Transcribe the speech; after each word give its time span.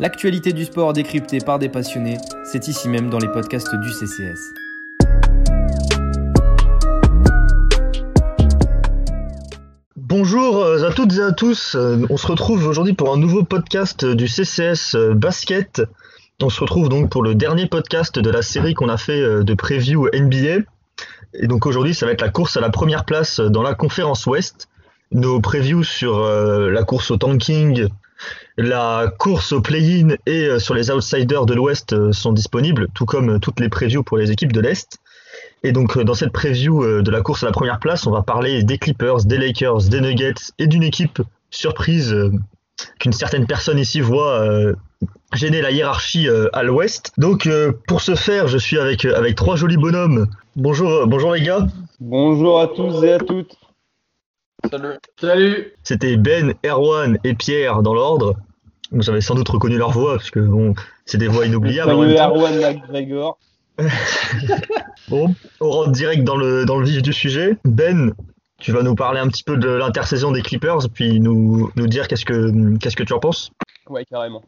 L'actualité 0.00 0.52
du 0.52 0.64
sport 0.64 0.92
décryptée 0.92 1.38
par 1.38 1.60
des 1.60 1.68
passionnés, 1.68 2.18
c'est 2.42 2.66
ici 2.66 2.88
même 2.88 3.10
dans 3.10 3.18
les 3.18 3.28
podcasts 3.28 3.72
du 3.76 3.92
CCS. 3.92 4.40
Bonjour 9.96 10.64
euh, 10.64 10.88
à 10.88 10.92
toutes 10.92 11.12
et 11.16 11.22
à 11.22 11.30
tous, 11.30 11.76
euh, 11.76 12.04
on 12.10 12.16
se 12.16 12.26
retrouve 12.26 12.66
aujourd'hui 12.66 12.94
pour 12.94 13.12
un 13.12 13.16
nouveau 13.16 13.44
podcast 13.44 14.04
du 14.04 14.26
CCS 14.26 14.96
euh, 14.96 15.14
Basket. 15.14 15.82
On 16.42 16.50
se 16.50 16.60
retrouve 16.60 16.88
donc 16.88 17.08
pour 17.08 17.22
le 17.22 17.36
dernier 17.36 17.66
podcast 17.66 18.18
de 18.18 18.30
la 18.30 18.42
série 18.42 18.74
qu'on 18.74 18.88
a 18.88 18.96
fait 18.96 19.44
de 19.44 19.54
preview 19.54 20.08
NBA. 20.12 20.64
Et 21.34 21.46
donc 21.46 21.66
aujourd'hui 21.66 21.94
ça 21.94 22.04
va 22.04 22.10
être 22.10 22.20
la 22.20 22.30
course 22.30 22.56
à 22.56 22.60
la 22.60 22.70
première 22.70 23.04
place 23.04 23.38
dans 23.38 23.62
la 23.62 23.74
conférence 23.74 24.26
Ouest. 24.26 24.68
Nos 25.12 25.40
previews 25.40 25.84
sur 25.84 26.18
la 26.18 26.82
course 26.82 27.12
au 27.12 27.16
tanking, 27.16 27.88
la 28.56 29.12
course 29.18 29.52
au 29.52 29.60
play-in 29.60 30.16
et 30.26 30.58
sur 30.58 30.74
les 30.74 30.90
outsiders 30.90 31.46
de 31.46 31.54
l'Ouest 31.54 32.12
sont 32.12 32.32
disponibles, 32.32 32.88
tout 32.94 33.04
comme 33.04 33.40
toutes 33.40 33.60
les 33.60 33.68
previews 33.68 34.02
pour 34.02 34.16
les 34.16 34.30
équipes 34.30 34.52
de 34.52 34.60
l'Est. 34.60 34.98
Et 35.62 35.72
donc 35.72 35.98
dans 35.98 36.14
cette 36.14 36.32
preview 36.32 37.02
de 37.02 37.10
la 37.10 37.20
course 37.20 37.42
à 37.42 37.46
la 37.46 37.52
première 37.52 37.80
place, 37.80 38.06
on 38.06 38.10
va 38.10 38.22
parler 38.22 38.62
des 38.62 38.78
Clippers, 38.78 39.24
des 39.24 39.38
Lakers, 39.38 39.88
des 39.88 40.00
Nuggets 40.00 40.34
et 40.58 40.66
d'une 40.66 40.82
équipe 40.82 41.20
surprise 41.50 42.14
qu'une 42.98 43.12
certaine 43.12 43.46
personne 43.46 43.78
ici 43.78 44.00
voit 44.00 44.46
gêner 45.32 45.62
la 45.62 45.70
hiérarchie 45.70 46.28
à 46.52 46.62
l'ouest. 46.62 47.12
Donc 47.18 47.48
pour 47.88 48.02
ce 48.02 48.14
faire, 48.14 48.46
je 48.46 48.58
suis 48.58 48.78
avec, 48.78 49.04
avec 49.04 49.34
trois 49.34 49.56
jolis 49.56 49.76
bonhommes. 49.76 50.28
Bonjour, 50.54 51.06
bonjour 51.06 51.32
les 51.32 51.42
gars. 51.42 51.66
Bonjour 51.98 52.60
à 52.60 52.68
tous 52.68 53.02
et 53.02 53.12
à 53.12 53.18
toutes. 53.18 53.56
Salut. 54.70 54.98
Salut. 55.20 55.72
C'était 55.82 56.16
Ben, 56.16 56.54
Erwan 56.64 57.18
et 57.24 57.34
Pierre 57.34 57.82
dans 57.82 57.94
l'ordre. 57.94 58.36
Vous 58.90 59.10
avez 59.10 59.20
sans 59.20 59.34
doute 59.34 59.48
reconnu 59.48 59.76
leur 59.76 59.90
voix 59.90 60.16
parce 60.16 60.30
que 60.30 60.40
bon, 60.40 60.74
c'est 61.04 61.18
des 61.18 61.28
voix 61.28 61.46
inoubliables. 61.46 61.90
Erwan 61.90 62.82
McGregor. 62.90 63.38
bon, 65.08 65.34
on 65.60 65.70
rentre 65.70 65.90
direct 65.90 66.22
dans 66.22 66.36
le, 66.36 66.64
dans 66.64 66.78
le 66.78 66.86
vif 66.86 67.02
du 67.02 67.12
sujet. 67.12 67.56
Ben, 67.64 68.14
tu 68.58 68.72
vas 68.72 68.82
nous 68.82 68.94
parler 68.94 69.20
un 69.20 69.28
petit 69.28 69.42
peu 69.42 69.56
de 69.56 69.68
l'intersaison 69.68 70.30
des 70.30 70.42
Clippers, 70.42 70.88
puis 70.92 71.20
nous, 71.20 71.70
nous 71.74 71.86
dire 71.86 72.06
qu'est-ce 72.06 72.24
que, 72.24 72.76
qu'est-ce 72.78 72.96
que 72.96 73.02
tu 73.02 73.12
en 73.12 73.18
penses? 73.18 73.50
Ouais, 73.88 74.04
carrément. 74.04 74.42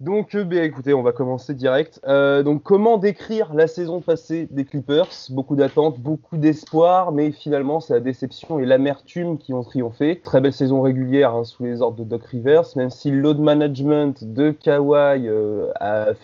Donc, 0.00 0.34
ben, 0.34 0.64
écoutez, 0.64 0.94
on 0.94 1.02
va 1.02 1.12
commencer 1.12 1.52
direct. 1.52 2.00
Euh, 2.08 2.42
donc, 2.42 2.62
comment 2.62 2.96
décrire 2.96 3.52
la 3.52 3.66
saison 3.66 4.00
passée 4.00 4.48
des 4.50 4.64
Clippers? 4.64 5.10
Beaucoup 5.28 5.56
d'attentes, 5.56 6.00
beaucoup 6.00 6.38
d'espoir, 6.38 7.12
mais 7.12 7.32
finalement, 7.32 7.80
c'est 7.80 7.92
la 7.92 8.00
déception 8.00 8.58
et 8.58 8.64
l'amertume 8.64 9.36
qui 9.36 9.52
ont 9.52 9.62
triomphé. 9.62 10.18
Très 10.24 10.40
belle 10.40 10.54
saison 10.54 10.80
régulière 10.80 11.34
hein, 11.34 11.44
sous 11.44 11.64
les 11.64 11.82
ordres 11.82 11.98
de 11.98 12.04
Doc 12.04 12.24
Rivers, 12.24 12.64
même 12.76 12.88
si 12.88 13.10
le 13.10 13.20
load 13.20 13.40
management 13.40 14.24
de 14.24 14.52
Kawhi 14.52 15.28
euh, 15.28 15.70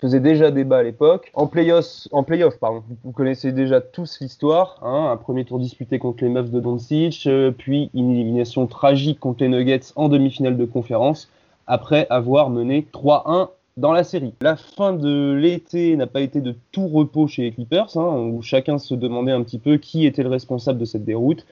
faisait 0.01 0.21
déjà 0.21 0.49
débat 0.49 0.79
à 0.79 0.83
l'époque. 0.83 1.31
En 1.35 1.45
playoff, 1.45 2.07
en 2.11 2.23
pardon, 2.23 2.81
vous 3.03 3.11
connaissez 3.11 3.51
déjà 3.51 3.79
tous 3.79 4.19
l'histoire. 4.21 4.79
Hein, 4.81 5.11
un 5.11 5.17
premier 5.17 5.45
tour 5.45 5.59
disputé 5.59 5.99
contre 5.99 6.23
les 6.23 6.31
Mavs 6.31 6.49
de 6.49 6.59
Doncic, 6.59 7.29
puis 7.59 7.91
une 7.93 8.09
élimination 8.09 8.65
tragique 8.65 9.19
contre 9.19 9.43
les 9.43 9.49
Nuggets 9.49 9.93
en 9.95 10.09
demi-finale 10.09 10.57
de 10.57 10.65
conférence 10.65 11.29
après 11.67 12.07
avoir 12.09 12.49
mené 12.49 12.87
3-1 12.93 13.49
dans 13.77 13.91
la 13.91 14.03
série. 14.03 14.33
La 14.41 14.55
fin 14.55 14.93
de 14.93 15.33
l'été 15.33 15.95
n'a 15.95 16.07
pas 16.07 16.21
été 16.21 16.41
de 16.41 16.55
tout 16.71 16.87
repos 16.87 17.27
chez 17.27 17.43
les 17.43 17.51
Clippers, 17.51 17.95
hein, 17.95 18.17
où 18.17 18.41
chacun 18.41 18.79
se 18.79 18.95
demandait 18.95 19.31
un 19.31 19.43
petit 19.43 19.59
peu 19.59 19.77
qui 19.77 20.05
était 20.05 20.23
le 20.23 20.29
responsable 20.29 20.79
de 20.79 20.85
cette 20.85 21.05
déroute. 21.05 21.45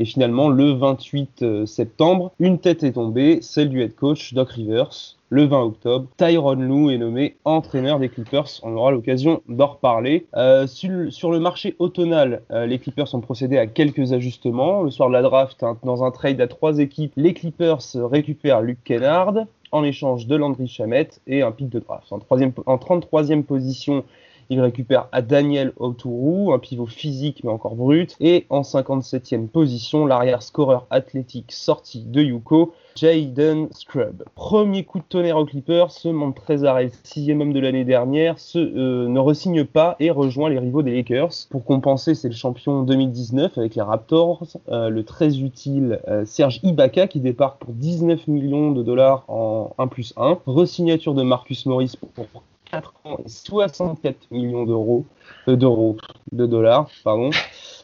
Et 0.00 0.04
finalement, 0.04 0.48
le 0.48 0.70
28 0.72 1.42
euh, 1.42 1.66
septembre, 1.66 2.30
une 2.38 2.58
tête 2.58 2.84
est 2.84 2.92
tombée, 2.92 3.40
celle 3.42 3.68
du 3.68 3.82
head 3.82 3.96
coach 3.96 4.32
Doc 4.32 4.50
Rivers. 4.50 5.16
Le 5.30 5.44
20 5.44 5.60
octobre, 5.60 6.06
Tyron 6.16 6.54
Lue 6.54 6.94
est 6.94 6.98
nommé 6.98 7.36
entraîneur 7.44 7.98
des 7.98 8.08
Clippers. 8.08 8.48
On 8.62 8.76
aura 8.76 8.92
l'occasion 8.92 9.42
d'en 9.48 9.66
reparler. 9.66 10.26
Euh, 10.36 10.66
sur, 10.66 11.32
le 11.32 11.40
marché 11.40 11.74
automnal, 11.80 12.42
euh, 12.50 12.64
les 12.64 12.78
Clippers 12.78 13.12
ont 13.14 13.20
procédé 13.20 13.58
à 13.58 13.66
quelques 13.66 14.12
ajustements. 14.12 14.82
Le 14.82 14.90
soir 14.90 15.08
de 15.08 15.14
la 15.14 15.22
draft, 15.22 15.62
hein, 15.62 15.76
dans 15.82 16.04
un 16.04 16.12
trade 16.12 16.40
à 16.40 16.46
trois 16.46 16.78
équipes, 16.78 17.12
les 17.16 17.34
Clippers 17.34 17.82
récupèrent 17.94 18.62
Luke 18.62 18.78
Kennard, 18.84 19.34
en 19.72 19.84
échange 19.84 20.26
de 20.26 20.36
Landry 20.36 20.68
Chamette 20.68 21.20
et 21.26 21.42
un 21.42 21.52
pic 21.52 21.68
de 21.68 21.78
draft. 21.78 22.10
En, 22.12 22.18
en 22.18 22.76
33e 22.76 23.42
position, 23.42 24.04
il 24.50 24.60
récupère 24.60 25.08
à 25.12 25.22
Daniel 25.22 25.72
Autourou, 25.76 26.52
un 26.52 26.58
pivot 26.58 26.86
physique 26.86 27.42
mais 27.44 27.50
encore 27.50 27.74
brut. 27.74 28.16
Et 28.20 28.46
en 28.50 28.62
57e 28.62 29.48
position, 29.48 30.06
l'arrière 30.06 30.42
scoreur 30.42 30.86
athlétique 30.90 31.52
sorti 31.52 32.04
de 32.04 32.22
Yuko, 32.22 32.72
Jaden 32.96 33.68
Scrub. 33.70 34.24
Premier 34.34 34.84
coup 34.84 34.98
de 34.98 35.04
tonnerre 35.08 35.36
aux 35.36 35.44
Clippers, 35.44 35.92
ce 35.92 36.08
Montrezarel, 36.08 36.90
sixième 37.04 37.40
homme 37.40 37.52
de 37.52 37.60
l'année 37.60 37.84
dernière, 37.84 38.36
euh, 38.56 39.06
ne 39.06 39.18
resigne 39.20 39.64
pas 39.64 39.96
et 40.00 40.10
rejoint 40.10 40.48
les 40.50 40.58
rivaux 40.58 40.82
des 40.82 40.94
Lakers. 40.94 41.30
Pour 41.50 41.64
compenser, 41.64 42.14
c'est 42.14 42.28
le 42.28 42.34
champion 42.34 42.82
2019 42.82 43.56
avec 43.58 43.74
les 43.74 43.82
Raptors, 43.82 44.44
euh, 44.68 44.88
le 44.88 45.04
très 45.04 45.38
utile 45.38 46.00
euh, 46.08 46.24
Serge 46.24 46.60
Ibaka 46.62 47.06
qui 47.06 47.20
débarque 47.20 47.60
pour 47.60 47.72
19 47.72 48.26
millions 48.26 48.72
de 48.72 48.82
dollars 48.82 49.24
en 49.28 49.74
1 49.78 49.86
plus 49.86 50.12
1. 50.16 50.38
Resignature 50.46 51.14
de 51.14 51.22
Marcus 51.22 51.66
Morris 51.66 51.94
pour 52.14 52.26
4 52.70 52.94
ans 53.04 53.18
et 53.24 53.28
64 53.28 54.30
millions 54.30 54.64
d'euros, 54.64 55.04
euh, 55.48 55.56
d'euros, 55.56 55.96
de 56.32 56.46
dollars, 56.46 56.90
pardon, 57.04 57.30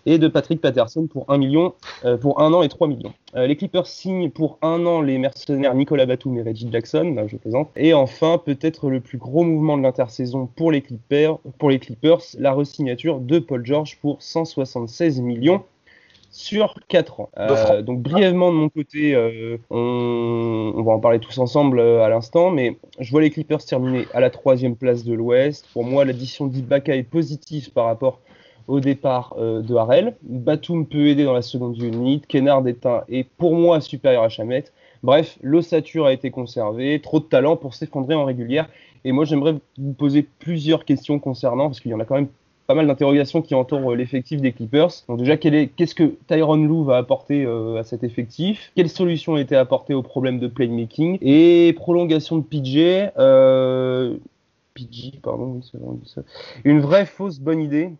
et 0.06 0.18
de 0.18 0.28
Patrick 0.28 0.60
Patterson 0.60 1.06
pour 1.06 1.30
1 1.30 1.38
million, 1.38 1.74
euh, 2.04 2.16
pour 2.16 2.40
un 2.40 2.52
an 2.52 2.62
et 2.62 2.68
3 2.68 2.88
millions. 2.88 3.14
Euh, 3.36 3.46
les 3.46 3.56
Clippers 3.56 3.86
signent 3.86 4.30
pour 4.30 4.58
un 4.62 4.84
an 4.86 5.00
les 5.00 5.18
mercenaires 5.18 5.74
Nicolas 5.74 6.06
Batum 6.06 6.38
et 6.38 6.42
Reggie 6.42 6.68
Jackson, 6.70 7.16
je 7.26 7.36
plaisante. 7.36 7.70
Et 7.76 7.94
enfin, 7.94 8.38
peut-être 8.38 8.90
le 8.90 9.00
plus 9.00 9.18
gros 9.18 9.44
mouvement 9.44 9.76
de 9.76 9.82
l'intersaison 9.82 10.46
pour 10.46 10.70
les 10.70 10.82
Clippers, 10.82 11.38
pour 11.58 11.70
les 11.70 11.78
Clippers, 11.78 12.20
la 12.38 12.52
resignature 12.52 13.20
de 13.20 13.38
Paul 13.38 13.64
George 13.64 13.98
pour 14.00 14.22
176 14.22 15.20
millions 15.20 15.64
sur 16.34 16.74
4 16.88 17.20
ans. 17.20 17.30
Euh, 17.38 17.80
donc 17.82 18.02
brièvement 18.02 18.50
de 18.50 18.56
mon 18.56 18.68
côté, 18.68 19.14
euh, 19.14 19.56
on, 19.70 20.82
va 20.82 20.92
en 20.92 20.98
parler 20.98 21.20
tous 21.20 21.38
ensemble 21.38 21.78
euh, 21.78 22.02
à 22.02 22.08
l'instant, 22.08 22.50
mais 22.50 22.76
je 22.98 23.08
vois 23.12 23.20
les 23.20 23.30
Clippers 23.30 23.64
terminer 23.64 24.06
à 24.12 24.20
la 24.20 24.30
troisième 24.30 24.74
place 24.74 25.04
de 25.04 25.14
l'Ouest. 25.14 25.68
Pour 25.72 25.84
moi, 25.84 26.04
l'addition 26.04 26.48
d'Ibaka 26.48 26.96
est 26.96 27.04
positive 27.04 27.70
par 27.70 27.86
rapport 27.86 28.20
au 28.66 28.80
départ 28.80 29.36
de 29.38 29.74
Harrell. 29.76 30.16
Batum 30.22 30.86
peut 30.86 31.06
aider 31.06 31.24
dans 31.24 31.34
la 31.34 31.42
seconde 31.42 31.78
unité. 31.80 32.26
Kennard 32.26 32.66
est, 32.66 32.84
un, 32.84 33.04
est 33.08 33.28
pour 33.36 33.54
moi 33.54 33.80
supérieur 33.80 34.24
à 34.24 34.28
Chamette. 34.28 34.72
Bref, 35.04 35.38
l'ossature 35.42 36.06
a 36.06 36.12
été 36.12 36.30
conservée, 36.30 36.98
trop 37.00 37.20
de 37.20 37.26
talent 37.26 37.56
pour 37.56 37.74
s'effondrer 37.74 38.14
en 38.14 38.24
régulière. 38.24 38.68
Et 39.04 39.12
moi, 39.12 39.24
j'aimerais 39.24 39.54
vous 39.78 39.92
poser 39.92 40.26
plusieurs 40.40 40.84
questions 40.84 41.18
concernant, 41.18 41.66
parce 41.66 41.78
qu'il 41.78 41.90
y 41.90 41.94
en 41.94 42.00
a 42.00 42.06
quand 42.06 42.14
même 42.14 42.28
pas 42.66 42.74
mal 42.74 42.86
d'interrogations 42.86 43.42
qui 43.42 43.54
entourent 43.54 43.92
euh, 43.92 43.96
l'effectif 43.96 44.40
des 44.40 44.52
Clippers. 44.52 44.90
Donc 45.08 45.18
déjà, 45.18 45.36
qu'est-ce 45.36 45.94
que 45.94 46.14
Tyron 46.26 46.56
Lue 46.56 46.84
va 46.84 46.96
apporter 46.96 47.44
euh, 47.44 47.78
à 47.78 47.84
cet 47.84 48.04
effectif? 48.04 48.72
Quelles 48.76 48.88
solutions 48.88 49.34
ont 49.34 49.36
été 49.36 49.56
apportées 49.56 49.94
au 49.94 50.02
problème 50.02 50.38
de 50.38 50.46
playmaking? 50.46 51.18
Et 51.20 51.72
prolongation 51.76 52.38
de 52.38 52.42
PJ, 52.42 53.10
euh, 53.18 54.16
PG, 54.74 55.20
pardon, 55.22 55.60
une 56.64 56.80
vraie 56.80 57.06
fausse 57.06 57.38
bonne 57.38 57.60
idée 57.60 57.92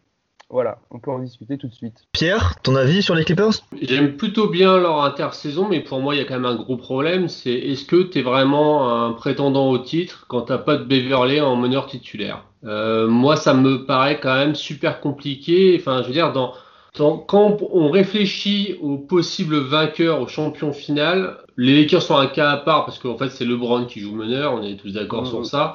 voilà, 0.51 0.79
on 0.91 0.99
peut 0.99 1.11
en 1.11 1.19
discuter 1.19 1.59
tout 1.59 1.69
de 1.69 1.75
suite. 1.75 2.07
Pierre, 2.13 2.55
ton 2.63 2.77
avis 2.77 3.03
sur 3.03 3.15
les 3.15 3.25
Clippers? 3.25 3.55
J'aime 3.81 4.17
plutôt 4.17 4.49
bien 4.49 4.79
leur 4.79 5.03
intersaison, 5.03 5.69
mais 5.69 5.81
pour 5.81 6.01
moi, 6.01 6.15
il 6.15 6.19
y 6.19 6.21
a 6.21 6.25
quand 6.25 6.35
même 6.35 6.45
un 6.45 6.55
gros 6.55 6.77
problème. 6.77 7.29
C'est 7.29 7.53
est-ce 7.53 7.85
que 7.85 8.03
tu 8.03 8.19
es 8.19 8.23
vraiment 8.23 9.05
un 9.05 9.13
prétendant 9.13 9.69
au 9.71 9.79
titre 9.79 10.27
quand 10.29 10.43
t'as 10.43 10.59
pas 10.59 10.77
de 10.77 10.85
Beverley 10.85 11.41
en 11.41 11.57
meneur 11.57 11.87
titulaire? 11.87 12.45
Euh, 12.65 13.09
Moi, 13.09 13.37
ça 13.37 13.55
me 13.55 13.85
paraît 13.85 14.21
quand 14.21 14.35
même 14.35 14.55
super 14.55 15.01
compliqué. 15.01 15.77
Enfin, 15.81 16.03
je 16.03 16.09
veux 16.09 16.13
dire, 16.13 16.33
dans, 16.33 16.53
quand 16.95 17.59
on 17.73 17.91
réfléchit 17.91 18.77
aux 18.81 18.99
possibles 18.99 19.59
vainqueurs, 19.59 20.21
aux 20.21 20.29
champions 20.29 20.73
final, 20.73 21.39
les 21.57 21.83
Lakers 21.83 22.03
sont 22.03 22.17
un 22.17 22.27
cas 22.27 22.51
à 22.51 22.57
part 22.59 22.85
parce 22.85 22.99
qu'en 22.99 23.17
fait, 23.17 23.31
c'est 23.31 23.45
LeBron 23.45 23.87
qui 23.87 24.01
joue 24.01 24.15
meneur. 24.15 24.53
On 24.53 24.63
est 24.63 24.77
tous 24.77 24.93
d'accord 24.93 25.23
mmh. 25.23 25.27
sur 25.27 25.47
ça. 25.47 25.75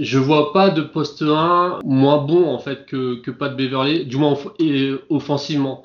Je 0.00 0.18
vois 0.18 0.52
pas 0.52 0.70
de 0.70 0.82
poste 0.82 1.22
1 1.22 1.80
moins 1.84 2.18
bon 2.18 2.48
en 2.48 2.58
fait 2.58 2.86
que, 2.86 3.16
que 3.16 3.30
de 3.30 3.54
Beverly, 3.54 4.04
du 4.06 4.16
moins 4.16 4.36
offensivement. 5.10 5.84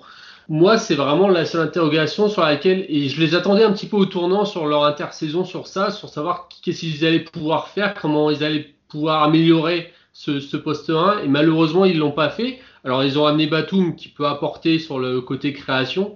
Moi, 0.49 0.77
c'est 0.77 0.95
vraiment 0.95 1.29
la 1.29 1.45
seule 1.45 1.67
interrogation 1.67 2.27
sur 2.29 2.41
laquelle, 2.43 2.85
et 2.89 3.07
je 3.07 3.19
les 3.19 3.33
attendais 3.33 3.63
un 3.63 3.71
petit 3.71 3.87
peu 3.87 3.95
au 3.95 4.05
tournant 4.05 4.45
sur 4.45 4.67
leur 4.67 4.83
intersaison 4.83 5.45
sur 5.45 5.67
ça, 5.67 5.89
sur 5.89 6.09
savoir 6.09 6.49
qu'est-ce 6.61 6.81
qu'ils 6.81 7.05
allaient 7.05 7.19
pouvoir 7.21 7.69
faire, 7.69 7.93
comment 7.93 8.29
ils 8.29 8.43
allaient 8.43 8.73
pouvoir 8.89 9.23
améliorer 9.23 9.91
ce, 10.11 10.39
ce 10.39 10.57
poste 10.57 10.89
1, 10.89 11.19
et 11.23 11.27
malheureusement, 11.27 11.85
ils 11.85 11.97
l'ont 11.97 12.11
pas 12.11 12.29
fait. 12.29 12.59
Alors, 12.83 13.03
ils 13.03 13.17
ont 13.17 13.25
amené 13.25 13.47
Batum 13.47 13.95
qui 13.95 14.09
peut 14.09 14.27
apporter 14.27 14.79
sur 14.79 14.99
le 14.99 15.21
côté 15.21 15.53
création, 15.53 16.13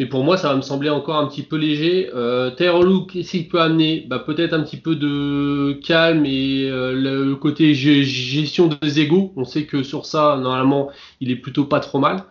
mais 0.00 0.06
pour 0.06 0.24
moi, 0.24 0.38
ça 0.38 0.48
va 0.48 0.56
me 0.56 0.62
sembler 0.62 0.88
encore 0.88 1.16
un 1.16 1.26
petit 1.26 1.42
peu 1.42 1.56
léger. 1.56 2.08
Euh, 2.14 2.50
Terrelou, 2.50 3.02
qu'est-ce 3.04 3.32
qu'il 3.32 3.48
peut 3.48 3.60
amener? 3.60 4.06
Bah, 4.08 4.18
Peut-être 4.18 4.54
un 4.54 4.62
petit 4.62 4.78
peu 4.78 4.96
de 4.96 5.78
calme 5.84 6.24
et 6.24 6.70
euh, 6.70 6.94
le 6.94 7.36
côté 7.36 7.74
gestion 7.74 8.70
des 8.80 9.00
égaux. 9.00 9.34
On 9.36 9.44
sait 9.44 9.64
que 9.66 9.82
sur 9.82 10.06
ça, 10.06 10.38
normalement, 10.40 10.88
il 11.20 11.30
est 11.30 11.36
plutôt 11.36 11.66
pas 11.66 11.80
trop 11.80 11.98
mal. 11.98 12.24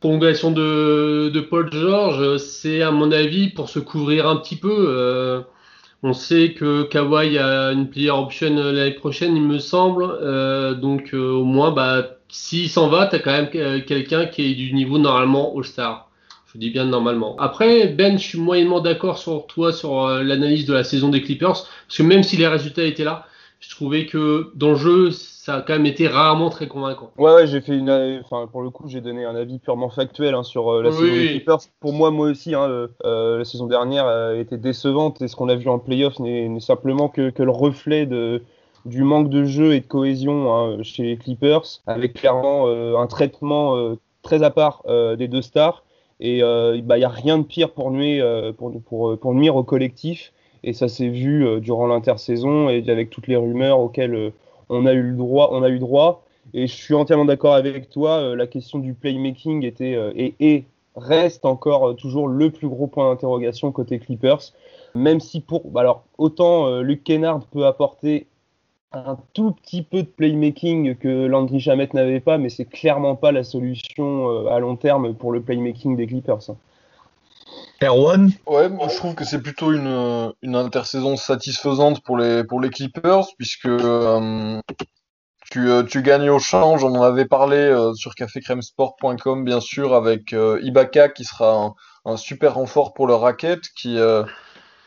Prolongation 0.00 0.50
de, 0.50 1.40
Paul 1.48 1.72
George, 1.72 2.36
c'est 2.36 2.82
à 2.82 2.90
mon 2.90 3.10
avis 3.10 3.48
pour 3.48 3.70
se 3.70 3.78
couvrir 3.78 4.28
un 4.28 4.36
petit 4.36 4.56
peu. 4.56 4.76
Euh, 4.90 5.40
On 6.02 6.12
sait 6.12 6.52
que 6.52 6.82
Kawhi 6.82 7.38
a 7.38 7.72
une 7.72 7.88
player 7.88 8.10
option 8.10 8.54
l'année 8.54 8.90
prochaine, 8.90 9.34
il 9.34 9.44
me 9.44 9.58
semble. 9.58 10.04
donc 10.78 11.14
au 11.14 11.44
moins, 11.44 11.70
bah, 11.70 12.18
s'il 12.28 12.68
s'en 12.68 12.88
va, 12.88 13.06
tu 13.06 13.18
quand 13.20 13.32
même 13.32 13.48
quelqu'un 13.84 14.26
qui 14.26 14.42
est 14.52 14.54
du 14.54 14.74
niveau 14.74 14.98
normalement 14.98 15.56
All-Star. 15.56 16.07
Je 16.58 16.66
dis 16.66 16.70
bien 16.70 16.86
normalement. 16.86 17.36
Après, 17.38 17.86
Ben, 17.86 18.18
je 18.18 18.24
suis 18.24 18.40
moyennement 18.40 18.80
d'accord 18.80 19.18
sur 19.18 19.46
toi 19.46 19.72
sur 19.72 20.08
l'analyse 20.08 20.66
de 20.66 20.74
la 20.74 20.82
saison 20.82 21.08
des 21.08 21.22
Clippers, 21.22 21.52
parce 21.52 21.96
que 21.96 22.02
même 22.02 22.24
si 22.24 22.36
les 22.36 22.48
résultats 22.48 22.82
étaient 22.82 23.04
là, 23.04 23.26
je 23.60 23.70
trouvais 23.70 24.06
que 24.06 24.50
dans 24.54 24.70
le 24.70 24.76
jeu, 24.76 25.10
ça 25.10 25.56
a 25.56 25.60
quand 25.62 25.72
même 25.72 25.86
été 25.86 26.06
rarement 26.06 26.50
très 26.50 26.68
convaincant. 26.68 27.10
Ouais, 27.18 27.32
ouais 27.32 27.46
j'ai 27.46 27.60
fait 27.60 27.76
une. 27.76 28.20
Enfin, 28.24 28.46
pour 28.46 28.62
le 28.62 28.70
coup, 28.70 28.88
j'ai 28.88 29.00
donné 29.00 29.24
un 29.24 29.34
avis 29.34 29.58
purement 29.58 29.88
factuel 29.88 30.34
hein, 30.34 30.42
sur 30.42 30.72
euh, 30.72 30.82
la 30.82 30.92
saison 30.92 31.04
des 31.04 31.28
Clippers. 31.28 31.58
Pour 31.80 31.92
moi, 31.92 32.10
moi 32.10 32.28
aussi, 32.28 32.54
hein, 32.54 32.88
euh, 33.04 33.38
la 33.38 33.44
saison 33.44 33.66
dernière 33.66 34.06
a 34.06 34.34
été 34.34 34.56
décevante 34.56 35.22
et 35.22 35.28
ce 35.28 35.34
qu'on 35.34 35.48
a 35.48 35.56
vu 35.56 35.68
en 35.68 35.78
playoff 35.78 36.18
n'est 36.20 36.60
simplement 36.60 37.08
que, 37.08 37.30
que, 37.30 37.42
le 37.42 37.50
reflet 37.50 38.06
de, 38.06 38.42
du 38.84 39.02
manque 39.02 39.30
de 39.30 39.44
jeu 39.44 39.74
et 39.74 39.80
de 39.80 39.86
cohésion 39.86 40.54
hein, 40.54 40.82
chez 40.82 41.02
les 41.02 41.16
Clippers, 41.16 41.64
avec 41.86 42.14
clairement 42.14 42.66
euh, 42.66 42.96
un 42.96 43.06
traitement 43.06 43.96
très 44.22 44.42
à 44.42 44.50
part 44.50 44.82
des 45.16 45.28
deux 45.28 45.42
stars. 45.42 45.82
Et 46.20 46.38
il 46.38 46.82
bah, 46.84 46.98
n'y 46.98 47.04
a 47.04 47.08
rien 47.08 47.38
de 47.38 47.44
pire 47.44 47.70
pour 47.70 47.90
nuire, 47.90 48.52
pour, 48.56 48.72
pour, 48.82 49.18
pour 49.18 49.34
nuire 49.34 49.56
au 49.56 49.62
collectif. 49.62 50.32
Et 50.64 50.72
ça 50.72 50.88
s'est 50.88 51.08
vu 51.08 51.60
durant 51.60 51.86
l'intersaison 51.86 52.68
et 52.68 52.84
avec 52.88 53.10
toutes 53.10 53.28
les 53.28 53.36
rumeurs 53.36 53.78
auxquelles 53.78 54.32
on 54.68 54.86
a 54.86 54.92
eu 54.92 55.02
le 55.02 55.16
droit, 55.16 55.50
on 55.52 55.62
a 55.62 55.68
eu 55.68 55.78
droit. 55.78 56.24
Et 56.54 56.66
je 56.66 56.74
suis 56.74 56.94
entièrement 56.94 57.24
d'accord 57.24 57.54
avec 57.54 57.90
toi. 57.90 58.18
Euh, 58.18 58.36
la 58.36 58.46
question 58.46 58.78
du 58.78 58.94
playmaking 58.94 59.64
était 59.64 59.94
euh, 59.94 60.12
et, 60.16 60.64
reste 60.96 61.44
encore 61.44 61.90
euh, 61.90 61.92
toujours 61.94 62.26
le 62.26 62.50
plus 62.50 62.68
gros 62.68 62.86
point 62.86 63.10
d'interrogation 63.10 63.70
côté 63.70 63.98
Clippers. 63.98 64.52
Même 64.94 65.20
si 65.20 65.40
pour, 65.40 65.68
bah 65.70 65.80
alors 65.80 66.04
autant 66.16 66.80
Luke 66.80 67.04
Kennard 67.04 67.40
peut 67.52 67.66
apporter 67.66 68.26
un 68.92 69.18
tout 69.34 69.52
petit 69.52 69.82
peu 69.82 70.02
de 70.02 70.08
playmaking 70.08 70.96
que 70.96 71.26
Landry 71.26 71.60
Shamet 71.60 71.90
n'avait 71.92 72.20
pas, 72.20 72.38
mais 72.38 72.48
c'est 72.48 72.64
clairement 72.64 73.16
pas 73.16 73.32
la 73.32 73.44
solution 73.44 74.48
à 74.48 74.58
long 74.60 74.76
terme 74.76 75.14
pour 75.14 75.32
le 75.32 75.42
playmaking 75.42 75.96
des 75.96 76.06
Clippers. 76.06 76.50
Erwan? 77.80 78.32
Ouais, 78.46 78.68
moi 78.68 78.88
je 78.88 78.96
trouve 78.96 79.14
que 79.14 79.24
c'est 79.24 79.40
plutôt 79.40 79.72
une, 79.72 80.32
une 80.42 80.56
intersaison 80.56 81.16
satisfaisante 81.16 82.02
pour 82.02 82.18
les, 82.18 82.42
pour 82.42 82.60
les 82.60 82.70
Clippers, 82.70 83.26
puisque 83.36 83.66
euh, 83.66 84.60
tu, 85.50 85.70
euh, 85.70 85.84
tu 85.84 86.02
gagnes 86.02 86.30
au 86.30 86.40
change. 86.40 86.82
On 86.82 86.94
en 86.94 87.02
avait 87.02 87.26
parlé 87.26 87.56
euh, 87.56 87.94
sur 87.94 88.16
cafécremesport.com, 88.16 89.44
bien 89.44 89.60
sûr, 89.60 89.94
avec 89.94 90.32
Ibaka 90.32 91.08
qui 91.08 91.24
sera 91.24 91.54
un, 91.54 91.74
un, 92.04 92.16
super 92.16 92.54
renfort 92.54 92.94
pour 92.94 93.06
leur 93.06 93.20
raquette, 93.20 93.68
qui, 93.76 93.96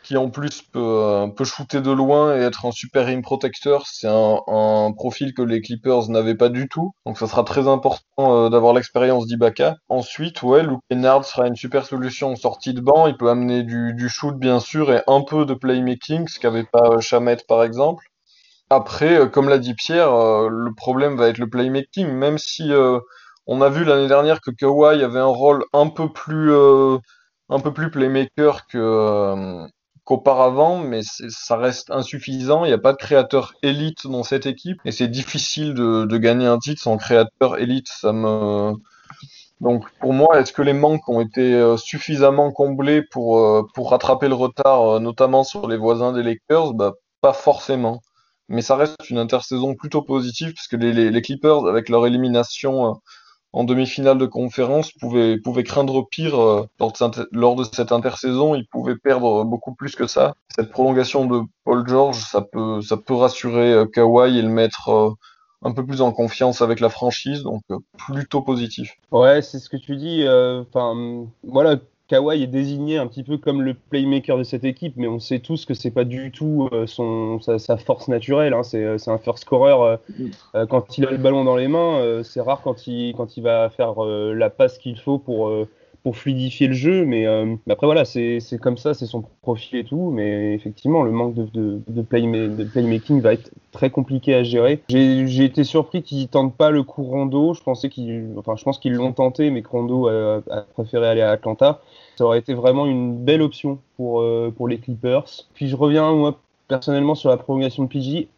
qui 0.02 0.16
en 0.16 0.30
plus 0.30 0.62
peut, 0.62 0.80
euh, 0.80 1.28
peut 1.28 1.44
shooter 1.44 1.80
de 1.80 1.90
loin 1.90 2.36
et 2.36 2.40
être 2.40 2.66
un 2.66 2.72
super 2.72 3.06
rim 3.06 3.22
protecteur. 3.22 3.86
C'est 3.86 4.08
un, 4.08 4.92
profil 4.96 5.32
que 5.34 5.42
les 5.42 5.60
Clippers 5.60 6.08
n'avaient 6.08 6.34
pas 6.34 6.48
du 6.48 6.68
tout. 6.68 6.92
Donc 7.06 7.18
ça 7.18 7.26
sera 7.26 7.44
très 7.44 7.68
important 7.68 8.02
euh, 8.18 8.50
d'avoir 8.50 8.74
l'expérience 8.74 9.26
d'Ibaka. 9.26 9.76
Ensuite, 9.88 10.42
ouais, 10.42 10.62
Luke 10.62 10.80
Kennard 10.90 11.24
sera 11.24 11.46
une 11.46 11.56
super 11.56 11.86
solution 11.86 12.32
en 12.32 12.36
sortie 12.36 12.74
de 12.74 12.80
banc. 12.80 13.06
Il 13.06 13.16
peut 13.16 13.30
amener 13.30 13.62
du, 13.62 14.08
shoot 14.08 14.36
bien 14.36 14.60
sûr 14.60 14.92
et 14.92 15.02
un 15.06 15.22
peu 15.22 15.46
de 15.46 15.54
playmaking, 15.54 16.28
ce 16.28 16.38
qu'avait 16.40 16.64
pas 16.64 17.00
Chamet 17.00 17.38
par 17.48 17.64
exemple. 17.64 18.04
Après, 18.70 19.20
euh, 19.20 19.26
comme 19.26 19.48
l'a 19.48 19.58
dit 19.58 19.74
Pierre, 19.74 20.10
le 20.48 20.74
problème 20.74 21.16
va 21.16 21.28
être 21.28 21.38
le 21.38 21.48
playmaking, 21.48 22.08
même 22.08 22.38
si 22.38 22.70
on 23.46 23.60
a 23.60 23.68
vu 23.68 23.84
l'année 23.84 24.08
dernière 24.08 24.40
que 24.40 24.50
Kawhi 24.50 25.02
avait 25.02 25.20
un 25.20 25.26
rôle 25.26 25.64
un 25.72 25.88
peu 25.88 26.12
plus 26.12 26.52
un 27.48 27.60
peu 27.60 27.72
plus 27.72 27.90
playmaker 27.90 28.66
que 28.66 29.66
qu'auparavant, 30.04 30.78
mais 30.78 31.00
ça 31.02 31.56
reste 31.56 31.90
insuffisant. 31.90 32.64
Il 32.64 32.68
n'y 32.68 32.74
a 32.74 32.78
pas 32.78 32.92
de 32.92 32.98
créateur 32.98 33.54
élite 33.62 34.06
dans 34.06 34.22
cette 34.22 34.46
équipe 34.46 34.78
et 34.84 34.92
c'est 34.92 35.08
difficile 35.08 35.74
de, 35.74 36.16
gagner 36.16 36.46
un 36.46 36.58
titre 36.58 36.82
sans 36.82 36.96
créateur 36.96 37.58
élite. 37.58 37.88
Ça 37.88 38.12
me 38.12 38.74
donc 39.60 39.84
pour 40.00 40.12
moi, 40.12 40.40
est-ce 40.40 40.52
que 40.52 40.62
les 40.62 40.72
manques 40.72 41.08
ont 41.08 41.20
été 41.20 41.54
euh, 41.54 41.76
suffisamment 41.76 42.50
comblés 42.50 43.02
pour 43.02 43.38
euh, 43.38 43.62
pour 43.74 43.90
rattraper 43.90 44.28
le 44.28 44.34
retard, 44.34 44.96
euh, 44.96 44.98
notamment 44.98 45.44
sur 45.44 45.68
les 45.68 45.76
voisins 45.76 46.12
des 46.12 46.22
Lakers? 46.24 46.74
Bah, 46.74 46.94
Pas 47.20 47.32
forcément. 47.32 48.00
Mais 48.48 48.62
ça 48.62 48.76
reste 48.76 49.08
une 49.10 49.18
intersaison 49.18 49.74
plutôt 49.76 50.02
positive 50.02 50.52
puisque 50.52 50.74
les 50.74 51.22
Clippers, 51.22 51.66
avec 51.66 51.88
leur 51.88 52.06
élimination 52.06 53.00
en 53.52 53.64
demi-finale 53.64 54.18
de 54.18 54.26
conférence 54.26 54.92
pouvait, 54.92 55.38
pouvait 55.38 55.64
craindre 55.64 56.06
pire 56.08 56.40
euh, 56.40 56.66
lors, 57.32 57.56
de 57.56 57.64
cette, 57.64 57.92
intersaison. 57.92 58.54
Il 58.54 58.66
pouvait 58.66 58.96
perdre 58.96 59.44
beaucoup 59.44 59.74
plus 59.74 59.94
que 59.94 60.06
ça. 60.06 60.34
Cette 60.54 60.70
prolongation 60.70 61.26
de 61.26 61.42
Paul 61.64 61.86
George, 61.86 62.18
ça 62.18 62.40
peut, 62.40 62.80
ça 62.80 62.96
peut 62.96 63.14
rassurer 63.14 63.72
euh, 63.72 63.86
Kawhi 63.86 64.38
et 64.38 64.42
le 64.42 64.48
mettre 64.48 64.88
euh, 64.88 65.10
un 65.62 65.72
peu 65.72 65.84
plus 65.84 66.00
en 66.00 66.12
confiance 66.12 66.62
avec 66.62 66.80
la 66.80 66.88
franchise, 66.88 67.42
donc 67.42 67.62
plutôt 67.96 68.42
positif. 68.42 68.96
Ouais, 69.12 69.42
c'est 69.42 69.58
ce 69.58 69.68
que 69.68 69.76
tu 69.76 69.94
dis. 69.96 70.26
Enfin, 70.26 71.26
voilà, 71.44 71.76
Kawhi 72.12 72.42
est 72.42 72.46
désigné 72.46 72.98
un 72.98 73.06
petit 73.06 73.22
peu 73.22 73.38
comme 73.38 73.62
le 73.62 73.72
playmaker 73.72 74.36
de 74.36 74.42
cette 74.42 74.64
équipe, 74.64 74.98
mais 74.98 75.08
on 75.08 75.18
sait 75.18 75.38
tous 75.38 75.64
que 75.64 75.72
c'est 75.72 75.90
pas 75.90 76.04
du 76.04 76.30
tout 76.30 76.68
euh, 76.70 76.86
son, 76.86 77.40
sa, 77.40 77.78
force 77.78 78.08
naturelle. 78.08 78.52
Hein. 78.52 78.60
Euh, 78.74 78.98
c'est 78.98 79.10
un 79.10 79.16
first 79.16 79.44
scorer. 79.44 79.96
Euh, 80.54 80.66
quand 80.66 80.98
il 80.98 81.06
a 81.06 81.10
le 81.10 81.16
ballon 81.16 81.42
dans 81.44 81.56
les 81.56 81.68
mains, 81.68 82.22
c'est 82.22 82.42
rare 82.42 82.60
quand 82.62 82.86
il, 82.86 83.14
quand 83.16 83.38
il 83.38 83.42
va 83.42 83.70
faire 83.70 83.94
la 84.04 84.50
passe 84.50 84.76
qu'il 84.76 84.98
faut 84.98 85.16
pour, 85.16 85.50
pour 86.02 86.16
fluidifier 86.18 86.66
le 86.66 86.74
jeu. 86.74 87.06
Mais, 87.06 87.24
après, 87.70 87.86
voilà, 87.86 88.04
c'est 88.04 88.40
comme 88.60 88.76
ça, 88.76 88.92
c'est 88.92 89.06
son 89.06 89.24
profil 89.40 89.78
et 89.78 89.84
tout. 89.84 90.10
Mais 90.10 90.52
effectivement, 90.52 91.04
le 91.04 91.12
manque 91.12 91.34
de, 91.34 91.80
de, 91.88 92.02
playmaking 92.02 93.22
va 93.22 93.32
être 93.32 93.50
très 93.70 93.88
compliqué 93.88 94.34
à 94.34 94.42
gérer. 94.42 94.82
J'ai 94.90 95.44
été 95.44 95.64
surpris 95.64 96.02
qu'ils 96.02 96.28
tentent 96.28 96.56
pas 96.56 96.70
le 96.70 96.82
coup 96.82 97.04
Rondo. 97.04 97.54
Je 97.54 97.62
pensais 97.62 97.88
qu'ils, 97.88 98.34
je 98.36 98.64
pense 98.64 98.78
qu'ils 98.78 98.92
l'ont 98.92 99.12
tenté, 99.12 99.48
mais 99.50 99.62
que 99.62 99.70
Rondo 99.70 100.08
a, 100.08 100.42
préféré 100.74 101.06
aller 101.06 101.22
à 101.22 101.30
Atlanta. 101.30 101.80
Ça 102.16 102.24
aurait 102.24 102.38
été 102.38 102.54
vraiment 102.54 102.86
une 102.86 103.16
belle 103.16 103.42
option 103.42 103.78
pour, 103.96 104.20
euh, 104.20 104.52
pour 104.54 104.68
les 104.68 104.78
Clippers. 104.78 105.24
Puis 105.54 105.68
je 105.68 105.76
reviens, 105.76 106.12
moi, 106.12 106.38
personnellement, 106.68 107.14
sur 107.14 107.30
la 107.30 107.36
prolongation 107.36 107.84
de 107.84 107.88
PG. 107.88 108.28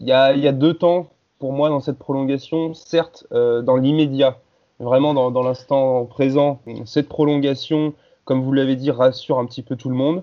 Il 0.00 0.06
y 0.06 0.12
a, 0.12 0.34
y 0.34 0.48
a 0.48 0.52
deux 0.52 0.74
temps 0.74 1.08
pour 1.38 1.52
moi 1.52 1.68
dans 1.68 1.80
cette 1.80 1.98
prolongation. 1.98 2.72
Certes, 2.74 3.26
euh, 3.32 3.62
dans 3.62 3.76
l'immédiat, 3.76 4.38
vraiment 4.78 5.12
dans, 5.12 5.30
dans 5.30 5.42
l'instant 5.42 6.06
présent, 6.06 6.60
cette 6.86 7.08
prolongation, 7.08 7.92
comme 8.24 8.42
vous 8.42 8.52
l'avez 8.52 8.76
dit, 8.76 8.90
rassure 8.90 9.38
un 9.38 9.46
petit 9.46 9.62
peu 9.62 9.76
tout 9.76 9.90
le 9.90 9.96
monde. 9.96 10.22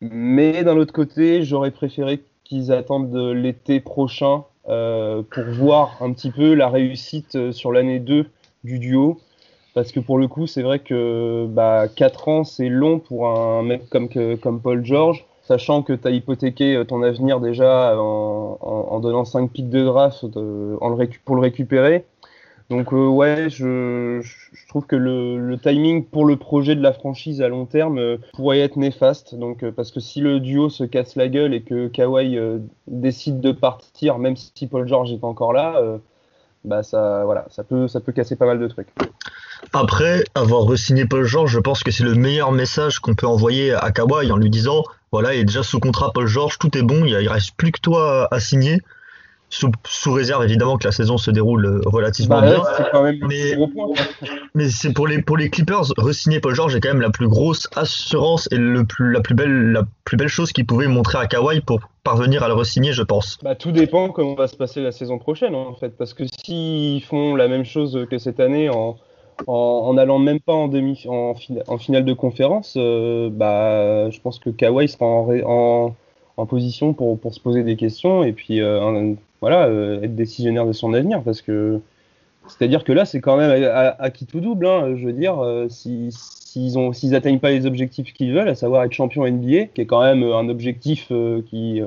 Mais 0.00 0.64
d'un 0.64 0.76
autre 0.76 0.92
côté, 0.92 1.42
j'aurais 1.42 1.72
préféré 1.72 2.22
qu'ils 2.44 2.72
attendent 2.72 3.14
l'été 3.14 3.80
prochain 3.80 4.44
euh, 4.68 5.22
pour 5.22 5.44
voir 5.44 5.96
un 6.00 6.12
petit 6.12 6.30
peu 6.30 6.54
la 6.54 6.68
réussite 6.68 7.52
sur 7.52 7.72
l'année 7.72 7.98
2 7.98 8.26
du 8.64 8.78
duo 8.78 9.20
parce 9.74 9.92
que 9.92 10.00
pour 10.00 10.18
le 10.18 10.28
coup, 10.28 10.46
c'est 10.46 10.62
vrai 10.62 10.78
que 10.78 11.46
bah, 11.48 11.86
4 11.88 12.28
ans, 12.28 12.44
c'est 12.44 12.68
long 12.68 12.98
pour 12.98 13.28
un 13.28 13.62
mec 13.62 13.88
comme, 13.90 14.08
comme 14.40 14.60
Paul 14.60 14.84
George, 14.84 15.24
sachant 15.48 15.82
que 15.82 15.94
tu 15.94 16.06
as 16.06 16.10
hypothéqué 16.10 16.76
euh, 16.76 16.84
ton 16.84 17.02
avenir 17.02 17.40
déjà 17.40 17.96
en, 17.98 19.00
donnant 19.00 19.24
5 19.24 19.50
pics 19.50 19.70
de 19.70 19.84
draft 19.84 20.24
euh, 20.36 20.76
pour 21.24 21.36
le 21.36 21.40
récupérer. 21.40 22.04
Donc 22.68 22.92
euh, 22.92 23.06
ouais, 23.06 23.48
je, 23.48 24.20
trouve 24.68 24.84
que 24.84 24.96
le, 24.96 25.56
timing 25.62 26.04
pour 26.04 26.26
le 26.26 26.36
projet 26.36 26.74
de 26.74 26.82
la 26.82 26.92
franchise 26.92 27.40
à 27.40 27.48
long 27.48 27.64
terme 27.64 28.18
pourrait 28.34 28.60
être 28.60 28.76
néfaste. 28.76 29.34
Donc 29.34 29.68
parce 29.70 29.90
que 29.90 30.00
si 30.00 30.20
le 30.20 30.38
duo 30.38 30.68
se 30.68 30.84
casse 30.84 31.16
la 31.16 31.28
gueule 31.28 31.54
et 31.54 31.62
que 31.62 31.88
Kawhi 31.88 32.38
décide 32.86 33.40
de 33.40 33.52
partir, 33.52 34.18
même 34.18 34.36
si 34.36 34.66
Paul 34.66 34.86
George 34.86 35.12
est 35.12 35.24
encore 35.24 35.54
là, 35.54 35.80
bah 36.64 36.82
ça 36.82 37.24
voilà, 37.24 37.46
ça 37.48 37.64
peut 37.64 37.88
ça 37.88 38.00
peut 38.00 38.12
casser 38.12 38.36
pas 38.36 38.44
mal 38.44 38.58
de 38.58 38.68
trucs. 38.68 38.88
Après 39.72 40.24
avoir 40.34 40.62
re-signé 40.62 41.04
Paul 41.04 41.24
George, 41.24 41.50
je 41.52 41.58
pense 41.58 41.82
que 41.82 41.90
c'est 41.90 42.04
le 42.04 42.14
meilleur 42.14 42.52
message 42.52 43.00
qu'on 43.00 43.14
peut 43.14 43.26
envoyer 43.26 43.72
à 43.72 43.90
Kawhi 43.90 44.30
en 44.32 44.36
lui 44.36 44.50
disant 44.50 44.84
voilà, 45.12 45.34
il 45.34 45.40
est 45.40 45.44
déjà 45.44 45.62
sous 45.62 45.80
contrat 45.80 46.12
Paul 46.12 46.26
George, 46.26 46.58
tout 46.58 46.76
est 46.76 46.82
bon, 46.82 47.04
il, 47.04 47.14
ne 47.14 47.28
reste 47.28 47.52
plus 47.56 47.72
que 47.72 47.80
toi 47.80 48.28
à 48.30 48.40
signer. 48.40 48.80
Sous, 49.50 49.72
réserve 50.12 50.44
évidemment 50.44 50.76
que 50.76 50.86
la 50.86 50.92
saison 50.92 51.16
se 51.16 51.30
déroule 51.30 51.64
euh, 51.64 51.80
relativement 51.86 52.42
bah, 52.42 52.60
bien. 52.92 53.12
mais, 54.54 54.68
c'est 54.68 54.92
pour 54.92 55.06
les 55.06 55.22
pour 55.22 55.38
les 55.38 55.48
Clippers, 55.48 55.84
re-signer 55.96 56.38
Paul 56.38 56.54
George 56.54 56.76
est 56.76 56.80
quand 56.80 56.90
même 56.90 57.00
la 57.00 57.08
plus 57.08 57.28
grosse 57.28 57.66
assurance 57.74 58.46
et 58.52 58.58
le 58.58 58.84
plus 58.84 59.10
la 59.10 59.22
plus 59.22 59.34
belle 59.34 59.72
la 59.72 59.84
plus 60.04 60.18
belle 60.18 60.28
chose 60.28 60.52
qu'ils 60.52 60.66
pouvaient 60.66 60.86
montrer 60.86 61.16
à 61.16 61.26
Kawhi 61.26 61.62
pour 61.62 61.80
parvenir 62.04 62.42
à 62.42 62.48
le 62.48 62.54
re-signer, 62.54 62.92
je 62.92 63.02
pense. 63.02 63.38
Bah, 63.42 63.54
tout 63.54 63.72
dépend 63.72 64.10
comment 64.10 64.34
va 64.34 64.48
se 64.48 64.56
passer 64.56 64.82
la 64.82 64.92
saison 64.92 65.18
prochaine 65.18 65.54
en 65.54 65.74
fait, 65.74 65.96
parce 65.96 66.12
que 66.12 66.24
s'ils 66.26 67.02
font 67.02 67.34
la 67.34 67.48
même 67.48 67.64
chose 67.64 68.06
que 68.10 68.18
cette 68.18 68.40
année 68.40 68.68
en 68.68 68.98
en, 69.46 69.96
allant 69.96 70.18
même 70.18 70.40
pas 70.40 70.52
en 70.52 70.68
demi, 70.68 71.04
en, 71.08 71.34
en 71.68 71.78
finale 71.78 72.04
de 72.04 72.12
conférence, 72.12 72.74
euh, 72.76 73.30
bah, 73.30 74.10
je 74.10 74.20
pense 74.20 74.38
que 74.38 74.50
Kawhi 74.50 74.88
sera 74.88 75.06
en, 75.06 75.94
en, 76.36 76.46
position 76.46 76.92
pour, 76.92 77.18
pour, 77.18 77.34
se 77.34 77.40
poser 77.40 77.62
des 77.62 77.76
questions 77.76 78.24
et 78.24 78.32
puis 78.32 78.60
euh, 78.60 79.14
voilà, 79.40 79.66
euh, 79.66 80.02
être 80.02 80.16
décisionnaire 80.16 80.66
de 80.66 80.72
son 80.72 80.92
avenir 80.94 81.22
parce 81.22 81.42
que 81.42 81.80
c'est-à-dire 82.48 82.82
que 82.82 82.92
là, 82.92 83.04
c'est 83.04 83.20
quand 83.20 83.36
même 83.36 83.70
à, 83.74 84.10
qui 84.10 84.24
tout 84.24 84.40
double. 84.40 84.66
Hein, 84.66 84.96
je 84.96 85.04
veux 85.04 85.12
dire, 85.12 85.36
si, 85.68 86.08
s'ils 86.10 86.78
ont 86.78 86.94
s'ils 86.94 87.14
atteignent 87.14 87.40
pas 87.40 87.50
les 87.50 87.66
objectifs 87.66 88.14
qu'ils 88.14 88.32
veulent, 88.32 88.48
à 88.48 88.54
savoir 88.54 88.84
être 88.84 88.92
champion 88.92 89.26
NBA, 89.28 89.66
qui 89.66 89.82
est 89.82 89.86
quand 89.86 90.00
même 90.00 90.22
un 90.22 90.48
objectif 90.48 91.12
qui, 91.50 91.82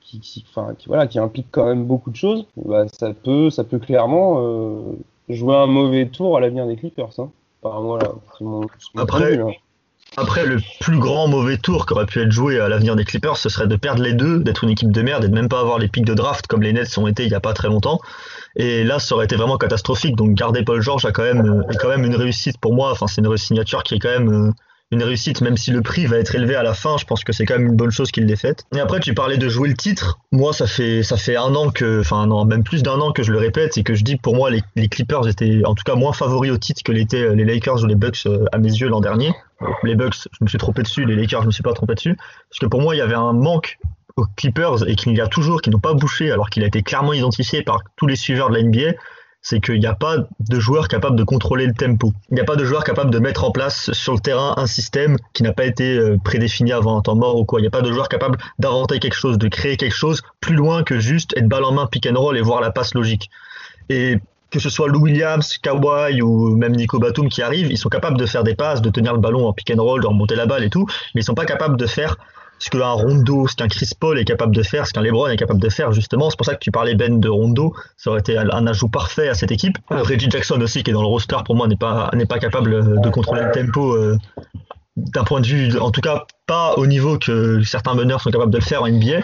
qui, 0.00 0.20
qui, 0.20 0.44
enfin, 0.48 0.76
qui, 0.78 0.86
voilà, 0.86 1.08
qui 1.08 1.18
implique 1.18 1.48
quand 1.50 1.66
même 1.66 1.84
beaucoup 1.84 2.12
de 2.12 2.16
choses, 2.16 2.46
bah, 2.54 2.86
ça 2.86 3.12
peut 3.12 3.50
ça 3.50 3.64
peut 3.64 3.80
clairement 3.80 4.36
jouer 5.30 5.56
un 5.56 5.66
mauvais 5.66 6.06
tour 6.06 6.36
à 6.36 6.40
l'avenir 6.40 6.66
des 6.66 6.76
Clippers. 6.76 7.10
Hein. 7.18 7.30
mon, 7.62 8.66
Après. 8.96 9.38
Après, 10.16 10.44
le 10.44 10.58
plus 10.80 10.98
grand 10.98 11.28
mauvais 11.28 11.56
tour 11.56 11.86
qui 11.86 11.92
aurait 11.92 12.06
pu 12.06 12.20
être 12.20 12.32
joué 12.32 12.58
à 12.58 12.68
l'avenir 12.68 12.96
des 12.96 13.04
Clippers, 13.04 13.36
ce 13.36 13.48
serait 13.48 13.68
de 13.68 13.76
perdre 13.76 14.02
les 14.02 14.12
deux, 14.12 14.40
d'être 14.40 14.64
une 14.64 14.70
équipe 14.70 14.90
de 14.90 15.02
merde 15.02 15.24
et 15.24 15.28
de 15.28 15.34
même 15.34 15.48
pas 15.48 15.60
avoir 15.60 15.78
les 15.78 15.86
pics 15.86 16.04
de 16.04 16.14
draft 16.14 16.48
comme 16.48 16.62
les 16.62 16.72
Nets 16.72 16.98
ont 16.98 17.06
été 17.06 17.24
il 17.24 17.30
y 17.30 17.34
a 17.34 17.40
pas 17.40 17.52
très 17.52 17.68
longtemps. 17.68 18.00
Et 18.56 18.82
là, 18.82 18.98
ça 18.98 19.14
aurait 19.14 19.26
été 19.26 19.36
vraiment 19.36 19.56
catastrophique. 19.56 20.16
Donc, 20.16 20.34
garder 20.34 20.64
Paul 20.64 20.80
George 20.80 21.04
a 21.04 21.12
quand 21.12 21.22
même, 21.22 21.64
est 21.70 21.76
quand 21.76 21.88
même 21.88 22.04
une 22.04 22.16
réussite 22.16 22.58
pour 22.58 22.74
moi. 22.74 22.90
Enfin, 22.90 23.06
c'est 23.06 23.20
une 23.20 23.36
signature 23.36 23.84
qui 23.84 23.94
est 23.94 23.98
quand 24.00 24.08
même 24.08 24.48
euh, 24.48 24.50
une 24.92 25.02
réussite, 25.04 25.40
même 25.40 25.56
si 25.56 25.70
le 25.70 25.82
prix 25.82 26.06
va 26.06 26.16
être 26.16 26.34
élevé 26.34 26.56
à 26.56 26.62
la 26.62 26.74
fin. 26.74 26.96
Je 26.98 27.04
pense 27.04 27.22
que 27.22 27.32
c'est 27.32 27.44
quand 27.44 27.58
même 27.58 27.68
une 27.68 27.76
bonne 27.76 27.90
chose 27.90 28.10
qu'il 28.10 28.26
l'ait 28.26 28.36
faite. 28.36 28.64
Et 28.74 28.80
après, 28.80 28.98
tu 28.98 29.14
parlais 29.14 29.38
de 29.38 29.48
jouer 29.48 29.68
le 29.68 29.76
titre. 29.76 30.18
Moi, 30.32 30.52
ça 30.52 30.66
fait 30.66 31.02
ça 31.02 31.16
fait 31.16 31.36
un 31.36 31.54
an 31.54 31.70
que, 31.70 32.00
enfin 32.00 32.26
non, 32.26 32.44
même 32.44 32.64
plus 32.64 32.82
d'un 32.82 32.98
an 33.00 33.12
que 33.12 33.22
je 33.22 33.30
le 33.30 33.38
répète, 33.38 33.78
et 33.78 33.84
que 33.84 33.94
je 33.94 34.02
dis 34.02 34.16
que 34.16 34.22
pour 34.22 34.34
moi 34.34 34.50
les, 34.50 34.88
Clippers 34.88 35.28
étaient 35.28 35.62
en 35.64 35.74
tout 35.74 35.84
cas 35.84 35.94
moins 35.94 36.12
favoris 36.12 36.50
au 36.50 36.58
titre 36.58 36.82
que 36.82 36.90
l'étaient 36.90 37.22
euh, 37.22 37.34
les 37.34 37.44
Lakers 37.44 37.84
ou 37.84 37.86
les 37.86 37.94
Bucks 37.94 38.26
euh, 38.26 38.44
à 38.50 38.58
mes 38.58 38.70
yeux 38.70 38.88
l'an 38.88 39.00
dernier. 39.00 39.32
Les 39.84 39.94
Bucks, 39.94 40.14
je 40.32 40.38
me 40.44 40.48
suis 40.48 40.58
trompé 40.58 40.82
dessus. 40.82 41.04
Les 41.04 41.14
Lakers, 41.14 41.42
je 41.42 41.46
me 41.46 41.52
suis 41.52 41.62
pas 41.62 41.72
trompé 41.72 41.94
dessus, 41.94 42.16
parce 42.16 42.58
que 42.60 42.66
pour 42.66 42.80
moi, 42.80 42.94
il 42.94 42.98
y 42.98 43.02
avait 43.02 43.14
un 43.14 43.32
manque 43.32 43.78
aux 44.16 44.26
Clippers 44.36 44.88
et 44.88 44.96
qu'il 44.96 45.14
y 45.14 45.20
a 45.20 45.28
toujours, 45.28 45.62
qui 45.62 45.70
n'ont 45.70 45.78
pas 45.78 45.94
bouché, 45.94 46.32
alors 46.32 46.50
qu'il 46.50 46.64
a 46.64 46.66
été 46.66 46.82
clairement 46.82 47.12
identifié 47.12 47.62
par 47.62 47.82
tous 47.96 48.06
les 48.06 48.16
suiveurs 48.16 48.50
de 48.50 48.56
la 48.56 48.62
NBA 48.62 48.96
c'est 49.42 49.60
qu'il 49.60 49.80
n'y 49.80 49.86
a 49.86 49.94
pas 49.94 50.16
de 50.40 50.60
joueur 50.60 50.88
capable 50.88 51.16
de 51.16 51.24
contrôler 51.24 51.66
le 51.66 51.72
tempo. 51.72 52.12
Il 52.30 52.34
n'y 52.34 52.40
a 52.40 52.44
pas 52.44 52.56
de 52.56 52.64
joueur 52.64 52.84
capable 52.84 53.10
de 53.10 53.18
mettre 53.18 53.44
en 53.44 53.50
place 53.50 53.90
sur 53.92 54.12
le 54.12 54.20
terrain 54.20 54.54
un 54.56 54.66
système 54.66 55.16
qui 55.32 55.42
n'a 55.42 55.52
pas 55.52 55.64
été 55.64 55.96
euh, 55.96 56.18
prédéfini 56.22 56.72
avant 56.72 56.98
un 56.98 57.02
temps 57.02 57.16
mort 57.16 57.36
ou 57.36 57.44
quoi. 57.44 57.60
Il 57.60 57.62
n'y 57.62 57.68
a 57.68 57.70
pas 57.70 57.82
de 57.82 57.90
joueur 57.90 58.08
capable 58.08 58.38
d'inventer 58.58 58.98
quelque 58.98 59.16
chose, 59.16 59.38
de 59.38 59.48
créer 59.48 59.76
quelque 59.76 59.94
chose 59.94 60.22
plus 60.40 60.54
loin 60.54 60.82
que 60.82 61.00
juste 61.00 61.36
être 61.36 61.48
balle 61.48 61.64
en 61.64 61.72
main, 61.72 61.86
pick 61.86 62.06
and 62.06 62.18
roll 62.20 62.36
et 62.36 62.42
voir 62.42 62.60
la 62.60 62.70
passe 62.70 62.94
logique. 62.94 63.30
Et 63.88 64.18
que 64.50 64.58
ce 64.58 64.68
soit 64.68 64.88
Lou 64.88 65.02
Williams, 65.02 65.58
Kawhi 65.58 66.22
ou 66.22 66.56
même 66.56 66.72
Nico 66.72 66.98
Batum 66.98 67.28
qui 67.28 67.40
arrivent, 67.40 67.70
ils 67.70 67.78
sont 67.78 67.88
capables 67.88 68.18
de 68.18 68.26
faire 68.26 68.44
des 68.44 68.54
passes, 68.54 68.82
de 68.82 68.90
tenir 68.90 69.14
le 69.14 69.20
ballon 69.20 69.46
en 69.46 69.52
pick 69.52 69.72
and 69.74 69.82
roll, 69.82 70.02
de 70.02 70.06
remonter 70.06 70.34
la 70.34 70.46
balle 70.46 70.64
et 70.64 70.70
tout, 70.70 70.86
mais 71.14 71.22
ils 71.22 71.24
sont 71.24 71.34
pas 71.34 71.46
capables 71.46 71.76
de 71.76 71.86
faire 71.86 72.16
ce 72.60 72.70
qu'un 72.70 72.90
Rondo, 72.90 73.48
ce 73.48 73.56
qu'un 73.56 73.68
Chris 73.68 73.90
Paul 73.98 74.18
est 74.18 74.24
capable 74.24 74.54
de 74.54 74.62
faire, 74.62 74.86
ce 74.86 74.92
qu'un 74.92 75.00
LeBron 75.00 75.26
est 75.28 75.36
capable 75.36 75.60
de 75.60 75.68
faire 75.68 75.92
justement. 75.92 76.30
C'est 76.30 76.36
pour 76.36 76.46
ça 76.46 76.54
que 76.54 76.60
tu 76.60 76.70
parlais 76.70 76.94
Ben 76.94 77.18
de 77.18 77.28
Rondo, 77.28 77.74
ça 77.96 78.10
aurait 78.10 78.20
été 78.20 78.36
un 78.38 78.66
ajout 78.66 78.88
parfait 78.88 79.28
à 79.28 79.34
cette 79.34 79.50
équipe. 79.50 79.78
Reggie 79.90 80.30
Jackson 80.30 80.60
aussi 80.60 80.82
qui 80.82 80.90
est 80.90 80.94
dans 80.94 81.02
le 81.02 81.08
roster 81.08 81.38
pour 81.44 81.56
moi 81.56 81.66
n'est 81.66 81.76
pas 81.76 82.10
n'est 82.14 82.26
pas 82.26 82.38
capable 82.38 83.00
de 83.00 83.10
contrôler 83.10 83.42
le 83.42 83.50
tempo 83.50 83.94
euh, 83.94 84.18
d'un 84.96 85.24
point 85.24 85.40
de 85.40 85.46
vue, 85.46 85.78
en 85.78 85.90
tout 85.90 86.02
cas 86.02 86.26
pas 86.46 86.74
au 86.76 86.86
niveau 86.86 87.18
que 87.18 87.62
certains 87.62 87.94
meneurs 87.94 88.20
sont 88.20 88.30
capables 88.30 88.52
de 88.52 88.58
le 88.58 88.64
faire 88.64 88.82
en 88.82 88.88
NBA. 88.88 89.20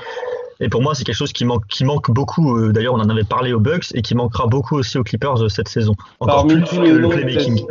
Et 0.58 0.70
pour 0.70 0.80
moi, 0.80 0.94
c'est 0.94 1.04
quelque 1.04 1.16
chose 1.16 1.34
qui 1.34 1.44
manque, 1.44 1.66
qui 1.66 1.84
manque 1.84 2.10
beaucoup. 2.10 2.56
Euh, 2.56 2.72
d'ailleurs, 2.72 2.94
on 2.94 3.00
en 3.00 3.10
avait 3.10 3.24
parlé 3.24 3.52
aux 3.52 3.60
Bucks 3.60 3.88
et 3.92 4.00
qui 4.00 4.14
manquera 4.14 4.46
beaucoup 4.46 4.76
aussi 4.76 4.96
aux 4.96 5.04
Clippers 5.04 5.42
euh, 5.42 5.48
cette 5.50 5.68
saison. 5.68 5.92
Encore 6.18 6.46
plus 6.46 6.62
que 6.62 6.76
le 6.76 7.08
playmaking. 7.10 7.66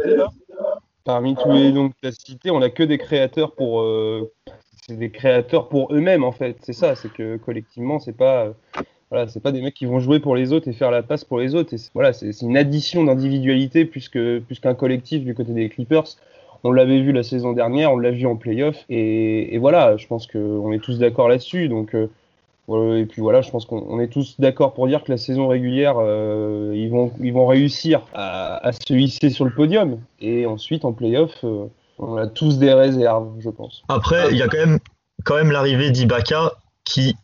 Parmi 1.03 1.35
tous 1.35 1.51
les 1.51 1.71
noms 1.71 1.89
que 1.89 1.95
tu 2.01 2.07
as 2.07 2.11
cités, 2.11 2.51
on 2.51 2.59
n'a 2.59 2.69
que 2.69 2.83
des 2.83 2.99
créateurs 2.99 3.53
pour, 3.55 3.83
c'est 4.87 4.97
des 4.97 5.09
créateurs 5.09 5.67
pour 5.67 5.93
eux-mêmes 5.93 6.23
en 6.23 6.31
fait. 6.31 6.57
C'est 6.61 6.73
ça, 6.73 6.95
c'est 6.95 7.11
que 7.11 7.37
collectivement, 7.37 7.99
c'est 7.99 8.15
pas 8.15 8.53
voilà, 9.11 9.27
c'est 9.27 9.39
pas 9.39 9.51
des 9.51 9.61
mecs 9.61 9.75
qui 9.75 9.85
vont 9.85 9.99
jouer 9.99 10.19
pour 10.19 10.35
les 10.35 10.51
autres 10.51 10.67
et 10.67 10.73
faire 10.73 10.91
la 10.91 11.03
passe 11.03 11.23
pour 11.23 11.39
les 11.39 11.55
autres. 11.55 11.75
Voilà, 11.93 12.13
c'est 12.13 12.41
une 12.41 12.57
addition 12.57 13.03
d'individualité 13.03 13.85
plus 13.85 14.09
qu'un 14.09 14.73
collectif 14.75 15.23
du 15.23 15.35
côté 15.35 15.53
des 15.53 15.69
Clippers. 15.69 16.05
On 16.63 16.71
l'avait 16.71 17.01
vu 17.01 17.11
la 17.11 17.21
saison 17.21 17.53
dernière, 17.53 17.93
on 17.93 17.97
l'a 17.97 18.09
vu 18.09 18.25
en 18.25 18.35
playoff 18.35 18.85
et, 18.89 19.53
et 19.53 19.57
voilà, 19.59 19.97
je 19.97 20.07
pense 20.07 20.25
qu'on 20.25 20.71
est 20.71 20.79
tous 20.79 20.97
d'accord 20.97 21.29
là-dessus. 21.29 21.69
Donc 21.69 21.93
euh, 21.93 22.07
et 22.97 23.05
puis 23.05 23.21
voilà, 23.21 23.41
je 23.41 23.51
pense 23.51 23.65
qu'on 23.65 23.99
est 23.99 24.07
tous 24.07 24.39
d'accord 24.39 24.73
pour 24.73 24.87
dire 24.87 25.03
que 25.03 25.11
la 25.11 25.17
saison 25.17 25.47
régulière, 25.47 25.97
euh, 25.99 26.73
ils 26.75 26.89
vont 26.89 27.11
ils 27.21 27.33
vont 27.33 27.45
réussir 27.45 28.01
à, 28.13 28.65
à, 28.67 28.71
se 28.71 28.93
hisser 28.93 29.29
sur 29.29 29.45
le 29.45 29.51
podium 29.51 29.99
et 30.19 30.45
ensuite 30.45 30.85
en 30.85 30.93
playoff. 30.93 31.43
Euh, 31.43 31.67
on 31.97 32.17
a 32.17 32.27
tous 32.27 32.57
des 32.57 32.73
réserves, 32.73 33.33
je 33.39 33.49
pense. 33.49 33.83
Après, 33.87 34.31
il 34.31 34.37
y 34.37 34.41
a 34.41 34.47
quand 34.47 34.57
même, 34.57 34.79
quand 35.23 35.35
même 35.35 35.51
l'arrivée 35.51 35.91
d'Ibaka 35.91 36.53
qui 36.83 37.15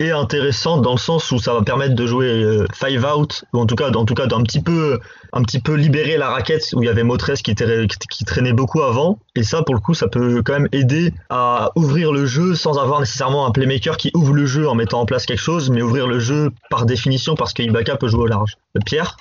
est 0.00 0.12
intéressante 0.12 0.82
dans 0.82 0.92
le 0.92 0.98
sens 0.98 1.30
où 1.30 1.38
ça 1.38 1.52
va 1.52 1.62
permettre 1.62 1.94
de 1.94 2.06
jouer 2.06 2.26
euh, 2.26 2.66
five 2.72 3.04
out 3.04 3.44
ou 3.52 3.58
en 3.58 3.66
tout 3.66 3.76
cas 3.76 3.90
en 3.90 4.04
tout 4.06 4.14
cas 4.14 4.26
d'un 4.26 4.42
petit 4.42 4.62
peu 4.62 4.98
un 5.34 5.42
petit 5.42 5.60
peu 5.60 5.74
libérer 5.74 6.16
la 6.16 6.30
raquette 6.30 6.64
où 6.72 6.82
il 6.82 6.86
y 6.86 6.88
avait 6.88 7.02
Motress 7.02 7.42
qui, 7.42 7.54
traînait 7.54 8.54
beaucoup 8.54 8.80
avant 8.80 9.18
et 9.36 9.42
ça 9.42 9.62
pour 9.62 9.74
le 9.74 9.80
coup 9.80 9.92
ça 9.92 10.08
peut 10.08 10.42
quand 10.42 10.54
même 10.54 10.68
aider 10.72 11.12
à 11.28 11.70
ouvrir 11.76 12.12
le 12.12 12.24
jeu 12.24 12.54
sans 12.54 12.78
avoir 12.78 13.00
nécessairement 13.00 13.46
un 13.46 13.50
playmaker 13.50 13.98
qui 13.98 14.10
ouvre 14.14 14.32
le 14.32 14.46
jeu 14.46 14.66
en 14.68 14.74
mettant 14.74 15.00
en 15.00 15.06
place 15.06 15.26
quelque 15.26 15.38
chose 15.38 15.68
mais 15.68 15.82
ouvrir 15.82 16.06
le 16.06 16.18
jeu 16.18 16.50
par 16.70 16.86
définition 16.86 17.34
parce 17.34 17.52
que 17.52 17.62
Ibaka 17.62 17.96
peut 17.96 18.08
jouer 18.08 18.22
au 18.22 18.26
large. 18.26 18.56
Pierre? 18.86 19.18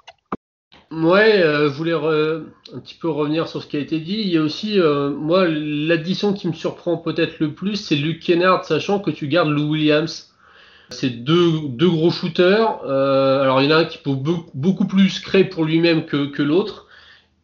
Ouais, 0.92 1.44
euh, 1.44 1.70
je 1.70 1.76
voulais 1.76 1.94
un 1.94 2.80
petit 2.80 2.96
peu 2.96 3.10
revenir 3.10 3.48
sur 3.48 3.62
ce 3.62 3.68
qui 3.68 3.78
a 3.78 3.80
été 3.80 4.00
dit. 4.00 4.22
Il 4.22 4.30
y 4.30 4.38
a 4.38 4.42
aussi, 4.42 4.80
euh, 4.80 5.12
moi, 5.12 5.48
l'addition 5.48 6.34
qui 6.34 6.48
me 6.48 6.54
surprend 6.54 6.98
peut-être 6.98 7.40
le 7.40 7.54
plus, 7.54 7.76
c'est 7.76 7.96
Luke 7.96 8.22
Kennard, 8.22 8.66
sachant 8.66 9.00
que 9.00 9.12
tu 9.12 9.28
gardes 9.28 9.50
Lou 9.50 9.70
Williams. 9.70 10.34
C'est 10.90 11.12
deux, 11.12 11.52
deux 11.68 11.90
gros 11.90 12.10
shooters. 12.10 12.82
Euh, 12.86 13.44
alors, 13.44 13.62
il 13.62 13.70
y 13.70 13.74
en 13.74 13.78
a 13.78 13.82
un 13.82 13.86
qui 13.86 14.00
peut 14.00 14.16
beaucoup 14.56 14.88
plus 14.88 15.20
créer 15.20 15.44
pour 15.44 15.64
lui-même 15.64 16.06
que, 16.08 16.26
que 16.26 16.42
l'autre. 16.42 16.88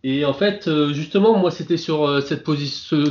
Et 0.03 0.25
en 0.25 0.33
fait, 0.33 0.67
justement, 0.93 1.37
moi, 1.37 1.51
c'était 1.51 1.77
sur 1.77 2.21
cette 2.23 2.43
position. 2.43 3.03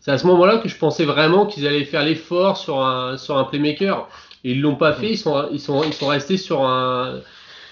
C'est 0.00 0.10
à 0.10 0.18
ce 0.18 0.26
moment-là 0.26 0.58
que 0.58 0.68
je 0.68 0.76
pensais 0.76 1.04
vraiment 1.04 1.46
qu'ils 1.46 1.66
allaient 1.68 1.84
faire 1.84 2.04
l'effort 2.04 2.56
sur 2.56 2.84
un, 2.84 3.16
sur 3.18 3.38
un 3.38 3.44
playmaker. 3.44 4.08
Et 4.42 4.52
ils 4.52 4.60
l'ont 4.60 4.76
pas 4.76 4.94
fait. 4.94 5.10
Ils 5.12 5.18
sont, 5.18 5.48
ils 5.52 5.60
sont, 5.60 5.84
ils 5.84 5.92
sont 5.92 6.08
restés 6.08 6.38
sur 6.38 6.64
un 6.64 7.20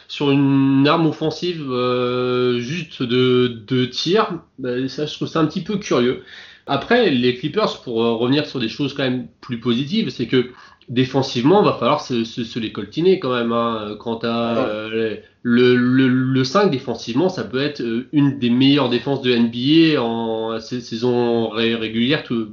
sur 0.08 0.30
une 0.30 0.88
arme 0.88 1.06
offensive 1.06 1.66
euh, 1.70 2.58
juste 2.60 3.02
de, 3.02 3.62
de 3.66 3.84
tir, 3.84 4.40
ben, 4.58 4.88
ça 4.88 5.04
je 5.04 5.14
trouve 5.14 5.28
ça 5.28 5.40
un 5.40 5.46
petit 5.46 5.62
peu 5.62 5.76
curieux. 5.76 6.24
Après, 6.66 7.10
les 7.10 7.34
Clippers, 7.36 7.82
pour 7.82 8.02
euh, 8.02 8.14
revenir 8.14 8.46
sur 8.46 8.58
des 8.58 8.68
choses 8.68 8.94
quand 8.94 9.02
même 9.02 9.28
plus 9.42 9.60
positives, 9.60 10.08
c'est 10.08 10.26
que 10.26 10.50
défensivement, 10.88 11.62
va 11.62 11.74
falloir 11.74 12.00
se, 12.00 12.24
se, 12.24 12.58
les 12.58 12.72
coltiner 12.72 13.20
quand 13.20 13.34
même. 13.34 13.52
Hein. 13.52 13.96
Quant 14.00 14.18
à 14.22 14.56
euh, 14.56 15.16
le, 15.42 15.76
le, 15.76 16.08
le, 16.08 16.44
5 16.44 16.70
défensivement, 16.70 17.28
ça 17.28 17.44
peut 17.44 17.60
être 17.60 17.82
une 18.12 18.38
des 18.38 18.48
meilleures 18.48 18.88
défenses 18.88 19.20
de 19.20 19.34
NBA 19.34 20.02
en 20.02 20.58
saison 20.60 21.50
régulière 21.50 22.24
tout, 22.24 22.48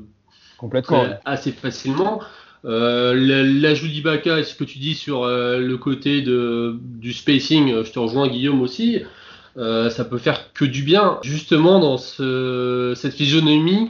Complètement, 0.58 1.06
assez 1.26 1.52
facilement. 1.52 2.22
Euh, 2.66 3.14
L'ajout 3.62 3.88
d'Ibaka 3.88 4.40
et 4.40 4.44
ce 4.44 4.56
que 4.56 4.64
tu 4.64 4.80
dis 4.80 4.96
sur 4.96 5.24
euh, 5.24 5.60
le 5.60 5.78
côté 5.78 6.22
du 6.22 7.14
spacing, 7.14 7.72
euh, 7.72 7.84
je 7.84 7.92
te 7.92 8.00
rejoins 8.00 8.28
Guillaume 8.28 8.62
aussi, 8.62 9.02
ça 9.56 10.06
peut 10.06 10.18
faire 10.18 10.52
que 10.54 10.66
du 10.66 10.84
bien, 10.84 11.20
justement 11.24 11.80
dans 11.80 11.98
ce, 11.98 12.94
cette 12.96 13.14
physionomie, 13.14 13.90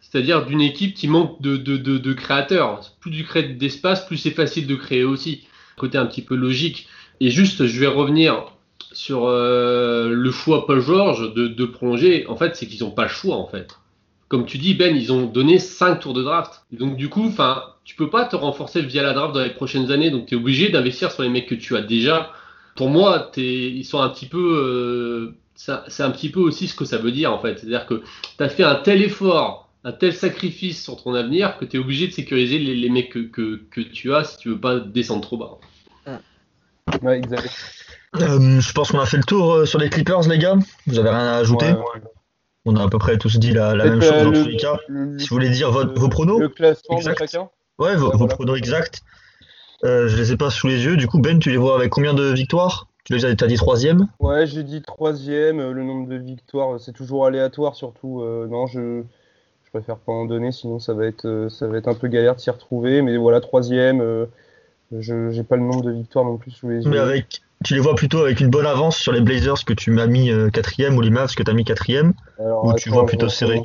c'est-à-dire 0.00 0.44
d'une 0.44 0.60
équipe 0.60 0.94
qui 0.94 1.08
manque 1.08 1.40
de, 1.40 2.12
créateurs. 2.12 2.80
Plus 3.00 3.10
du 3.10 3.24
crée 3.24 3.44
d'espace, 3.44 4.06
plus 4.06 4.16
c'est 4.16 4.30
facile 4.30 4.66
de 4.66 4.74
créer 4.74 5.04
aussi. 5.04 5.44
Côté 5.76 5.96
un 5.96 6.06
petit 6.06 6.22
peu 6.22 6.34
logique. 6.34 6.88
Et 7.20 7.30
juste, 7.30 7.66
je 7.66 7.80
vais 7.80 7.86
revenir 7.86 8.52
sur 8.92 9.28
le 9.28 10.30
choix 10.30 10.66
Paul 10.66 10.80
George 10.80 11.32
de 11.34 11.64
prolonger. 11.64 12.26
En 12.26 12.36
fait, 12.36 12.56
c'est 12.56 12.66
qu'ils 12.66 12.84
n'ont 12.84 12.90
pas 12.90 13.04
le 13.04 13.08
choix 13.08 13.36
en 13.36 13.46
fait 13.46 13.78
comme 14.28 14.44
tu 14.44 14.58
dis, 14.58 14.74
Ben, 14.74 14.94
ils 14.94 15.12
ont 15.12 15.26
donné 15.26 15.58
5 15.58 16.00
tours 16.00 16.14
de 16.14 16.22
draft. 16.22 16.62
donc, 16.72 16.96
du 16.96 17.08
coup, 17.08 17.26
enfin, 17.26 17.62
tu 17.84 17.96
peux 17.96 18.10
pas 18.10 18.24
te 18.26 18.36
renforcer 18.36 18.82
via 18.82 19.02
la 19.02 19.14
draft 19.14 19.34
dans 19.34 19.42
les 19.42 19.50
prochaines 19.50 19.90
années. 19.90 20.10
Donc, 20.10 20.26
tu 20.26 20.34
es 20.34 20.36
obligé 20.36 20.68
d'investir 20.68 21.10
sur 21.10 21.22
les 21.22 21.30
mecs 21.30 21.48
que 21.48 21.54
tu 21.54 21.76
as 21.76 21.82
déjà. 21.82 22.30
Pour 22.76 22.90
moi, 22.90 23.30
ils 23.36 23.84
sont 23.84 24.00
un 24.00 24.08
petit 24.10 24.26
peu, 24.26 24.38
euh, 24.38 25.34
c'est 25.54 26.02
un 26.02 26.10
petit 26.10 26.28
peu 26.28 26.40
aussi 26.40 26.68
ce 26.68 26.74
que 26.74 26.84
ça 26.84 26.98
veut 26.98 27.10
dire, 27.10 27.32
en 27.32 27.38
fait. 27.38 27.58
C'est-à-dire 27.58 27.86
que 27.86 28.02
tu 28.36 28.44
as 28.44 28.48
fait 28.48 28.64
un 28.64 28.76
tel 28.76 29.02
effort, 29.02 29.70
un 29.84 29.92
tel 29.92 30.12
sacrifice 30.12 30.82
sur 30.82 31.02
ton 31.02 31.14
avenir 31.14 31.56
que 31.56 31.64
tu 31.64 31.78
es 31.78 31.80
obligé 31.80 32.06
de 32.06 32.12
sécuriser 32.12 32.58
les, 32.58 32.90
mecs 32.90 33.10
que, 33.10 33.20
que, 33.70 33.80
tu 33.80 34.14
as 34.14 34.24
si 34.24 34.36
tu 34.36 34.50
veux 34.50 34.60
pas 34.60 34.78
descendre 34.78 35.22
trop 35.22 35.38
bas. 35.38 35.58
Ouais, 37.02 37.18
exact. 37.18 37.50
Euh, 38.16 38.60
je 38.60 38.72
pense 38.72 38.90
qu'on 38.90 39.00
a 39.00 39.06
fait 39.06 39.18
le 39.18 39.24
tour 39.24 39.52
euh, 39.52 39.66
sur 39.66 39.78
les 39.78 39.90
Clippers, 39.90 40.26
les 40.28 40.38
gars. 40.38 40.56
Vous 40.86 40.98
avez 40.98 41.10
rien 41.10 41.26
à 41.26 41.36
ajouter? 41.36 41.74
On 42.68 42.76
a 42.76 42.84
à 42.84 42.88
peu 42.88 42.98
près 42.98 43.16
tous 43.18 43.38
dit 43.38 43.52
la, 43.52 43.74
même 43.74 44.00
chose 44.02 44.24
dans 44.24 44.32
tous 44.32 44.48
les 44.48 44.56
cas. 44.56 44.78
si 45.18 45.28
vous 45.28 45.34
voulez 45.34 45.50
dire 45.50 45.70
vos 45.70 46.08
pronos. 46.08 46.38
Le 46.38 46.48
classement 46.48 46.96
exact. 46.96 47.20
de 47.20 47.26
chacun 47.26 47.48
Ouais, 47.78 47.94
vos, 47.94 48.26
pronos 48.26 48.56
exacts. 48.56 49.02
Euh, 49.84 50.08
je 50.08 50.16
les 50.16 50.32
ai 50.32 50.36
pas 50.36 50.50
sous 50.50 50.66
les 50.66 50.84
yeux. 50.84 50.96
Du 50.96 51.06
coup, 51.06 51.20
Ben, 51.20 51.38
tu 51.38 51.50
les 51.50 51.56
vois 51.56 51.76
avec 51.76 51.90
combien 51.90 52.12
de 52.12 52.24
victoires? 52.24 52.88
Tu 53.04 53.14
as 53.14 53.34
dit 53.34 53.56
troisième? 53.56 54.08
Ouais, 54.18 54.46
j'ai 54.46 54.64
dit 54.64 54.82
troisième. 54.82 55.60
Euh, 55.60 55.72
le 55.72 55.84
nombre 55.84 56.08
de 56.08 56.16
victoires, 56.16 56.78
c'est 56.80 56.92
toujours 56.92 57.24
aléatoire, 57.24 57.74
surtout. 57.74 58.20
Euh, 58.20 58.46
non, 58.48 58.66
je, 58.66 59.02
je 59.64 59.70
préfère 59.70 59.96
pas 59.96 60.12
en 60.12 60.26
donner, 60.26 60.52
sinon 60.52 60.78
ça 60.78 60.92
va 60.92 61.06
être, 61.06 61.46
ça 61.50 61.68
va 61.68 61.78
être 61.78 61.88
un 61.88 61.94
peu 61.94 62.08
galère 62.08 62.34
de 62.34 62.40
s'y 62.40 62.50
retrouver. 62.50 63.00
Mais 63.00 63.16
voilà, 63.16 63.40
troisième. 63.40 64.26
je 64.92 65.14
n'ai 65.14 65.44
pas 65.44 65.56
le 65.56 65.62
nombre 65.62 65.82
de 65.82 65.92
victoires 65.92 66.24
non 66.24 66.36
plus 66.36 66.50
sous 66.50 66.68
les 66.68 66.84
yeux. 66.84 66.90
Mais 66.90 66.98
avec, 66.98 67.42
tu 67.64 67.74
les 67.74 67.80
vois 67.80 67.94
plutôt 67.94 68.20
avec 68.20 68.40
une 68.40 68.48
bonne 68.50 68.66
avance 68.66 68.96
sur 68.98 69.12
les 69.12 69.20
Blazers 69.20 69.64
que 69.64 69.72
tu 69.72 69.90
m'as 69.90 70.06
mis 70.06 70.30
euh, 70.30 70.48
quatrième 70.50 70.96
ou 70.96 71.00
les 71.00 71.10
Mavs 71.10 71.34
que 71.34 71.42
tu 71.42 71.50
as 71.50 71.54
mis 71.54 71.64
quatrième 71.64 72.12
Ou 72.38 72.72
tu 72.74 72.90
vois 72.90 73.06
plutôt 73.06 73.28
serré. 73.28 73.60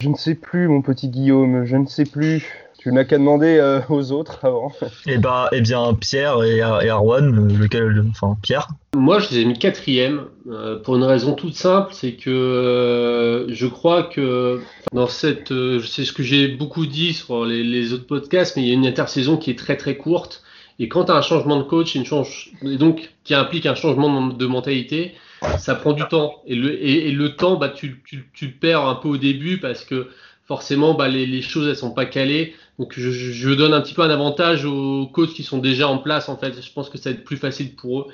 Je 0.00 0.08
ne 0.08 0.14
sais 0.14 0.34
plus, 0.36 0.68
mon 0.68 0.80
petit 0.80 1.08
Guillaume, 1.08 1.64
je 1.64 1.76
ne 1.76 1.86
sais 1.86 2.04
plus. 2.04 2.46
Tu 2.78 2.92
n'as 2.92 3.02
qu'à 3.02 3.18
demander 3.18 3.58
euh, 3.58 3.80
aux 3.88 4.12
autres 4.12 4.38
avant. 4.44 4.70
Eh 5.08 5.18
bah, 5.18 5.48
eh 5.50 5.60
bien, 5.60 5.94
Pierre 5.94 6.44
et, 6.44 6.60
Ar- 6.60 6.80
et 6.82 6.88
Arwan, 6.88 7.36
euh, 7.50 7.58
lequel, 7.58 8.04
enfin, 8.10 8.36
Pierre. 8.40 8.68
Moi, 8.94 9.18
je 9.18 9.30
les 9.30 9.40
ai 9.40 9.44
mis 9.44 9.58
quatrième 9.58 10.26
euh, 10.48 10.78
pour 10.78 10.94
une 10.94 11.02
raison 11.02 11.32
toute 11.34 11.56
simple, 11.56 11.92
c'est 11.92 12.12
que 12.12 12.30
euh, 12.30 13.52
je 13.52 13.66
crois 13.66 14.04
que 14.04 14.60
dans 14.92 15.08
cette, 15.08 15.50
euh, 15.50 15.80
c'est 15.80 16.04
ce 16.04 16.12
que 16.12 16.22
j'ai 16.22 16.46
beaucoup 16.46 16.86
dit 16.86 17.12
sur 17.14 17.44
les, 17.44 17.64
les 17.64 17.92
autres 17.92 18.06
podcasts, 18.06 18.56
mais 18.56 18.62
il 18.62 18.68
y 18.68 18.70
a 18.70 18.74
une 18.74 18.86
intersaison 18.86 19.36
qui 19.36 19.50
est 19.50 19.58
très 19.58 19.76
très 19.76 19.96
courte. 19.96 20.44
Et 20.78 20.88
quand 20.88 21.04
tu 21.04 21.12
as 21.12 21.16
un 21.16 21.22
changement 21.22 21.56
de 21.58 21.64
coach, 21.64 21.94
une 21.94 22.04
change, 22.04 22.52
et 22.62 22.76
donc 22.76 23.10
qui 23.24 23.34
implique 23.34 23.66
un 23.66 23.74
changement 23.74 24.28
de, 24.28 24.46
mentalité, 24.46 25.14
ça 25.58 25.74
prend 25.74 25.92
du 25.92 26.04
temps. 26.06 26.42
Et 26.46 26.54
le, 26.54 27.28
temps, 27.36 27.56
bah, 27.56 27.68
tu, 27.68 28.00
tu, 28.04 28.28
tu 28.32 28.46
le 28.46 28.52
perds 28.52 28.86
un 28.86 28.94
peu 28.94 29.08
au 29.08 29.16
début 29.16 29.58
parce 29.58 29.84
que 29.84 30.08
forcément, 30.46 30.94
bah, 30.94 31.08
les, 31.08 31.42
choses 31.42 31.68
elles 31.68 31.76
sont 31.76 31.92
pas 31.92 32.06
calées. 32.06 32.54
Donc 32.78 32.94
je, 32.96 33.52
donne 33.54 33.74
un 33.74 33.80
petit 33.80 33.94
peu 33.94 34.02
un 34.02 34.10
avantage 34.10 34.64
aux 34.64 35.06
coachs 35.06 35.34
qui 35.34 35.42
sont 35.42 35.58
déjà 35.58 35.88
en 35.88 35.98
place 35.98 36.28
en 36.28 36.36
fait. 36.36 36.60
Je 36.60 36.72
pense 36.72 36.88
que 36.88 36.96
ça 36.96 37.10
va 37.10 37.16
être 37.16 37.24
plus 37.24 37.36
facile 37.36 37.74
pour 37.74 38.00
eux. 38.00 38.06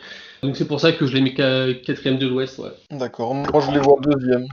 Donc 0.42 0.56
c'est 0.56 0.66
pour 0.66 0.80
ça 0.80 0.92
que 0.92 1.06
je 1.06 1.14
les 1.14 1.20
mets 1.20 1.34
qua- 1.34 1.74
quatrième 1.74 2.18
de 2.18 2.26
l'Ouest. 2.26 2.60
D'accord. 2.90 3.34
Moi, 3.34 3.62
je 3.66 3.70
les 3.70 3.78
vois 3.78 3.96
deuxième. 4.00 4.46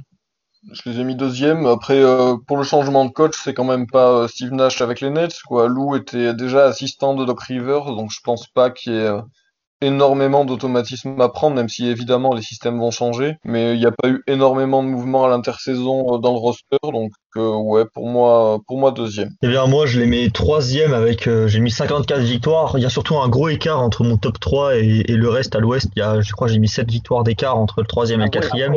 Je 0.72 0.90
les 0.90 1.00
ai 1.00 1.04
mis 1.04 1.16
deuxième. 1.16 1.66
Après, 1.66 2.00
euh, 2.02 2.36
pour 2.48 2.58
le 2.58 2.64
changement 2.64 3.06
de 3.06 3.12
coach, 3.12 3.34
c'est 3.44 3.54
quand 3.54 3.64
même 3.64 3.88
pas 3.88 4.12
euh, 4.12 4.28
Steve 4.28 4.52
Nash 4.54 4.82
avec 4.82 5.02
les 5.02 5.10
Nets, 5.10 5.42
quoi. 5.48 5.68
Lou 5.68 5.96
était 5.96 6.34
déjà 6.34 6.66
assistant 6.66 7.16
de 7.16 7.26
Doc 7.26 7.42
Rivers, 7.42 7.86
donc 7.96 8.12
je 8.12 8.20
pense 8.24 8.48
pas 8.48 8.70
qu'il 8.70 8.94
y 8.94 8.96
ait 8.98 9.08
euh, 9.08 9.22
énormément 9.82 10.46
d'automatisme 10.46 11.20
à 11.20 11.30
prendre, 11.30 11.56
même 11.56 11.68
si 11.70 11.88
évidemment 11.88 12.34
les 12.34 12.42
systèmes 12.42 12.80
vont 12.80 12.92
changer. 12.92 13.38
Mais 13.44 13.74
il 13.74 13.80
n'y 13.80 13.86
a 13.86 13.92
pas 13.92 14.10
eu 14.10 14.22
énormément 14.28 14.84
de 14.84 14.88
mouvements 14.88 15.26
à 15.26 15.30
l'intersaison 15.30 16.16
euh, 16.16 16.18
dans 16.20 16.32
le 16.32 16.38
roster, 16.38 16.78
donc 16.84 17.12
euh, 17.36 17.56
ouais, 17.56 17.86
pour 17.94 18.08
moi, 18.08 18.60
pour 18.68 18.78
moi 18.78 18.92
deuxième. 18.92 19.32
Eh 19.42 19.48
bien, 19.48 19.66
moi, 19.66 19.86
je 19.88 20.00
les 20.00 20.06
mets 20.06 20.30
troisième 20.30 20.94
avec, 20.94 21.28
euh, 21.28 21.48
j'ai 21.48 21.60
mis 21.60 21.72
54 21.72 22.20
victoires. 22.22 22.74
Il 22.78 22.84
y 22.84 22.86
a 22.86 22.90
surtout 22.90 23.18
un 23.18 23.30
gros 23.30 23.50
écart 23.50 23.82
entre 23.82 24.04
mon 24.04 24.18
top 24.18 24.40
3 24.40 24.78
et, 24.78 25.04
et 25.08 25.16
le 25.16 25.30
reste 25.30 25.56
à 25.56 25.60
l'ouest. 25.60 25.90
Il 25.96 26.00
y 26.00 26.04
a, 26.04 26.22
je 26.22 26.32
crois, 26.34 26.48
que 26.48 26.54
j'ai 26.54 26.60
mis 26.60 26.70
7 26.70 26.90
victoires 26.90 27.24
d'écart 27.24 27.58
entre 27.58 27.82
le 27.82 27.88
troisième 27.88 28.22
et 28.22 28.26
le 28.26 28.30
Ah 28.34 28.38
ouais, 28.38 28.42
quatrième. 28.42 28.76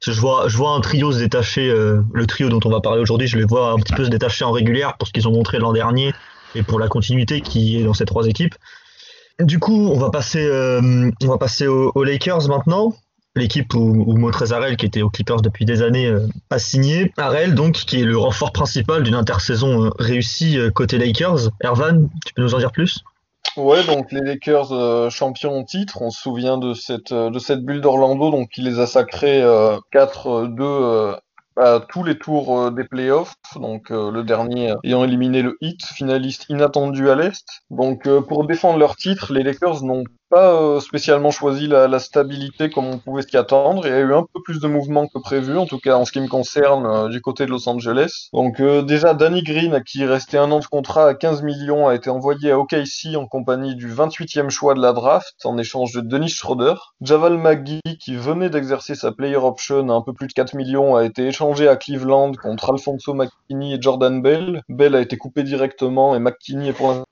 Je 0.00 0.20
vois, 0.20 0.74
un 0.74 0.80
trio 0.80 1.12
se 1.12 1.18
détacher, 1.18 1.70
euh, 1.70 2.02
le 2.12 2.26
trio 2.26 2.48
dont 2.48 2.60
on 2.64 2.70
va 2.70 2.80
parler 2.80 3.00
aujourd'hui, 3.00 3.26
je 3.26 3.38
les 3.38 3.44
vois 3.44 3.72
un 3.72 3.76
petit 3.76 3.94
peu 3.94 4.04
se 4.04 4.10
détacher 4.10 4.44
en 4.44 4.52
régulière 4.52 4.96
pour 4.98 5.08
ce 5.08 5.12
qu'ils 5.12 5.26
ont 5.28 5.32
montré 5.32 5.58
l'an 5.58 5.72
dernier 5.72 6.12
et 6.54 6.62
pour 6.62 6.78
la 6.78 6.88
continuité 6.88 7.40
qui 7.40 7.78
est 7.78 7.84
dans 7.84 7.94
ces 7.94 8.04
trois 8.04 8.26
équipes. 8.26 8.54
Du 9.40 9.58
coup, 9.58 9.88
on 9.88 9.98
va 9.98 10.10
passer, 10.10 10.44
euh, 10.44 11.10
aux, 11.68 12.04
Lakers 12.04 12.48
maintenant. 12.48 12.94
L'équipe 13.36 13.74
où, 13.74 14.04
où 14.06 14.16
Montrezl 14.16 14.76
qui 14.76 14.86
était 14.86 15.02
aux 15.02 15.10
Clippers 15.10 15.40
depuis 15.40 15.64
des 15.64 15.82
années, 15.82 16.06
euh, 16.06 16.28
a 16.50 16.58
signé. 16.58 17.12
Harrell, 17.16 17.54
donc, 17.54 17.72
qui 17.72 18.00
est 18.00 18.04
le 18.04 18.16
renfort 18.16 18.52
principal 18.52 19.02
d'une 19.02 19.16
intersaison 19.16 19.90
réussie 19.98 20.58
côté 20.74 20.98
Lakers. 20.98 21.50
Ervan, 21.60 22.08
tu 22.24 22.34
peux 22.34 22.42
nous 22.42 22.54
en 22.54 22.58
dire 22.58 22.70
plus? 22.70 23.02
Ouais, 23.56 23.84
donc 23.84 24.10
les 24.10 24.20
Lakers 24.20 24.72
euh, 24.72 25.10
champions 25.10 25.56
en 25.58 25.64
titre, 25.64 26.02
on 26.02 26.10
se 26.10 26.20
souvient 26.20 26.58
de 26.58 26.74
cette 26.74 27.12
euh, 27.12 27.30
de 27.30 27.38
cette 27.38 27.64
bulle 27.64 27.80
d'Orlando, 27.80 28.30
donc 28.30 28.48
qui 28.50 28.62
les 28.62 28.80
a 28.80 28.86
sacrés 28.86 29.40
euh, 29.42 29.78
4-2 29.92 30.60
euh, 30.60 31.16
à 31.56 31.78
tous 31.88 32.02
les 32.02 32.18
tours 32.18 32.58
euh, 32.58 32.70
des 32.72 32.82
playoffs, 32.82 33.34
donc 33.56 33.92
euh, 33.92 34.10
le 34.10 34.24
dernier 34.24 34.72
euh, 34.72 34.76
ayant 34.82 35.04
éliminé 35.04 35.42
le 35.42 35.56
Heat, 35.60 35.84
finaliste 35.84 36.46
inattendu 36.48 37.08
à 37.10 37.14
l'Est. 37.14 37.46
Donc 37.70 38.08
euh, 38.08 38.20
pour 38.20 38.44
défendre 38.44 38.78
leur 38.78 38.96
titre, 38.96 39.32
les 39.32 39.44
Lakers 39.44 39.84
n'ont 39.84 40.02
pas 40.34 40.60
euh, 40.60 40.80
spécialement 40.80 41.30
choisi 41.30 41.68
la, 41.68 41.98
stabilité 42.00 42.68
comme 42.68 42.86
on 42.86 42.98
pouvait 42.98 43.22
s'y 43.22 43.36
attendre. 43.36 43.86
Il 43.86 43.90
y 43.90 43.94
a 43.94 44.00
eu 44.00 44.12
un 44.12 44.26
peu 44.32 44.42
plus 44.42 44.58
de 44.58 44.66
mouvements 44.66 45.06
que 45.06 45.20
prévu, 45.20 45.56
en 45.56 45.66
tout 45.66 45.78
cas 45.78 45.94
en 45.94 46.04
ce 46.04 46.10
qui 46.10 46.20
me 46.20 46.26
concerne 46.26 46.86
euh, 46.86 47.08
du 47.08 47.20
côté 47.20 47.46
de 47.46 47.50
Los 47.50 47.68
Angeles. 47.68 48.30
Donc 48.32 48.58
euh, 48.58 48.82
déjà 48.82 49.14
Danny 49.14 49.44
Green, 49.44 49.80
qui 49.86 50.04
restait 50.04 50.38
un 50.38 50.50
an 50.50 50.58
de 50.58 50.66
contrat 50.66 51.06
à 51.06 51.14
15 51.14 51.42
millions, 51.42 51.86
a 51.86 51.94
été 51.94 52.10
envoyé 52.10 52.50
à 52.50 52.58
OKC 52.58 53.14
en 53.16 53.26
compagnie 53.26 53.76
du 53.76 53.88
28e 53.88 54.50
choix 54.50 54.74
de 54.74 54.80
la 54.80 54.92
draft 54.92 55.36
en 55.44 55.56
échange 55.56 55.92
de 55.92 56.00
Dennis 56.00 56.30
Schroeder. 56.30 56.74
Javal 57.00 57.38
McGee, 57.38 57.80
qui 58.00 58.16
venait 58.16 58.50
d'exercer 58.50 58.96
sa 58.96 59.12
player 59.12 59.36
option 59.36 59.88
à 59.88 59.92
un 59.92 60.02
peu 60.02 60.14
plus 60.14 60.26
de 60.26 60.32
4 60.32 60.54
millions, 60.54 60.96
a 60.96 61.04
été 61.04 61.28
échangé 61.28 61.68
à 61.68 61.76
Cleveland 61.76 62.32
contre 62.32 62.70
Alfonso 62.70 63.14
McKinney 63.14 63.74
et 63.74 63.78
Jordan 63.80 64.20
Bell. 64.20 64.62
Bell 64.68 64.96
a 64.96 65.00
été 65.00 65.16
coupé 65.16 65.44
directement 65.44 66.16
et 66.16 66.18
McKinney 66.18 66.70
est 66.70 66.72
pour 66.72 66.88
l'instant 66.88 67.04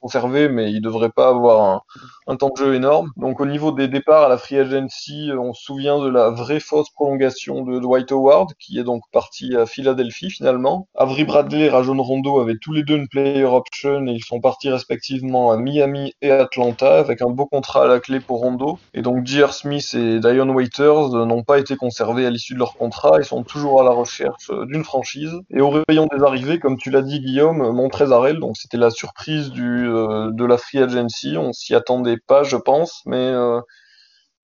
conservé, 0.00 0.48
mais 0.48 0.70
il 0.72 0.80
devrait 0.80 1.10
pas 1.10 1.28
avoir 1.28 1.82
un, 2.26 2.36
temps 2.36 2.50
de 2.50 2.56
jeu 2.56 2.74
énorme. 2.74 3.10
Donc 3.16 3.40
au 3.40 3.46
niveau 3.46 3.72
des 3.72 3.88
départs 3.88 4.24
à 4.24 4.28
la 4.28 4.38
free 4.38 4.58
agency, 4.58 5.30
on 5.36 5.54
se 5.54 5.62
souvient 5.62 5.98
de 5.98 6.08
la 6.08 6.30
vraie 6.30 6.60
fausse 6.60 6.90
prolongation 6.90 7.62
de 7.62 7.78
Dwight 7.80 8.12
Howard, 8.12 8.52
qui 8.58 8.78
est 8.78 8.84
donc 8.84 9.02
parti 9.12 9.56
à 9.56 9.66
Philadelphie 9.66 10.30
finalement. 10.30 10.88
Avery 10.94 11.24
Bradley 11.24 11.66
et 11.66 11.68
Rajon 11.68 12.00
Rondo 12.00 12.40
avaient 12.40 12.58
tous 12.60 12.72
les 12.72 12.82
deux 12.82 12.96
une 12.96 13.08
player 13.08 13.44
option 13.44 14.06
et 14.06 14.12
ils 14.12 14.24
sont 14.24 14.40
partis 14.40 14.70
respectivement 14.70 15.50
à 15.50 15.56
Miami 15.56 16.14
et 16.22 16.30
Atlanta 16.30 16.98
avec 16.98 17.22
un 17.22 17.30
beau 17.30 17.46
contrat 17.46 17.84
à 17.84 17.86
la 17.86 18.00
clé 18.00 18.20
pour 18.20 18.40
Rondo. 18.40 18.78
Et 18.94 19.02
donc 19.02 19.26
J.R. 19.26 19.52
Smith 19.52 19.94
et 19.94 20.20
Dion 20.20 20.48
Waiters 20.50 21.26
n'ont 21.26 21.42
pas 21.42 21.58
été 21.58 21.76
conservés 21.76 22.26
à 22.26 22.30
l'issue 22.30 22.54
de 22.54 22.58
leur 22.58 22.74
contrat, 22.74 23.18
ils 23.18 23.24
sont 23.24 23.42
toujours 23.42 23.80
à 23.80 23.84
la 23.84 23.90
recherche 23.90 24.50
d'une 24.66 24.84
franchise. 24.84 25.32
Et 25.50 25.60
au 25.60 25.70
rayon 25.70 26.06
des 26.06 26.22
arrivées, 26.22 26.58
comme 26.58 26.76
tu 26.76 26.90
l'as 26.90 27.02
dit 27.02 27.20
Guillaume, 27.20 27.72
Montrezarel, 27.72 28.38
donc 28.38 28.56
c'était 28.56 28.76
la 28.76 28.90
surprise 28.90 29.50
du, 29.50 29.57
euh, 29.62 30.30
de 30.32 30.44
la 30.44 30.58
free 30.58 30.78
agency, 30.78 31.36
on 31.36 31.52
s'y 31.52 31.74
attendait 31.74 32.18
pas 32.18 32.42
je 32.42 32.56
pense, 32.56 33.02
mais 33.06 33.16
euh, 33.16 33.60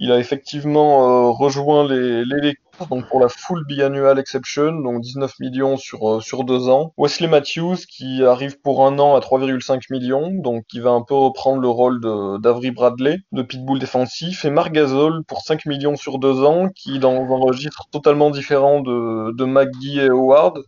il 0.01 0.13
a 0.13 0.19
effectivement 0.19 1.29
euh, 1.29 1.31
rejoint 1.31 1.87
les, 1.87 2.25
les 2.25 2.55
donc 2.91 3.07
pour 3.09 3.21
la 3.21 3.29
full 3.29 3.65
biannual 3.67 4.19
exception, 4.19 4.73
donc 4.73 5.01
19 5.01 5.33
millions 5.41 5.77
sur, 5.77 6.23
sur 6.23 6.45
deux 6.45 6.69
ans. 6.69 6.93
Wesley 6.99 7.29
Matthews 7.29 7.77
qui 7.89 8.25
arrive 8.25 8.61
pour 8.61 8.85
un 8.85 8.99
an 8.99 9.15
à 9.15 9.21
3,5 9.21 9.81
millions, 9.91 10.31
donc 10.33 10.65
qui 10.69 10.81
va 10.81 10.91
un 10.91 11.03
peu 11.03 11.15
reprendre 11.15 11.61
le 11.61 11.69
rôle 11.69 12.01
d'Avery 12.41 12.73
Bradley, 12.73 13.19
de 13.33 13.43
pitbull 13.43 13.79
défensif, 13.79 14.45
et 14.45 14.51
Marc 14.51 14.73
Gasol 14.73 15.23
pour 15.25 15.43
5 15.43 15.67
millions 15.67 15.97
sur 15.97 16.19
deux 16.19 16.43
ans, 16.43 16.69
qui 16.75 16.99
dans 16.99 17.13
un 17.13 17.39
registre 17.39 17.85
totalement 17.93 18.31
différent 18.31 18.81
de, 18.81 19.33
de 19.37 19.45
McGee 19.45 20.01
et 20.01 20.09
Howard, 20.09 20.59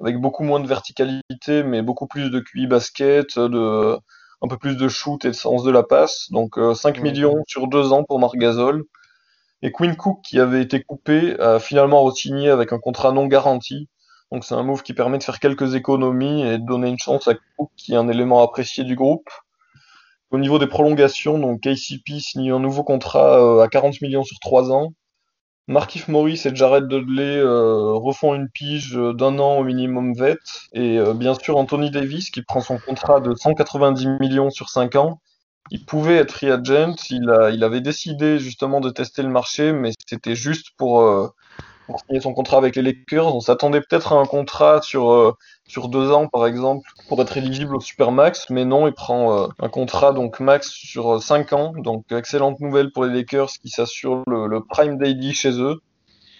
avec 0.00 0.18
beaucoup 0.20 0.44
moins 0.44 0.60
de 0.60 0.66
verticalité, 0.68 1.62
mais 1.62 1.82
beaucoup 1.82 2.06
plus 2.06 2.30
de 2.30 2.40
QI 2.40 2.66
basket, 2.66 3.38
de 3.38 3.96
un 4.42 4.48
peu 4.48 4.58
plus 4.58 4.76
de 4.76 4.88
shoot 4.88 5.24
et 5.24 5.28
de 5.28 5.32
sens 5.34 5.62
de 5.64 5.70
la 5.70 5.82
passe. 5.82 6.28
Donc 6.30 6.58
euh, 6.58 6.74
5 6.74 6.98
Mhm. 6.98 7.02
millions 7.02 7.42
sur 7.48 7.66
deux 7.68 7.92
ans 7.92 8.04
pour 8.04 8.18
Marc 8.18 8.36
Gasol. 8.36 8.84
Et 9.62 9.72
Quinn 9.72 9.96
Cook, 9.96 10.20
qui 10.22 10.38
avait 10.40 10.62
été 10.62 10.82
coupé, 10.82 11.38
a 11.40 11.58
finalement 11.58 12.04
re-signé 12.04 12.50
avec 12.50 12.72
un 12.72 12.78
contrat 12.78 13.12
non 13.12 13.26
garanti. 13.26 13.88
Donc 14.32 14.44
c'est 14.44 14.54
un 14.54 14.62
move 14.62 14.82
qui 14.82 14.92
permet 14.94 15.18
de 15.18 15.22
faire 15.24 15.40
quelques 15.40 15.74
économies 15.74 16.42
et 16.42 16.58
de 16.58 16.66
donner 16.66 16.88
une 16.90 16.98
chance 16.98 17.28
à 17.28 17.34
Cook, 17.56 17.70
qui 17.76 17.94
est 17.94 17.96
un 17.96 18.08
élément 18.08 18.42
apprécié 18.42 18.84
du 18.84 18.96
groupe. 18.96 19.28
Au 20.30 20.38
niveau 20.38 20.58
des 20.58 20.66
prolongations, 20.66 21.38
donc 21.38 21.60
KCP 21.62 22.18
signe 22.20 22.50
un 22.50 22.58
nouveau 22.58 22.82
contrat 22.84 23.40
euh, 23.40 23.60
à 23.62 23.68
40 23.68 24.00
millions 24.02 24.24
sur 24.24 24.38
3 24.40 24.72
ans. 24.72 24.92
Markif 25.66 26.08
Morris 26.08 26.42
et 26.44 26.54
Jared 26.54 26.88
Dudley 26.88 27.38
euh, 27.38 27.94
refont 27.94 28.34
une 28.34 28.48
pige 28.50 28.94
d'un 28.94 29.38
an 29.38 29.58
au 29.58 29.64
minimum 29.64 30.14
vet. 30.14 30.38
Et 30.72 30.98
euh, 30.98 31.14
bien 31.14 31.34
sûr 31.34 31.56
Anthony 31.56 31.90
Davis 31.90 32.30
qui 32.30 32.42
prend 32.42 32.60
son 32.60 32.78
contrat 32.78 33.20
de 33.20 33.34
190 33.34 34.06
millions 34.20 34.50
sur 34.50 34.68
5 34.68 34.96
ans. 34.96 35.20
Il 35.70 35.86
pouvait 35.86 36.16
être 36.16 36.32
free 36.32 36.50
agent, 36.50 36.94
il, 37.08 37.30
a, 37.30 37.50
il 37.50 37.64
avait 37.64 37.80
décidé 37.80 38.38
justement 38.38 38.80
de 38.80 38.90
tester 38.90 39.22
le 39.22 39.30
marché, 39.30 39.72
mais 39.72 39.92
c'était 40.06 40.34
juste 40.34 40.72
pour, 40.76 41.00
euh, 41.00 41.28
pour 41.86 42.00
son 42.20 42.32
contrat 42.32 42.58
avec 42.58 42.76
les 42.76 42.82
Lakers. 42.82 43.34
On 43.34 43.40
s'attendait 43.40 43.80
peut-être 43.80 44.12
à 44.12 44.16
un 44.16 44.26
contrat 44.26 44.80
sur, 44.82 45.10
euh, 45.10 45.34
sur 45.66 45.88
deux 45.88 46.10
ans, 46.10 46.28
par 46.28 46.46
exemple, 46.46 46.88
pour 47.08 47.20
être 47.22 47.36
éligible 47.36 47.76
au 47.76 47.80
Supermax, 47.80 48.50
mais 48.50 48.64
non, 48.64 48.86
il 48.86 48.94
prend 48.94 49.44
euh, 49.44 49.46
un 49.58 49.68
contrat 49.68 50.12
donc 50.12 50.40
max 50.40 50.68
sur 50.68 51.14
euh, 51.14 51.20
cinq 51.20 51.52
ans. 51.52 51.72
Donc 51.76 52.04
excellente 52.12 52.60
nouvelle 52.60 52.92
pour 52.92 53.04
les 53.04 53.14
Lakers 53.14 53.50
qui 53.62 53.68
s'assurent 53.68 54.22
le, 54.26 54.46
le 54.46 54.62
prime 54.62 54.98
daily 54.98 55.32
chez 55.32 55.60
eux. 55.60 55.80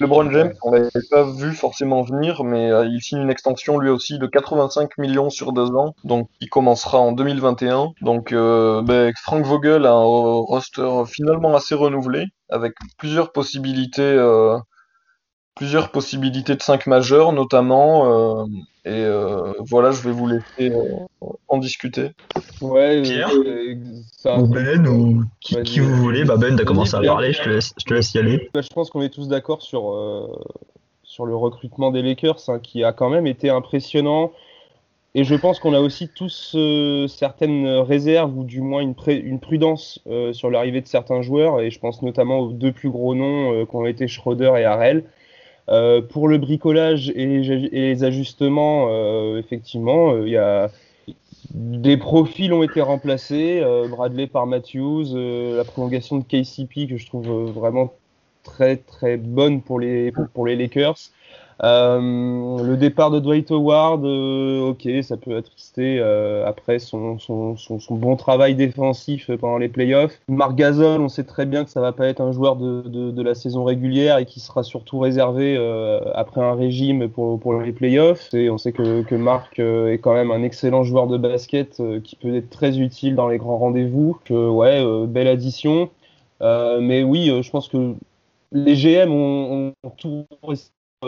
LeBron 0.01 0.29
James, 0.33 0.53
on 0.65 0.73
l'avait 0.73 0.91
pas 1.09 1.23
vu 1.23 1.53
forcément 1.53 2.03
venir, 2.03 2.43
mais 2.43 2.69
euh, 2.71 2.85
il 2.85 3.01
signe 3.01 3.21
une 3.21 3.31
extension 3.31 3.79
lui 3.79 3.91
aussi 3.91 4.19
de 4.19 4.27
85 4.27 4.99
millions 4.99 5.31
sur 5.31 5.53
deux 5.53 5.71
ans, 5.71 5.95
donc 6.03 6.29
qui 6.41 6.49
commencera 6.49 6.99
en 6.99 7.13
2021. 7.13 7.93
Donc 8.03 8.33
ben, 8.33 9.13
Frank 9.23 9.45
Vogel 9.45 9.87
a 9.87 9.93
un 9.93 10.03
roster 10.03 11.05
finalement 11.07 11.55
assez 11.55 11.77
renouvelé, 11.77 12.27
avec 12.51 12.75
plusieurs 12.99 13.31
possibilités, 13.31 14.19
plusieurs 15.55 15.91
possibilités 15.91 16.55
de 16.57 16.63
5 16.63 16.87
majeurs 16.87 17.33
notamment. 17.33 18.43
euh, 18.43 18.47
et 18.87 18.91
euh, 18.91 19.53
voilà, 19.61 19.93
je 19.93 20.03
vais 20.03 20.11
vous 20.13 20.27
laisser 20.27 20.71
euh, 20.71 21.27
en 21.49 21.59
discuter. 21.59 22.11
Ouais, 22.61 23.01
Pierre 23.03 23.31
euh, 23.35 23.75
ça- 24.19 24.39
Ou 24.39 24.47
Ben, 24.47 24.87
ou 24.87 25.23
qui, 25.41 25.81
vous 25.81 25.95
voulez 25.97 26.25
Bah 26.25 26.37
Ben, 26.37 26.55
t'as 26.57 26.65
commencé 26.65 26.95
à 26.97 27.01
parler, 27.01 27.33
je 27.33 27.43
te 27.43 27.49
laisse, 27.49 27.73
je 27.79 27.85
te 27.85 27.95
laisse 27.95 28.13
y 28.15 28.19
aller. 28.19 28.51
Bah, 28.53 28.61
je 28.63 28.69
pense 28.69 28.91
qu'on 28.91 29.01
est 29.03 29.09
tous 29.09 29.29
d'accord 29.29 29.63
sur, 29.63 29.91
euh, 29.95 30.27
sur 31.03 31.25
le 31.25 31.35
recrutement 31.35 31.91
des 31.93 32.03
Lakers, 32.03 32.41
hein, 32.49 32.59
qui 32.59 32.85
a 32.85 32.93
quand 32.93 33.09
même 33.09 33.27
été 33.27 33.49
impressionnant. 33.49 34.33
Et 35.15 35.23
je 35.25 35.37
pense 35.37 35.61
qu'on 35.61 35.75
a 35.75 35.81
aussi 35.81 36.09
tous 36.09 36.55
euh, 36.57 37.07
certaines 37.07 37.67
réserves 37.69 38.37
ou 38.37 38.43
du 38.43 38.61
moins 38.61 38.81
une, 38.83 38.95
une 39.07 39.39
prudence 39.39 40.01
euh, 40.09 40.33
sur 40.33 40.51
l'arrivée 40.51 40.81
de 40.81 40.89
certains 40.89 41.23
joueurs. 41.23 41.61
Et 41.61 41.71
je 41.71 41.79
pense 41.79 42.03
notamment 42.03 42.41
aux 42.41 42.51
deux 42.51 42.73
plus 42.73 42.91
gros 42.91 43.15
noms 43.15 43.53
euh, 43.55 43.65
qui 43.65 43.77
ont 43.77 43.87
été 43.87 44.09
Schroeder 44.09 44.53
et 44.59 44.65
Harrell. 44.65 45.05
Pour 45.67 46.29
le 46.29 46.39
bricolage 46.39 47.11
et 47.11 47.27
les, 47.27 48.05
ajustements, 48.05 48.89
effectivement, 49.37 50.17
il 50.19 50.29
y 50.29 50.37
a 50.37 50.71
des 51.55 51.97
profils 51.97 52.53
ont 52.53 52.63
été 52.63 52.81
remplacés. 52.81 53.63
Bradley 53.89 54.27
par 54.27 54.47
Matthews, 54.47 55.05
la 55.57 55.65
prolongation 55.65 56.19
de 56.19 56.25
KCP 56.25 56.89
que 56.89 56.97
je 56.97 57.07
trouve 57.07 57.51
vraiment 57.53 57.93
très 58.43 58.77
très 58.77 59.17
bonne 59.17 59.63
pour 59.63 59.81
les, 59.81 60.13
pour 60.33 60.47
les 60.47 60.55
Lakers. 60.55 60.99
Euh, 61.63 62.63
le 62.63 62.77
départ 62.77 63.11
de 63.11 63.21
Dwight 63.21 63.51
Howard, 63.51 64.05
euh, 64.05 64.71
ok, 64.71 64.89
ça 65.03 65.17
peut 65.17 65.37
attrister 65.37 65.99
euh, 66.01 66.45
après 66.47 66.79
son, 66.79 67.19
bon 67.91 68.17
travail 68.17 68.55
défensif 68.55 69.31
pendant 69.37 69.59
les 69.59 69.69
playoffs. 69.69 70.21
Marc 70.29 70.57
Gasol, 70.57 71.01
on 71.01 71.09
sait 71.09 71.25
très 71.25 71.47
bien 71.47 71.65
que 71.65 71.71
ça 71.71 71.81
va 71.81 71.93
pas 71.93 72.07
être 72.09 72.21
un 72.21 72.33
joueur 72.33 72.57
de, 72.57 73.23
la 73.23 73.35
saison 73.35 73.65
régulière 73.65 74.19
et 74.19 74.27
qui 74.27 74.41
sera 74.41 74.63
surtout 74.63 74.99
réservé 74.99 75.57
après 76.15 76.43
un 76.43 76.55
régime 76.55 77.09
pour, 77.09 77.55
les 77.63 77.73
playoffs. 77.73 78.35
Et 78.35 78.51
on 78.51 78.59
sait 78.59 78.73
que, 78.73 79.03
que 79.03 79.15
Marc 79.15 79.59
est 79.59 79.99
quand 80.03 80.13
même 80.13 80.31
un 80.31 80.43
excellent 80.43 80.83
joueur 80.83 81.07
de 81.07 81.17
basket 81.17 81.83
qui 82.03 82.17
peut 82.17 82.35
être 82.35 82.51
très 82.51 82.79
utile 82.79 83.15
dans 83.15 83.29
les 83.29 83.39
grands 83.39 83.57
rendez-vous. 83.57 84.19
Ouais, 84.31 84.85
belle 85.07 85.29
addition. 85.29 85.89
mais 86.41 87.03
oui, 87.03 87.33
je 87.43 87.51
pense 87.51 87.69
que 87.69 87.95
les 88.53 88.75
GM 88.75 89.11
ont, 89.11 89.73
ont 89.83 89.91
tout 89.91 90.27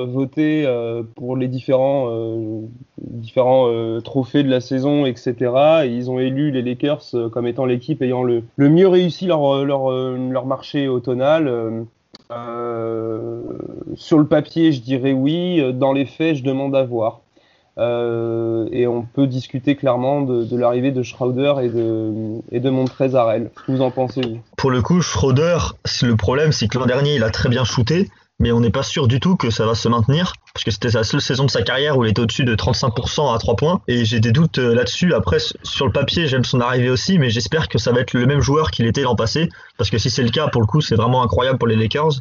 voté 0.04 0.64
euh, 0.66 1.02
pour 1.14 1.36
les 1.36 1.48
différents, 1.48 2.08
euh, 2.10 2.60
différents 2.98 3.68
euh, 3.68 4.00
trophées 4.00 4.42
de 4.42 4.50
la 4.50 4.60
saison, 4.60 5.06
etc. 5.06 5.34
Et 5.84 5.88
ils 5.88 6.10
ont 6.10 6.18
élu 6.18 6.50
les 6.50 6.62
Lakers 6.62 7.04
comme 7.32 7.46
étant 7.46 7.64
l'équipe 7.64 8.02
ayant 8.02 8.22
le, 8.22 8.42
le, 8.56 8.68
mieux 8.68 8.88
réussi 8.88 9.26
leur, 9.26 9.64
leur, 9.64 9.90
leur 9.90 10.46
marché 10.46 10.88
automnal. 10.88 11.86
sur 13.94 14.18
le 14.18 14.26
papier, 14.26 14.72
je 14.72 14.80
dirais 14.80 15.12
oui. 15.12 15.62
Dans 15.74 15.92
les 15.92 16.06
faits, 16.06 16.36
je 16.36 16.42
demande 16.44 16.74
à 16.76 16.84
voir. 16.84 17.20
et 17.78 18.86
on 18.86 19.02
peut 19.02 19.26
discuter 19.26 19.76
clairement 19.76 20.22
de, 20.22 20.56
l'arrivée 20.56 20.92
de 20.92 21.02
Schroeder 21.02 21.54
et 21.62 21.68
de, 21.68 22.40
et 22.50 22.60
de 22.60 22.70
Montrezarel. 22.70 23.50
Vous 23.68 23.80
en 23.80 23.90
pensez 23.90 24.40
Pour 24.56 24.70
le 24.70 24.82
coup, 24.82 25.00
Schroeder, 25.00 25.58
le 26.02 26.16
problème, 26.16 26.52
c'est 26.52 26.68
que 26.68 26.78
l'an 26.78 26.86
dernier, 26.86 27.14
il 27.14 27.22
a 27.22 27.30
très 27.30 27.48
bien 27.48 27.64
shooté 27.64 28.08
mais 28.38 28.52
on 28.52 28.60
n'est 28.60 28.70
pas 28.70 28.82
sûr 28.82 29.08
du 29.08 29.18
tout 29.18 29.36
que 29.36 29.50
ça 29.50 29.66
va 29.66 29.74
se 29.74 29.88
maintenir, 29.88 30.34
parce 30.52 30.64
que 30.64 30.70
c'était 30.70 30.90
sa 30.90 31.04
seule 31.04 31.20
saison 31.20 31.44
de 31.44 31.50
sa 31.50 31.62
carrière 31.62 31.96
où 31.96 32.04
il 32.04 32.10
était 32.10 32.20
au-dessus 32.20 32.44
de 32.44 32.54
35% 32.54 33.34
à 33.34 33.38
3 33.38 33.56
points, 33.56 33.80
et 33.88 34.04
j'ai 34.04 34.20
des 34.20 34.32
doutes 34.32 34.58
euh, 34.58 34.74
là-dessus. 34.74 35.14
Après, 35.14 35.38
sur 35.62 35.86
le 35.86 35.92
papier, 35.92 36.26
j'aime 36.26 36.44
son 36.44 36.60
arrivée 36.60 36.90
aussi, 36.90 37.18
mais 37.18 37.30
j'espère 37.30 37.68
que 37.68 37.78
ça 37.78 37.92
va 37.92 38.00
être 38.00 38.12
le 38.12 38.26
même 38.26 38.40
joueur 38.40 38.70
qu'il 38.70 38.86
était 38.86 39.02
l'an 39.02 39.16
passé, 39.16 39.48
parce 39.78 39.90
que 39.90 39.98
si 39.98 40.10
c'est 40.10 40.22
le 40.22 40.30
cas, 40.30 40.48
pour 40.48 40.60
le 40.60 40.66
coup, 40.66 40.80
c'est 40.80 40.96
vraiment 40.96 41.22
incroyable 41.22 41.58
pour 41.58 41.68
les 41.68 41.76
Lakers. 41.76 42.20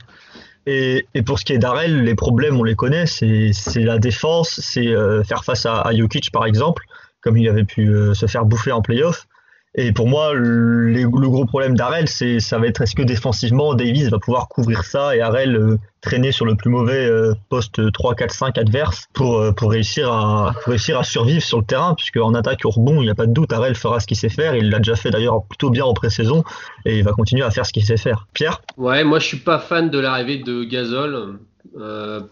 Et, 0.67 1.05
et 1.13 1.21
pour 1.21 1.37
ce 1.37 1.45
qui 1.45 1.53
est 1.53 1.59
d'Arel, 1.59 2.03
les 2.03 2.15
problèmes, 2.15 2.59
on 2.59 2.63
les 2.63 2.75
connaît, 2.75 3.05
c'est 3.05 3.51
la 3.75 3.99
défense, 3.99 4.59
c'est 4.61 4.87
euh, 4.87 5.23
faire 5.23 5.43
face 5.43 5.65
à, 5.65 5.81
à, 5.81 5.93
Jokic, 5.93 6.31
par 6.31 6.45
exemple, 6.45 6.83
comme 7.21 7.37
il 7.37 7.47
avait 7.47 7.65
pu 7.65 7.87
euh, 7.89 8.13
se 8.13 8.25
faire 8.25 8.45
bouffer 8.45 8.71
en 8.71 8.81
playoff. 8.81 9.27
Et 9.77 9.91
pour 9.91 10.07
moi, 10.07 10.33
le, 10.33 11.03
gros 11.09 11.45
problème 11.45 11.75
d'Arel, 11.75 12.07
c'est 12.07 12.39
ça 12.39 12.57
va 12.57 12.67
être 12.67 12.81
est-ce 12.81 12.95
que 12.95 13.01
défensivement, 13.01 13.73
Davis 13.73 14.09
va 14.09 14.19
pouvoir 14.19 14.47
couvrir 14.47 14.85
ça 14.85 15.15
et 15.15 15.19
Arel 15.19 15.57
euh, 15.57 15.77
traîner 15.99 16.31
sur 16.31 16.45
le 16.45 16.55
plus 16.55 16.69
mauvais 16.69 17.05
euh, 17.05 17.33
poste 17.49 17.91
3, 17.91 18.15
4, 18.15 18.31
5 18.31 18.57
adverse 18.57 19.05
pour, 19.13 19.37
euh, 19.37 19.51
pour, 19.51 19.71
réussir 19.71 20.09
à, 20.09 20.53
réussir 20.65 20.97
à 20.97 21.03
survivre 21.03 21.43
sur 21.43 21.59
le 21.59 21.65
terrain, 21.65 21.93
puisque 21.93 22.15
en 22.17 22.33
attaque 22.33 22.61
au 22.63 22.69
rebond, 22.69 23.01
il 23.01 23.05
n'y 23.05 23.09
a 23.09 23.15
pas 23.15 23.25
de 23.25 23.33
doute, 23.33 23.51
Arel 23.51 23.75
fera 23.75 23.99
ce 23.99 24.07
qu'il 24.07 24.15
sait 24.15 24.29
faire. 24.29 24.55
Il 24.55 24.69
l'a 24.69 24.77
déjà 24.77 24.95
fait 24.95 25.09
d'ailleurs 25.11 25.43
plutôt 25.43 25.69
bien 25.69 25.83
en 25.83 25.93
pré-saison 25.93 26.45
et 26.85 26.97
il 26.97 27.03
va 27.03 27.11
continuer 27.11 27.43
à 27.43 27.51
faire 27.51 27.65
ce 27.65 27.73
qu'il 27.73 27.83
sait 27.83 27.97
faire. 27.97 28.27
Pierre? 28.33 28.61
Ouais, 28.77 29.03
moi 29.03 29.19
je 29.19 29.25
suis 29.27 29.39
pas 29.39 29.59
fan 29.59 29.89
de 29.89 29.99
l'arrivée 29.99 30.37
de 30.37 30.63
Gasol. 30.63 31.37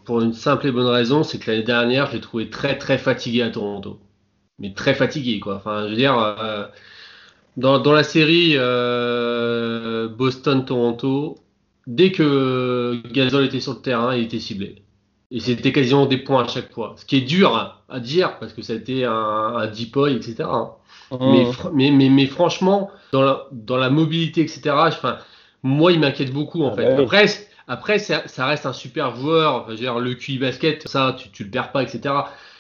pour 0.05 0.21
une 0.21 0.33
simple 0.33 0.67
et 0.67 0.71
bonne 0.71 0.87
raison, 0.87 1.23
c'est 1.23 1.39
que 1.39 1.51
l'année 1.51 1.63
dernière, 1.63 2.07
je 2.07 2.13
l'ai 2.13 2.21
trouvé 2.21 2.49
très 2.49 2.77
très 2.77 2.97
fatigué 2.97 3.41
à 3.41 3.49
Toronto. 3.49 3.99
Mais 4.59 4.73
très 4.73 4.93
fatigué, 4.93 5.41
quoi. 5.41 5.55
Enfin, 5.55 5.85
je 5.85 5.89
veux 5.89 5.97
dire, 5.97 6.15
dans, 7.57 7.79
dans, 7.79 7.93
la 7.93 8.03
série 8.03 8.53
euh, 8.55 10.07
Boston-Toronto, 10.07 11.37
dès 11.87 12.11
que 12.11 13.01
Gasol 13.11 13.45
était 13.45 13.59
sur 13.59 13.73
le 13.73 13.79
terrain, 13.79 14.15
il 14.15 14.23
était 14.23 14.39
ciblé. 14.39 14.81
Et 15.31 15.39
c'était 15.39 15.71
quasiment 15.71 16.05
des 16.05 16.17
points 16.17 16.43
à 16.43 16.47
chaque 16.47 16.71
fois. 16.71 16.93
Ce 16.97 17.05
qui 17.05 17.17
est 17.17 17.21
dur 17.21 17.55
à, 17.89 17.99
dire 17.99 18.37
parce 18.39 18.53
que 18.53 18.61
ça 18.61 18.73
a 18.73 18.75
été 18.75 19.05
un, 19.05 19.11
un 19.11 19.67
deep 19.67 19.97
etc. 19.97 20.43
Hein. 20.43 20.69
Mmh. 21.11 21.17
Mais, 21.21 21.45
mais, 21.73 21.91
mais, 21.91 22.09
mais, 22.09 22.25
franchement, 22.27 22.91
dans 23.11 23.21
la, 23.21 23.47
dans 23.51 23.77
la 23.77 23.89
mobilité, 23.89 24.41
etc., 24.41 24.71
enfin, 24.75 25.17
moi, 25.63 25.91
il 25.91 25.99
m'inquiète 25.99 26.31
beaucoup 26.31 26.63
en 26.63 26.71
ah 26.71 26.75
fait. 26.75 26.95
Bah 26.95 27.03
Après, 27.03 27.25
après 27.67 27.99
ça, 27.99 28.27
ça, 28.27 28.45
reste 28.45 28.65
un 28.65 28.73
super 28.73 29.15
joueur. 29.15 29.63
Enfin, 29.63 29.73
dire, 29.75 29.99
le 29.99 30.13
QI 30.13 30.37
basket, 30.37 30.87
ça, 30.87 31.15
tu, 31.17 31.29
tu 31.29 31.43
le 31.43 31.49
perds 31.49 31.71
pas, 31.71 31.83
etc 31.83 32.13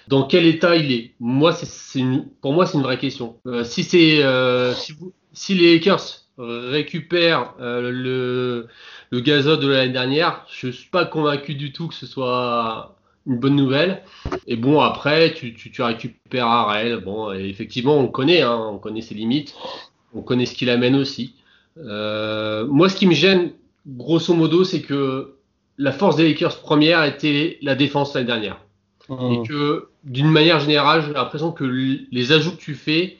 dans 0.07 0.23
quel 0.23 0.45
état 0.45 0.75
il 0.75 0.91
est? 0.91 1.11
Moi, 1.19 1.53
c'est 1.53 2.03
pour 2.41 2.53
moi, 2.53 2.65
c'est 2.65 2.77
une 2.77 2.83
vraie 2.83 2.97
question. 2.97 3.37
Euh, 3.47 3.63
si 3.63 3.83
c'est 3.83 4.23
euh, 4.23 4.73
si, 4.73 4.93
si, 5.33 5.55
les 5.55 5.75
Lakers 5.75 6.23
récupèrent 6.37 7.53
euh, 7.59 7.91
le, 7.91 8.67
le 9.11 9.21
de 9.21 9.67
l'année 9.67 9.93
dernière, 9.93 10.45
je 10.51 10.69
suis 10.69 10.89
pas 10.89 11.05
convaincu 11.05 11.55
du 11.55 11.71
tout 11.71 11.87
que 11.87 11.93
ce 11.93 12.05
soit 12.05 12.95
une 13.25 13.37
bonne 13.37 13.55
nouvelle. 13.55 14.03
Et 14.47 14.55
bon, 14.55 14.81
après, 14.81 15.33
tu, 15.33 15.53
tu, 15.53 15.71
tu 15.71 15.81
récupères 15.81 16.47
Arel. 16.47 16.97
Bon, 16.97 17.31
effectivement, 17.31 17.97
on 17.97 18.07
connaît, 18.07 18.41
hein, 18.41 18.69
on 18.71 18.77
connaît 18.77 19.01
ses 19.01 19.15
limites, 19.15 19.55
on 20.13 20.21
connaît 20.21 20.45
ce 20.45 20.55
qu'il 20.55 20.69
amène 20.69 20.95
aussi. 20.95 21.35
Euh, 21.77 22.67
moi, 22.67 22.89
ce 22.89 22.95
qui 22.95 23.07
me 23.07 23.13
gêne, 23.13 23.51
grosso 23.87 24.33
modo, 24.33 24.63
c'est 24.63 24.81
que 24.81 25.35
la 25.77 25.91
force 25.91 26.15
des 26.15 26.27
Lakers 26.27 26.59
première 26.61 27.03
était 27.03 27.57
la 27.61 27.75
défense 27.75 28.13
l'année 28.13 28.27
dernière. 28.27 28.62
Et 29.09 29.39
mmh. 29.39 29.47
que 29.47 29.89
d'une 30.03 30.29
manière 30.29 30.59
générale, 30.59 31.03
j'ai 31.05 31.13
l'impression 31.13 31.51
que 31.51 31.65
les 31.65 32.31
ajouts 32.31 32.51
que 32.51 32.61
tu 32.61 32.75
fais, 32.75 33.17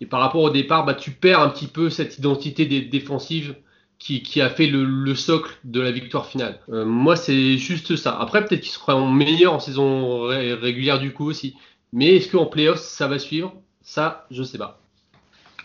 et 0.00 0.06
par 0.06 0.20
rapport 0.20 0.42
au 0.42 0.50
départ, 0.50 0.84
bah, 0.84 0.94
tu 0.94 1.10
perds 1.12 1.40
un 1.40 1.48
petit 1.48 1.66
peu 1.66 1.90
cette 1.90 2.18
identité 2.18 2.66
des 2.66 2.80
défensive 2.80 3.54
qui, 3.98 4.22
qui, 4.22 4.40
a 4.40 4.50
fait 4.50 4.66
le, 4.66 4.84
le, 4.84 5.14
socle 5.14 5.52
de 5.62 5.80
la 5.80 5.92
victoire 5.92 6.26
finale. 6.26 6.58
Euh, 6.70 6.84
moi, 6.84 7.14
c'est 7.14 7.56
juste 7.56 7.94
ça. 7.94 8.18
Après, 8.18 8.44
peut-être 8.44 8.62
qu'ils 8.62 8.72
seront 8.72 9.08
meilleurs 9.08 9.52
en 9.52 9.60
saison 9.60 10.22
régulière 10.22 10.98
du 10.98 11.12
coup 11.12 11.26
aussi. 11.26 11.54
Mais 11.92 12.16
est-ce 12.16 12.32
qu'en 12.32 12.46
playoffs, 12.46 12.80
ça 12.80 13.06
va 13.06 13.20
suivre? 13.20 13.52
Ça, 13.82 14.26
je 14.32 14.42
sais 14.42 14.58
pas. 14.58 14.80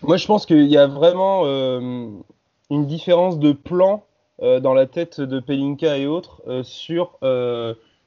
Moi, 0.04 0.18
je 0.18 0.28
pense 0.28 0.46
qu'il 0.46 0.68
y 0.68 0.78
a 0.78 0.86
vraiment 0.86 1.44
euh, 1.46 2.10
une 2.70 2.86
différence 2.86 3.40
de 3.40 3.54
plan 3.54 4.06
euh, 4.44 4.60
dans 4.60 4.76
la 4.76 4.86
tête 4.86 5.20
de 5.20 5.40
Pelinka 5.40 5.98
et 5.98 6.06
autres 6.06 6.44
sur 6.62 7.18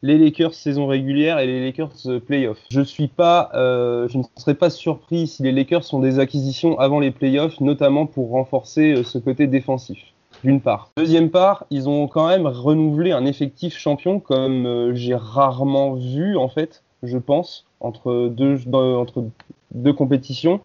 les 0.03 0.17
Lakers 0.19 0.55
saison 0.55 0.87
régulière 0.87 1.39
et 1.39 1.47
les 1.47 1.65
Lakers 1.65 1.93
euh, 2.07 2.21
playoffs. 2.21 2.63
Je 2.71 2.81
euh, 2.81 4.09
je 4.09 4.19
ne 4.19 4.23
serais 4.37 4.55
pas 4.55 4.71
surpris 4.71 5.27
si 5.27 5.43
les 5.43 5.53
Lakers 5.53 5.85
sont 5.85 6.01
des 6.01 6.19
acquisitions 6.19 6.79
avant 6.79 7.01
les 7.01 7.11
playoffs, 7.11 7.61
notamment 7.61 8.07
pour 8.07 8.31
renforcer 8.31 8.95
euh, 8.95 9.03
ce 9.03 9.19
côté 9.19 9.47
défensif. 9.47 9.99
D'une 10.43 10.63
part. 10.63 10.91
Deuxième 10.97 11.29
part, 11.29 11.67
ils 11.71 11.87
ont 11.87 12.09
quand 12.09 12.27
même 12.29 12.47
renouvelé 12.47 13.13
un 13.13 13.27
effectif 13.27 13.77
champion 13.77 14.21
comme 14.21 14.95
j'ai 14.95 15.15
rarement 15.15 15.95
vu 15.95 16.39
en 16.39 16.49
fait, 16.49 16.83
je 17.03 17.19
pense, 17.19 17.67
entre 17.81 18.29
deux, 18.29 18.59
entre 18.73 19.27
deux 19.73 19.93
compétitions. 19.93 20.61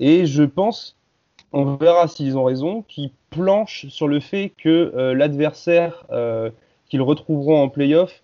Et 0.00 0.24
je 0.24 0.44
pense, 0.44 0.96
on 1.52 1.74
verra 1.74 2.08
s'ils 2.08 2.38
ont 2.38 2.44
raison, 2.44 2.84
qu'ils 2.88 3.10
planchent 3.28 3.86
sur 3.88 4.08
le 4.08 4.18
fait 4.18 4.50
que 4.56 5.12
l'adversaire 5.14 6.06
qu'ils 6.88 7.02
retrouveront 7.02 7.62
en 7.62 7.68
playoff 7.68 8.22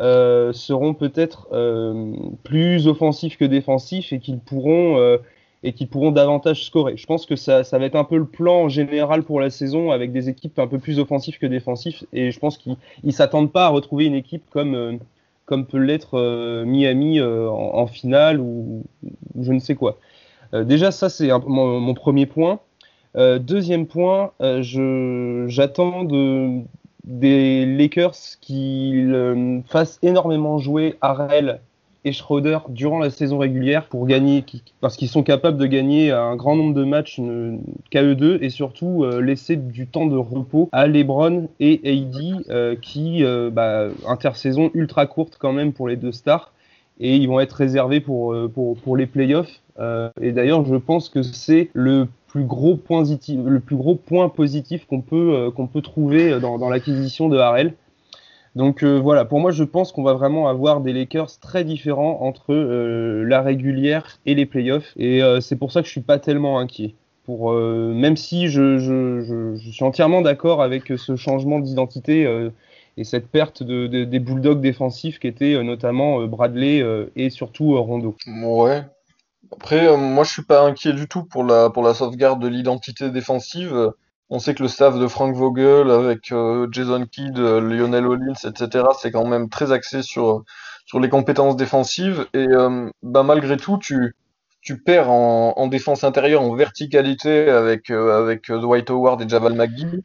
euh, 0.00 0.54
seront 0.54 0.94
peut-être 0.94 1.46
euh, 1.52 2.12
plus 2.42 2.88
offensifs 2.88 3.36
que 3.36 3.44
défensifs 3.44 4.14
et 4.14 4.18
qu'ils 4.18 4.38
pourront 4.38 4.98
euh, 4.98 5.18
et 5.62 5.74
pourront 5.84 6.10
davantage 6.10 6.64
scorer. 6.64 6.96
Je 6.96 7.04
pense 7.04 7.26
que 7.26 7.36
ça, 7.36 7.62
va 7.70 7.84
être 7.84 7.96
un 7.96 8.04
peu 8.04 8.16
le 8.16 8.24
plan 8.24 8.70
général 8.70 9.24
pour 9.24 9.40
la 9.40 9.50
saison 9.50 9.90
avec 9.90 10.10
des 10.10 10.30
équipes 10.30 10.58
un 10.58 10.68
peu 10.68 10.78
plus 10.78 10.98
offensives 10.98 11.36
que 11.36 11.44
défensives 11.44 12.06
et 12.14 12.30
je 12.30 12.38
pense 12.38 12.56
qu'ils 12.56 12.76
ne 13.04 13.10
s'attendent 13.10 13.52
pas 13.52 13.66
à 13.66 13.68
retrouver 13.68 14.06
une 14.06 14.14
équipe 14.14 14.44
comme, 14.50 15.00
comme 15.44 15.66
peut 15.66 15.76
l'être 15.76 16.64
Miami 16.64 17.20
en, 17.20 17.86
finale 17.86 18.40
ou, 18.40 18.84
je 19.38 19.52
ne 19.52 19.58
sais 19.58 19.74
quoi. 19.74 19.98
déjà 20.54 20.92
ça 20.92 21.10
c'est 21.10 21.28
mon, 21.46 21.92
premier 21.92 22.24
point. 22.24 22.60
deuxième 23.14 23.86
point, 23.86 24.32
j'attends 24.40 26.04
de, 26.04 26.62
des 27.04 27.66
Lakers 27.66 28.16
qui 28.40 29.04
euh, 29.06 29.60
fassent 29.68 29.98
énormément 30.02 30.58
jouer 30.58 30.96
Harrell 31.00 31.60
et 32.04 32.12
Schroeder 32.12 32.58
durant 32.68 32.98
la 32.98 33.10
saison 33.10 33.38
régulière 33.38 33.86
pour 33.86 34.06
gagner, 34.06 34.44
parce 34.80 34.96
qu'ils 34.96 35.08
sont 35.08 35.22
capables 35.22 35.58
de 35.58 35.66
gagner 35.66 36.10
un 36.10 36.36
grand 36.36 36.56
nombre 36.56 36.74
de 36.74 36.84
matchs 36.84 37.20
KE2 37.92 38.38
et 38.40 38.50
surtout 38.50 39.04
euh, 39.04 39.20
laisser 39.20 39.56
du 39.56 39.86
temps 39.86 40.06
de 40.06 40.16
repos 40.16 40.68
à 40.72 40.86
LeBron 40.86 41.48
et 41.60 41.80
AD 41.84 42.44
euh, 42.50 42.76
qui, 42.80 43.24
euh, 43.24 43.50
bah, 43.50 43.88
intersaison 44.06 44.70
ultra 44.74 45.06
courte 45.06 45.36
quand 45.38 45.52
même 45.52 45.72
pour 45.72 45.88
les 45.88 45.96
deux 45.96 46.12
stars 46.12 46.52
et 46.98 47.16
ils 47.16 47.28
vont 47.28 47.40
être 47.40 47.52
réservés 47.52 48.00
pour, 48.00 48.36
pour, 48.54 48.76
pour 48.76 48.96
les 48.96 49.06
playoffs. 49.06 49.62
et 50.20 50.32
d'ailleurs, 50.32 50.66
je 50.66 50.76
pense 50.76 51.08
que 51.08 51.22
c'est 51.22 51.70
le 51.72 52.08
plus 52.30 52.44
gros 52.44 52.76
point 52.76 53.00
positif, 53.00 53.40
le 53.44 53.60
plus 53.60 53.76
gros 53.76 53.94
point 53.94 54.28
positif 54.28 54.86
qu'on 54.86 55.00
peut, 55.00 55.52
peut 55.72 55.82
trouver 55.82 56.38
dans, 56.40 56.58
dans 56.58 56.68
l'acquisition 56.68 57.28
de 57.28 57.38
Harrell. 57.38 57.74
Donc 58.56 58.82
voilà, 58.82 59.24
pour 59.24 59.40
moi, 59.40 59.52
je 59.52 59.64
pense 59.64 59.92
qu'on 59.92 60.02
va 60.02 60.12
vraiment 60.14 60.48
avoir 60.48 60.80
des 60.80 60.92
Lakers 60.92 61.38
très 61.40 61.64
différents 61.64 62.18
entre 62.22 62.52
la 62.54 63.42
régulière 63.42 64.18
et 64.26 64.34
les 64.34 64.46
playoffs. 64.46 64.92
Et 64.96 65.20
c'est 65.40 65.56
pour 65.56 65.70
ça 65.70 65.82
que 65.82 65.86
je 65.86 65.92
suis 65.92 66.00
pas 66.00 66.18
tellement 66.18 66.58
inquiet. 66.58 66.94
Pour, 67.24 67.52
même 67.52 68.16
si 68.16 68.48
je, 68.48 69.54
suis 69.56 69.84
entièrement 69.84 70.20
d'accord 70.20 70.62
avec 70.62 70.92
ce 70.96 71.14
changement 71.14 71.60
d'identité 71.60 72.50
et 73.00 73.04
cette 73.04 73.28
perte 73.28 73.62
de, 73.62 73.86
de, 73.86 74.04
des 74.04 74.18
Bulldogs 74.18 74.60
défensifs 74.60 75.18
qui 75.18 75.26
étaient 75.26 75.54
euh, 75.54 75.62
notamment 75.62 76.20
euh, 76.20 76.26
Bradley 76.26 76.82
euh, 76.82 77.06
et 77.16 77.30
surtout 77.30 77.80
Rondo. 77.80 78.14
Ouais. 78.26 78.82
Après, 79.52 79.96
moi 79.96 80.24
je 80.24 80.30
suis 80.30 80.44
pas 80.44 80.62
inquiet 80.62 80.92
du 80.92 81.08
tout 81.08 81.24
pour 81.24 81.44
la, 81.44 81.70
pour 81.70 81.82
la 81.82 81.94
sauvegarde 81.94 82.40
de 82.40 82.48
l'identité 82.48 83.10
défensive. 83.10 83.92
On 84.30 84.38
sait 84.38 84.54
que 84.54 84.62
le 84.62 84.68
staff 84.68 84.96
de 84.98 85.06
Frank 85.08 85.34
Vogel 85.34 85.90
avec 85.90 86.32
Jason 86.70 87.04
Kidd, 87.06 87.36
Lionel 87.36 88.06
Hollins, 88.06 88.34
etc., 88.44 88.84
c'est 89.00 89.10
quand 89.10 89.26
même 89.26 89.48
très 89.48 89.72
axé 89.72 90.02
sur, 90.02 90.44
sur 90.86 91.00
les 91.00 91.08
compétences 91.08 91.56
défensives. 91.56 92.26
Et 92.32 92.46
bah, 93.02 93.24
malgré 93.24 93.56
tout, 93.56 93.76
tu, 93.78 94.14
tu 94.60 94.80
perds 94.80 95.10
en, 95.10 95.54
en 95.56 95.66
défense 95.66 96.04
intérieure, 96.04 96.42
en 96.42 96.54
verticalité 96.54 97.50
avec, 97.50 97.90
avec 97.90 98.50
Dwight 98.52 98.88
Howard 98.90 99.20
et 99.22 99.28
Javal 99.28 99.54
McGee. 99.54 100.02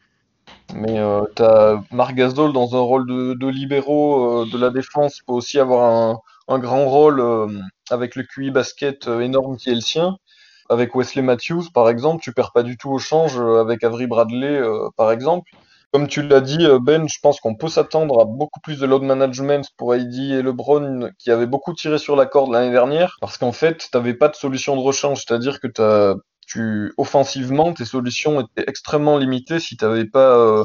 Mais 0.74 1.00
euh, 1.00 1.24
tu 1.36 1.44
as 1.44 1.82
Marc 1.92 2.16
Gasol 2.16 2.54
dans 2.54 2.76
un 2.76 2.80
rôle 2.80 3.08
de, 3.08 3.34
de 3.34 3.48
libéraux 3.48 4.44
euh, 4.44 4.46
de 4.52 4.58
la 4.58 4.70
défense 4.70 5.22
peut 5.26 5.34
aussi 5.34 5.60
avoir 5.60 5.92
un, 5.92 6.20
un 6.48 6.60
grand 6.60 6.86
rôle 6.86 7.20
euh, 7.20 7.48
avec 7.90 8.16
le 8.16 8.24
QI 8.24 8.52
basket 8.52 9.08
euh, 9.08 9.22
énorme 9.22 9.58
qui 9.58 9.70
est 9.70 9.76
le 9.76 9.82
sien. 9.82 10.18
Avec 10.70 10.96
Wesley 10.96 11.22
Matthews, 11.22 11.66
par 11.74 11.90
exemple, 11.90 12.24
tu 12.24 12.34
perds 12.34 12.52
pas 12.52 12.64
du 12.64 12.76
tout 12.76 12.90
au 12.90 12.98
change 12.98 13.40
avec 13.40 13.84
Avery 13.84 14.08
Bradley, 14.08 14.60
par 14.98 15.12
exemple. 15.12 15.52
Comme 15.94 16.08
tu 16.08 16.24
l'as 16.24 16.42
dit, 16.42 16.66
Ben, 16.82 17.08
je 17.08 17.20
pense 17.22 17.40
qu'on 17.40 17.54
peut 17.54 17.68
s'attendre 17.68 18.20
à 18.20 18.26
beaucoup 18.26 18.60
plus 18.62 18.80
de 18.80 18.88
load 18.88 19.04
management 19.04 19.70
pour 19.78 19.94
Heidi 19.94 20.34
et 20.34 20.42
LeBron, 20.42 21.12
qui 21.20 21.30
avaient 21.30 21.46
beaucoup 21.46 21.76
tiré 21.76 22.00
sur 22.00 22.16
la 22.16 22.26
corde 22.26 22.52
l'année 22.52 22.72
dernière, 22.72 23.18
parce 23.22 23.38
qu'en 23.38 23.52
fait, 23.52 23.78
tu 23.78 23.96
n'avais 23.96 24.16
pas 24.16 24.28
de 24.28 24.36
solution 24.36 24.76
de 24.76 24.82
rechange, 24.82 25.24
c'est-à-dire 25.24 25.60
que 25.60 25.68
as 25.80 26.16
tu 26.46 26.94
offensivement 26.98 27.74
tes 27.74 27.86
solutions 27.86 28.42
étaient 28.42 28.70
extrêmement 28.70 29.18
limitées 29.18 29.60
si 29.60 29.78
tu 29.78 29.86
n'avais 29.86 30.06
pas 30.06 30.38
euh, 30.38 30.64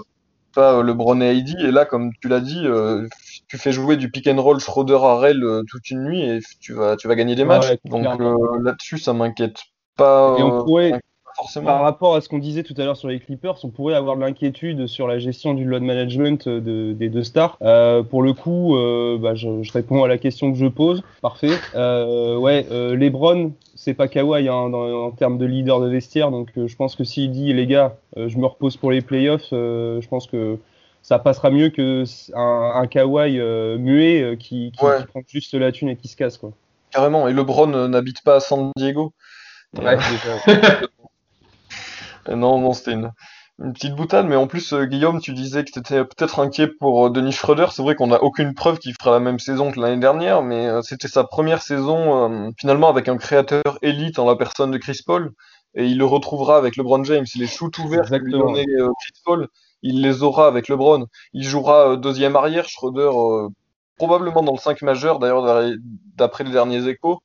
pas 0.54 0.74
euh, 0.74 0.82
LeBron 0.82 1.20
et 1.20 1.26
Heidi 1.26 1.56
et 1.60 1.70
là 1.70 1.84
comme 1.84 2.12
tu 2.20 2.28
l'as 2.28 2.40
dit 2.40 2.62
euh, 2.66 3.06
tu 3.50 3.58
fais 3.58 3.72
jouer 3.72 3.96
du 3.96 4.10
pick 4.10 4.28
and 4.28 4.40
roll 4.40 4.60
Schroeder 4.60 4.98
Harrell 5.02 5.42
euh, 5.42 5.62
toute 5.68 5.90
une 5.90 6.04
nuit 6.04 6.22
et 6.22 6.38
tu 6.60 6.72
vas 6.72 6.96
tu 6.96 7.08
vas 7.08 7.16
gagner 7.16 7.34
des 7.34 7.44
matchs 7.44 7.68
Ouais, 7.70 7.78
donc 7.84 8.20
euh, 8.20 8.34
là-dessus 8.62 8.98
ça 8.98 9.12
m'inquiète 9.12 9.58
pas, 9.96 10.36
Et 10.38 10.42
on 10.44 10.60
euh, 10.60 10.62
pourrait, 10.62 11.00
forcément 11.36 11.66
par 11.66 11.82
rapport 11.82 12.14
à 12.14 12.20
ce 12.20 12.28
qu'on 12.28 12.38
disait 12.38 12.62
tout 12.62 12.74
à 12.78 12.84
l'heure 12.84 12.96
sur 12.96 13.08
les 13.08 13.18
Clippers, 13.18 13.56
on 13.64 13.70
pourrait 13.70 13.94
avoir 13.94 14.14
de 14.16 14.20
l'inquiétude 14.20 14.86
sur 14.86 15.08
la 15.08 15.18
gestion 15.18 15.52
du 15.54 15.64
load 15.64 15.82
management 15.82 16.48
de- 16.48 16.92
des 16.92 17.08
deux 17.08 17.24
stars. 17.24 17.58
Euh, 17.62 18.04
pour 18.04 18.22
le 18.22 18.34
coup, 18.34 18.76
euh, 18.76 19.18
bah, 19.18 19.34
je, 19.34 19.62
je 19.62 19.72
réponds 19.72 20.04
à 20.04 20.08
la 20.08 20.16
question 20.18 20.52
que 20.52 20.58
je 20.58 20.66
pose. 20.66 21.02
Parfait. 21.20 21.50
Euh, 21.74 22.36
ouais, 22.36 22.66
euh, 22.70 22.94
LeBron, 22.94 23.52
c'est 23.74 23.94
pas 23.94 24.06
Kawhi 24.06 24.48
hein, 24.48 24.70
dans- 24.70 25.06
en 25.06 25.10
termes 25.10 25.38
de 25.38 25.46
leader 25.46 25.80
de 25.80 25.88
vestiaire, 25.88 26.30
donc 26.30 26.50
euh, 26.56 26.68
je 26.68 26.76
pense 26.76 26.94
que 26.94 27.02
s'il 27.04 27.32
dit 27.32 27.52
les 27.52 27.66
gars, 27.66 27.96
euh, 28.16 28.28
je 28.28 28.38
me 28.38 28.46
repose 28.46 28.76
pour 28.76 28.92
les 28.92 29.00
playoffs, 29.00 29.48
euh, 29.52 30.00
je 30.00 30.08
pense 30.08 30.26
que 30.28 30.56
ça 31.02 31.18
passera 31.18 31.50
mieux 31.50 31.70
que 31.70 32.04
un, 32.34 32.80
un 32.82 32.86
Kawhi 32.86 33.38
euh, 33.40 33.78
muet 33.78 34.22
euh, 34.22 34.36
qui, 34.36 34.72
qui, 34.76 34.84
Ouais. 34.84 34.98
qui 35.00 35.06
prend 35.06 35.20
juste 35.26 35.54
la 35.54 35.72
thune 35.72 35.88
et 35.88 35.96
qui 35.96 36.08
se 36.08 36.16
casse 36.16 36.38
quoi. 36.38 36.52
carrément 36.90 37.26
et 37.28 37.32
LeBron 37.32 37.72
euh, 37.74 37.88
n'habite 37.88 38.22
pas 38.22 38.36
à 38.36 38.40
San 38.40 38.70
Diego 38.76 39.12
Ouais, 39.78 39.96
déjà. 39.96 40.80
Non, 42.28 42.60
non, 42.60 42.72
c'était 42.74 42.92
une, 42.92 43.10
une 43.58 43.72
petite 43.72 43.94
boutade, 43.94 44.26
mais 44.26 44.36
en 44.36 44.46
plus, 44.46 44.74
Guillaume, 44.74 45.20
tu 45.20 45.32
disais 45.32 45.64
que 45.64 45.70
tu 45.72 45.78
étais 45.78 46.04
peut-être 46.04 46.38
inquiet 46.40 46.68
pour 46.68 47.10
Denis 47.10 47.32
Schroeder. 47.32 47.66
C'est 47.72 47.82
vrai 47.82 47.94
qu'on 47.94 48.08
n'a 48.08 48.22
aucune 48.22 48.54
preuve 48.54 48.78
qu'il 48.78 48.92
fera 48.94 49.10
la 49.12 49.20
même 49.20 49.38
saison 49.38 49.72
que 49.72 49.80
l'année 49.80 50.00
dernière, 50.00 50.42
mais 50.42 50.68
c'était 50.82 51.08
sa 51.08 51.24
première 51.24 51.62
saison 51.62 52.30
euh, 52.48 52.50
finalement 52.58 52.88
avec 52.88 53.08
un 53.08 53.16
créateur 53.16 53.78
élite 53.82 54.18
en 54.18 54.26
la 54.28 54.36
personne 54.36 54.70
de 54.70 54.78
Chris 54.78 55.00
Paul, 55.04 55.32
et 55.74 55.86
il 55.86 55.98
le 55.98 56.04
retrouvera 56.04 56.56
avec 56.58 56.76
LeBron 56.76 57.02
James. 57.04 57.26
Les 57.36 57.46
shoots 57.46 57.78
ouverts 57.78 58.08
que 58.10 58.14
lui 58.16 58.32
donnait 58.32 58.64
Chris 58.64 59.20
Paul, 59.24 59.48
il 59.82 60.02
les 60.02 60.22
aura 60.22 60.46
avec 60.46 60.68
LeBron. 60.68 61.06
Il 61.32 61.44
jouera 61.44 61.90
euh, 61.92 61.96
deuxième 61.96 62.36
arrière, 62.36 62.68
Schroeder, 62.68 63.10
euh, 63.14 63.48
probablement 63.96 64.42
dans 64.42 64.52
le 64.52 64.58
5 64.58 64.82
majeur, 64.82 65.18
d'ailleurs, 65.18 65.42
d'après- 66.16 66.44
les 66.44 66.50
derniers 66.52 66.86
échos. 66.88 67.20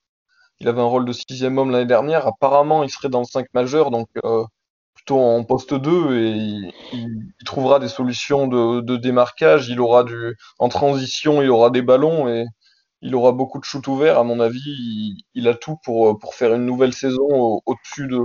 Il 0.60 0.68
avait 0.70 0.82
un 0.82 0.86
rôle 0.86 1.06
de 1.06 1.14
sixième 1.14 1.58
homme 1.58 1.72
l'année 1.72 1.86
dernière. 1.86 2.28
Apparemment, 2.28 2.84
il 2.84 2.90
serait 2.90 3.10
dans 3.10 3.20
le 3.20 3.26
5 3.26 3.48
majeur, 3.54 3.92
donc 3.92 4.08
euh, 4.26 4.44
plutôt 4.96 5.20
en 5.22 5.44
poste 5.44 5.74
2 5.74 6.18
et 6.18 6.32
il, 6.94 7.34
trouvera 7.46 7.80
des 7.80 7.90
solutions 7.90 8.48
de, 8.48 8.96
démarquage. 8.98 9.70
Il 9.70 9.80
aura 9.82 10.04
du, 10.04 10.36
en 10.60 10.70
transition, 10.70 11.42
il 11.42 11.50
aura 11.50 11.70
des 11.72 11.82
ballons 11.82 12.28
et 12.30 12.46
il 13.02 13.16
aura 13.16 13.32
beaucoup 13.34 13.60
de 13.60 13.66
shoots 13.66 13.88
ouverts. 13.88 14.20
À 14.20 14.24
mon 14.24 14.40
avis, 14.40 15.16
il, 15.36 15.48
a 15.48 15.54
tout 15.56 15.78
pour, 15.84 16.18
pour 16.20 16.36
faire 16.36 16.54
une 16.56 16.66
nouvelle 16.66 16.94
saison 16.94 17.24
au- 17.30 17.62
au-dessus 17.66 18.08
de, 18.08 18.20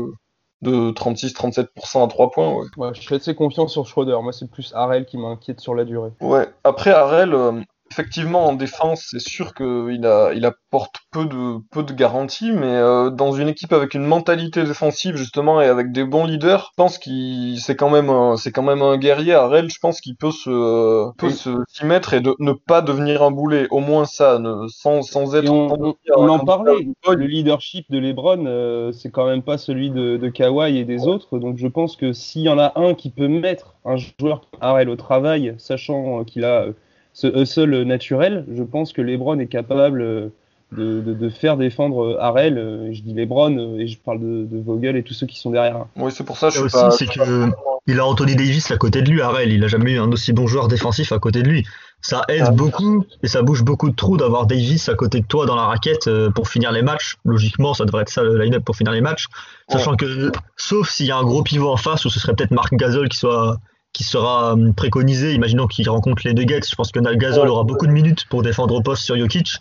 de 0.62 0.90
36-37% 0.90 2.04
à 2.04 2.08
3 2.08 2.30
points. 2.30 2.54
Ouais. 2.54 2.66
Ouais, 2.76 2.90
je 2.94 3.00
suis 3.00 3.14
assez 3.14 3.34
confiant 3.34 3.68
sur 3.68 3.86
Schroeder. 3.86 4.18
Moi, 4.22 4.32
c'est 4.32 4.50
plus 4.50 4.72
Harrell 4.74 5.06
qui 5.06 5.16
m'inquiète 5.16 5.60
sur 5.60 5.74
la 5.74 5.84
durée. 5.84 6.10
Ouais. 6.20 6.48
Après, 6.64 6.90
Harrell, 6.90 7.32
euh, 7.34 7.60
effectivement, 7.90 8.46
en 8.46 8.52
défense, 8.54 9.08
c'est 9.10 9.20
sûr 9.20 9.52
qu'il 9.54 10.06
a, 10.06 10.32
il 10.32 10.44
apporte 10.44 10.96
peu 11.10 11.24
de, 11.24 11.58
peu 11.72 11.82
de 11.82 11.92
garanties, 11.92 12.52
mais 12.52 12.66
euh, 12.76 13.10
dans 13.10 13.32
une 13.32 13.48
équipe 13.48 13.72
avec 13.72 13.94
une 13.94 14.04
mentalité 14.04 14.62
défensive, 14.64 15.16
justement, 15.16 15.60
et 15.60 15.66
avec 15.66 15.90
des 15.92 16.04
bons 16.04 16.24
leaders, 16.24 16.68
je 16.70 16.76
pense 16.76 16.98
qu'il, 16.98 17.58
c'est 17.60 17.74
quand 17.76 17.90
même 17.90 18.08
un, 18.08 18.36
c'est 18.36 18.52
quand 18.52 18.62
même 18.62 18.82
un 18.82 18.96
guerrier. 18.96 19.34
Harrell, 19.34 19.68
je 19.70 19.78
pense 19.80 20.00
qu'il 20.00 20.16
peut 20.16 20.30
se, 20.30 21.10
peut 21.16 21.26
Et- 21.28 21.30
se, 21.30 21.50
s'y 21.68 21.84
mettre 21.84 22.14
et 22.14 22.20
de, 22.20 22.34
ne 22.38 22.52
pas 22.52 22.80
devenir 22.80 23.22
un 23.22 23.30
boulet. 23.32 23.66
Au 23.70 23.80
moins 23.80 24.04
ça, 24.04 24.38
ne, 24.38 24.68
sans, 24.68 25.02
sans 25.02 25.34
être. 25.34 25.44
Et 25.46 25.48
on, 25.50 25.88
on- 25.88 25.94
on 26.16 26.28
en 26.28 26.38
parlait. 26.38 26.86
Le 27.08 27.26
leadership 27.26 27.90
de 27.90 27.98
LeBron, 27.98 28.44
euh, 28.46 28.92
c'est 28.92 29.10
quand 29.10 29.26
même 29.26 29.42
pas 29.42 29.58
celui 29.58 29.90
de, 29.90 30.16
de 30.16 30.28
Kawhi 30.28 30.78
et 30.78 30.84
des 30.84 31.06
autres. 31.08 31.38
Donc 31.38 31.56
je 31.58 31.66
pense 31.66 31.96
que 31.96 32.12
s'il 32.12 32.42
y 32.42 32.48
en 32.48 32.58
a 32.58 32.72
un 32.76 32.94
qui 32.94 33.10
peut 33.10 33.28
mettre 33.28 33.74
un 33.84 33.96
joueur 33.96 34.42
Harrell 34.60 34.88
au 34.90 34.96
travail, 34.96 35.54
sachant 35.58 36.20
euh, 36.20 36.24
qu'il 36.24 36.44
a 36.44 36.62
euh, 36.62 36.72
ce 37.12 37.26
hustle 37.26 37.82
naturel, 37.82 38.44
je 38.54 38.62
pense 38.62 38.92
que 38.92 39.02
LeBron 39.02 39.38
est 39.38 39.46
capable 39.46 40.00
euh, 40.00 40.28
de, 40.72 41.00
de- 41.00 41.14
de 41.14 41.28
faire 41.28 41.56
défendre 41.56 42.04
euh, 42.04 42.16
Harrell. 42.20 42.56
Euh, 42.58 42.92
Je 42.92 43.02
dis 43.02 43.12
LeBron 43.14 43.76
et 43.78 43.86
je 43.88 43.98
parle 43.98 44.20
de, 44.20 44.44
de 44.50 44.62
Vogel 44.62 44.96
et 44.96 45.02
tous 45.02 45.14
ceux 45.14 45.26
qui 45.26 45.38
sont 45.38 45.50
derrière. 45.50 45.86
Oui, 45.96 46.12
c'est 46.12 46.24
pour 46.24 46.36
ça 46.38 46.48
que 46.48 46.54
je 46.54 46.58
suis 46.58 46.66
aussi, 46.66 46.76
pas. 46.76 46.90
c'est 46.92 47.06
que 47.06 47.50
il 47.86 47.98
a 47.98 48.06
Anthony 48.06 48.36
Davis 48.36 48.70
à 48.70 48.76
côté 48.76 49.02
de 49.02 49.10
lui, 49.10 49.20
Harrell. 49.20 49.50
Il 49.52 49.64
a 49.64 49.66
jamais 49.68 49.92
eu 49.92 49.98
un 49.98 50.10
aussi 50.12 50.32
bon 50.32 50.46
joueur 50.46 50.68
défensif 50.68 51.10
à 51.12 51.18
côté 51.18 51.42
de 51.42 51.48
lui. 51.48 51.64
Ça 52.02 52.22
aide 52.28 52.44
Ah. 52.46 52.50
beaucoup 52.52 53.04
et 53.22 53.26
ça 53.26 53.42
bouge 53.42 53.64
beaucoup 53.64 53.90
de 53.90 53.96
trous 53.96 54.16
d'avoir 54.16 54.46
Davis 54.46 54.88
à 54.88 54.94
côté 54.94 55.20
de 55.20 55.26
toi 55.26 55.44
dans 55.44 55.56
la 55.56 55.64
raquette 55.64 56.08
pour 56.34 56.48
finir 56.48 56.70
les 56.72 56.82
matchs. 56.82 57.16
Logiquement, 57.24 57.74
ça 57.74 57.84
devrait 57.86 58.02
être 58.02 58.08
ça 58.10 58.22
le 58.22 58.38
line-up 58.38 58.64
pour 58.64 58.76
finir 58.76 58.92
les 58.92 59.00
matchs. 59.00 59.26
Sachant 59.68 59.96
que, 59.96 60.30
sauf 60.56 60.88
s'il 60.88 61.06
y 61.06 61.10
a 61.10 61.16
un 61.16 61.24
gros 61.24 61.42
pivot 61.42 61.68
en 61.68 61.76
face, 61.76 62.04
ou 62.04 62.10
ce 62.10 62.20
serait 62.20 62.34
peut-être 62.34 62.52
Marc 62.52 62.72
Gasol 62.74 63.08
qui 63.08 63.18
soit 63.18 63.56
qui 63.92 64.04
sera 64.04 64.52
hum, 64.52 64.74
préconisé, 64.74 65.34
imaginons 65.34 65.66
qu'il 65.66 65.88
rencontre 65.88 66.22
les 66.24 66.34
deux 66.34 66.44
Gates. 66.44 66.68
Je 66.68 66.74
pense 66.74 66.92
que 66.92 67.00
Gasol 67.16 67.48
aura 67.48 67.64
beaucoup 67.64 67.86
de 67.86 67.92
minutes 67.92 68.26
pour 68.28 68.42
défendre 68.42 68.74
au 68.74 68.82
poste 68.82 69.02
sur 69.02 69.18
Jokic 69.18 69.58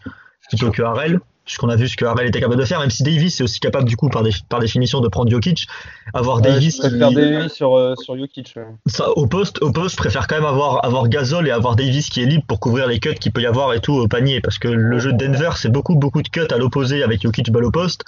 plutôt 0.49 0.71
que 0.71 0.81
Harrell, 0.81 1.19
puisqu'on 1.49 1.69
a 1.69 1.75
vu 1.75 1.87
ce 1.87 1.97
que 1.97 2.05
Harrell 2.05 2.27
était 2.27 2.39
capable 2.39 2.61
de 2.61 2.65
faire, 2.65 2.79
même 2.79 2.91
si 2.91 3.01
Davis 3.01 3.39
est 3.39 3.43
aussi 3.43 3.59
capable 3.59 3.85
du 3.89 3.97
coup 3.97 4.07
par, 4.07 4.21
dé- 4.21 4.29
par 4.49 4.59
définition 4.59 4.99
de 5.01 5.07
prendre 5.07 5.31
Jokic. 5.31 5.65
Avoir 6.13 6.35
Ouais, 6.37 6.43
Davis 6.43 6.75
je 6.75 6.81
préfère 6.89 7.07
qui- 7.09 7.15
Davis 7.15 7.51
sur, 7.53 7.75
euh, 7.75 7.95
sur 7.99 8.15
Jokic. 8.15 8.53
ouais. 8.55 8.65
ça, 8.85 9.09
au 9.17 9.25
poste, 9.25 9.59
au 9.63 9.71
poste, 9.71 9.95
je 9.95 9.97
préfère 9.97 10.27
quand 10.27 10.35
même 10.35 10.45
avoir, 10.45 10.85
avoir 10.85 11.09
Gasol 11.09 11.47
et 11.47 11.51
avoir 11.51 11.75
Davis 11.75 12.09
qui 12.09 12.21
est 12.21 12.25
libre 12.27 12.43
pour 12.47 12.59
couvrir 12.59 12.85
les 12.85 12.99
cuts 12.99 13.15
qu'il 13.15 13.31
peut 13.31 13.41
y 13.41 13.47
avoir 13.47 13.73
et 13.73 13.79
tout 13.79 13.93
au 13.93 14.07
panier. 14.07 14.41
Parce 14.41 14.59
que 14.59 14.67
le 14.67 14.99
jeu 14.99 15.11
de 15.11 15.17
Denver, 15.17 15.49
c'est 15.55 15.71
beaucoup, 15.71 15.95
beaucoup 15.95 16.21
de 16.21 16.27
cuts 16.29 16.47
à 16.51 16.57
l'opposé 16.57 17.01
avec 17.01 17.23
Jokic 17.23 17.49
balle 17.51 17.65
au 17.65 17.71
poste. 17.71 18.03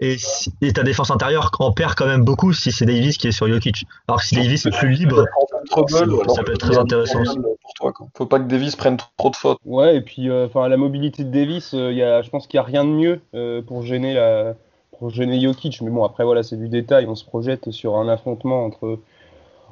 Et, 0.00 0.18
si- 0.18 0.52
et 0.60 0.74
ta 0.74 0.82
défense 0.82 1.10
intérieure 1.10 1.50
en 1.60 1.72
perd 1.72 1.94
quand 1.94 2.06
même 2.06 2.24
beaucoup 2.24 2.52
si 2.52 2.72
c'est 2.72 2.84
Davis 2.84 3.16
qui 3.16 3.28
est 3.28 3.32
sur 3.32 3.48
Jokic. 3.48 3.86
Alors 4.06 4.20
que 4.20 4.26
si 4.26 4.34
Davis 4.34 4.66
est 4.66 4.70
plus 4.70 4.90
libre, 4.90 5.24
Ça- 5.70 6.42
peut 6.44 6.52
être 6.52 6.58
très 6.58 6.74
y 6.74 6.78
intéressant 6.78 7.22
Pour 7.24 7.74
toi, 7.74 7.92
quoi. 7.92 8.06
Faut 8.18 8.26
pas 8.26 8.38
que 8.38 8.48
Davis 8.48 8.76
prenne 8.76 8.98
trop 9.16 9.30
de 9.30 9.36
fautes. 9.36 9.58
Ouais, 9.64 9.96
et 9.96 10.00
puis 10.02 10.28
euh, 10.28 10.46
enfin 10.46 10.68
la 10.68 10.76
mobilité 10.76 11.24
de 11.24 11.30
Davis, 11.30 11.72
euh, 11.74 11.90
il 11.92 11.96
y 11.96 12.02
a, 12.02 12.20
je 12.22 12.28
pense 12.30 12.46
qu'il 12.46 12.58
n'y 12.58 12.64
a 12.64 12.66
rien 12.66 12.81
de 12.84 12.90
mieux 12.90 13.20
euh, 13.34 13.62
pour 13.62 13.82
gêner 13.82 14.14
la, 14.14 14.54
pour 14.98 15.10
gêner 15.10 15.40
Jokic. 15.40 15.80
Mais 15.82 15.90
bon, 15.90 16.04
après 16.04 16.24
voilà, 16.24 16.42
c'est 16.42 16.56
du 16.56 16.68
détail. 16.68 17.06
On 17.06 17.14
se 17.14 17.24
projette 17.24 17.70
sur 17.70 17.96
un 17.96 18.08
affrontement 18.08 18.64
entre 18.64 18.98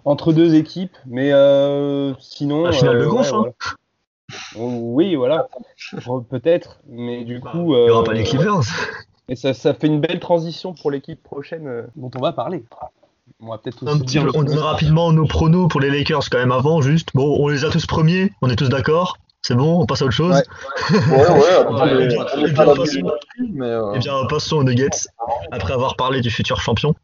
entre 0.05 0.33
deux 0.33 0.55
équipes, 0.55 0.96
mais 1.07 1.33
euh, 1.33 2.14
sinon. 2.20 2.64
La 2.64 2.73
finale 2.73 2.99
de 2.99 3.05
euh, 3.05 3.09
conf, 3.11 3.33
hein. 3.33 3.38
voilà. 3.38 3.53
Oh, 4.59 4.79
Oui, 4.94 5.14
voilà, 5.16 5.49
Re- 5.92 6.25
peut-être, 6.25 6.81
mais 6.88 7.25
du 7.25 7.40
Bah, 7.40 7.51
coup, 7.51 7.75
il 7.75 7.83
n'y 7.85 7.90
aura 7.90 8.03
euh, 8.03 8.05
pas 8.05 8.12
les 8.12 8.23
Clippers. 8.23 8.61
et 9.29 9.35
ça, 9.37 9.55
ça 9.55 9.75
fait 9.75 9.88
une 9.88 10.01
belle 10.01 10.20
transition 10.20 10.73
pour 10.73 10.90
l'équipe 10.90 11.20
prochaine 11.23 11.87
dont 11.96 12.11
on 12.16 12.20
va 12.20 12.33
parler. 12.33 12.64
On 13.42 13.49
va 13.49 13.59
peut-être 13.59 13.87
Un 13.87 13.92
aussi 13.96 14.03
dire 14.05 14.27
on 14.35 14.42
donne 14.42 14.59
rapidement 14.59 15.12
nos 15.12 15.27
pronos 15.27 15.68
pour 15.68 15.81
les 15.81 15.90
Lakers 15.90 16.31
quand 16.31 16.38
même 16.38 16.53
avant, 16.53 16.81
juste. 16.81 17.09
Bon, 17.14 17.37
on 17.40 17.49
les 17.49 17.64
a 17.64 17.70
tous 17.70 17.87
premiers, 17.87 18.33
on 18.42 18.49
est 18.51 18.57
tous 18.57 18.68
d'accord. 18.68 19.16
C'est 19.42 19.55
bon, 19.55 19.81
on 19.81 19.87
passe 19.87 20.03
à 20.03 20.05
autre 20.05 20.14
chose. 20.14 20.35
Ouais, 20.35 20.42
ouais, 21.11 22.07
bien, 22.09 22.46
est 22.46 22.55
passons, 22.55 23.11
mais, 23.38 23.66
euh, 23.66 23.92
eh 23.94 23.98
bien, 23.98 24.12
passons 24.29 24.57
aux 24.57 24.64
Nuggets, 24.64 25.09
après 25.50 25.72
avoir 25.72 25.96
parlé 25.96 26.20
du 26.20 26.31
futur 26.31 26.61
champion. 26.61 26.94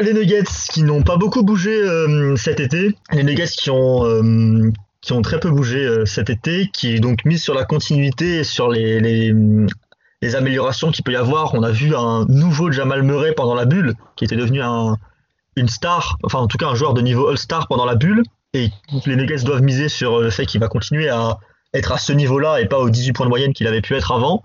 Les 0.00 0.12
Nuggets 0.12 0.44
qui 0.70 0.82
n'ont 0.82 1.02
pas 1.02 1.16
beaucoup 1.16 1.42
bougé 1.42 1.70
euh, 1.70 2.36
cet 2.36 2.60
été, 2.60 2.94
les 3.12 3.22
Nuggets 3.22 3.46
qui 3.46 3.70
ont, 3.70 4.04
euh, 4.04 4.70
qui 5.00 5.12
ont 5.12 5.22
très 5.22 5.40
peu 5.40 5.50
bougé 5.50 5.84
euh, 5.84 6.04
cet 6.04 6.30
été, 6.30 6.68
qui 6.72 7.00
donc 7.00 7.24
mis 7.24 7.38
sur 7.38 7.54
la 7.54 7.64
continuité 7.64 8.38
et 8.38 8.44
sur 8.44 8.70
les, 8.70 9.00
les, 9.00 9.32
les 10.22 10.36
améliorations 10.36 10.90
qu'il 10.90 11.04
peut 11.04 11.12
y 11.12 11.16
avoir. 11.16 11.54
On 11.54 11.62
a 11.62 11.70
vu 11.70 11.94
un 11.94 12.26
nouveau 12.28 12.70
Jamal 12.72 13.02
Murray 13.02 13.32
pendant 13.32 13.54
la 13.54 13.64
bulle, 13.64 13.94
qui 14.16 14.24
était 14.24 14.36
devenu 14.36 14.62
un, 14.62 14.96
une 15.56 15.68
star, 15.68 16.18
enfin 16.24 16.38
en 16.38 16.48
tout 16.48 16.58
cas 16.58 16.66
un 16.66 16.74
joueur 16.74 16.94
de 16.94 17.02
niveau 17.02 17.28
All-Star 17.28 17.68
pendant 17.68 17.84
la 17.84 17.94
bulle, 17.94 18.22
et 18.52 18.70
les 19.06 19.16
Nuggets 19.16 19.44
doivent 19.44 19.62
miser 19.62 19.88
sur 19.88 20.20
le 20.20 20.30
fait 20.30 20.46
qu'il 20.46 20.60
va 20.60 20.68
continuer 20.68 21.08
à 21.08 21.38
être 21.74 21.92
à 21.92 21.98
ce 21.98 22.12
niveau-là 22.12 22.60
et 22.60 22.66
pas 22.66 22.78
aux 22.78 22.90
18 22.90 23.12
points 23.12 23.26
de 23.26 23.30
moyenne 23.30 23.52
qu'il 23.52 23.66
avait 23.66 23.80
pu 23.80 23.94
être 23.94 24.12
avant. 24.12 24.42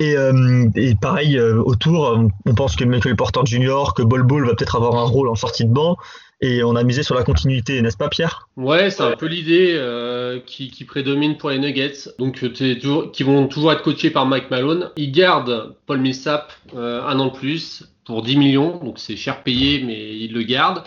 Et, 0.00 0.16
euh, 0.16 0.66
pareil, 1.00 1.38
euh, 1.38 1.62
autour, 1.62 2.18
on 2.46 2.54
pense 2.54 2.74
que 2.74 2.84
Michael 2.84 3.14
Porter 3.14 3.40
Jr., 3.44 3.92
que 3.96 4.02
Bol 4.02 4.24
Bol 4.24 4.46
va 4.46 4.54
peut-être 4.54 4.76
avoir 4.76 4.96
un 4.96 5.04
rôle 5.04 5.28
en 5.28 5.36
sortie 5.36 5.64
de 5.64 5.72
banc, 5.72 5.96
et 6.40 6.64
on 6.64 6.74
a 6.74 6.82
misé 6.82 7.04
sur 7.04 7.14
la 7.14 7.22
continuité, 7.22 7.80
n'est-ce 7.80 7.96
pas 7.96 8.08
Pierre? 8.08 8.48
Ouais, 8.56 8.90
c'est 8.90 9.04
un 9.04 9.16
peu 9.16 9.26
l'idée 9.26 9.72
euh, 9.74 10.40
qui, 10.44 10.84
prédomine 10.84 11.36
pour 11.36 11.50
les 11.50 11.58
Nuggets. 11.58 12.10
Donc, 12.18 12.44
qui 13.12 13.22
vont 13.22 13.46
toujours 13.46 13.72
être 13.72 13.82
coachés 13.82 14.10
par 14.10 14.26
Mike 14.26 14.50
Malone. 14.50 14.90
Ils 14.96 15.12
gardent 15.12 15.76
Paul 15.86 16.00
Millsap 16.00 16.52
un 16.76 17.18
an 17.18 17.26
de 17.26 17.32
plus 17.32 17.84
pour 18.04 18.22
10 18.22 18.36
millions, 18.36 18.78
donc 18.84 18.98
c'est 18.98 19.16
cher 19.16 19.42
payé, 19.42 19.82
mais 19.86 20.18
ils 20.18 20.32
le 20.32 20.42
gardent. 20.42 20.82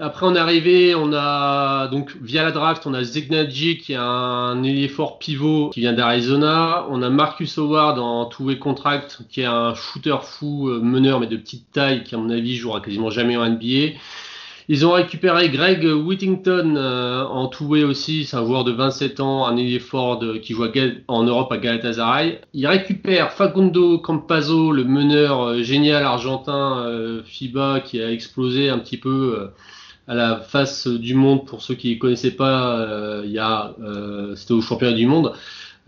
Après, 0.00 0.26
on 0.26 0.36
est 0.36 0.38
arrivé, 0.38 0.94
on 0.94 1.12
a 1.12 1.88
donc 1.88 2.16
via 2.22 2.44
la 2.44 2.52
draft, 2.52 2.86
on 2.86 2.94
a 2.94 3.02
Zegnaji 3.02 3.78
qui 3.78 3.94
est 3.94 3.98
un 3.98 4.62
ailier 4.62 4.86
fort 4.86 5.18
pivot 5.18 5.70
qui 5.70 5.80
vient 5.80 5.92
d'Arizona. 5.92 6.86
On 6.88 7.02
a 7.02 7.10
Marcus 7.10 7.58
Howard 7.58 7.98
en 7.98 8.26
two-way 8.26 8.60
contract 8.60 9.22
qui 9.28 9.40
est 9.40 9.46
un 9.46 9.74
shooter 9.74 10.18
fou, 10.22 10.68
euh, 10.68 10.78
meneur 10.80 11.18
mais 11.18 11.26
de 11.26 11.36
petite 11.36 11.72
taille 11.72 12.04
qui 12.04 12.14
à 12.14 12.18
mon 12.18 12.30
avis 12.30 12.54
jouera 12.54 12.80
quasiment 12.80 13.10
jamais 13.10 13.36
en 13.36 13.44
NBA. 13.44 13.98
Ils 14.68 14.86
ont 14.86 14.92
récupéré 14.92 15.48
Greg 15.48 15.84
Whittington 15.84 16.76
euh, 16.76 17.24
en 17.24 17.48
two-way 17.48 17.82
aussi, 17.82 18.24
c'est 18.24 18.36
un 18.36 18.46
joueur 18.46 18.62
de 18.62 18.70
27 18.70 19.18
ans, 19.18 19.46
un 19.46 19.56
ailier 19.56 19.80
fort 19.80 20.22
qui 20.40 20.52
joue 20.52 20.64
en 21.08 21.24
Europe 21.24 21.50
à 21.50 21.58
Galatasaray. 21.58 22.40
Ils 22.54 22.68
récupèrent 22.68 23.32
Facundo 23.32 23.98
Campazzo, 23.98 24.70
le 24.70 24.84
meneur 24.84 25.42
euh, 25.42 25.62
génial 25.64 26.04
argentin 26.04 26.86
FIBA 27.24 27.80
qui 27.80 28.00
a 28.00 28.12
explosé 28.12 28.68
un 28.68 28.78
petit 28.78 28.98
peu 28.98 29.50
à 30.08 30.14
la 30.14 30.40
face 30.40 30.86
du 30.88 31.14
monde 31.14 31.46
pour 31.46 31.62
ceux 31.62 31.74
qui 31.74 31.94
ne 31.94 31.98
connaissaient 32.00 32.32
pas. 32.32 32.78
euh, 32.80 33.22
il 33.24 33.30
y 33.32 33.38
euh, 33.38 34.34
c'était 34.36 34.54
au 34.54 34.62
championnat 34.62 34.94
du 34.96 35.06
monde. 35.06 35.32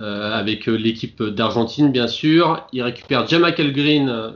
euh, 0.00 0.32
avec 0.32 0.66
l'équipe 0.66 1.22
d'Argentine 1.22 1.90
bien 1.92 2.06
sûr. 2.06 2.66
Ils 2.72 2.82
récupèrent 2.82 3.26
Jamacal 3.26 3.72
Green 3.72 4.32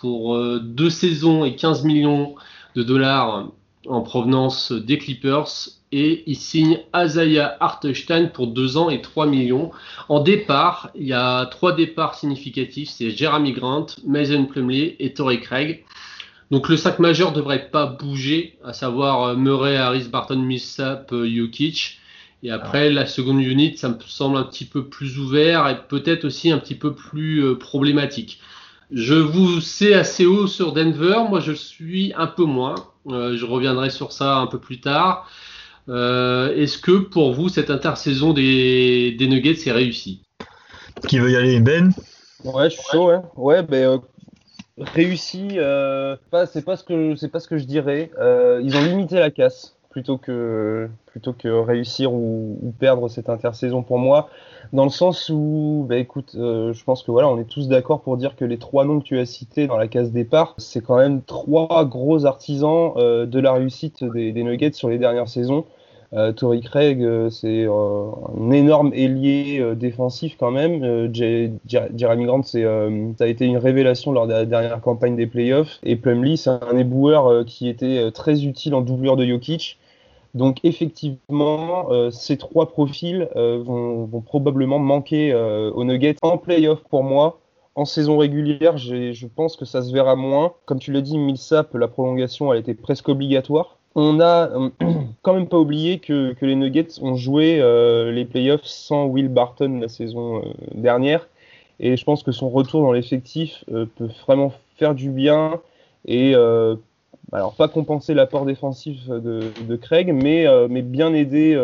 pour 0.00 0.38
deux 0.60 0.90
saisons 0.90 1.44
et 1.46 1.56
15 1.56 1.84
millions 1.84 2.34
de 2.76 2.82
dollars 2.82 3.48
en 3.86 4.02
provenance 4.02 4.72
des 4.72 4.98
Clippers 4.98 5.48
et 5.92 6.24
il 6.26 6.36
signe 6.36 6.80
Azaya 6.92 7.56
Hartenstein 7.60 8.30
pour 8.30 8.48
deux 8.48 8.76
ans 8.76 8.90
et 8.90 9.00
3 9.00 9.26
millions. 9.26 9.70
En 10.08 10.20
départ, 10.20 10.90
il 10.94 11.06
y 11.06 11.12
a 11.14 11.46
trois 11.46 11.74
départs 11.74 12.14
significatifs, 12.14 12.90
c'est 12.90 13.10
Jeremy 13.10 13.52
Grant, 13.52 13.86
Mason 14.06 14.44
Plumlee 14.44 14.96
et 14.98 15.14
Torrey 15.14 15.40
Craig. 15.40 15.84
Donc 16.50 16.68
le 16.68 16.76
5 16.76 16.98
majeur 16.98 17.32
devrait 17.32 17.70
pas 17.70 17.86
bouger, 17.86 18.58
à 18.64 18.72
savoir 18.72 19.22
euh, 19.22 19.36
Murray, 19.36 19.76
Harris, 19.76 20.08
Barton, 20.10 20.38
Millsap, 20.38 21.12
euh, 21.12 21.28
Jokic. 21.28 21.98
Et 22.42 22.50
après, 22.50 22.90
la 22.90 23.04
seconde 23.06 23.42
unit, 23.42 23.76
ça 23.76 23.88
me 23.88 23.96
semble 24.06 24.36
un 24.36 24.44
petit 24.44 24.64
peu 24.64 24.84
plus 24.84 25.18
ouvert 25.18 25.66
et 25.68 25.76
peut-être 25.88 26.24
aussi 26.24 26.52
un 26.52 26.58
petit 26.58 26.76
peu 26.76 26.94
plus 26.94 27.44
euh, 27.44 27.56
problématique. 27.56 28.40
Je 28.92 29.14
vous 29.14 29.60
sais 29.60 29.92
assez 29.92 30.24
haut 30.24 30.46
sur 30.46 30.72
Denver, 30.72 31.24
moi 31.28 31.40
je 31.40 31.52
suis 31.52 32.12
un 32.16 32.26
peu 32.26 32.44
moins. 32.44 32.76
Euh, 33.08 33.36
je 33.36 33.44
reviendrai 33.44 33.90
sur 33.90 34.12
ça 34.12 34.36
un 34.36 34.46
peu 34.46 34.58
plus 34.58 34.80
tard. 34.80 35.28
Euh, 35.88 36.54
Est-ce 36.54 36.78
que 36.78 36.92
pour 36.92 37.32
vous, 37.32 37.48
cette 37.48 37.70
intersaison 37.70 38.32
des, 38.32 39.12
des 39.18 39.26
Nuggets 39.26 39.58
est 39.66 39.72
réussie? 39.72 40.22
Qui 41.06 41.18
veut 41.18 41.30
y 41.30 41.36
aller 41.36 41.60
Ben? 41.60 41.92
Ouais, 42.44 42.70
je 42.70 42.76
suis 42.76 42.82
chaud, 42.92 43.08
ouais. 43.08 43.18
Ouais, 43.36 43.62
ben 43.62 43.84
euh, 43.84 43.98
réussi, 44.80 45.48
euh, 45.54 46.16
pas, 46.30 46.46
c'est 46.46 46.64
pas 46.64 46.76
ce 46.76 46.84
que 46.84 47.16
c'est 47.16 47.28
pas 47.28 47.40
ce 47.40 47.48
que 47.48 47.58
je 47.58 47.64
dirais. 47.64 48.10
Euh, 48.18 48.60
ils 48.62 48.76
ont 48.76 48.82
limité 48.82 49.16
la 49.16 49.30
casse 49.30 49.76
plutôt 49.90 50.18
que 50.18 50.88
plutôt 51.06 51.32
que 51.32 51.48
réussir 51.48 52.12
ou, 52.12 52.72
perdre 52.78 53.08
cette 53.08 53.28
intersaison 53.28 53.82
pour 53.82 53.98
moi, 53.98 54.28
dans 54.72 54.84
le 54.84 54.90
sens 54.90 55.30
où, 55.30 55.86
bah 55.88 55.96
écoute, 55.96 56.34
euh, 56.36 56.72
je 56.72 56.84
pense 56.84 57.02
que 57.02 57.10
voilà, 57.10 57.28
on 57.28 57.38
est 57.38 57.48
tous 57.48 57.68
d'accord 57.68 58.02
pour 58.02 58.16
dire 58.16 58.36
que 58.36 58.44
les 58.44 58.58
trois 58.58 58.84
noms 58.84 59.00
que 59.00 59.04
tu 59.04 59.18
as 59.18 59.26
cités 59.26 59.66
dans 59.66 59.76
la 59.76 59.88
case 59.88 60.12
départ, 60.12 60.54
c'est 60.58 60.82
quand 60.82 60.96
même 60.96 61.22
trois 61.22 61.84
gros 61.84 62.26
artisans 62.26 62.94
de 62.96 63.40
la 63.40 63.52
réussite 63.52 64.04
des, 64.04 64.32
des 64.32 64.42
Nuggets 64.44 64.72
sur 64.72 64.88
les 64.88 64.98
dernières 64.98 65.28
saisons. 65.28 65.64
Euh, 66.14 66.32
Torrey 66.32 66.60
Craig, 66.60 67.02
euh, 67.02 67.28
c'est 67.28 67.66
euh, 67.66 68.10
un 68.38 68.50
énorme 68.50 68.92
ailier 68.94 69.58
euh, 69.60 69.74
défensif 69.74 70.36
quand 70.38 70.50
même. 70.50 71.12
Jeremy 71.12 72.24
Grant, 72.24 72.42
c'est, 72.42 72.62
ça 73.18 73.24
a 73.24 73.26
été 73.26 73.44
une 73.44 73.58
révélation 73.58 74.12
lors 74.12 74.26
de 74.26 74.32
la 74.32 74.46
dernière 74.46 74.80
campagne 74.80 75.16
des 75.16 75.26
playoffs. 75.26 75.78
Et 75.82 75.96
Plumlee, 75.96 76.38
c'est 76.38 76.50
un 76.50 76.76
éboueur 76.78 77.44
qui 77.44 77.68
était 77.68 78.10
très 78.12 78.44
utile 78.44 78.74
en 78.74 78.80
doublure 78.80 79.16
de 79.16 79.26
Jokic. 79.26 79.78
Donc 80.34 80.58
effectivement, 80.62 81.88
ces 82.10 82.36
trois 82.36 82.68
profils 82.68 83.28
vont, 83.34 84.08
probablement 84.24 84.78
manquer 84.78 85.34
aux 85.34 85.84
Nuggets 85.84 86.16
en 86.22 86.38
playoff 86.38 86.80
pour 86.90 87.02
moi. 87.02 87.40
En 87.74 87.84
saison 87.84 88.18
régulière, 88.18 88.76
je 88.78 89.26
pense 89.26 89.56
que 89.56 89.64
ça 89.64 89.82
se 89.82 89.92
verra 89.92 90.16
moins. 90.16 90.54
Comme 90.64 90.78
tu 90.78 90.92
l'as 90.92 91.00
dit, 91.00 91.18
Millsap, 91.18 91.74
la 91.74 91.88
prolongation, 91.88 92.52
elle 92.52 92.60
était 92.60 92.74
presque 92.74 93.08
obligatoire. 93.08 93.77
On 94.00 94.20
a 94.20 94.48
euh, 94.48 94.70
quand 95.22 95.34
même 95.34 95.48
pas 95.48 95.58
oublié 95.58 95.98
que, 95.98 96.36
les 96.40 96.54
Nuggets 96.54 97.02
ont 97.02 97.16
joué 97.16 97.58
euh, 97.60 98.12
les 98.12 98.24
playoffs 98.24 98.64
sans 98.64 99.06
Will 99.06 99.28
Barton 99.28 99.80
la 99.80 99.88
saison 99.88 100.38
euh, 100.38 100.42
dernière. 100.72 101.28
Et 101.80 101.96
je 101.96 102.04
pense 102.04 102.22
que 102.22 102.30
son 102.30 102.48
retour 102.48 102.82
dans 102.82 102.92
l'effectif 102.92 103.64
euh, 103.72 103.86
peut 103.96 104.08
vraiment 104.24 104.52
faire 104.76 104.94
du 104.94 105.10
bien 105.10 105.60
et 106.06 106.34
alors 107.32 107.54
pas 107.54 107.66
compenser 107.66 108.14
l'apport 108.14 108.46
défensif 108.46 109.08
de, 109.08 109.76
Craig, 109.76 110.12
mais, 110.12 110.46
mais 110.68 110.80
bien 110.80 111.12
aider 111.12 111.60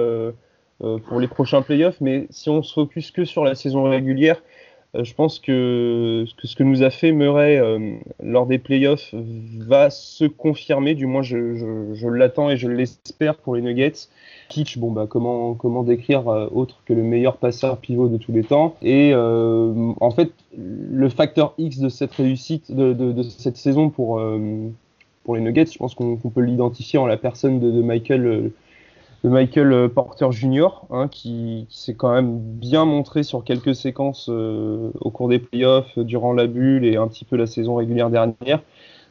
pour 0.80 1.20
les 1.20 1.28
prochains 1.28 1.62
playoffs. 1.62 2.00
Mais 2.00 2.26
si 2.30 2.50
on 2.50 2.62
se 2.62 2.72
focus 2.72 3.12
que 3.12 3.24
sur 3.24 3.44
la 3.44 3.54
saison 3.54 3.84
régulière, 3.84 4.42
je 5.02 5.14
pense 5.14 5.38
que, 5.38 6.24
ce 6.42 6.54
que 6.54 6.62
nous 6.62 6.82
a 6.82 6.90
fait 6.90 7.12
Murray 7.12 7.58
euh, 7.58 7.96
lors 8.22 8.46
des 8.46 8.58
playoffs 8.58 9.14
va 9.58 9.90
se 9.90 10.24
confirmer, 10.24 10.94
du 10.94 11.06
moins 11.06 11.22
je, 11.22 11.56
je, 11.56 11.94
je 11.94 12.08
l'attends 12.08 12.50
et 12.50 12.56
je 12.56 12.68
l'espère 12.68 13.36
pour 13.36 13.56
les 13.56 13.62
Nuggets. 13.62 14.08
Kitsch, 14.48 14.78
bon 14.78 14.92
bah 14.92 15.06
comment 15.08 15.54
comment 15.54 15.82
décrire 15.82 16.28
euh, 16.28 16.48
autre 16.52 16.82
que 16.84 16.92
le 16.92 17.02
meilleur 17.02 17.38
passeur 17.38 17.78
pivot 17.78 18.08
de 18.08 18.18
tous 18.18 18.32
les 18.32 18.44
temps? 18.44 18.76
Et 18.82 19.12
euh, 19.12 19.92
en 20.00 20.10
fait 20.10 20.30
le 20.56 21.08
facteur 21.08 21.54
X 21.58 21.78
de 21.78 21.88
cette 21.88 22.12
réussite 22.12 22.70
de, 22.70 23.22
cette 23.22 23.56
saison 23.56 23.90
pour 23.90 24.20
euh, 24.20 24.38
pour 25.24 25.34
les 25.34 25.40
Nuggets, 25.40 25.66
je 25.72 25.78
pense 25.78 25.94
qu'on 25.94 26.16
peut 26.16 26.42
l'identifier 26.42 26.98
en 26.98 27.06
la 27.06 27.16
personne 27.16 27.58
de, 27.58 27.70
de 27.70 27.82
Michael 27.82 28.26
euh, 28.26 28.54
de 29.24 29.28
Michael 29.28 29.72
euh, 29.72 29.88
Porter 29.88 30.30
Jr. 30.30 30.68
Hein, 30.90 31.08
qui, 31.08 31.66
qui 31.68 31.78
s'est 31.80 31.94
quand 31.94 32.12
même 32.12 32.38
bien 32.38 32.84
montré 32.84 33.24
sur 33.24 33.42
quelques 33.42 33.74
séquences 33.74 34.28
euh, 34.30 34.90
au 35.00 35.10
cours 35.10 35.28
des 35.28 35.40
playoffs, 35.40 35.98
euh, 35.98 36.04
durant 36.04 36.32
la 36.32 36.46
bulle 36.46 36.84
et 36.84 36.96
un 36.96 37.08
petit 37.08 37.24
peu 37.24 37.36
la 37.36 37.46
saison 37.46 37.74
régulière 37.74 38.10
dernière. 38.10 38.60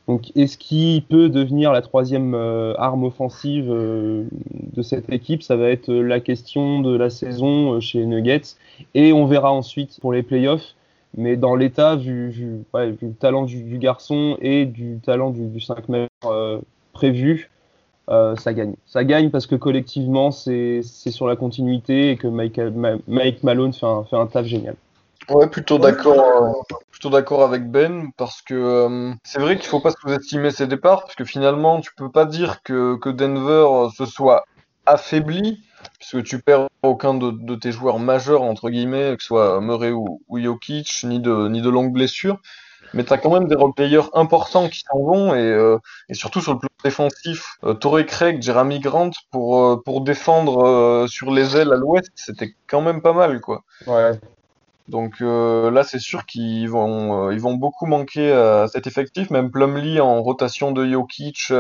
Donc, 0.08 0.36
est-ce 0.36 0.58
qu'il 0.58 1.04
peut 1.04 1.30
devenir 1.30 1.71
la 1.71 1.82
troisième 1.82 2.36
euh, 2.36 2.73
arme 2.78 3.06
offensive 3.06 3.69
euh, 3.69 4.26
de 4.73 4.82
cette 4.82 5.10
équipe? 5.12 5.43
Ça 5.43 5.56
va 5.56 5.69
être 5.69 5.91
la 5.93 6.19
question 6.19 6.82
de 6.82 6.95
la 6.95 7.10
saison 7.10 7.73
euh, 7.73 7.80
chez 7.80 8.06
Nuggets. 8.06 8.58
Et 8.95 9.13
on 9.13 9.26
verra 9.26 9.52
ensuite 9.54 9.99
pour 10.02 10.12
les 10.12 10.23
playoffs. 10.23 10.76
Mais 11.15 11.38
dans 11.38 11.56
l'état, 11.56 11.95
vu, 11.95 12.30
vu, 12.30 12.63
ouais, 12.73 12.91
vu 12.91 13.08
le 13.08 13.13
talent 13.13 13.43
du, 13.43 13.63
du, 13.63 13.78
garçon 13.78 14.36
et 14.41 14.65
du 14.65 14.99
talent 14.99 15.30
du, 15.30 15.47
du 15.47 15.60
5 15.62 15.88
mètres 15.88 16.10
euh, 16.26 16.60
prévu, 16.91 17.49
euh, 18.10 18.36
ça 18.36 18.54
gagne. 18.54 18.76
Ça 18.86 19.04
gagne 19.04 19.30
parce 19.30 19.48
que 19.48 19.56
collectivement, 19.56 20.32
c'est 20.32 20.82
sur 20.84 21.28
la 21.28 21.36
continuité 21.36 22.12
et 22.12 22.18
que 22.18 22.28
Mike, 22.28 23.44
Malone 23.44 23.74
fait 23.74 23.86
un, 23.86 24.28
taf 24.28 24.46
génial. 24.46 24.76
Ouais, 25.30 25.48
plutôt 25.48 25.78
d'accord, 25.78 26.43
euh, 26.43 26.76
plutôt 26.91 27.10
d'accord 27.10 27.43
avec 27.43 27.72
Ben 27.72 28.12
parce 28.18 28.41
que 28.41 28.54
euh, 28.54 29.14
c'est 29.24 29.39
vrai 29.39 29.58
qu'il 29.58 29.68
faut 29.68 29.80
pas 29.80 29.91
sous-estimer 29.91 30.51
ses 30.51 30.68
départs 30.68 31.04
parce 31.04 31.16
que 31.16 31.24
finalement 31.24 31.80
tu 31.80 31.91
peux 31.95 32.12
pas 32.12 32.26
dire 32.26 32.62
que, 32.62 32.99
Denver 33.10 33.89
se 33.95 34.06
soit 34.06 34.43
affaibli 34.86 35.64
puisque 35.97 36.24
tu 36.24 36.41
perds 36.41 36.68
aucun 36.82 37.14
de, 37.14 37.56
tes 37.56 37.72
joueurs 37.72 37.99
majeurs 37.99 38.41
entre 38.41 38.70
guillemets 38.70 39.16
que 39.16 39.24
ce 39.24 39.28
soit 39.28 39.62
Murray 39.62 39.91
ou, 39.91 40.22
ou 40.28 40.39
Jokic 40.41 41.06
ni 41.06 41.22
de 41.22 41.70
longues 41.70 41.93
blessures 41.93 42.41
mais 42.93 43.06
tu 43.06 43.14
as 43.14 43.18
quand 43.18 43.32
même 43.32 43.47
des 43.47 43.56
role 43.56 43.74
players 43.74 44.10
importants 44.14 44.68
qui 44.68 44.82
s'en 44.82 44.99
vont 44.99 45.34
et 45.36 46.14
surtout 46.14 46.41
sur 46.41 46.51
le 46.51 46.60
plan 46.60 46.70
défensif, 46.84 47.58
euh, 47.64 47.74
Torrey 47.74 48.06
Craig, 48.06 48.42
Jeremy 48.42 48.80
Grant 48.80 49.12
pour, 49.32 49.60
euh, 49.60 49.82
pour 49.84 50.02
défendre 50.02 50.66
euh, 50.66 51.08
sur 51.08 51.32
les 51.32 51.58
ailes 51.58 51.72
à 51.72 51.76
l'ouest, 51.76 52.12
c'était 52.16 52.54
quand 52.68 52.82
même 52.82 53.02
pas 53.02 53.14
mal, 53.14 53.42
quoi. 53.42 53.62
Ouais. 53.88 54.12
Donc 54.90 55.22
euh, 55.22 55.72
là, 55.72 55.84
c'est 55.84 56.00
sûr 56.00 56.26
qu'ils 56.26 56.70
vont, 56.70 57.32
ils 57.32 57.40
vont 57.40 57.54
beaucoup 57.54 57.86
manquer 57.86 58.34
à 58.34 58.68
cet 58.68 58.86
effectif. 58.86 59.30
Même 59.30 59.50
Plumlee 59.50 60.02
en 60.02 60.22
rotation 60.22 60.74
de 60.74 60.86
Jokic, 60.86 61.54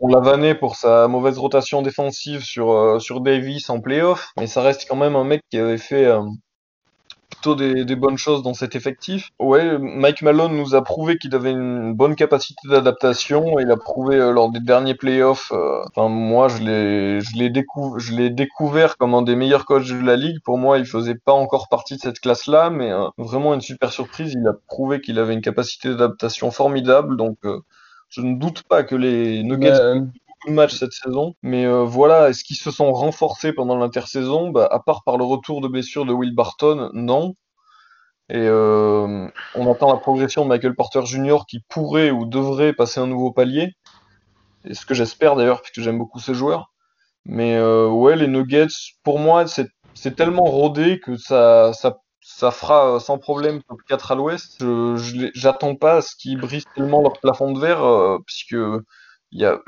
on 0.00 0.08
l'a 0.08 0.20
vanné 0.20 0.54
pour 0.54 0.76
sa 0.76 1.08
mauvaise 1.08 1.38
rotation 1.38 1.80
défensive 1.80 2.44
sur, 2.44 3.00
sur 3.00 3.22
Davis 3.22 3.70
en 3.70 3.80
playoff. 3.80 4.32
Mais 4.38 4.46
ça 4.46 4.60
reste 4.60 4.86
quand 4.86 4.96
même 4.96 5.16
un 5.16 5.24
mec 5.24 5.40
qui 5.50 5.56
avait 5.56 5.78
fait 5.78 6.06
plutôt 7.32 7.54
des, 7.54 7.96
bonnes 7.96 8.18
choses 8.18 8.42
dans 8.42 8.54
cet 8.54 8.76
effectif. 8.76 9.30
Ouais, 9.38 9.78
Mike 9.78 10.22
Malone 10.22 10.56
nous 10.56 10.74
a 10.74 10.82
prouvé 10.82 11.16
qu'il 11.18 11.34
avait 11.34 11.50
une 11.50 11.94
bonne 11.94 12.14
capacité 12.14 12.68
d'adaptation. 12.68 13.58
Il 13.58 13.70
a 13.70 13.76
prouvé 13.76 14.16
euh, 14.16 14.32
lors 14.32 14.50
des 14.50 14.60
derniers 14.60 14.94
playoffs. 14.94 15.50
euh, 15.52 15.82
Enfin, 15.94 16.08
moi, 16.08 16.48
je 16.48 16.58
l'ai, 16.62 17.20
je 17.20 17.36
l'ai 17.36 17.50
décou- 17.50 17.98
découvert 18.30 18.96
comme 18.96 19.14
un 19.14 19.22
des 19.22 19.36
meilleurs 19.36 19.64
coachs 19.64 19.88
de 19.88 20.04
la 20.04 20.16
ligue. 20.16 20.38
Pour 20.44 20.58
moi, 20.58 20.78
il 20.78 20.86
faisait 20.86 21.14
pas 21.14 21.32
encore 21.32 21.68
partie 21.68 21.96
de 21.96 22.00
cette 22.00 22.20
classe-là, 22.20 22.70
mais 22.70 22.92
euh, 22.92 23.06
vraiment 23.18 23.54
une 23.54 23.60
super 23.60 23.92
surprise. 23.92 24.34
Il 24.34 24.46
a 24.46 24.52
prouvé 24.68 25.00
qu'il 25.00 25.18
avait 25.18 25.34
une 25.34 25.40
capacité 25.40 25.88
d'adaptation 25.88 26.50
formidable. 26.50 27.16
Donc, 27.16 27.38
euh, 27.44 27.60
je 28.08 28.20
ne 28.20 28.36
doute 28.36 28.62
pas 28.64 28.82
que 28.82 28.94
les 28.94 29.42
Nuggets 29.42 29.72
beaucoup 30.42 30.50
de 30.50 30.54
matchs 30.54 30.74
cette 30.78 30.92
saison. 30.92 31.34
Mais 31.42 31.64
euh, 31.64 31.84
voilà, 31.84 32.28
est-ce 32.28 32.44
qu'ils 32.44 32.56
se 32.56 32.70
sont 32.70 32.92
renforcés 32.92 33.52
pendant 33.52 33.76
l'intersaison? 33.76 34.50
Bah, 34.50 34.68
À 34.70 34.80
part 34.80 35.02
par 35.04 35.16
le 35.16 35.24
retour 35.24 35.60
de 35.60 35.68
blessure 35.68 36.04
de 36.04 36.12
Will 36.12 36.34
Barton, 36.34 36.90
non. 36.94 37.34
Et 38.28 38.38
euh, 38.38 39.28
on 39.54 39.70
attend 39.70 39.92
la 39.92 39.98
progression 39.98 40.44
de 40.44 40.48
Michael 40.48 40.74
Porter 40.74 41.04
Jr. 41.04 41.40
qui 41.46 41.60
pourrait 41.68 42.10
ou 42.10 42.24
devrait 42.24 42.72
passer 42.72 43.00
un 43.00 43.06
nouveau 43.06 43.32
palier. 43.32 43.72
Et 44.64 44.74
ce 44.74 44.86
que 44.86 44.94
j'espère 44.94 45.36
d'ailleurs, 45.36 45.60
puisque 45.60 45.80
j'aime 45.80 45.98
beaucoup 45.98 46.20
ce 46.20 46.32
joueur. 46.32 46.72
Mais 47.24 47.56
euh, 47.56 47.88
ouais, 47.88 48.16
les 48.16 48.28
Nuggets, 48.28 48.66
pour 49.02 49.18
moi, 49.18 49.44
c'est 49.46 50.16
tellement 50.16 50.44
rodé 50.44 50.98
que 51.00 51.16
ça, 51.16 51.72
ça, 51.72 52.00
ça 52.20 52.50
fera 52.50 52.98
sans 53.00 53.18
problème 53.18 53.62
top 53.62 53.78
4 53.88 54.12
à 54.12 54.14
l'ouest. 54.14 54.56
Je, 54.60 55.30
j'attends 55.34 55.76
pas 55.76 55.96
à 55.96 56.02
ce 56.02 56.16
qu'ils 56.16 56.40
brisent 56.40 56.66
tellement 56.74 57.02
leur 57.02 57.12
plafond 57.20 57.52
de 57.52 57.60
verre, 57.60 58.18
puisque 58.26 58.56
il 59.32 59.40
y 59.40 59.44
a, 59.44 59.58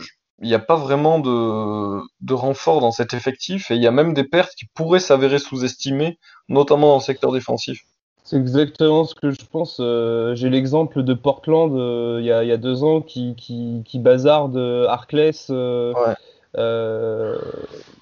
il 0.42 0.48
n'y 0.48 0.54
a 0.54 0.58
pas 0.58 0.76
vraiment 0.76 1.18
de, 1.20 2.00
de 2.20 2.34
renfort 2.34 2.80
dans 2.80 2.90
cet 2.90 3.14
effectif 3.14 3.70
et 3.70 3.76
il 3.76 3.82
y 3.82 3.86
a 3.86 3.90
même 3.90 4.14
des 4.14 4.24
pertes 4.24 4.54
qui 4.54 4.66
pourraient 4.66 5.00
s'avérer 5.00 5.38
sous-estimées, 5.38 6.18
notamment 6.48 6.88
dans 6.88 6.96
le 6.96 7.02
secteur 7.02 7.32
défensif. 7.32 7.82
C'est 8.24 8.36
exactement 8.36 9.04
ce 9.04 9.14
que 9.14 9.30
je 9.30 9.44
pense. 9.50 9.78
Euh, 9.80 10.34
J'ai 10.34 10.48
l'exemple 10.48 11.02
de 11.02 11.12
Portland 11.14 11.74
euh, 11.74 12.18
il 12.20 12.26
y, 12.26 12.32
a, 12.32 12.42
il 12.42 12.48
y 12.48 12.52
a 12.52 12.56
deux 12.56 12.82
ans 12.82 13.02
qui, 13.02 13.34
qui, 13.36 13.82
qui 13.84 13.98
bazarde 13.98 14.56
euh, 14.56 14.86
Harkless, 14.88 15.48
euh, 15.50 15.92
Ouais. 15.92 16.14
euh, 16.56 17.38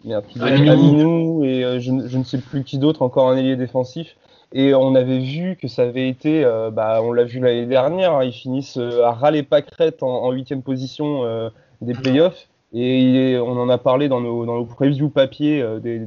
merde, 0.05 0.25
qui 0.29 0.39
Aminou. 0.41 1.45
Et 1.45 1.65
euh, 1.65 1.81
je, 1.81 1.91
ne- 1.91 2.07
je 2.07 2.19
ne 2.19 2.25
sais 2.25 2.39
plus 2.39 2.63
qui 2.63 2.79
d'autre, 2.79 3.03
encore 3.03 3.29
un 3.29 3.37
ailier 3.37 3.57
défensif. 3.57 4.17
Et 4.53 4.75
on 4.75 4.95
avait 4.95 5.19
vu 5.19 5.57
que 5.61 5.67
ça 5.67 5.83
avait 5.83 6.09
été, 6.09 6.45
euh, 6.45 6.71
bah, 6.71 7.01
on 7.03 7.13
l'a 7.13 7.25
vu 7.25 7.41
l'année 7.41 7.67
dernière, 7.67 8.13
hein, 8.13 8.25
ils 8.25 8.33
finissent 8.35 8.77
euh, 8.77 9.03
à 9.05 9.13
râler 9.13 9.43
pâquerette 9.43 10.03
en 10.03 10.25
en 10.25 10.31
huitième 10.31 10.63
position 10.63 11.25
euh, 11.25 11.49
des 11.83 11.95
playoffs. 11.95 12.49
Et 12.73 13.37
on 13.39 13.61
en 13.61 13.69
a 13.69 13.77
parlé 13.77 14.09
dans 14.09 14.21
nos, 14.21 14.47
dans 14.47 14.57
nos 14.57 14.65
previews 14.65 15.11
papier. 15.11 15.61
euh, 15.61 15.79
des, 15.79 16.03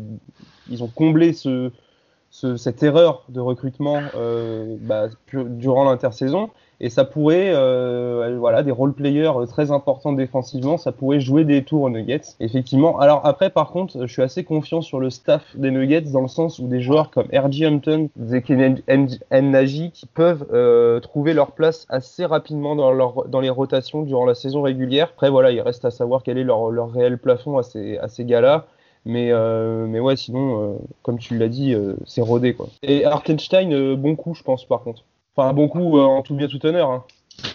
ils 0.69 0.83
ont 0.83 0.87
comblé 0.87 1.33
ce, 1.33 1.71
ce- 2.35 2.57
cette 2.57 2.83
erreur 2.83 3.23
de 3.29 3.39
recrutement 3.39 3.99
euh, 4.15 4.75
bah, 4.81 5.07
durant 5.31 5.85
l'intersaison. 5.85 6.49
Et 6.81 6.89
ça 6.89 7.05
pourrait, 7.05 7.51
euh, 7.53 8.35
voilà, 8.37 8.61
des 8.61 8.71
role-players 8.71 9.31
euh, 9.37 9.45
très 9.45 9.71
importants 9.71 10.11
défensivement, 10.11 10.75
ça 10.77 10.91
pourrait 10.91 11.21
jouer 11.21 11.45
des 11.45 11.63
tours 11.63 11.83
aux 11.83 11.89
Nuggets. 11.89 12.35
Effectivement. 12.41 12.99
Alors 12.99 13.21
après, 13.23 13.49
par 13.49 13.69
contre, 13.71 14.05
je 14.05 14.11
suis 14.11 14.21
assez 14.21 14.43
confiant 14.43 14.81
sur 14.81 14.99
le 14.99 15.09
staff 15.09 15.55
des 15.55 15.71
Nuggets 15.71 16.01
dans 16.11 16.19
le 16.21 16.27
sens 16.27 16.59
où 16.59 16.67
des 16.67 16.81
joueurs 16.81 17.11
comme 17.11 17.27
R.J. 17.33 17.65
Hampton, 17.67 18.09
Zeke 18.21 18.49
Nagy, 18.49 19.91
qui 19.93 20.05
peuvent 20.05 20.45
euh, 20.51 20.99
trouver 20.99 21.33
leur 21.33 21.51
place 21.53 21.85
assez 21.87 22.25
rapidement 22.25 22.75
dans, 22.75 22.91
leur, 22.91 23.25
dans 23.29 23.39
les 23.39 23.49
rotations 23.49 24.01
durant 24.01 24.25
la 24.25 24.35
saison 24.35 24.61
régulière. 24.61 25.07
Après, 25.13 25.29
voilà, 25.29 25.51
il 25.51 25.61
reste 25.61 25.85
à 25.85 25.91
savoir 25.91 26.23
quel 26.23 26.37
est 26.37 26.43
leur, 26.43 26.71
leur 26.71 26.91
réel 26.91 27.17
plafond 27.17 27.57
à 27.57 27.63
ces, 27.63 27.97
à 27.99 28.09
ces 28.09 28.25
gars-là. 28.25 28.65
Mais, 29.05 29.31
euh, 29.31 29.85
mais 29.87 29.99
ouais, 29.99 30.15
sinon, 30.15 30.61
euh, 30.61 30.77
comme 31.03 31.19
tu 31.19 31.37
l'as 31.37 31.47
dit, 31.47 31.73
euh, 31.73 31.93
c'est 32.05 32.21
rodé. 32.21 32.55
Quoi. 32.55 32.69
Et 32.81 33.05
Arkenstein, 33.05 33.95
bon 33.95 34.15
coup, 34.15 34.33
je 34.33 34.41
pense, 34.41 34.65
par 34.65 34.81
contre. 34.81 35.03
Enfin, 35.35 35.53
bon 35.53 35.67
coup 35.67 35.99
en 35.99 36.21
tout 36.21 36.33
bien 36.33 36.47
tout 36.47 36.63
honneur. 36.65 36.89
Hein. 36.89 37.03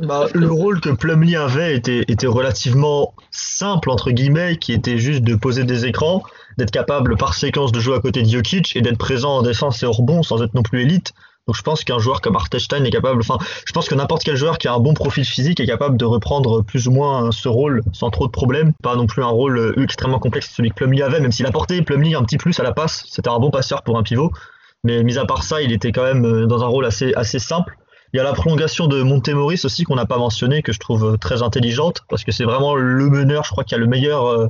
Bah, 0.00 0.26
le 0.32 0.50
rôle 0.50 0.80
que 0.80 0.88
Plumlee 0.88 1.36
avait 1.36 1.76
était, 1.76 2.04
était 2.08 2.26
relativement 2.26 3.12
simple, 3.30 3.90
entre 3.90 4.12
guillemets, 4.12 4.56
qui 4.56 4.72
était 4.72 4.96
juste 4.96 5.22
de 5.22 5.34
poser 5.34 5.64
des 5.64 5.84
écrans, 5.84 6.22
d'être 6.56 6.70
capable 6.70 7.18
par 7.18 7.34
séquence 7.34 7.70
de 7.70 7.80
jouer 7.80 7.94
à 7.94 8.00
côté 8.00 8.22
de 8.22 8.28
Jokic 8.28 8.74
et 8.76 8.80
d'être 8.80 8.96
présent 8.96 9.36
en 9.36 9.42
défense 9.42 9.82
et 9.82 9.86
au 9.86 9.92
rebond 9.92 10.22
sans 10.22 10.42
être 10.42 10.54
non 10.54 10.62
plus 10.62 10.80
élite. 10.80 11.12
Donc 11.46 11.56
je 11.56 11.62
pense 11.62 11.84
qu'un 11.84 11.98
joueur 11.98 12.22
comme 12.22 12.36
Artestein 12.36 12.82
est 12.84 12.90
capable, 12.90 13.20
enfin, 13.20 13.36
je 13.66 13.72
pense 13.72 13.86
que 13.86 13.94
n'importe 13.94 14.24
quel 14.24 14.36
joueur 14.36 14.56
qui 14.56 14.66
a 14.66 14.72
un 14.72 14.78
bon 14.78 14.94
profil 14.94 15.24
physique 15.24 15.60
est 15.60 15.66
capable 15.66 15.98
de 15.98 16.06
reprendre 16.06 16.62
plus 16.62 16.88
ou 16.88 16.90
moins 16.90 17.30
ce 17.32 17.48
rôle 17.48 17.82
sans 17.92 18.10
trop 18.10 18.26
de 18.26 18.32
problèmes. 18.32 18.72
Pas 18.82 18.96
non 18.96 19.06
plus 19.06 19.22
un 19.22 19.28
rôle 19.28 19.58
euh, 19.58 19.82
extrêmement 19.82 20.18
complexe 20.18 20.50
celui 20.54 20.70
que 20.70 20.74
Plumlee 20.74 21.02
avait, 21.02 21.20
même 21.20 21.32
s'il 21.32 21.46
apportait 21.46 21.82
Plumlee 21.82 22.14
un 22.14 22.22
petit 22.22 22.38
plus 22.38 22.58
à 22.60 22.62
la 22.62 22.72
passe. 22.72 23.04
C'était 23.10 23.28
un 23.28 23.38
bon 23.38 23.50
passeur 23.50 23.82
pour 23.82 23.98
un 23.98 24.02
pivot. 24.02 24.32
Mais 24.84 25.02
mis 25.02 25.18
à 25.18 25.26
part 25.26 25.42
ça, 25.42 25.60
il 25.60 25.72
était 25.72 25.92
quand 25.92 26.02
même 26.02 26.24
euh, 26.24 26.46
dans 26.46 26.62
un 26.62 26.66
rôle 26.66 26.86
assez, 26.86 27.12
assez 27.14 27.38
simple. 27.38 27.76
Il 28.14 28.16
y 28.18 28.20
a 28.20 28.22
la 28.22 28.32
prolongation 28.32 28.86
de 28.86 29.02
Montemoris 29.02 29.64
aussi 29.64 29.82
qu'on 29.84 29.96
n'a 29.96 30.06
pas 30.06 30.18
mentionné, 30.18 30.62
que 30.62 30.72
je 30.72 30.78
trouve 30.78 31.18
très 31.18 31.42
intelligente, 31.42 32.02
parce 32.08 32.22
que 32.22 32.30
c'est 32.32 32.44
vraiment 32.44 32.76
le 32.76 33.10
meneur, 33.10 33.44
je 33.44 33.50
crois, 33.50 33.64
qui 33.64 33.74
a 33.74 33.78
le 33.78 33.86
meilleur 33.86 34.26
euh, 34.26 34.46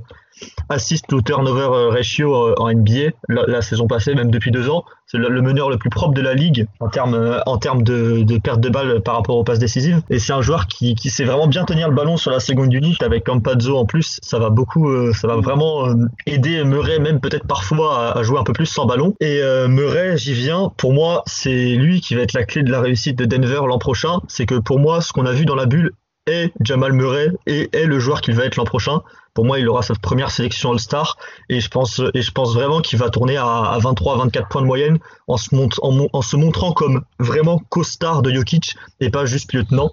assist 0.69 1.07
to 1.09 1.21
turnover 1.23 1.69
euh, 1.73 1.89
ratio 1.91 2.35
euh, 2.35 2.55
en 2.59 2.73
NBA 2.73 3.11
la, 3.29 3.63
saison 3.63 3.87
passée, 3.87 4.15
même 4.15 4.31
depuis 4.31 4.51
deux 4.51 4.69
ans. 4.69 4.85
C'est 5.07 5.19
le, 5.19 5.43
meneur 5.43 5.71
le 5.71 5.77
plus 5.77 5.91
propre 5.91 6.15
de 6.15 6.23
la 6.23 6.35
ligue 6.35 6.67
en 6.81 6.89
termes 6.89 7.15
euh, 7.15 7.41
en 7.47 7.57
de, 7.57 8.39
perte 8.39 8.61
de 8.61 8.69
balle 8.69 9.01
par 9.03 9.17
rapport 9.17 9.37
aux 9.37 9.45
passes 9.45 9.59
décisives. 9.59 10.01
Et 10.11 10.19
c'est 10.19 10.33
un 10.33 10.41
joueur 10.41 10.67
qui, 10.67 10.95
qui 10.95 11.11
sait 11.11 11.25
vraiment 11.25 11.47
bien 11.47 11.65
tenir 11.65 11.89
le 11.89 11.95
ballon 11.95 12.17
sur 12.17 12.31
la 12.31 12.41
seconde 12.41 12.73
unit 12.73 12.97
avec 13.01 13.25
Campazzo 13.25 13.77
en 13.77 13.85
plus. 13.85 14.19
Ça 14.23 14.39
va 14.39 14.51
beaucoup, 14.51 14.91
ça 15.13 15.29
va 15.29 15.37
vraiment 15.37 15.89
aider 16.27 16.65
Murray 16.65 16.99
même 16.99 17.21
peut-être 17.21 17.47
parfois 17.47 18.17
à, 18.17 18.23
jouer 18.23 18.39
un 18.39 18.45
peu 18.45 18.53
plus 18.53 18.67
sans 18.67 18.87
ballon. 18.87 19.15
Et 19.21 19.41
Murray, 19.69 20.17
j'y 20.17 20.35
viens. 20.35 20.73
Pour 20.77 20.93
moi, 20.93 21.23
c'est 21.27 21.75
lui 21.75 22.01
qui 22.01 22.15
va 22.15 22.23
être 22.23 22.33
la 22.33 22.45
clé 22.45 22.63
de 22.63 22.71
la 22.71 22.81
réussite 22.81 23.19
de 23.19 23.25
Denver 23.25 23.61
l'an 23.67 23.79
prochain. 23.79 24.21
C'est 24.29 24.47
que 24.47 24.57
pour 24.57 24.79
moi, 24.79 25.01
ce 25.01 25.13
qu'on 25.13 25.27
a 25.27 25.33
vu 25.33 25.45
dans 25.45 25.57
la 25.57 25.67
bulle 25.67 25.93
est 26.27 26.53
Jamal 26.61 26.93
Murray 26.93 27.31
et 27.47 27.69
est 27.77 27.87
le 27.87 27.99
joueur 27.99 28.21
qu'il 28.21 28.35
va 28.35 28.45
être 28.45 28.57
l'an 28.57 28.65
prochain. 28.65 29.03
Pour 29.35 29.45
moi, 29.45 29.59
il 29.59 29.69
aura 29.69 29.83
sa 29.83 29.95
première 29.95 30.31
sélection 30.31 30.73
All-Star 30.73 31.17
et 31.49 31.61
je 31.61 31.69
pense 31.69 32.01
et 32.15 32.23
je 32.23 32.31
pense 32.31 32.55
vraiment 32.55 32.81
qu'il 32.81 32.99
va 32.99 33.11
tourner 33.11 33.37
à, 33.37 33.47
à 33.47 33.79
23-24 33.79 34.49
points 34.49 34.63
de 34.63 34.67
moyenne 34.67 34.99
en 35.27 35.37
se, 35.37 36.37
montrant 36.37 36.73
comme 36.73 37.05
vraiment 37.19 37.61
co-star 37.69 38.23
de 38.23 38.33
Jokic 38.33 38.77
et 39.01 39.11
pas 39.11 39.27
juste 39.27 39.53
lieutenant. 39.53 39.91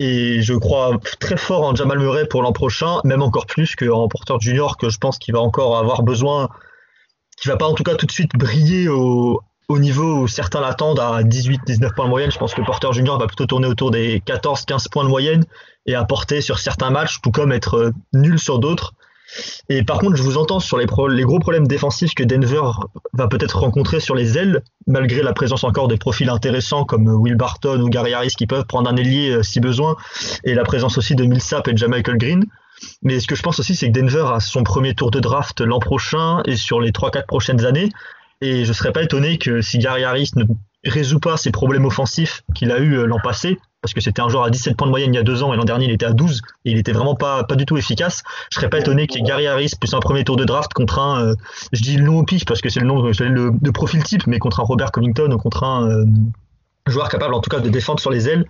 Et 0.00 0.42
je 0.42 0.54
crois 0.54 0.96
très 1.18 1.36
fort 1.36 1.64
en 1.64 1.74
Jamal 1.74 1.98
Murray 1.98 2.26
pour 2.26 2.42
l'an 2.42 2.52
prochain, 2.52 3.00
même 3.04 3.20
encore 3.20 3.46
plus 3.46 3.74
qu'en 3.74 4.06
Porter 4.06 4.34
Junior, 4.40 4.76
que 4.76 4.90
je 4.90 4.98
pense 4.98 5.18
qu'il 5.18 5.34
va 5.34 5.40
encore 5.40 5.76
avoir 5.76 6.04
besoin, 6.04 6.48
qui 7.36 7.48
va 7.48 7.56
pas 7.56 7.66
en 7.66 7.74
tout 7.74 7.82
cas 7.82 7.96
tout 7.96 8.06
de 8.06 8.12
suite 8.12 8.32
briller 8.36 8.88
au, 8.88 9.40
au 9.68 9.78
niveau 9.78 10.22
où 10.22 10.28
certains 10.28 10.60
l'attendent 10.60 10.98
à 10.98 11.22
18-19 11.22 11.94
points 11.94 12.06
de 12.06 12.10
moyenne. 12.10 12.30
Je 12.30 12.38
pense 12.38 12.54
que 12.54 12.62
Porter 12.62 12.90
Junior 12.92 13.18
va 13.18 13.26
plutôt 13.26 13.46
tourner 13.46 13.66
autour 13.66 13.90
des 13.90 14.20
14-15 14.20 14.88
points 14.90 15.04
de 15.04 15.10
moyenne 15.10 15.44
et 15.86 15.94
apporter 15.94 16.40
sur 16.40 16.58
certains 16.58 16.90
matchs, 16.90 17.20
tout 17.22 17.30
comme 17.30 17.52
être 17.52 17.74
euh, 17.74 17.90
nul 18.14 18.38
sur 18.38 18.58
d'autres. 18.58 18.94
Et 19.68 19.82
par 19.82 19.98
contre, 19.98 20.16
je 20.16 20.22
vous 20.22 20.38
entends 20.38 20.58
sur 20.58 20.78
les, 20.78 20.86
gros 20.86 21.38
problèmes 21.38 21.66
défensifs 21.66 22.14
que 22.14 22.22
Denver 22.22 22.62
va 23.12 23.28
peut-être 23.28 23.58
rencontrer 23.58 24.00
sur 24.00 24.14
les 24.14 24.38
ailes, 24.38 24.62
malgré 24.86 25.22
la 25.22 25.34
présence 25.34 25.64
encore 25.64 25.86
de 25.86 25.96
profils 25.96 26.30
intéressants 26.30 26.86
comme 26.86 27.06
Will 27.06 27.36
Barton 27.36 27.78
ou 27.82 27.90
Gary 27.90 28.14
Harris 28.14 28.32
qui 28.38 28.46
peuvent 28.46 28.64
prendre 28.64 28.88
un 28.88 28.96
ailier 28.96 29.32
euh, 29.32 29.42
si 29.42 29.60
besoin, 29.60 29.96
et 30.44 30.54
la 30.54 30.64
présence 30.64 30.96
aussi 30.96 31.14
de 31.14 31.24
Millsap 31.24 31.68
et 31.68 31.74
de 31.74 31.86
Michael 31.86 32.16
Green. 32.16 32.46
Mais 33.02 33.20
ce 33.20 33.26
que 33.26 33.34
je 33.34 33.42
pense 33.42 33.58
aussi, 33.58 33.74
c'est 33.74 33.88
que 33.88 33.98
Denver 33.98 34.24
a 34.32 34.40
son 34.40 34.62
premier 34.62 34.94
tour 34.94 35.10
de 35.10 35.20
draft 35.20 35.60
l'an 35.60 35.78
prochain 35.78 36.42
et 36.46 36.56
sur 36.56 36.80
les 36.80 36.92
3-4 36.92 37.26
prochaines 37.26 37.66
années. 37.66 37.90
Et 38.40 38.64
je 38.64 38.72
serais 38.72 38.92
pas 38.92 39.02
étonné 39.02 39.38
que 39.38 39.60
si 39.60 39.78
Gary 39.78 40.04
Harris 40.04 40.30
ne 40.36 40.44
résout 40.84 41.18
pas 41.18 41.36
ses 41.36 41.50
problèmes 41.50 41.84
offensifs 41.84 42.42
qu'il 42.54 42.70
a 42.70 42.78
eu 42.78 42.94
euh, 42.94 43.06
l'an 43.06 43.18
passé, 43.22 43.58
parce 43.82 43.94
que 43.94 44.00
c'était 44.00 44.20
un 44.20 44.28
joueur 44.28 44.44
à 44.44 44.50
17 44.50 44.76
points 44.76 44.86
de 44.86 44.90
moyenne 44.90 45.12
il 45.12 45.16
y 45.16 45.20
a 45.20 45.24
deux 45.24 45.42
ans 45.42 45.52
et 45.52 45.56
l'an 45.56 45.64
dernier 45.64 45.86
il 45.86 45.92
était 45.92 46.06
à 46.06 46.12
12 46.12 46.40
et 46.64 46.70
il 46.70 46.78
était 46.78 46.92
vraiment 46.92 47.14
pas, 47.14 47.44
pas 47.44 47.56
du 47.56 47.66
tout 47.66 47.76
efficace. 47.76 48.22
Je 48.50 48.56
serais 48.56 48.68
pas 48.68 48.78
étonné 48.78 49.02
ait 49.02 49.22
Gary 49.22 49.46
Harris 49.46 49.72
plus 49.80 49.92
un 49.94 50.00
premier 50.00 50.24
tour 50.24 50.36
de 50.36 50.44
draft 50.44 50.72
contre 50.72 50.98
un, 50.98 51.22
euh, 51.22 51.34
je 51.72 51.82
dis 51.82 51.96
le 51.96 52.04
nom 52.04 52.18
au 52.18 52.24
pif 52.24 52.44
parce 52.44 52.60
que 52.60 52.68
c'est 52.68 52.80
le 52.80 52.86
nom, 52.86 53.02
le, 53.02 53.52
le 53.60 53.72
profil 53.72 54.02
type, 54.02 54.26
mais 54.26 54.38
contre 54.38 54.60
un 54.60 54.64
Robert 54.64 54.92
Covington 54.92 55.30
ou 55.32 55.38
contre 55.38 55.64
un 55.64 55.88
euh, 55.88 56.04
joueur 56.86 57.08
capable 57.08 57.34
en 57.34 57.40
tout 57.40 57.50
cas 57.50 57.60
de 57.60 57.68
défendre 57.68 58.00
sur 58.00 58.10
les 58.10 58.28
ailes. 58.28 58.46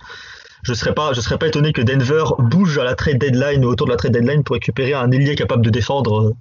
Je 0.63 0.73
serais 0.73 0.93
pas, 0.93 1.13
je 1.13 1.21
serais 1.21 1.37
pas 1.37 1.47
étonné 1.47 1.73
que 1.73 1.81
Denver 1.81 2.23
bouge 2.37 2.77
à 2.77 2.83
la 2.83 2.95
trade 2.95 3.17
deadline 3.17 3.63
ou 3.63 3.69
autour 3.69 3.87
de 3.87 3.91
la 3.91 3.97
trade 3.97 4.11
deadline 4.11 4.43
pour 4.43 4.55
récupérer 4.55 4.93
un 4.93 5.09
ailier 5.11 5.35
capable 5.35 5.63
de 5.63 5.69
défendre. 5.69 6.35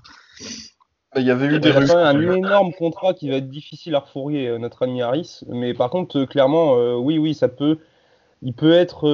Il 1.16 1.22
y 1.22 1.30
avait 1.30 1.46
eu 1.46 1.58
des 1.58 1.72
même 1.72 1.90
un 1.90 2.20
énorme 2.20 2.72
contrat 2.72 3.14
qui 3.14 3.30
va 3.30 3.36
être 3.36 3.48
difficile 3.48 3.94
à 3.94 4.00
refourguer, 4.00 4.46
euh, 4.46 4.58
notre 4.58 4.82
ami 4.82 5.00
Harris. 5.00 5.40
Mais 5.48 5.72
par 5.72 5.88
contre, 5.88 6.18
euh, 6.18 6.26
clairement, 6.26 6.76
euh, 6.76 6.96
oui, 6.96 7.18
oui, 7.18 7.34
ça 7.34 7.48
peut. 7.48 7.78
il 8.42 8.52
peut 8.52 8.74
être, 8.74 9.08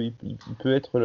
il, 0.00 0.12
peut 0.60 0.74
être 0.74 0.98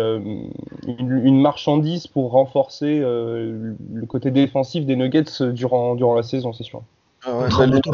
une, 0.88 1.40
marchandise 1.40 2.08
pour 2.08 2.32
renforcer 2.32 3.00
le 3.00 4.06
côté 4.08 4.32
défensif 4.32 4.86
des 4.86 4.96
Nuggets 4.96 5.52
durant, 5.52 5.96
durant 5.96 6.16
la 6.16 6.24
saison, 6.24 6.52
c'est 6.52 6.64
sûr. 6.64 6.82
Ah 7.26 7.48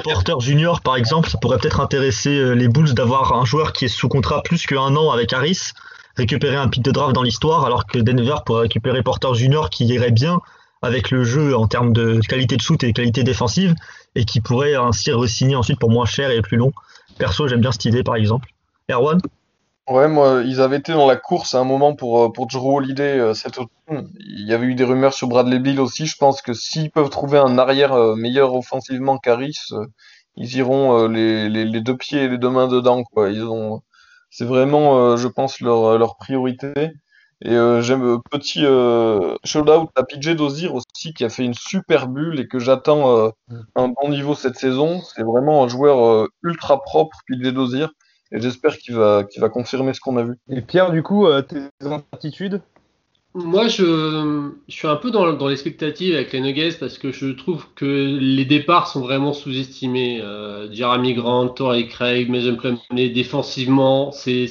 Porter 0.04 0.40
Junior, 0.40 0.82
par 0.82 0.96
exemple, 0.96 1.30
ça 1.30 1.38
pourrait 1.38 1.60
peut-être 1.60 1.82
intéresser 1.82 2.56
les 2.56 2.68
Bulls 2.68 2.96
d'avoir 2.96 3.34
un 3.34 3.46
joueur 3.46 3.74
qui 3.74 3.86
est 3.86 3.90
sous 3.90 4.10
contrat 4.10 4.42
plus 4.42 4.66
qu'un 4.66 4.96
an 4.96 5.12
avec 5.12 5.34
Harris, 5.34 5.74
récupérer 6.16 6.56
un 6.56 6.68
pick 6.68 6.84
de 6.84 6.90
draft 6.90 7.14
dans 7.14 7.22
l'histoire, 7.22 7.64
alors 7.64 7.86
que 7.86 8.00
Denver 8.00 8.38
pourrait 8.44 8.62
récupérer 8.62 9.04
Porter 9.04 9.36
Junior 9.36 9.70
qui 9.70 9.86
irait 9.86 10.10
bien 10.10 10.42
avec 10.82 11.12
le 11.12 11.24
jeu 11.24 11.56
en 11.56 11.68
termes 11.68 11.94
de 11.94 12.20
qualité 12.28 12.56
de 12.56 12.62
shoot 12.62 12.84
et 12.84 12.94
qualité 12.94 13.24
défensive, 13.24 13.76
et 14.16 14.26
qui 14.26 14.42
pourrait 14.42 14.76
ainsi 14.76 15.12
re-signer 15.12 15.56
ensuite 15.56 15.80
pour 15.80 15.90
moins 15.90 16.06
cher 16.06 16.32
et 16.32 16.42
plus 16.42 16.58
long. 16.58 16.72
Perso, 17.18 17.48
j'aime 17.48 17.62
bien 17.62 17.72
cette 17.72 17.86
idée, 17.86 18.04
par 18.04 18.16
exemple. 18.16 18.50
Erwan? 18.90 19.20
Ouais, 19.90 20.08
moi, 20.08 20.44
ils 20.46 20.62
avaient 20.62 20.78
été 20.78 20.94
dans 20.94 21.08
la 21.08 21.16
course 21.16 21.56
à 21.56 21.60
un 21.60 21.64
moment 21.64 21.96
pour, 21.96 22.24
euh, 22.24 22.32
pour 22.32 22.46
Drew 22.46 22.76
Holiday 22.76 23.20
euh, 23.20 23.34
cet 23.34 23.58
automne. 23.58 24.12
Il 24.20 24.48
y 24.48 24.54
avait 24.54 24.68
eu 24.68 24.76
des 24.76 24.84
rumeurs 24.84 25.14
sur 25.14 25.28
Bradley 25.28 25.58
Bill 25.58 25.80
aussi. 25.80 26.06
Je 26.06 26.16
pense 26.16 26.44
que 26.44 26.54
s'ils 26.54 26.92
peuvent 26.92 27.10
trouver 27.10 27.40
un 27.40 27.58
arrière 27.58 27.94
euh, 27.94 28.16
meilleur 28.16 28.54
offensivement 28.54 29.18
qu'Aris, 29.18 29.58
ils 30.36 30.56
iront 30.58 31.08
les, 31.08 31.50
les, 31.50 31.66
les, 31.66 31.82
deux 31.82 31.98
pieds 31.98 32.22
et 32.24 32.30
les 32.30 32.38
deux 32.38 32.52
mains 32.52 32.68
dedans. 32.68 33.04
Quoi. 33.04 33.32
Ils 33.32 33.44
ont, 33.44 33.82
c'est 34.30 34.46
vraiment, 34.46 35.18
je 35.18 35.28
pense, 35.28 35.60
leur, 35.60 35.98
leur 35.98 36.18
priorité. 36.18 36.72
Et 37.42 37.56
j'aime 37.82 38.20
petit 38.30 38.64
shout-out 39.46 39.90
à 39.96 40.04
PJ 40.04 40.36
Dozir 40.36 40.76
aussi 40.76 41.14
qui 41.14 41.24
a 41.24 41.30
fait 41.30 41.46
une 41.46 41.54
super 41.54 42.08
bulle 42.08 42.40
et 42.40 42.48
que 42.48 42.60
j'attends 42.60 43.32
un 43.76 43.88
bon 43.88 44.10
niveau 44.10 44.36
cette 44.36 44.58
saison. 44.58 45.02
C'est 45.02 45.24
vraiment 45.24 45.64
un 45.64 45.68
joueur 45.68 46.28
ultra 46.44 46.82
propre, 46.82 47.18
PJ 47.28 47.54
Dozir. 47.54 47.92
Et 48.32 48.40
j'espère 48.40 48.78
qu'il 48.78 48.96
va, 48.96 49.24
qu'il 49.24 49.42
va 49.42 49.50
confirmer 49.50 49.94
ce 49.94 50.00
qu'on 50.00 50.18
a 50.18 50.24
vu. 50.24 50.38
Et 50.50 50.62
Pierre, 50.62 50.92
du 50.92 51.02
coup, 51.02 51.26
euh, 51.26 51.42
tes 51.42 51.62
incertitudes? 51.82 52.62
Moi, 53.36 53.68
je, 53.68 54.52
je, 54.68 54.74
suis 54.74 54.88
un 54.88 54.96
peu 54.96 55.12
dans, 55.12 55.32
dans 55.34 55.48
l'expectative 55.48 56.16
avec 56.16 56.34
les 56.34 56.42
Nuggets 56.42 56.78
parce 56.80 56.98
que 56.98 57.12
je 57.12 57.28
trouve 57.28 57.68
que 57.76 57.86
les 58.20 58.46
départs 58.46 58.88
sont 58.88 59.02
vraiment 59.02 59.34
sous-estimés. 59.34 60.20
Euh, 60.22 60.72
Jeremy 60.74 61.14
Grant, 61.14 61.50
Torrey 61.50 61.88
Craig, 61.88 62.28
Mason 62.30 62.56
Plumlee, 62.56 63.12
défensivement, 63.12 64.12
c'est 64.12 64.50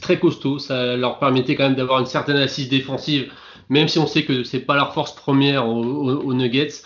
très 0.00 0.18
costaud. 0.18 0.58
Ça 0.58 0.96
leur 0.96 1.18
permettait 1.18 1.56
quand 1.56 1.64
même 1.64 1.74
d'avoir 1.74 2.00
une 2.00 2.06
certaine 2.06 2.38
assise 2.38 2.70
défensive, 2.70 3.30
même 3.68 3.86
si 3.86 3.98
on 3.98 4.06
sait 4.06 4.24
que 4.24 4.44
c'est 4.44 4.60
pas 4.60 4.76
leur 4.76 4.94
force 4.94 5.14
première 5.14 5.68
aux 5.68 6.32
Nuggets. 6.32 6.82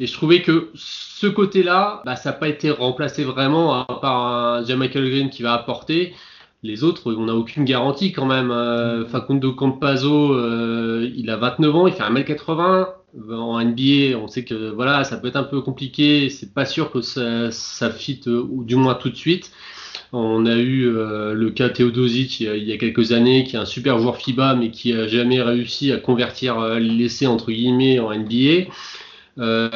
Et 0.00 0.06
je 0.06 0.12
trouvais 0.14 0.42
que 0.42 0.70
ce 0.74 1.26
côté-là, 1.28 2.02
bah, 2.04 2.16
ça 2.16 2.30
n'a 2.30 2.36
pas 2.36 2.48
été 2.48 2.70
remplacé 2.70 3.22
vraiment 3.22 3.84
par 3.84 4.56
un 4.56 4.76
Michael 4.76 5.10
Green 5.10 5.30
qui 5.30 5.42
va 5.42 5.52
apporter. 5.52 6.14
Les 6.62 6.84
autres, 6.84 7.14
on 7.14 7.24
n'a 7.24 7.34
aucune 7.34 7.64
garantie 7.64 8.12
quand 8.12 8.26
même. 8.26 8.50
Euh, 8.50 9.06
Facundo 9.06 9.52
Campazzo, 9.54 10.34
euh, 10.34 11.10
il 11.16 11.30
a 11.30 11.36
29 11.36 11.74
ans, 11.76 11.86
il 11.86 11.94
fait 11.94 12.02
1m80. 12.02 12.88
En 13.32 13.60
NBA, 13.64 14.16
on 14.18 14.28
sait 14.28 14.44
que 14.44 14.70
voilà, 14.70 15.02
ça 15.02 15.16
peut 15.16 15.28
être 15.28 15.36
un 15.36 15.44
peu 15.44 15.62
compliqué. 15.62 16.28
C'est 16.28 16.52
pas 16.52 16.66
sûr 16.66 16.92
que 16.92 17.00
ça, 17.00 17.50
ça 17.50 17.90
fit, 17.90 18.20
euh, 18.26 18.46
ou 18.48 18.62
du 18.62 18.76
moins 18.76 18.94
tout 18.94 19.08
de 19.10 19.16
suite. 19.16 19.50
On 20.12 20.44
a 20.44 20.56
eu 20.56 20.86
euh, 20.86 21.34
le 21.34 21.50
cas 21.50 21.70
Teodosic 21.70 22.40
il 22.40 22.64
y, 22.64 22.72
a, 22.72 22.76
quelques 22.76 23.12
années, 23.12 23.44
qui 23.44 23.56
est 23.56 23.58
un 23.58 23.64
super 23.64 23.98
joueur 23.98 24.16
FIBA, 24.16 24.54
mais 24.54 24.70
qui 24.70 24.92
a 24.92 25.06
jamais 25.06 25.40
réussi 25.40 25.92
à 25.92 25.98
convertir 25.98 26.60
l'essai 26.78 27.26
entre 27.26 27.52
guillemets 27.52 27.98
en 28.00 28.14
NBA. 28.14 28.70
Euh, 29.38 29.70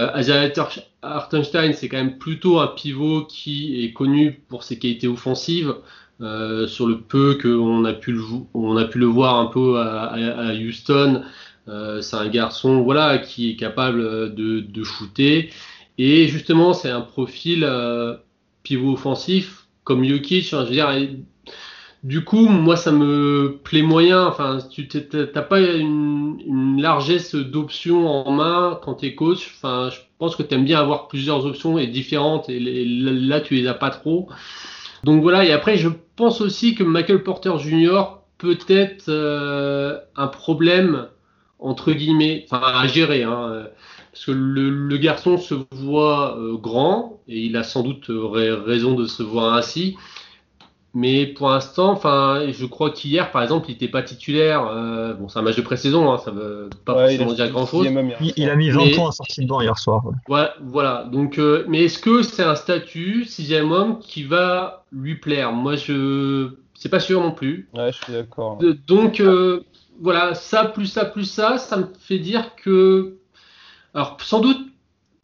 Hartenstein, 1.03 1.72
c'est 1.72 1.89
quand 1.89 1.99
même 1.99 2.18
plutôt 2.18 2.59
un 2.59 2.66
pivot 2.66 3.24
qui 3.24 3.85
est 3.85 3.93
connu 3.93 4.32
pour 4.49 4.62
ses 4.64 4.78
qualités 4.78 5.09
offensives. 5.09 5.74
Euh, 6.20 6.68
sur 6.68 6.86
le 6.86 7.00
peu 7.00 7.36
qu'on 7.42 7.84
a 7.84 7.92
pu 7.92 8.12
le 8.12 8.22
on 8.54 8.76
a 8.76 8.84
pu 8.84 8.98
le 8.98 9.06
voir 9.06 9.36
un 9.36 9.46
peu 9.46 9.80
à, 9.80 10.54
Houston, 10.54 11.22
euh, 11.68 12.00
c'est 12.02 12.16
un 12.16 12.28
garçon 12.28 12.82
voilà 12.82 13.18
qui 13.18 13.50
est 13.50 13.56
capable 13.56 14.32
de, 14.32 14.60
de 14.60 14.84
shooter 14.84 15.50
et 15.98 16.28
justement 16.28 16.72
c'est 16.72 16.90
un 16.90 17.00
profil 17.00 17.64
euh, 17.64 18.16
pivot 18.62 18.92
offensif 18.92 19.66
comme 19.82 20.04
Jokic. 20.04 20.50
je 20.50 20.56
veux 20.56 20.70
dire, 20.70 20.88
du 22.04 22.22
coup, 22.22 22.48
moi, 22.48 22.76
ça 22.76 22.92
me 22.92 23.60
plaît 23.64 23.82
moyen. 23.82 24.26
Enfin, 24.26 24.58
tu 24.70 24.86
n'as 25.14 25.42
pas 25.42 25.60
une, 25.60 26.80
largesse 26.80 27.34
d'options 27.34 28.06
en 28.08 28.30
main 28.30 28.78
quand 28.82 28.96
tu 28.96 29.06
es 29.06 29.14
coach. 29.14 29.54
Enfin, 29.56 29.88
je 29.90 30.00
pense 30.18 30.36
que 30.36 30.42
tu 30.42 30.54
aimes 30.54 30.66
bien 30.66 30.78
avoir 30.78 31.08
plusieurs 31.08 31.46
options 31.46 31.78
et 31.78 31.86
différentes. 31.86 32.50
Et 32.50 32.60
là, 32.60 33.40
tu 33.40 33.54
les 33.54 33.66
as 33.66 33.74
pas 33.74 33.90
trop. 33.90 34.28
Donc 35.05 35.22
voilà. 35.22 35.44
Et 35.44 35.52
après, 35.52 35.76
je 35.76 35.88
pense 36.16 36.40
aussi 36.40 36.74
que 36.74 36.82
Michael 36.82 37.22
Porter 37.22 37.59
Jr. 37.59 38.18
peut 38.38 38.59
être 38.68 39.09
euh, 39.09 39.98
un 40.16 40.26
problème 40.26 41.09
entre 41.59 41.92
guillemets, 41.92 42.46
enfin 42.50 42.61
à 42.66 42.86
gérer. 42.86 43.22
Hein, 43.22 43.66
parce 44.12 44.26
que 44.26 44.32
le, 44.32 44.96
garçon 44.98 45.38
se 45.38 45.55
voit 45.72 46.38
euh, 46.38 46.57
grand 46.57 47.20
et 47.26 47.40
il 47.40 47.57
a 47.57 47.64
sans 47.64 47.82
doute 47.82 48.07
raison 48.09 48.94
de 48.94 49.07
se 49.07 49.22
voir 49.22 49.55
ainsi. 49.55 49.96
Mais 50.97 51.26
pour 51.26 51.51
l'instant, 51.51 51.90
enfin, 51.90 52.45
je 52.49 52.66
crois 52.66 52.90
qu'hier, 52.90 53.32
par 53.32 53.42
exemple, 53.42 53.66
il 53.68 53.72
n'était 53.72 53.88
pas 53.88 54.05
titulaire. 54.05 54.68
Euh, 54.68 55.12
bon, 55.14 55.28
c'est 55.28 55.40
un 55.40 55.42
match 55.42 55.57
de 55.57 55.62
pré-saison, 55.62 56.12
hein, 56.12 56.18
ça 56.18 56.30
veut 56.30 56.70
pas 56.84 56.95
forcément 56.95 57.32
dire 57.32 57.51
grand-chose. 57.51 57.88
Il, 58.36 58.49
a 58.49 58.55
mis 58.55 58.70
20 58.70 58.95
points 58.95 59.09
à 59.09 59.12
sortie 59.12 59.40
de 59.40 59.49
banc 59.49 59.61
hier 59.61 59.76
soir. 59.76 60.05
Ouais, 60.28 60.47
voilà. 60.62 61.09
Donc, 61.11 61.38
euh, 61.38 61.64
mais 61.68 61.82
est-ce 61.82 61.99
que 61.99 62.22
c'est 62.22 62.45
un 62.45 62.55
statut 62.55 63.24
sixième 63.24 63.72
homme 63.72 63.99
qui 63.99 64.22
va 64.22 64.84
lui 64.92 65.16
plaire? 65.16 65.51
Moi, 65.51 65.74
je, 65.74 66.51
c'est 66.74 66.88
pas 66.88 67.01
sûr 67.01 67.20
non 67.20 67.32
plus. 67.32 67.68
Ouais, 67.74 67.90
je 67.90 68.05
suis 68.05 68.12
d'accord. 68.12 68.61
Donc, 68.86 69.18
euh, 69.18 69.64
voilà, 70.01 70.34
ça 70.34 70.64
plus 70.64 70.86
ça 70.86 71.05
plus 71.05 71.24
ça, 71.24 71.59
ça 71.59 71.76
me 71.76 71.86
fait 71.99 72.20
dire 72.20 72.55
que, 72.55 73.16
alors, 73.95 74.16
sans 74.20 74.38
doute 74.38 74.64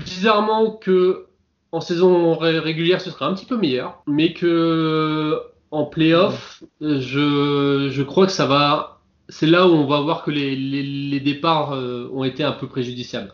bizarrement 0.01 0.73
que 0.73 1.27
en 1.71 1.81
saison 1.81 2.35
régulière, 2.35 3.01
ce 3.01 3.13
sera 3.13 3.27
un 3.29 3.35
petit 3.35 3.47
peu 3.47 3.57
meilleur, 3.57 4.03
mais 4.09 4.33
que 4.33 5.41
en 5.71 5.85
playoff, 5.85 6.65
je, 6.81 7.89
je 7.91 8.03
crois 8.03 8.27
que 8.27 8.33
ça 8.33 8.47
va. 8.47 8.99
C'est 9.29 9.47
là 9.47 9.67
où 9.67 9.71
on 9.71 9.87
va 9.87 10.01
voir 10.01 10.25
que 10.25 10.31
les, 10.31 10.57
les, 10.57 11.21
départs 11.21 11.73
euh, 11.73 12.11
ont 12.13 12.25
été 12.25 12.43
un 12.43 12.53
peu 12.53 12.67
préjudiciables. 12.67 13.33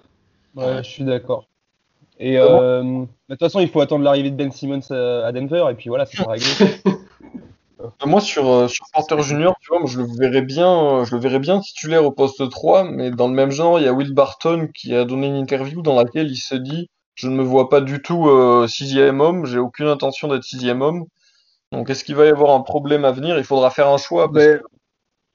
Ouais, 0.54 0.82
je 0.82 0.88
suis 0.88 1.04
d'accord. 1.04 1.46
Et 2.18 2.38
euh, 2.38 2.82
de 2.82 3.06
toute 3.30 3.40
façon, 3.40 3.60
il 3.60 3.68
faut 3.68 3.80
attendre 3.80 4.04
l'arrivée 4.04 4.30
de 4.30 4.36
Ben 4.36 4.50
Simmons 4.50 4.90
à 4.90 5.32
Denver, 5.32 5.66
et 5.70 5.74
puis 5.74 5.88
voilà, 5.88 6.04
c'est 6.04 6.22
pas 6.22 6.32
réglé. 6.32 6.46
moi, 8.06 8.20
sur, 8.20 8.46
euh, 8.46 8.68
sur 8.68 8.86
Porter 8.92 9.22
Junior, 9.22 9.54
tu 9.60 9.68
vois, 9.68 9.80
moi, 9.80 9.88
je 9.88 10.00
le 10.00 10.06
verrais 10.18 10.42
bien, 10.42 11.04
je 11.04 11.14
le 11.14 11.20
verrais 11.20 11.38
bien 11.38 11.60
titulaire 11.60 12.04
au 12.04 12.10
poste 12.10 12.48
3, 12.48 12.84
mais 12.84 13.10
dans 13.10 13.28
le 13.28 13.34
même 13.34 13.50
genre, 13.50 13.78
il 13.78 13.84
y 13.84 13.88
a 13.88 13.92
Will 13.92 14.12
Barton 14.12 14.68
qui 14.74 14.94
a 14.94 15.04
donné 15.04 15.28
une 15.28 15.36
interview 15.36 15.80
dans 15.80 15.96
laquelle 15.96 16.30
il 16.30 16.36
se 16.36 16.54
dit 16.54 16.88
Je 17.14 17.28
ne 17.28 17.36
me 17.36 17.42
vois 17.42 17.70
pas 17.70 17.80
du 17.80 18.02
tout 18.02 18.28
sixième 18.68 19.20
homme, 19.20 19.46
j'ai 19.46 19.58
aucune 19.58 19.88
intention 19.88 20.28
d'être 20.28 20.44
sixième 20.44 20.82
homme. 20.82 21.06
Donc, 21.72 21.90
est-ce 21.90 22.04
qu'il 22.04 22.16
va 22.16 22.26
y 22.26 22.28
avoir 22.28 22.54
un 22.54 22.60
problème 22.60 23.04
à 23.04 23.12
venir? 23.12 23.38
Il 23.38 23.44
faudra 23.44 23.70
faire 23.70 23.88
un 23.88 23.98
choix. 23.98 24.28
tu 24.28 24.32
peux 24.34 24.60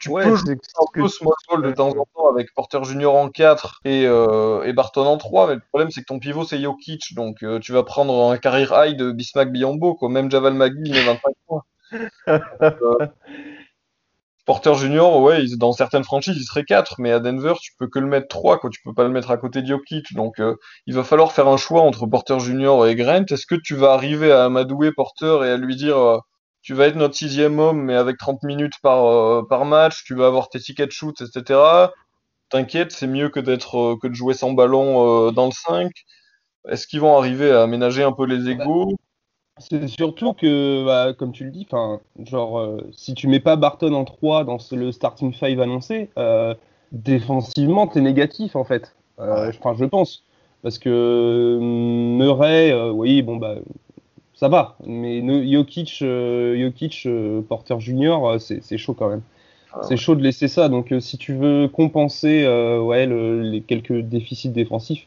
jouer 0.02 0.26
un 0.26 0.86
peu 0.94 1.08
small 1.08 1.62
de 1.62 1.72
temps 1.72 1.90
en 1.90 2.06
temps 2.16 2.30
avec 2.30 2.54
Porter 2.54 2.84
Junior 2.84 3.16
en 3.16 3.30
4 3.30 3.82
euh, 3.86 4.64
et, 4.64 4.74
Barton 4.74 5.06
en 5.06 5.18
3, 5.18 5.48
mais 5.48 5.56
le 5.56 5.62
problème 5.70 5.92
c'est 5.92 6.02
que 6.02 6.08
ton 6.08 6.20
pivot 6.20 6.44
c'est 6.44 6.60
Jokic, 6.60 7.14
donc 7.14 7.44
euh, 7.44 7.60
tu 7.60 7.72
vas 7.72 7.84
prendre 7.84 8.32
un 8.32 8.38
carrière 8.38 8.74
high 8.74 8.98
de 8.98 9.12
Bismack 9.12 9.52
Biombo, 9.52 9.94
quoi. 9.94 10.10
même 10.10 10.32
Javal 10.32 10.54
Magui 10.54 10.82
il 10.86 10.94
met 10.94 11.04
25 11.04 11.34
points. 11.48 11.64
Euh, 12.62 13.08
Porter 14.46 14.74
Junior, 14.76 15.22
ouais, 15.22 15.44
dans 15.58 15.72
certaines 15.72 16.04
franchises, 16.04 16.38
il 16.38 16.44
serait 16.44 16.64
4, 16.66 16.96
mais 17.00 17.12
à 17.12 17.20
Denver, 17.20 17.54
tu 17.62 17.72
peux 17.78 17.88
que 17.88 18.00
le 18.00 18.08
mettre 18.08 18.28
3, 18.28 18.60
quoi. 18.60 18.70
Tu 18.70 18.82
peux 18.84 18.94
pas 18.94 19.04
le 19.04 19.10
mettre 19.10 19.32
à 19.32 19.38
côté 19.38 19.62
de 19.62 19.68
Jokic. 19.68 20.14
Donc, 20.14 20.42
il 20.88 20.96
va 20.96 21.04
falloir 21.04 21.32
faire 21.32 21.48
un 21.48 21.58
choix 21.58 21.82
entre 21.82 22.08
Porter 22.08 22.40
Junior 22.40 22.88
et 22.88 22.96
Grant. 22.96 23.26
Est-ce 23.30 23.46
que 23.46 23.56
tu 23.56 23.76
vas 23.76 23.94
arriver 23.94 24.32
à 24.32 24.46
amadouer 24.46 24.92
Porter 24.92 25.40
et 25.44 25.50
à 25.50 25.58
lui 25.58 25.76
dire, 25.76 26.22
tu 26.62 26.74
vas 26.74 26.88
être 26.88 26.96
notre 26.96 27.16
sixième 27.16 27.60
homme, 27.60 27.82
mais 27.84 27.96
avec 27.96 28.18
30 28.18 28.44
minutes 28.44 28.76
par, 28.82 29.06
euh, 29.06 29.44
par 29.48 29.66
match, 29.66 30.04
tu 30.06 30.16
vas 30.16 30.28
avoir 30.28 30.50
tes 30.50 30.60
tickets 30.60 30.92
shoot, 30.92 31.20
etc. 31.22 31.60
T'inquiète, 32.50 32.92
c'est 32.92 33.08
mieux 33.08 33.30
que 33.30 33.40
d'être 33.40 33.78
euh, 33.80 33.98
que 34.02 34.08
de 34.08 34.14
jouer 34.14 34.34
sans 34.34 34.52
ballon 34.52 35.28
euh, 35.28 35.32
dans 35.32 35.48
le 35.48 35.52
5. 35.52 35.92
Est-ce 36.70 36.88
qu'ils 36.88 37.02
vont 37.02 37.18
arriver 37.18 37.52
à 37.52 37.64
aménager 37.64 38.04
un 38.04 38.12
peu 38.14 38.26
les 38.26 38.50
égaux 38.50 38.96
C'est 39.70 39.88
surtout 39.88 40.34
que, 40.34 40.86
bah, 40.86 41.14
comme 41.14 41.32
tu 41.32 41.46
le 41.46 41.52
dis, 41.52 41.68
genre, 42.26 42.78
si 42.92 43.14
tu 43.14 43.28
mets 43.28 43.40
pas 43.40 43.56
Barton 43.56 43.94
en 43.94 44.06
3 44.06 44.44
dans 44.44 44.58
le 44.72 44.92
starting 44.92 45.34
5 45.34 45.60
annoncé, 45.60 46.10
défensivement, 46.92 47.88
tu 47.88 48.00
es 48.00 48.02
négatif 48.02 48.56
en 48.56 48.64
fait. 48.64 48.96
Enfin, 49.18 49.74
je 49.78 49.86
pense. 49.86 50.24
Parce 50.64 50.78
que 50.78 51.58
Murray, 51.60 52.74
oui, 52.92 53.22
bon, 53.22 53.38
bah, 53.38 53.56
ça 54.42 54.50
va. 54.50 54.76
Mais 54.86 55.22
Jokic, 55.48 56.00
euh, 56.02 56.60
Jokic 56.60 57.04
euh, 57.06 57.42
Porter 57.42 57.80
Junior, 57.80 58.28
euh, 58.28 58.38
c'est 58.40 58.78
chaud 58.80 58.96
quand 58.96 59.08
même. 59.08 59.22
Ah 59.72 59.82
c'est 59.84 59.98
chaud 59.98 60.16
de 60.16 60.24
laisser 60.24 60.48
ça. 60.48 60.68
Donc, 60.68 60.94
si 61.00 61.20
tu 61.20 61.36
veux 61.36 61.68
compenser 61.68 62.46
ouais, 62.80 63.06
les 63.06 63.62
quelques 63.62 64.00
déficits 64.02 64.50
défensifs, 64.50 65.06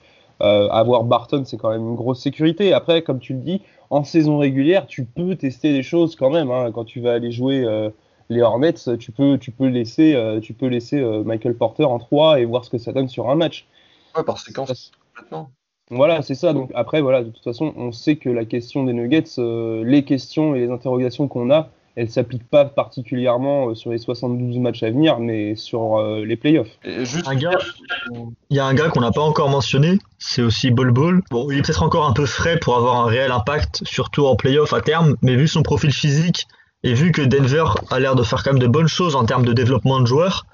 avoir 0.70 1.04
Barton, 1.04 1.44
c'est 1.44 1.56
quand 1.56 1.70
même 1.70 1.88
une 1.88 1.94
grosse 1.94 2.20
sécurité. 2.20 2.72
Après, 2.72 3.02
comme 3.02 3.18
tu 3.18 3.32
le 3.32 3.40
dis, 3.40 3.62
en 3.90 4.04
saison 4.04 4.38
régulière, 4.38 4.86
tu 4.86 5.04
peux 5.04 5.36
tester 5.36 5.72
des 5.72 5.82
choses 5.82 6.16
quand 6.16 6.30
même. 6.30 6.50
Hein, 6.50 6.70
quand 6.72 6.84
tu 6.84 7.00
vas 7.00 7.12
aller 7.12 7.32
jouer 7.32 7.66
les 8.28 8.42
Hornets, 8.42 8.74
tu 8.98 9.12
peux, 9.12 9.38
tu 9.38 9.50
peux 9.50 9.68
laisser, 9.68 10.38
tu 10.42 10.54
peux 10.54 10.66
laisser 10.66 11.00
Michael 11.24 11.54
Porter 11.54 11.84
en 11.84 11.98
3 11.98 12.40
et 12.40 12.44
voir 12.44 12.64
ce 12.64 12.70
que 12.70 12.78
ça 12.78 12.92
donne 12.92 13.08
sur 13.08 13.30
un 13.30 13.34
match. 13.34 13.66
Ouais, 14.16 14.22
par 14.22 14.38
séquence. 14.38 14.92
Voilà, 15.90 16.22
c'est 16.22 16.34
ça. 16.34 16.52
Donc 16.52 16.70
après, 16.74 17.00
voilà, 17.02 17.22
de 17.22 17.30
toute 17.30 17.44
façon, 17.44 17.72
on 17.76 17.92
sait 17.92 18.16
que 18.16 18.30
la 18.30 18.44
question 18.44 18.84
des 18.84 18.92
Nuggets, 18.92 19.24
les 19.38 20.04
questions 20.04 20.54
et 20.54 20.60
les 20.60 20.70
interrogations 20.70 21.28
qu'on 21.28 21.50
a, 21.50 21.68
elle 21.96 22.10
s'applique 22.10 22.48
pas 22.48 22.64
particulièrement 22.64 23.68
euh, 23.68 23.74
sur 23.74 23.90
les 23.90 23.98
72 23.98 24.58
matchs 24.58 24.82
à 24.82 24.90
venir, 24.90 25.18
mais 25.18 25.54
sur 25.54 25.98
euh, 25.98 26.24
les 26.24 26.36
playoffs. 26.36 26.78
juste 26.84 27.28
un 27.28 27.36
gars, 27.36 27.58
il 28.50 28.56
y 28.56 28.60
a 28.60 28.66
un 28.66 28.74
gars 28.74 28.88
qu'on 28.88 29.00
n'a 29.00 29.12
pas 29.12 29.22
encore 29.22 29.48
mentionné, 29.48 29.98
c'est 30.18 30.42
aussi 30.42 30.70
Bol 30.70 30.90
Bol. 30.90 31.22
Bon, 31.30 31.50
il 31.50 31.58
est 31.58 31.62
peut-être 31.62 31.82
encore 31.82 32.06
un 32.06 32.12
peu 32.12 32.26
frais 32.26 32.58
pour 32.58 32.76
avoir 32.76 32.96
un 32.96 33.06
réel 33.06 33.30
impact, 33.30 33.82
surtout 33.84 34.26
en 34.26 34.36
playoff 34.36 34.72
à 34.72 34.80
terme, 34.80 35.16
mais 35.22 35.36
vu 35.36 35.46
son 35.46 35.62
profil 35.62 35.92
physique 35.92 36.46
et 36.82 36.94
vu 36.94 37.12
que 37.12 37.22
Denver 37.22 37.64
a 37.90 38.00
l'air 38.00 38.14
de 38.14 38.22
faire 38.22 38.42
quand 38.42 38.52
même 38.52 38.62
de 38.62 38.66
bonnes 38.66 38.88
choses 38.88 39.16
en 39.16 39.24
termes 39.24 39.44
de 39.44 39.52
développement 39.52 40.00
de 40.00 40.06
joueurs, 40.06 40.46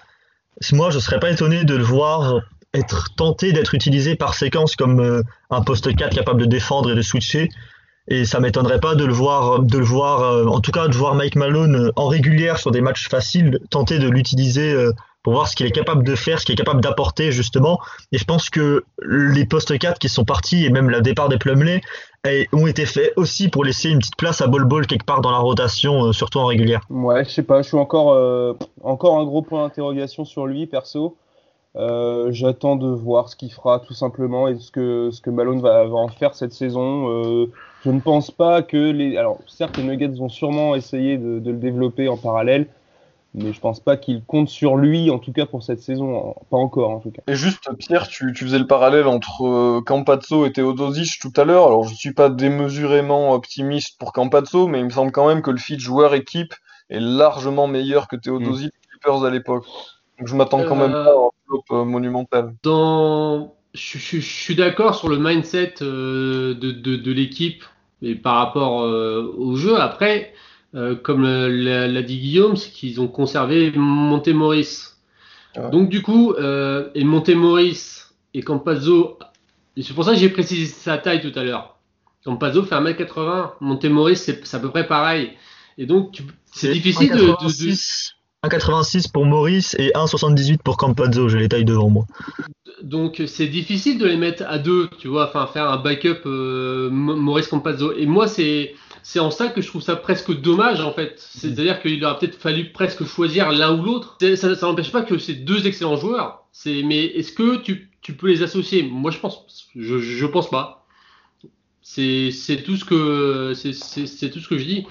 moi 0.72 0.90
je 0.90 0.98
serais 0.98 1.18
pas 1.18 1.30
étonné 1.30 1.64
de 1.64 1.74
le 1.74 1.82
voir 1.82 2.40
être 2.74 3.14
tenté 3.16 3.52
d'être 3.52 3.74
utilisé 3.74 4.14
par 4.14 4.34
séquence 4.34 4.76
comme 4.76 5.00
euh, 5.00 5.22
un 5.50 5.62
poste 5.62 5.94
4 5.94 6.14
capable 6.14 6.40
de 6.40 6.46
défendre 6.46 6.92
et 6.92 6.94
de 6.94 7.02
switcher 7.02 7.48
et 8.10 8.24
ça 8.24 8.40
m'étonnerait 8.40 8.80
pas 8.80 8.96
de 8.96 9.04
le 9.04 9.12
voir, 9.12 9.60
de 9.60 9.78
le 9.78 9.84
voir, 9.84 10.22
euh, 10.22 10.44
en 10.46 10.60
tout 10.60 10.72
cas 10.72 10.88
de 10.88 10.96
voir 10.96 11.14
Mike 11.14 11.36
Malone 11.36 11.76
euh, 11.76 11.92
en 11.94 12.08
régulière 12.08 12.58
sur 12.58 12.72
des 12.72 12.80
matchs 12.80 13.08
faciles, 13.08 13.60
tenter 13.70 14.00
de 14.00 14.08
l'utiliser 14.08 14.72
euh, 14.72 14.92
pour 15.22 15.34
voir 15.34 15.46
ce 15.46 15.54
qu'il 15.54 15.66
est 15.66 15.70
capable 15.70 16.02
de 16.02 16.16
faire, 16.16 16.40
ce 16.40 16.44
qu'il 16.44 16.54
est 16.54 16.56
capable 16.56 16.80
d'apporter 16.80 17.30
justement. 17.30 17.78
Et 18.10 18.18
je 18.18 18.24
pense 18.24 18.50
que 18.50 18.84
les 19.06 19.44
postes 19.44 19.78
4 19.78 19.98
qui 19.98 20.08
sont 20.08 20.24
partis 20.24 20.64
et 20.64 20.70
même 20.70 20.90
le 20.90 21.02
départ 21.02 21.28
des 21.28 21.38
Plumley 21.38 21.82
ont 22.52 22.66
été 22.66 22.84
faits 22.84 23.12
aussi 23.16 23.48
pour 23.48 23.64
laisser 23.64 23.90
une 23.90 23.98
petite 23.98 24.16
place 24.16 24.40
à 24.40 24.46
Bol 24.46 24.64
Bol 24.64 24.86
quelque 24.86 25.04
part 25.04 25.20
dans 25.20 25.30
la 25.30 25.38
rotation, 25.38 26.12
surtout 26.14 26.38
en 26.38 26.46
régulière. 26.46 26.80
Ouais, 26.88 27.24
je 27.26 27.30
sais 27.30 27.42
pas, 27.42 27.60
je 27.60 27.68
suis 27.68 27.76
encore, 27.76 28.56
encore 28.82 29.18
un 29.18 29.24
gros 29.24 29.42
point 29.42 29.62
d'interrogation 29.62 30.24
sur 30.24 30.46
lui 30.46 30.66
perso. 30.66 31.18
J'attends 31.74 32.76
de 32.76 32.88
voir 32.88 33.28
ce 33.28 33.36
qu'il 33.36 33.52
fera 33.52 33.80
tout 33.80 33.94
simplement 33.94 34.48
et 34.48 34.58
ce 34.58 34.70
que, 34.70 35.10
ce 35.12 35.20
que 35.20 35.30
Malone 35.30 35.60
va, 35.60 35.84
va 35.84 35.96
en 35.96 36.08
faire 36.08 36.34
cette 36.34 36.52
saison. 36.52 37.48
Je 37.84 37.90
ne 37.90 38.00
pense 38.00 38.30
pas 38.30 38.62
que 38.62 38.76
les. 38.76 39.16
Alors, 39.16 39.38
certes, 39.46 39.76
les 39.78 39.84
Nuggets 39.84 40.18
vont 40.18 40.28
sûrement 40.28 40.74
essayer 40.74 41.16
de, 41.16 41.40
le 41.44 41.56
développer 41.56 42.08
en 42.08 42.18
parallèle, 42.18 42.66
mais 43.34 43.52
je 43.52 43.60
pense 43.60 43.80
pas 43.80 43.96
qu'ils 43.96 44.22
comptent 44.22 44.50
sur 44.50 44.76
lui, 44.76 45.10
en 45.10 45.18
tout 45.18 45.32
cas 45.32 45.46
pour 45.46 45.62
cette 45.62 45.80
saison, 45.80 46.34
pas 46.50 46.58
encore 46.58 46.90
en 46.90 47.00
tout 47.00 47.10
cas. 47.10 47.22
Et 47.26 47.34
juste, 47.34 47.70
Pierre, 47.78 48.06
tu, 48.08 48.34
faisais 48.34 48.58
le 48.58 48.66
parallèle 48.66 49.06
entre 49.06 49.46
euh, 49.46 49.80
Campazzo 49.80 50.44
et 50.44 50.52
Teodosic 50.52 51.18
tout 51.20 51.32
à 51.36 51.44
l'heure. 51.44 51.66
Alors, 51.66 51.84
je 51.84 51.94
suis 51.94 52.12
pas 52.12 52.28
démesurément 52.28 53.32
optimiste 53.32 53.98
pour 53.98 54.12
Campazzo, 54.12 54.66
mais 54.66 54.80
il 54.80 54.84
me 54.84 54.90
semble 54.90 55.12
quand 55.12 55.26
même 55.26 55.40
que 55.40 55.50
le 55.50 55.58
fit 55.58 55.78
joueur-équipe 55.78 56.54
est 56.90 57.00
largement 57.00 57.66
meilleur 57.66 58.08
que 58.08 58.16
Teodosic 58.16 58.74
mm. 58.74 58.90
Clippers 58.90 59.24
à 59.24 59.30
l'époque. 59.30 59.64
Donc, 60.18 60.28
je 60.28 60.36
m'attends 60.36 60.64
quand 60.64 60.76
même 60.76 60.92
euh, 60.92 61.04
pas 61.04 61.14
flop 61.50 61.64
euh, 61.72 61.84
monumental. 61.84 62.54
Dans 62.62 63.54
je, 63.74 64.18
suis 64.20 64.54
d'accord 64.54 64.94
sur 64.94 65.08
le 65.08 65.18
mindset 65.18 65.74
euh, 65.82 66.54
de, 66.54 67.12
l'équipe 67.12 67.64
et 68.02 68.14
par 68.14 68.36
rapport 68.36 68.82
euh, 68.82 69.34
au 69.36 69.56
jeu. 69.56 69.80
Après, 69.80 70.32
euh, 70.74 70.96
comme 70.96 71.24
l'a 71.24 72.02
dit 72.02 72.18
Guillaume, 72.18 72.56
c'est 72.56 72.70
qu'ils 72.70 73.00
ont 73.00 73.08
conservé 73.08 73.72
Montemoris. 73.74 74.96
Donc 75.72 75.88
du 75.88 76.00
coup, 76.00 76.34
et 76.36 77.04
Montemoris 77.04 78.14
et 78.34 78.42
Campazzo, 78.42 79.18
et 79.76 79.82
c'est 79.82 79.94
pour 79.94 80.04
ça 80.04 80.12
que 80.12 80.18
j'ai 80.18 80.28
précisé 80.28 80.66
sa 80.66 80.96
taille 80.96 81.20
tout 81.20 81.36
à 81.36 81.42
l'heure. 81.42 81.76
Campazzo 82.24 82.62
fait 82.62 82.76
1m80, 82.76 83.54
Montemoris 83.60 84.18
c'est 84.22 84.54
à 84.54 84.60
peu 84.60 84.70
près 84.70 84.86
pareil. 84.86 85.32
Et 85.76 85.86
donc 85.86 86.22
c'est 86.52 86.72
difficile 86.72 87.10
de, 87.10 87.34
1,86 88.44 89.10
pour 89.12 89.26
Maurice 89.26 89.76
et 89.78 89.90
1,78 89.94 90.58
pour 90.58 90.76
Campazzo, 90.76 91.28
j'ai 91.28 91.38
les 91.38 91.48
tailles 91.48 91.64
devant 91.64 91.90
moi 91.90 92.06
donc 92.82 93.22
c'est 93.26 93.46
difficile 93.46 93.98
de 93.98 94.06
les 94.06 94.16
mettre 94.16 94.44
à 94.46 94.58
deux, 94.58 94.88
tu 94.98 95.08
vois, 95.08 95.28
enfin 95.28 95.46
faire 95.46 95.70
un 95.70 95.76
backup 95.76 96.22
euh, 96.26 96.88
Maurice 96.90 97.48
Campazzo. 97.48 97.92
Et 97.92 98.06
moi, 98.06 98.26
c'est 98.28 98.74
en 99.18 99.30
ça 99.30 99.48
que 99.48 99.60
je 99.60 99.68
trouve 99.68 99.82
ça 99.82 99.96
presque 99.96 100.32
dommage 100.40 100.80
en 100.80 100.92
fait. 100.92 101.14
C'est-à-dire 101.16 101.80
qu'il 101.80 102.04
aurait 102.04 102.18
peut-être 102.18 102.38
fallu 102.38 102.72
presque 102.72 103.04
choisir 103.04 103.50
l'un 103.52 103.78
ou 103.78 103.82
l'autre. 103.82 104.18
Ça, 104.36 104.48
n'empêche 104.62 104.92
pas 104.92 105.02
que 105.02 105.18
c'est 105.18 105.34
deux 105.34 105.66
excellents 105.66 105.96
joueurs. 105.96 106.46
Mais 106.66 107.04
est-ce 107.06 107.32
que 107.32 107.56
tu, 107.56 107.90
tu, 108.02 108.14
peux 108.14 108.28
les 108.28 108.42
associer? 108.42 108.82
Moi, 108.82 109.10
je 109.10 109.18
pense, 109.18 109.68
je, 109.74 109.98
je 109.98 110.26
pense 110.26 110.50
pas. 110.50 110.86
C'est 111.82 112.32
tout 112.64 112.76
ce 112.76 113.52
c'est 113.54 114.30
tout 114.30 114.40
ce 114.40 114.48
que 114.48 114.58
je 114.58 114.64
dis. 114.64 114.86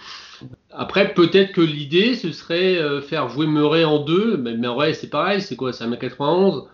Après, 0.72 1.14
peut-être 1.14 1.52
que 1.52 1.62
l'idée, 1.62 2.16
ce 2.16 2.32
serait 2.32 2.78
euh, 2.78 3.02
faire 3.02 3.30
jouer 3.30 3.48
Murray 3.48 3.84
en 3.84 4.00
deux, 4.00 4.38
mais, 4.38 4.56
vrai, 4.68 4.94
c'est 4.94 5.10
pareil, 5.10 5.42
c'est 5.42 5.56
quoi? 5.56 5.74
C'est 5.74 5.86
1m91 5.86 6.68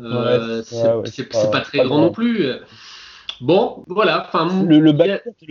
euh, 0.00 0.62
c'est 1.04 1.28
pas, 1.50 1.60
très 1.60 1.84
grand 1.84 1.98
non 1.98 2.12
plus. 2.12 2.46
Bon, 3.40 3.84
voilà. 3.88 4.28
Le, 4.34 4.78
le, 4.78 4.92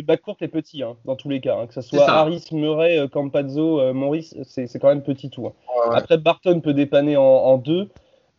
backcourt, 0.02 0.38
est 0.42 0.48
petit, 0.48 0.82
hein, 0.82 0.96
dans 1.06 1.16
tous 1.16 1.30
les 1.30 1.42
cas. 1.42 1.58
Hein, 1.60 1.68
que 1.68 1.74
ce 1.74 1.82
soit 1.82 2.10
Harris, 2.10 2.46
Murray, 2.52 2.98
euh, 2.98 3.08
Campazzo, 3.08 3.80
euh, 3.80 3.94
Maurice, 3.94 4.36
c'est 4.44 4.80
quand 4.80 4.88
même 4.88 5.04
petit 5.04 5.30
tout. 5.30 5.48
Hein. 5.48 5.54
Après, 5.92 6.18
Barton 6.18 6.62
peut 6.62 6.74
dépanner 6.74 7.18
en, 7.18 7.58
deux, 7.58 7.90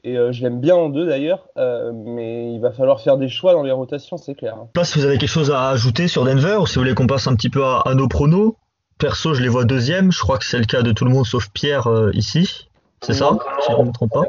et 0.05 0.15
je 0.15 0.43
l'aime 0.43 0.61
bien 0.61 0.75
en 0.75 0.89
deux 0.89 1.07
d'ailleurs, 1.07 1.47
mais 1.57 2.53
il 2.55 2.61
va 2.61 2.73
falloir 2.73 3.01
faire 3.01 3.17
des 3.17 3.29
choix 3.29 3.53
dans 3.53 3.63
les 3.63 3.73
rotations, 3.73 4.17
c'est 4.17 4.35
clair. 4.35 4.57
Là, 4.75 4.85
si 4.85 4.99
vous 4.99 5.05
avez 5.05 5.19
quelque 5.19 5.29
chose 5.29 5.51
à 5.51 5.69
ajouter 5.69 6.09
sur 6.09 6.25
Denver, 6.25 6.57
ou 6.61 6.67
si 6.67 6.77
vous 6.77 6.81
voulez 6.81 6.95
qu'on 6.95 7.07
passe 7.07 7.27
un 7.27 7.35
petit 7.35 7.51
peu 7.51 7.63
à, 7.65 7.95
nos 7.95 8.09
pronos, 8.09 8.55
perso, 8.99 9.35
je 9.35 9.43
les 9.43 9.49
vois 9.49 9.65
deuxième. 9.65 10.13
Je 10.13 10.21
crois 10.21 10.39
que 10.39 10.45
c'est 10.45 10.59
le 10.59 10.65
cas 10.65 10.83
de 10.83 10.93
tout 10.93 11.05
le 11.05 11.11
monde 11.11 11.27
sauf 11.27 11.49
Pierre 11.51 11.89
ici. 12.13 12.69
C'est 13.03 13.15
ça 13.15 13.37
Si 13.61 13.73
je 13.73 13.79
ne 13.79 13.89
me 13.89 13.93
trompe 13.93 14.13
pas. 14.13 14.25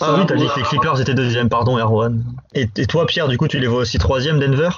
Ah 0.00 0.14
oui, 0.16 0.26
t'as 0.26 0.36
dit 0.36 0.46
que 0.46 0.58
les 0.58 0.64
Clippers 0.64 1.00
étaient 1.00 1.14
deuxième, 1.14 1.48
pardon, 1.48 1.78
Erwan. 1.78 2.24
Et, 2.54 2.68
toi, 2.86 3.06
Pierre, 3.06 3.28
du 3.28 3.36
coup, 3.36 3.48
tu 3.48 3.58
les 3.58 3.66
vois 3.66 3.80
aussi 3.80 3.98
troisième, 3.98 4.38
Denver? 4.38 4.70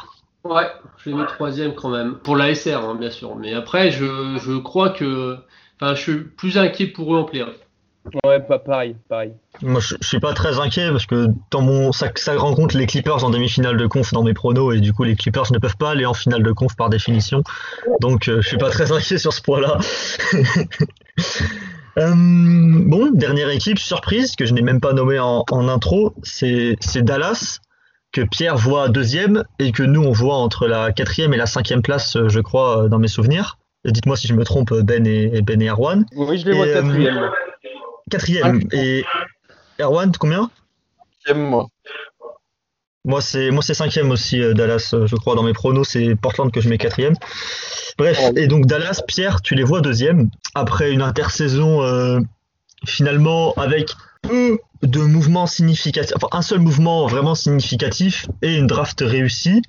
Ouais, 0.44 0.66
je 0.98 1.10
les 1.10 1.16
mets 1.16 1.26
troisième 1.26 1.74
quand 1.74 1.90
même. 1.90 2.16
Pour 2.16 2.36
la 2.36 2.54
SR, 2.54 2.84
hein, 2.84 2.96
bien 2.98 3.10
sûr. 3.10 3.36
Mais 3.36 3.54
après, 3.54 3.90
je, 3.90 4.38
je 4.42 4.58
crois 4.58 4.90
que. 4.90 5.36
Enfin, 5.80 5.94
je 5.94 6.00
suis 6.00 6.20
plus 6.20 6.58
inquiet 6.58 6.86
pour 6.86 7.14
eux 7.14 7.18
en 7.18 7.24
playoff. 7.24 7.56
Ouais, 8.24 8.40
pas 8.40 8.58
pareil, 8.58 8.96
pareil. 9.08 9.32
Moi, 9.62 9.80
je, 9.80 9.96
suis 10.00 10.20
pas 10.20 10.32
très 10.32 10.58
inquiet 10.58 10.90
parce 10.90 11.06
que 11.06 11.28
dans 11.50 11.62
mon 11.62 11.92
ça, 11.92 12.10
ça 12.14 12.36
rencontre 12.36 12.76
les 12.76 12.86
Clippers 12.86 13.24
en 13.24 13.30
demi-finale 13.30 13.76
de 13.76 13.86
conf 13.86 14.12
dans 14.12 14.22
mes 14.22 14.34
pronos 14.34 14.74
et 14.74 14.80
du 14.80 14.92
coup 14.92 15.04
les 15.04 15.16
Clippers 15.16 15.50
ne 15.52 15.58
peuvent 15.58 15.76
pas 15.76 15.90
aller 15.90 16.06
en 16.06 16.14
finale 16.14 16.42
de 16.42 16.52
conf 16.52 16.76
par 16.76 16.90
définition. 16.90 17.42
Donc, 18.00 18.28
euh, 18.28 18.40
je 18.40 18.48
suis 18.48 18.58
pas 18.58 18.70
très 18.70 18.92
inquiet 18.92 19.18
sur 19.18 19.32
ce 19.32 19.42
point-là. 19.42 19.78
Euh, 21.98 22.12
bon, 22.14 23.10
dernière 23.12 23.48
équipe, 23.48 23.78
surprise, 23.78 24.36
que 24.36 24.44
je 24.44 24.52
n'ai 24.52 24.60
même 24.60 24.80
pas 24.80 24.92
nommée 24.92 25.18
en, 25.18 25.44
intro, 25.68 26.14
c'est 26.22 26.76
Dallas, 26.96 27.60
que 28.12 28.20
Pierre 28.20 28.56
voit 28.56 28.88
deuxième 28.88 29.44
et 29.58 29.72
que 29.72 29.82
nous 29.82 30.02
on 30.02 30.12
voit 30.12 30.36
entre 30.36 30.66
la 30.66 30.92
quatrième 30.92 31.32
et 31.32 31.36
la 31.36 31.46
cinquième 31.46 31.82
place, 31.82 32.16
euh, 32.16 32.28
je 32.28 32.40
crois, 32.40 32.84
euh, 32.84 32.88
dans 32.88 32.98
mes 32.98 33.08
souvenirs. 33.08 33.58
Dites-moi 33.84 34.16
si 34.16 34.26
je 34.26 34.34
me 34.34 34.44
trompe, 34.44 34.74
Ben 34.74 35.06
et, 35.06 35.40
Ben 35.42 35.62
et 35.62 35.68
Erwan. 35.68 36.04
Oui, 36.16 36.38
je 36.38 36.46
les 36.46 36.56
vois 36.56 36.66
quatrième. 36.66 37.30
Quatrième. 38.10 38.62
Et 38.72 39.04
Erwan, 39.80 40.12
combien? 40.18 40.50
Quatrième, 41.24 41.48
moi. 41.48 41.68
Moi, 43.04 43.20
c'est 43.20 43.52
moi 43.52 43.62
c'est 43.62 43.74
cinquième 43.74 44.10
aussi 44.10 44.40
Dallas, 44.54 44.92
je 44.92 45.16
crois. 45.16 45.36
Dans 45.36 45.44
mes 45.44 45.52
pronos, 45.52 45.88
c'est 45.88 46.16
Portland 46.16 46.50
que 46.50 46.60
je 46.60 46.68
mets 46.68 46.78
quatrième. 46.78 47.14
Bref, 47.98 48.20
et 48.36 48.48
donc 48.48 48.66
Dallas, 48.66 49.00
Pierre, 49.06 49.40
tu 49.42 49.54
les 49.54 49.62
vois 49.62 49.80
deuxième 49.80 50.28
après 50.54 50.90
une 50.90 51.02
intersaison 51.02 51.82
euh, 51.82 52.18
finalement 52.84 53.54
avec 53.54 53.92
peu 54.22 54.58
de 54.82 55.00
mouvements 55.00 55.46
significatifs, 55.46 56.14
enfin 56.16 56.28
un 56.32 56.42
seul 56.42 56.58
mouvement 56.58 57.06
vraiment 57.06 57.34
significatif 57.34 58.26
et 58.42 58.56
une 58.56 58.66
draft 58.66 59.00
réussie. 59.00 59.62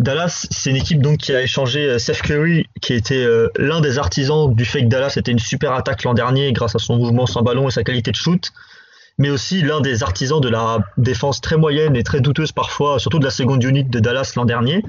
Dallas, 0.00 0.46
c'est 0.50 0.70
une 0.70 0.76
équipe 0.76 1.02
donc 1.02 1.18
qui 1.18 1.34
a 1.34 1.42
échangé 1.42 1.80
euh, 1.86 1.98
Seth 1.98 2.22
Curry, 2.22 2.64
qui 2.80 2.94
était 2.94 3.22
euh, 3.22 3.48
l'un 3.58 3.82
des 3.82 3.98
artisans 3.98 4.52
du 4.54 4.64
fait 4.64 4.80
que 4.80 4.86
Dallas 4.86 5.12
était 5.16 5.30
une 5.30 5.38
super 5.38 5.74
attaque 5.74 6.04
l'an 6.04 6.14
dernier 6.14 6.54
grâce 6.54 6.74
à 6.74 6.78
son 6.78 6.96
mouvement 6.96 7.26
sans 7.26 7.42
ballon 7.42 7.68
et 7.68 7.70
sa 7.70 7.84
qualité 7.84 8.10
de 8.10 8.16
shoot, 8.16 8.50
mais 9.18 9.28
aussi 9.28 9.60
l'un 9.60 9.82
des 9.82 10.02
artisans 10.02 10.40
de 10.40 10.48
la 10.48 10.78
défense 10.96 11.42
très 11.42 11.58
moyenne 11.58 11.96
et 11.96 12.02
très 12.02 12.22
douteuse 12.22 12.50
parfois, 12.50 12.98
surtout 12.98 13.18
de 13.18 13.24
la 13.24 13.30
seconde 13.30 13.62
unit 13.62 13.84
de 13.84 14.00
Dallas 14.00 14.32
l'an 14.36 14.46
dernier. 14.46 14.82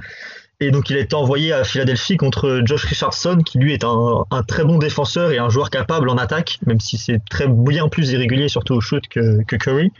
Et 0.61 0.71
donc 0.71 0.89
il 0.89 0.95
a 0.95 1.01
été 1.01 1.13
envoyé 1.13 1.51
à 1.51 1.65
Philadelphie 1.65 2.15
contre 2.15 2.61
Josh 2.63 2.85
Richardson, 2.85 3.39
qui 3.45 3.57
lui 3.57 3.73
est 3.73 3.83
un, 3.83 4.43
très 4.47 4.63
bon 4.63 4.77
défenseur 4.77 5.31
et 5.31 5.39
un 5.39 5.49
joueur 5.49 5.71
capable 5.71 6.09
en 6.09 6.17
attaque, 6.17 6.59
même 6.65 6.79
si 6.79 6.97
c'est 6.97 7.19
très 7.29 7.47
bien 7.49 7.89
plus 7.89 8.11
irrégulier, 8.11 8.47
surtout 8.47 8.75
au 8.75 8.79
shoot 8.81 9.05
que 9.09 9.43
Curry. 9.43 9.91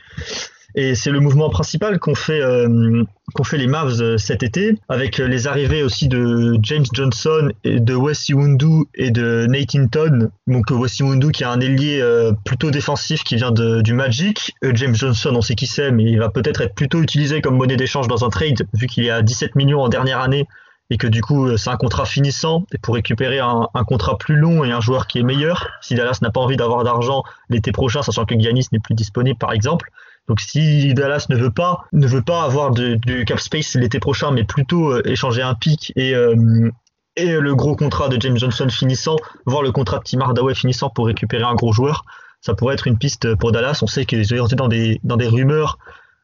Et 0.75 0.95
c'est 0.95 1.11
le 1.11 1.19
mouvement 1.19 1.49
principal 1.49 1.99
qu'ont 1.99 2.15
fait, 2.15 2.41
euh, 2.41 3.03
fait 3.43 3.57
les 3.57 3.67
Mavs 3.67 4.01
euh, 4.01 4.17
cet 4.17 4.43
été, 4.43 4.77
avec 4.89 5.17
les 5.17 5.47
arrivées 5.47 5.83
aussi 5.83 6.07
de 6.07 6.57
James 6.61 6.85
Johnson, 6.93 7.51
de 7.65 7.93
Wes 7.93 8.29
Iwundu 8.29 8.85
et 8.95 9.11
de 9.11 9.45
Nate 9.47 9.75
Hinton. 9.75 10.29
Donc 10.47 10.71
Wes 10.71 10.99
Iwundu 10.99 11.31
qui 11.31 11.43
est 11.43 11.47
un 11.47 11.59
ailier 11.59 11.99
euh, 12.01 12.31
plutôt 12.45 12.71
défensif 12.71 13.23
qui 13.23 13.35
vient 13.35 13.51
du 13.51 13.93
Magic. 13.93 14.53
James 14.73 14.95
Johnson, 14.95 15.31
on 15.35 15.41
sait 15.41 15.55
qui 15.55 15.67
c'est, 15.67 15.91
mais 15.91 16.03
il 16.03 16.19
va 16.19 16.29
peut-être 16.29 16.61
être 16.61 16.75
plutôt 16.75 17.01
utilisé 17.01 17.41
comme 17.41 17.57
monnaie 17.57 17.77
d'échange 17.77 18.07
dans 18.07 18.23
un 18.23 18.29
trade, 18.29 18.67
vu 18.73 18.87
qu'il 18.87 19.05
est 19.05 19.11
à 19.11 19.21
17 19.21 19.55
millions 19.55 19.81
en 19.81 19.89
dernière 19.89 20.19
année 20.19 20.47
et 20.91 20.97
que 20.97 21.07
du 21.07 21.21
coup 21.21 21.57
c'est 21.57 21.69
un 21.69 21.77
contrat 21.77 22.05
finissant 22.05 22.65
et 22.73 22.77
pour 22.77 22.95
récupérer 22.95 23.39
un, 23.39 23.67
contrat 23.87 24.17
plus 24.17 24.35
long 24.35 24.63
et 24.65 24.71
un 24.71 24.81
joueur 24.81 25.07
qui 25.07 25.19
est 25.19 25.23
meilleur, 25.23 25.69
si 25.81 25.95
Dallas 25.95 26.19
n'a 26.21 26.31
pas 26.31 26.41
envie 26.41 26.57
d'avoir 26.57 26.83
d'argent 26.83 27.23
l'été 27.49 27.71
prochain, 27.71 28.01
sachant 28.03 28.25
que 28.25 28.37
Giannis 28.37 28.67
n'est 28.71 28.79
plus 28.79 28.93
disponible 28.93 29.39
par 29.39 29.53
exemple. 29.53 29.89
Donc 30.31 30.39
si 30.39 30.93
Dallas 30.93 31.25
ne 31.27 31.35
veut 31.35 31.51
pas 31.51 31.83
ne 31.91 32.07
veut 32.07 32.21
pas 32.21 32.43
avoir 32.43 32.71
du 32.71 33.25
cap 33.25 33.37
space 33.37 33.75
l'été 33.75 33.99
prochain, 33.99 34.31
mais 34.31 34.45
plutôt 34.45 34.93
euh, 34.93 35.01
échanger 35.03 35.41
un 35.41 35.55
pic 35.55 35.91
et 35.97 36.15
euh, 36.15 36.71
et 37.17 37.33
le 37.33 37.53
gros 37.53 37.75
contrat 37.75 38.07
de 38.07 38.15
James 38.21 38.37
Johnson 38.37 38.69
finissant, 38.69 39.17
voire 39.45 39.61
le 39.61 39.73
contrat 39.73 39.97
de 39.97 40.03
Tim 40.05 40.21
Hardaway 40.21 40.55
finissant 40.55 40.89
pour 40.89 41.07
récupérer 41.07 41.43
un 41.43 41.55
gros 41.55 41.73
joueur, 41.73 42.05
ça 42.39 42.53
pourrait 42.53 42.75
être 42.75 42.87
une 42.87 42.97
piste 42.97 43.35
pour 43.35 43.51
Dallas. 43.51 43.79
On 43.81 43.87
sait 43.87 44.05
qu'ils 44.05 44.33
ont 44.41 44.45
été 44.45 44.55
dans 44.55 44.69
des 44.69 45.01
dans 45.03 45.17
des 45.17 45.27
rumeurs 45.27 45.77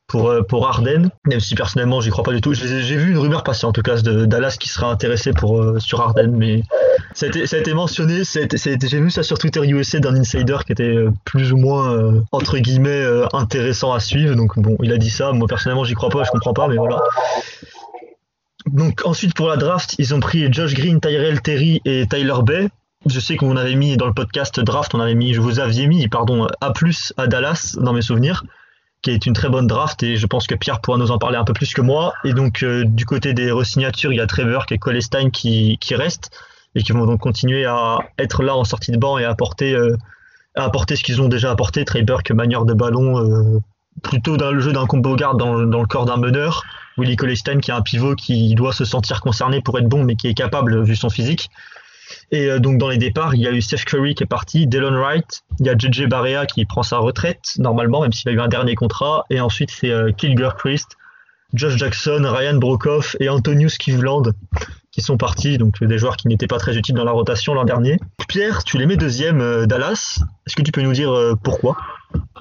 pour, 0.07 0.29
euh, 0.29 0.41
pour 0.41 0.67
Arden, 0.67 1.09
même 1.25 1.39
si 1.39 1.53
personnellement 1.55 1.99
j'y 1.99 2.09
crois 2.09 2.23
pas 2.23 2.31
du 2.31 2.41
tout. 2.41 2.53
J'ai 2.53 2.95
vu 2.95 3.11
une 3.11 3.17
rumeur 3.17 3.43
passer 3.43 3.65
en 3.65 3.73
tout 3.73 3.81
cas 3.81 4.01
de 4.01 4.25
Dallas 4.25 4.55
qui 4.59 4.69
serait 4.69 4.85
intéressé 4.85 5.33
pour, 5.33 5.61
euh, 5.61 5.79
sur 5.79 6.01
Arden, 6.01 6.31
mais 6.31 6.63
ça 7.13 7.25
a 7.25 7.29
été, 7.29 7.45
ça 7.45 7.57
a 7.57 7.59
été 7.59 7.73
mentionné, 7.73 8.23
j'ai 8.23 8.99
vu 8.99 9.11
ça 9.11 9.23
sur 9.23 9.37
Twitter 9.37 9.61
USA 9.67 9.99
d'un 9.99 10.15
insider 10.15 10.57
qui 10.65 10.71
était 10.71 10.83
euh, 10.83 11.11
plus 11.25 11.51
ou 11.51 11.57
moins 11.57 12.23
entre 12.31 12.57
guillemets 12.57 13.03
intéressant 13.33 13.93
à 13.93 13.99
suivre, 13.99 14.35
donc 14.35 14.57
bon, 14.57 14.77
il 14.81 14.93
a 14.93 14.97
dit 14.97 15.09
ça, 15.09 15.33
moi 15.33 15.47
personnellement 15.47 15.83
j'y 15.83 15.93
crois 15.93 16.09
pas, 16.09 16.23
je 16.23 16.31
comprends 16.31 16.53
pas, 16.53 16.67
mais 16.67 16.77
voilà. 16.77 17.01
Donc 18.65 19.01
ensuite 19.05 19.33
pour 19.33 19.47
la 19.47 19.57
draft, 19.57 19.95
ils 19.97 20.13
ont 20.13 20.19
pris 20.19 20.51
Josh 20.51 20.73
Green, 20.73 20.99
Tyrell 20.99 21.41
Terry 21.41 21.81
et 21.85 22.05
Tyler 22.07 22.41
Bay. 22.43 22.69
Je 23.05 23.19
sais 23.19 23.37
qu'on 23.37 23.55
avait 23.55 23.75
mis 23.75 23.95
dans 23.95 24.07
le 24.07 24.13
podcast 24.13 24.59
draft, 24.59 24.93
on 24.95 24.99
avait 24.99 25.15
mis, 25.15 25.33
je 25.33 25.39
vous 25.39 25.59
aviez 25.59 25.87
mis, 25.87 26.07
pardon, 26.07 26.47
A+, 26.61 26.73
à 27.17 27.27
Dallas, 27.27 27.77
dans 27.79 27.93
mes 27.93 28.01
souvenirs 28.01 28.43
qui 29.01 29.11
est 29.11 29.25
une 29.25 29.33
très 29.33 29.49
bonne 29.49 29.67
draft 29.67 30.01
et 30.03 30.17
je 30.17 30.25
pense 30.25 30.47
que 30.47 30.55
Pierre 30.55 30.81
pourra 30.81 30.97
nous 30.97 31.11
en 31.11 31.17
parler 31.17 31.37
un 31.37 31.43
peu 31.43 31.53
plus 31.53 31.73
que 31.73 31.81
moi. 31.81 32.13
Et 32.23 32.33
donc 32.33 32.63
euh, 32.63 32.83
du 32.85 33.05
côté 33.05 33.33
des 33.33 33.51
resignatures, 33.51 34.11
il 34.11 34.17
y 34.17 34.21
a 34.21 34.27
Trevor 34.27 34.65
et 34.71 34.77
Colestein 34.77 35.29
qui, 35.29 35.77
qui 35.79 35.95
restent 35.95 36.31
et 36.75 36.83
qui 36.83 36.91
vont 36.91 37.05
donc 37.05 37.19
continuer 37.19 37.65
à 37.65 37.99
être 38.17 38.43
là 38.43 38.55
en 38.55 38.63
sortie 38.63 38.91
de 38.91 38.97
banc 38.97 39.17
et 39.17 39.25
apporter, 39.25 39.73
euh, 39.73 39.95
apporter 40.55 40.95
ce 40.95 41.03
qu'ils 41.03 41.21
ont 41.21 41.27
déjà 41.27 41.51
apporté. 41.51 41.85
Trey 41.85 42.03
Burke, 42.03 42.31
manière 42.31 42.65
de 42.65 42.73
ballon, 42.73 43.19
euh, 43.19 43.59
plutôt 44.03 44.37
dans 44.37 44.51
le 44.51 44.59
jeu 44.59 44.73
d'un 44.73 44.85
combo 44.85 45.15
garde 45.15 45.39
dans, 45.39 45.59
dans, 45.63 45.81
le 45.81 45.87
corps 45.87 46.05
d'un 46.05 46.17
meneur. 46.17 46.63
Willie 46.97 47.15
Colestein 47.15 47.59
qui 47.59 47.71
est 47.71 47.75
un 47.75 47.81
pivot 47.81 48.15
qui 48.15 48.55
doit 48.55 48.73
se 48.73 48.83
sentir 48.83 49.21
concerné 49.21 49.61
pour 49.61 49.77
être 49.77 49.87
bon 49.87 50.03
mais 50.03 50.15
qui 50.15 50.27
est 50.27 50.33
capable 50.33 50.83
vu 50.83 50.95
son 50.95 51.09
physique. 51.09 51.49
Et 52.31 52.47
euh, 52.47 52.59
donc 52.59 52.77
dans 52.77 52.89
les 52.89 52.97
départs, 52.97 53.35
il 53.35 53.41
y 53.41 53.47
a 53.47 53.51
eu 53.51 53.61
Steph 53.61 53.83
Curry 53.85 54.15
qui 54.15 54.23
est 54.23 54.27
parti, 54.27 54.67
Delon 54.67 54.97
Wright, 54.99 55.43
il 55.59 55.65
y 55.65 55.69
a 55.69 55.77
JJ 55.77 56.07
Barea 56.07 56.45
qui 56.45 56.65
prend 56.65 56.83
sa 56.83 56.97
retraite 56.97 57.53
normalement, 57.57 58.01
même 58.01 58.13
s'il 58.13 58.29
a 58.29 58.33
eu 58.33 58.39
un 58.39 58.47
dernier 58.47 58.75
contrat, 58.75 59.25
et 59.29 59.39
ensuite 59.39 59.71
c'est 59.71 59.91
euh, 59.91 60.11
Christ, 60.11 60.97
Josh 61.53 61.77
Jackson, 61.77 62.21
Ryan 62.25 62.57
Brokoff 62.57 63.15
et 63.19 63.29
Antonius 63.29 63.77
Kivland 63.77 64.33
qui 64.91 65.01
sont 65.01 65.17
partis, 65.17 65.57
donc 65.57 65.81
des 65.81 65.97
joueurs 65.97 66.17
qui 66.17 66.27
n'étaient 66.27 66.47
pas 66.47 66.57
très 66.57 66.75
utiles 66.75 66.95
dans 66.95 67.03
la 67.03 67.11
rotation 67.11 67.53
l'an 67.53 67.65
dernier. 67.65 67.99
Pierre, 68.27 68.63
tu 68.63 68.77
les 68.77 68.87
mets 68.87 68.97
deuxième 68.97 69.41
euh, 69.41 69.65
Dallas. 69.65 70.19
Est-ce 70.47 70.55
que 70.55 70.63
tu 70.63 70.71
peux 70.71 70.81
nous 70.81 70.93
dire 70.93 71.13
pourquoi? 71.43 71.77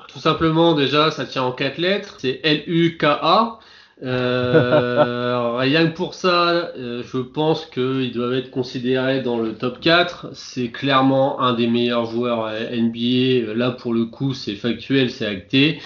Tout 0.09 0.21
simplement, 0.21 0.75
déjà, 0.75 1.11
ça 1.11 1.27
tient 1.27 1.43
en 1.43 1.53
quatre 1.53 1.79
lettres. 1.79 2.15
C'est 2.19 2.41
L-U-K-A. 2.43 3.59
Euh, 4.03 5.57
rien 5.57 5.87
que 5.87 5.95
pour 5.95 6.15
ça, 6.15 6.71
euh, 6.77 7.03
je 7.03 7.19
pense 7.19 7.65
qu'ils 7.67 8.13
doivent 8.13 8.35
être 8.35 8.51
considérés 8.51 9.23
dans 9.23 9.39
le 9.39 9.55
top 9.55 9.81
4. 9.81 10.29
C'est 10.35 10.69
clairement 10.69 11.41
un 11.41 11.55
des 11.55 11.67
meilleurs 11.67 12.05
joueurs 12.07 12.51
NBA. 12.51 13.55
Là, 13.55 13.71
pour 13.71 13.95
le 13.95 14.05
coup, 14.05 14.35
c'est 14.35 14.55
factuel, 14.55 15.11
c'est 15.11 15.27
acté. 15.27 15.81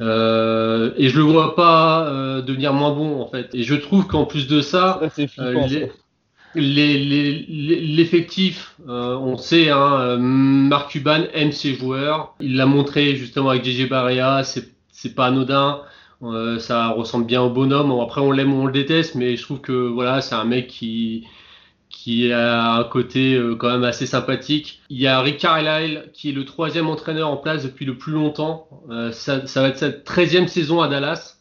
Euh, 0.00 0.92
et 0.96 1.10
je 1.10 1.18
le 1.18 1.22
vois 1.22 1.54
pas 1.54 2.06
euh, 2.06 2.40
devenir 2.40 2.72
moins 2.72 2.92
bon 2.92 3.20
en 3.20 3.28
fait. 3.28 3.54
Et 3.54 3.62
je 3.62 3.74
trouve 3.74 4.06
qu'en 4.06 4.24
plus 4.24 4.48
de 4.48 4.62
ça, 4.62 4.98
l'effectif, 6.54 8.76
on 8.86 9.36
sait, 9.36 9.68
hein, 9.68 10.16
Marc 10.18 10.92
Cuban 10.92 11.24
aime 11.34 11.52
ses 11.52 11.74
joueurs. 11.74 12.34
Il 12.40 12.56
l'a 12.56 12.66
montré 12.66 13.14
justement 13.14 13.50
avec 13.50 13.64
JJ 13.64 13.90
Barea. 13.90 14.42
C'est 14.42 15.14
pas 15.14 15.26
anodin. 15.26 15.82
Euh, 16.22 16.58
ça 16.58 16.88
ressemble 16.88 17.26
bien 17.26 17.42
au 17.42 17.50
bonhomme. 17.50 17.90
Après, 18.00 18.20
on 18.20 18.30
l'aime 18.30 18.52
ou 18.54 18.62
on 18.62 18.66
le 18.66 18.72
déteste, 18.72 19.14
mais 19.14 19.36
je 19.36 19.42
trouve 19.42 19.60
que 19.60 19.72
voilà, 19.72 20.20
c'est 20.20 20.34
un 20.34 20.44
mec 20.44 20.68
qui 20.68 21.26
qui 21.88 22.32
a 22.32 22.74
un 22.76 22.84
côté 22.84 23.34
euh, 23.34 23.54
quand 23.54 23.70
même 23.70 23.84
assez 23.84 24.06
sympathique. 24.06 24.80
Il 24.88 24.98
y 24.98 25.06
a 25.06 25.20
Rick 25.20 25.38
Carlisle 25.38 26.10
qui 26.14 26.30
est 26.30 26.32
le 26.32 26.44
troisième 26.44 26.88
entraîneur 26.88 27.28
en 27.28 27.36
place 27.36 27.64
depuis 27.64 27.84
le 27.84 27.98
plus 27.98 28.12
longtemps. 28.12 28.68
Euh, 28.90 29.12
ça, 29.12 29.46
ça, 29.46 29.60
va 29.62 29.68
être 29.68 29.78
sa 29.78 29.92
treizième 29.92 30.48
saison 30.48 30.80
à 30.80 30.88
Dallas. 30.88 31.36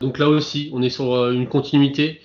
Donc 0.00 0.18
là 0.18 0.28
aussi, 0.28 0.70
on 0.74 0.82
est 0.82 0.90
sur 0.90 1.30
une 1.30 1.48
continuité. 1.48 2.20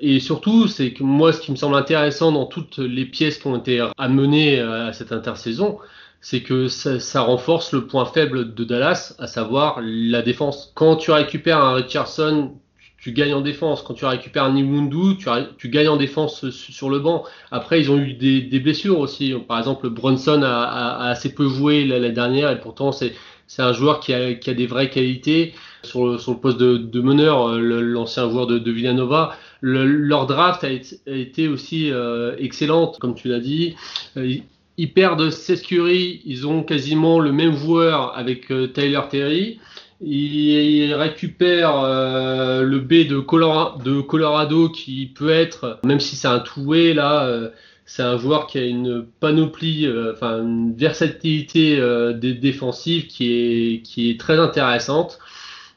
Et 0.00 0.18
surtout, 0.18 0.66
c'est 0.66 0.92
que 0.92 1.02
moi, 1.02 1.32
ce 1.32 1.40
qui 1.40 1.52
me 1.52 1.56
semble 1.56 1.76
intéressant 1.76 2.32
dans 2.32 2.46
toutes 2.46 2.78
les 2.78 3.04
pièces 3.04 3.38
qui 3.38 3.46
ont 3.48 3.58
été 3.58 3.86
amenées 3.98 4.58
à 4.58 4.94
cette 4.94 5.12
intersaison, 5.12 5.78
c'est 6.20 6.42
que 6.42 6.68
ça, 6.68 7.22
renforce 7.22 7.72
le 7.72 7.86
point 7.86 8.04
faible 8.04 8.54
de 8.54 8.64
Dallas, 8.64 9.14
à 9.18 9.26
savoir 9.26 9.80
la 9.82 10.22
défense. 10.22 10.70
Quand 10.74 10.96
tu 10.96 11.10
récupères 11.10 11.58
un 11.58 11.74
Richardson, 11.74 12.52
tu, 12.98 13.12
gagnes 13.12 13.32
en 13.32 13.40
défense. 13.40 13.82
Quand 13.82 13.94
tu 13.94 14.04
récupères 14.04 14.44
un 14.44 14.52
Niwundu, 14.52 15.16
tu, 15.56 15.68
gagnes 15.70 15.88
en 15.88 15.96
défense 15.96 16.50
sur 16.50 16.90
le 16.90 16.98
banc. 16.98 17.24
Après, 17.50 17.80
ils 17.80 17.90
ont 17.90 17.96
eu 17.96 18.12
des, 18.12 18.60
blessures 18.60 18.98
aussi. 18.98 19.34
Par 19.48 19.58
exemple, 19.58 19.88
Brunson 19.88 20.42
a, 20.42 21.08
assez 21.08 21.34
peu 21.34 21.48
joué 21.48 21.86
la, 21.86 22.10
dernière 22.10 22.50
et 22.50 22.60
pourtant 22.60 22.92
c'est 22.92 23.14
un 23.58 23.72
joueur 23.72 24.00
qui 24.00 24.12
a, 24.12 24.34
des 24.34 24.66
vraies 24.66 24.90
qualités 24.90 25.54
sur 25.82 26.06
le, 26.06 26.34
poste 26.34 26.58
de, 26.58 27.00
meneur, 27.00 27.54
l'ancien 27.54 28.28
joueur 28.28 28.46
de, 28.46 28.70
Villanova. 28.70 29.34
leur 29.62 30.26
draft 30.26 30.64
a 30.64 30.68
été, 31.06 31.48
aussi 31.48 31.90
euh, 31.90 32.36
excellente, 32.38 32.98
comme 32.98 33.14
tu 33.14 33.28
l'as 33.28 33.40
dit. 33.40 33.74
Euh, 34.18 34.36
ils 34.80 34.94
perdent 34.94 35.28
Seth 35.28 35.60
Curry, 35.60 36.22
ils 36.24 36.46
ont 36.46 36.62
quasiment 36.62 37.18
le 37.18 37.32
même 37.32 37.54
joueur 37.54 38.16
avec 38.16 38.50
euh, 38.50 38.66
Tyler 38.66 39.02
Terry. 39.10 39.60
Ils 40.00 40.94
récupèrent 40.94 41.82
euh, 41.84 42.62
le 42.62 42.78
B 42.78 43.06
de, 43.06 43.20
Colorado 43.20 44.70
qui 44.70 45.12
peut 45.14 45.28
être, 45.28 45.78
même 45.84 46.00
si 46.00 46.16
c'est 46.16 46.28
un 46.28 46.38
two-way 46.38 46.94
là, 46.94 47.24
euh, 47.24 47.50
c'est 47.84 48.02
un 48.02 48.16
joueur 48.16 48.46
qui 48.46 48.56
a 48.56 48.64
une 48.64 49.04
panoplie, 49.20 49.86
enfin 50.14 50.40
une 50.40 50.74
versatilité 50.74 51.78
défensive 52.14 53.08
qui 53.08 53.32
est, 53.32 53.82
qui 53.82 54.08
est 54.08 54.18
très 54.18 54.38
intéressante. 54.38 55.18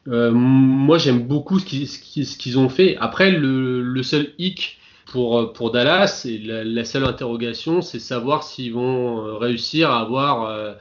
moi 0.06 0.98
j'aime 0.98 1.28
beaucoup 1.28 1.60
ce 1.60 2.38
qu'ils 2.38 2.60
ont 2.60 2.70
fait. 2.70 2.96
Après 3.02 3.32
le, 3.32 3.82
le 3.82 4.04
seul 4.04 4.28
hic, 4.38 4.80
pour, 5.14 5.38
euh, 5.38 5.54
pour 5.54 5.70
Dallas, 5.70 6.24
et 6.26 6.40
la, 6.40 6.86
seule 6.86 7.06
interrogation, 7.06 7.84
c'est 7.84 8.00
savoir 8.00 8.42
s'ils 8.42 8.74
vont 8.74 9.20
euh, 9.20 9.38
réussir 9.38 9.92
à 9.92 10.00
avoir 10.00 10.46
euh, 10.46 10.74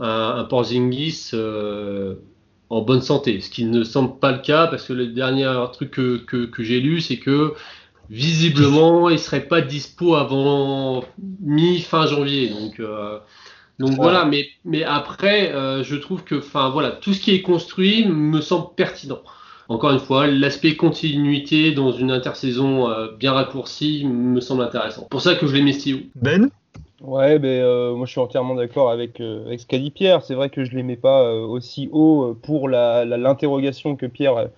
un, 0.00 0.36
un 0.38 0.44
Porzingis 0.44 1.32
en 2.70 2.80
bonne 2.80 3.02
santé, 3.02 3.42
ce 3.42 3.50
qui 3.50 3.66
ne 3.66 3.84
semble 3.84 4.18
pas 4.18 4.32
le 4.32 4.38
cas 4.38 4.66
parce 4.66 4.84
que 4.84 4.94
le 4.94 5.08
dernier 5.08 5.52
truc 5.74 5.90
que, 5.90 6.16
que, 6.24 6.62
j'ai 6.62 6.80
lu, 6.80 7.02
c'est 7.02 7.18
que 7.18 7.52
visiblement, 8.08 9.10
il 9.10 9.18
serait 9.18 9.46
pas 9.46 9.60
dispo 9.60 10.14
avant 10.14 11.04
mi-fin 11.42 12.06
janvier. 12.06 12.48
Donc, 12.48 12.80
donc 13.78 13.90
voilà, 13.90 14.24
mais, 14.24 14.48
mais 14.64 14.84
après, 14.84 15.52
je 15.84 15.96
trouve 15.96 16.24
que 16.24 16.36
enfin 16.36 16.70
voilà, 16.70 16.90
tout 16.90 17.12
ce 17.12 17.20
qui 17.20 17.34
est 17.34 17.42
construit 17.42 18.06
me 18.08 18.40
semble 18.40 18.74
pertinent 18.74 19.20
encore 19.68 19.90
une 19.90 19.98
fois, 19.98 20.26
l'aspect 20.26 20.76
continuité 20.76 21.72
dans 21.72 21.90
une 21.90 22.10
intersaison 22.10 22.88
euh, 22.88 23.08
bien 23.18 23.32
raccourcie 23.32 24.04
me 24.04 24.40
semble 24.40 24.62
intéressant. 24.62 25.06
Pour 25.10 25.20
ça 25.20 25.34
que 25.34 25.46
je 25.46 25.54
l'ai 25.54 25.62
mis 25.62 25.74
si 25.74 26.10
Ben 26.14 26.50
Ouais, 27.02 27.38
ben, 27.38 27.48
euh, 27.48 27.94
moi 27.94 28.06
je 28.06 28.12
suis 28.12 28.20
entièrement 28.20 28.54
d'accord 28.54 28.90
avec, 28.90 29.20
euh, 29.20 29.44
avec 29.46 29.60
ce 29.60 29.66
qu'a 29.66 29.78
dit 29.78 29.90
Pierre. 29.90 30.22
C'est 30.22 30.34
vrai 30.34 30.50
que 30.50 30.64
je 30.64 30.72
ne 30.72 30.76
les 30.76 30.82
mets 30.82 30.96
pas 30.96 31.30
aussi 31.32 31.88
haut 31.92 32.36
pour 32.42 32.68
l'interrogation 32.68 33.96
que 33.96 34.06
Pierre, 34.06 34.48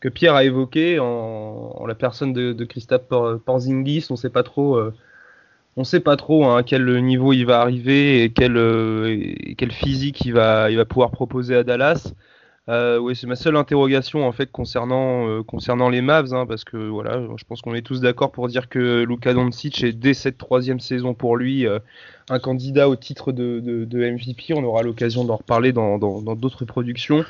que 0.00 0.08
Pierre 0.08 0.34
a 0.34 0.44
évoquée 0.44 0.98
en, 1.00 1.84
la 1.86 1.94
personne 1.94 2.32
de, 2.32 2.52
de 2.52 2.64
Christophe 2.64 3.08
Porzingis. 3.44 4.06
On 4.10 4.14
ne 4.14 4.18
sait 4.18 4.30
pas 4.30 4.44
trop, 4.44 4.78
on 5.76 5.84
sait 5.84 6.00
pas 6.00 6.16
trop 6.16 6.44
hein, 6.44 6.58
à 6.58 6.62
quel 6.62 7.02
niveau 7.02 7.32
il 7.32 7.44
va 7.44 7.60
arriver 7.60 8.22
et 8.22 8.30
quel, 8.30 8.56
et 8.56 9.54
quel 9.56 9.72
physique 9.72 10.24
il 10.24 10.34
va, 10.34 10.70
il 10.70 10.76
va 10.76 10.84
pouvoir 10.84 11.10
proposer 11.10 11.56
à 11.56 11.64
Dallas. 11.64 12.12
Euh, 12.70 12.98
oui, 12.98 13.16
c'est 13.16 13.26
ma 13.26 13.34
seule 13.34 13.56
interrogation 13.56 14.24
en 14.24 14.30
fait 14.30 14.52
concernant 14.52 15.28
euh, 15.28 15.42
concernant 15.42 15.88
les 15.88 16.02
Mavs, 16.02 16.32
hein, 16.32 16.46
parce 16.46 16.62
que 16.62 16.76
voilà, 16.76 17.20
je 17.36 17.44
pense 17.44 17.62
qu'on 17.62 17.74
est 17.74 17.82
tous 17.82 18.00
d'accord 18.00 18.30
pour 18.30 18.46
dire 18.46 18.68
que 18.68 19.02
Luka 19.02 19.34
Doncic 19.34 19.82
est 19.82 19.92
dès 19.92 20.14
cette 20.14 20.38
troisième 20.38 20.78
saison 20.78 21.12
pour 21.12 21.36
lui 21.36 21.66
euh, 21.66 21.80
un 22.28 22.38
candidat 22.38 22.88
au 22.88 22.94
titre 22.94 23.32
de, 23.32 23.86
MVP. 23.86 24.54
On 24.54 24.62
aura 24.62 24.84
l'occasion 24.84 25.24
d'en 25.24 25.36
reparler 25.36 25.72
dans 25.72 25.98
d'autres 25.98 26.64
productions. 26.64 27.24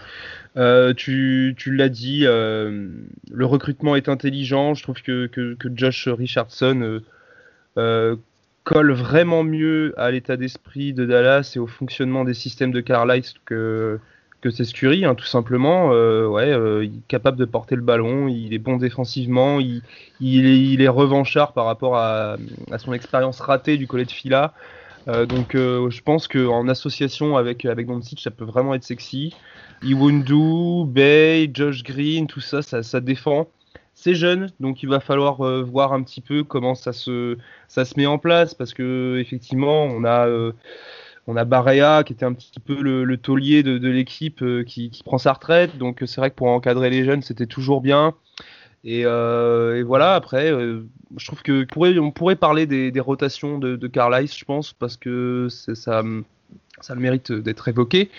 tu, 0.96 1.54
tu 1.56 1.74
l'as 1.74 1.88
dit, 1.88 2.24
le 2.24 3.44
recrutement 3.46 3.96
est 3.96 4.10
intelligent. 4.10 4.74
Je 4.74 4.82
trouve 4.82 5.00
que, 5.00 5.26
que, 5.26 5.54
que 5.54 5.68
Josh 5.74 6.06
Richardson 6.08 7.00
colle 8.64 8.92
vraiment 8.92 9.42
mieux 9.42 9.94
à 9.96 10.10
l'état 10.10 10.36
d'esprit 10.36 10.92
de 10.92 11.06
Dallas 11.06 11.54
et 11.56 11.58
au 11.58 11.66
fonctionnement 11.66 12.24
des 12.24 12.34
systèmes 12.34 12.72
de 12.72 12.80
Carlisle 12.80 13.38
que 13.46 13.98
que 14.40 14.50
c'est 14.50 14.64
Scurry, 14.64 15.04
hein, 15.04 15.14
tout 15.14 15.26
simplement. 15.26 15.92
Euh, 15.92 16.26
ouais, 16.26 16.50
euh, 16.50 16.84
il 16.84 16.98
est 16.98 17.08
capable 17.08 17.36
de 17.36 17.44
porter 17.44 17.76
le 17.76 17.82
ballon, 17.82 18.28
il 18.28 18.54
est 18.54 18.58
bon 18.58 18.76
défensivement, 18.76 19.60
il, 19.60 19.82
il, 20.20 20.80
est, 20.80 20.88
revanchard 20.88 21.52
par 21.52 21.66
rapport 21.66 21.96
à, 21.96 22.36
son 22.78 22.92
expérience 22.92 23.40
ratée 23.40 23.76
du 23.76 23.86
collet 23.86 24.04
de 24.04 24.10
Fila. 24.10 24.54
Euh, 25.08 25.24
donc 25.26 25.52
je 25.54 26.02
pense 26.02 26.28
qu'en 26.28 26.68
association 26.68 27.36
avec, 27.36 27.64
avec 27.64 27.86
Doncic, 27.86 28.20
ça 28.20 28.30
peut 28.30 28.44
vraiment 28.44 28.74
être 28.74 28.84
sexy. 28.84 29.34
Iwundu, 29.82 30.84
Bay, 30.86 31.50
Josh 31.52 31.82
Green, 31.82 32.26
tout 32.26 32.40
ça, 32.40 32.62
ça, 32.62 32.82
ça 32.82 33.00
défend. 33.00 33.48
C'est 33.94 34.14
jeune, 34.14 34.50
donc 34.60 34.82
il 34.82 34.88
va 34.88 35.00
falloir 35.00 35.42
voir 35.64 35.92
un 35.92 36.02
petit 36.02 36.22
peu 36.22 36.42
comment 36.42 36.74
ça 36.74 36.92
se, 36.94 37.36
ça 37.68 37.84
se 37.84 37.98
met 37.98 38.06
en 38.06 38.16
place, 38.16 38.54
parce 38.54 38.72
que 38.72 39.18
effectivement, 39.20 39.84
on 39.84 40.04
a 40.04 40.26
on 41.30 41.36
a 41.36 41.44
Barea 41.44 42.02
qui 42.02 42.12
était 42.12 42.24
un 42.24 42.32
petit 42.32 42.58
peu 42.58 42.82
le, 42.82 43.16
taulier 43.16 43.62
de, 43.62 43.88
l'équipe 43.88 44.42
euh, 44.42 44.64
qui, 44.64 44.90
prend 45.04 45.18
sa 45.18 45.32
retraite. 45.32 45.78
Donc 45.78 46.02
c'est 46.04 46.20
vrai 46.20 46.30
que 46.30 46.34
pour 46.34 46.48
encadrer 46.48 46.90
les 46.90 47.04
jeunes, 47.04 47.22
c'était 47.22 47.46
toujours 47.46 47.80
bien. 47.80 48.14
Et, 48.82 49.02
euh, 49.04 49.84
voilà, 49.86 50.14
après, 50.14 50.50
euh, 50.50 50.82
je 51.16 51.26
trouve 51.26 51.42
que 51.42 51.64
pourrait, 51.64 51.96
on 51.98 52.10
pourrait 52.10 52.34
parler 52.34 52.66
des, 52.66 53.00
rotations 53.00 53.58
de, 53.58 53.76
de 53.76 53.86
Carlisle, 53.86 54.32
je 54.36 54.44
pense, 54.44 54.72
parce 54.72 54.96
que 54.96 55.46
ça, 55.50 56.02
ça 56.80 56.94
le 56.94 57.00
mérite 57.00 57.30
d'être 57.30 57.68
évoqué. 57.68 58.10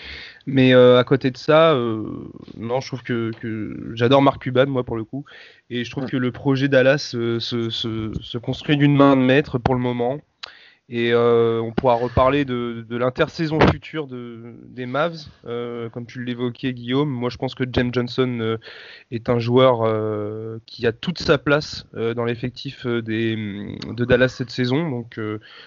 Mais 0.46 0.72
à 0.72 1.04
côté 1.04 1.30
de 1.30 1.36
ça, 1.36 1.74
non, 2.56 2.80
je 2.80 2.86
trouve 2.86 3.02
que, 3.02 3.32
j'adore 3.94 4.22
Marc 4.22 4.42
Cuban, 4.42 4.66
moi, 4.66 4.84
pour 4.84 4.96
le 4.96 5.04
coup. 5.04 5.24
Et 5.68 5.84
je 5.84 5.90
trouve 5.90 6.06
que 6.06 6.16
le 6.16 6.32
projet 6.32 6.68
Dallas 6.68 7.08
se 7.12 8.38
construit 8.38 8.76
d'une 8.78 8.96
main 8.96 9.16
de 9.16 9.22
maître 9.22 9.58
pour 9.58 9.74
le 9.74 9.80
moment. 9.80 10.20
Et 10.88 11.12
euh, 11.12 11.60
on 11.62 11.72
pourra 11.72 11.94
reparler 11.94 12.44
de, 12.44 12.84
l'intersaison 12.90 13.58
future 13.60 14.06
de, 14.06 14.54
des 14.66 14.84
Mavs, 14.84 15.26
euh, 15.46 15.88
comme 15.88 16.06
tu 16.06 16.22
l'évoquais 16.22 16.74
Guillaume. 16.74 17.08
Moi 17.08 17.30
je 17.30 17.36
pense 17.36 17.54
que 17.54 17.64
James 17.72 17.90
Johnson 17.92 18.38
euh, 18.40 18.58
est 19.10 19.28
un 19.28 19.38
joueur 19.38 19.82
qui 20.66 20.86
a 20.86 20.92
toute 20.92 21.18
sa 21.18 21.38
place 21.38 21.86
dans 21.94 22.24
l'effectif 22.24 22.86
de 22.86 24.04
Dallas 24.04 24.28
cette 24.28 24.50
saison. 24.50 24.90
Donc 24.90 25.18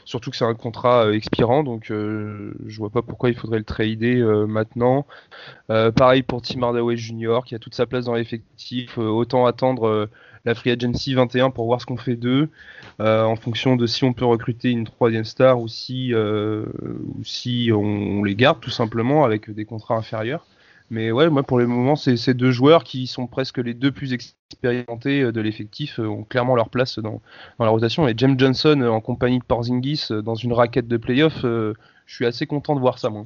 surtout 0.04 0.32
que 0.32 0.38
c'est 0.38 0.46
un 0.46 0.54
contrat 0.54 1.12
expirant, 1.14 1.64
donc 1.64 1.86
je 1.88 2.78
vois 2.78 2.90
pas 2.90 3.02
pourquoi 3.02 3.30
il 3.30 3.36
faudrait 3.36 3.60
le 3.60 3.66
trader 3.66 4.22
maintenant. 4.48 5.08
pareil 5.68 6.24
pour 6.24 6.42
Tim 6.42 6.62
Hardaway 6.62 6.98
Jr. 6.98 7.40
qui 7.46 7.56
a 7.56 7.60
toute 7.60 7.74
sa 7.74 7.86
place 7.86 8.06
dans 8.06 8.16
l'effectif. 8.16 8.98
autant 8.98 9.46
attendre 9.46 10.10
la 10.46 10.56
Free 10.56 10.72
Agency 10.72 11.14
21 11.14 11.50
pour 11.50 11.66
voir 11.66 11.82
ce 11.82 11.86
qu'on 11.86 11.98
fait 11.98 12.16
d'eux, 12.16 12.50
euh, 13.00 13.24
en 13.24 13.36
fonction 13.36 13.76
de 13.76 13.86
si 13.88 14.04
on 14.04 14.14
peut 14.14 14.26
recruter 14.26 14.70
une 14.70 14.86
troisième 14.86 15.26
star 15.26 15.60
ou 15.60 15.68
si, 15.68 16.14
euh, 16.14 16.66
ou 17.18 17.24
si 17.24 17.72
on, 17.74 18.24
les 18.24 18.36
garde 18.36 18.60
tout 18.60 18.70
simplement 18.70 19.26
avec 19.26 19.50
des 19.50 19.66
contrats 19.66 19.96
inférieurs. 19.96 20.46
Mais 20.92 21.12
ouais, 21.12 21.30
moi 21.30 21.42
pour 21.42 21.58
le 21.58 21.66
moment, 21.66 21.96
c'est 21.96 22.16
ces 22.16 22.36
deux 22.36 22.52
joueurs 22.52 22.84
qui 22.84 23.08
sont 23.08 23.26
presque 23.26 23.58
les 23.58 23.74
deux 23.74 23.92
plus 23.92 24.14
expérimentés 24.14 25.24
euh, 25.24 25.32
de 25.32 25.42
l'effectif 25.42 25.98
ont 25.98 26.24
clairement 26.24 26.56
leur 26.56 26.70
place 26.70 27.00
dans, 27.00 27.22
la 27.60 27.70
rotation. 27.70 28.08
Et 28.08 28.14
James 28.16 28.40
Johnson 28.40 28.82
en 28.82 29.02
compagnie 29.02 29.40
de 29.40 29.44
Porzingis 29.44 30.10
dans 30.24 30.36
une 30.36 30.54
raquette 30.54 30.88
de 30.88 30.98
playoff, 30.98 31.42
je 31.42 31.74
suis 32.08 32.26
assez 32.28 32.46
content 32.46 32.76
de 32.76 32.80
voir 32.80 33.00
ça 33.00 33.10
moi. 33.10 33.26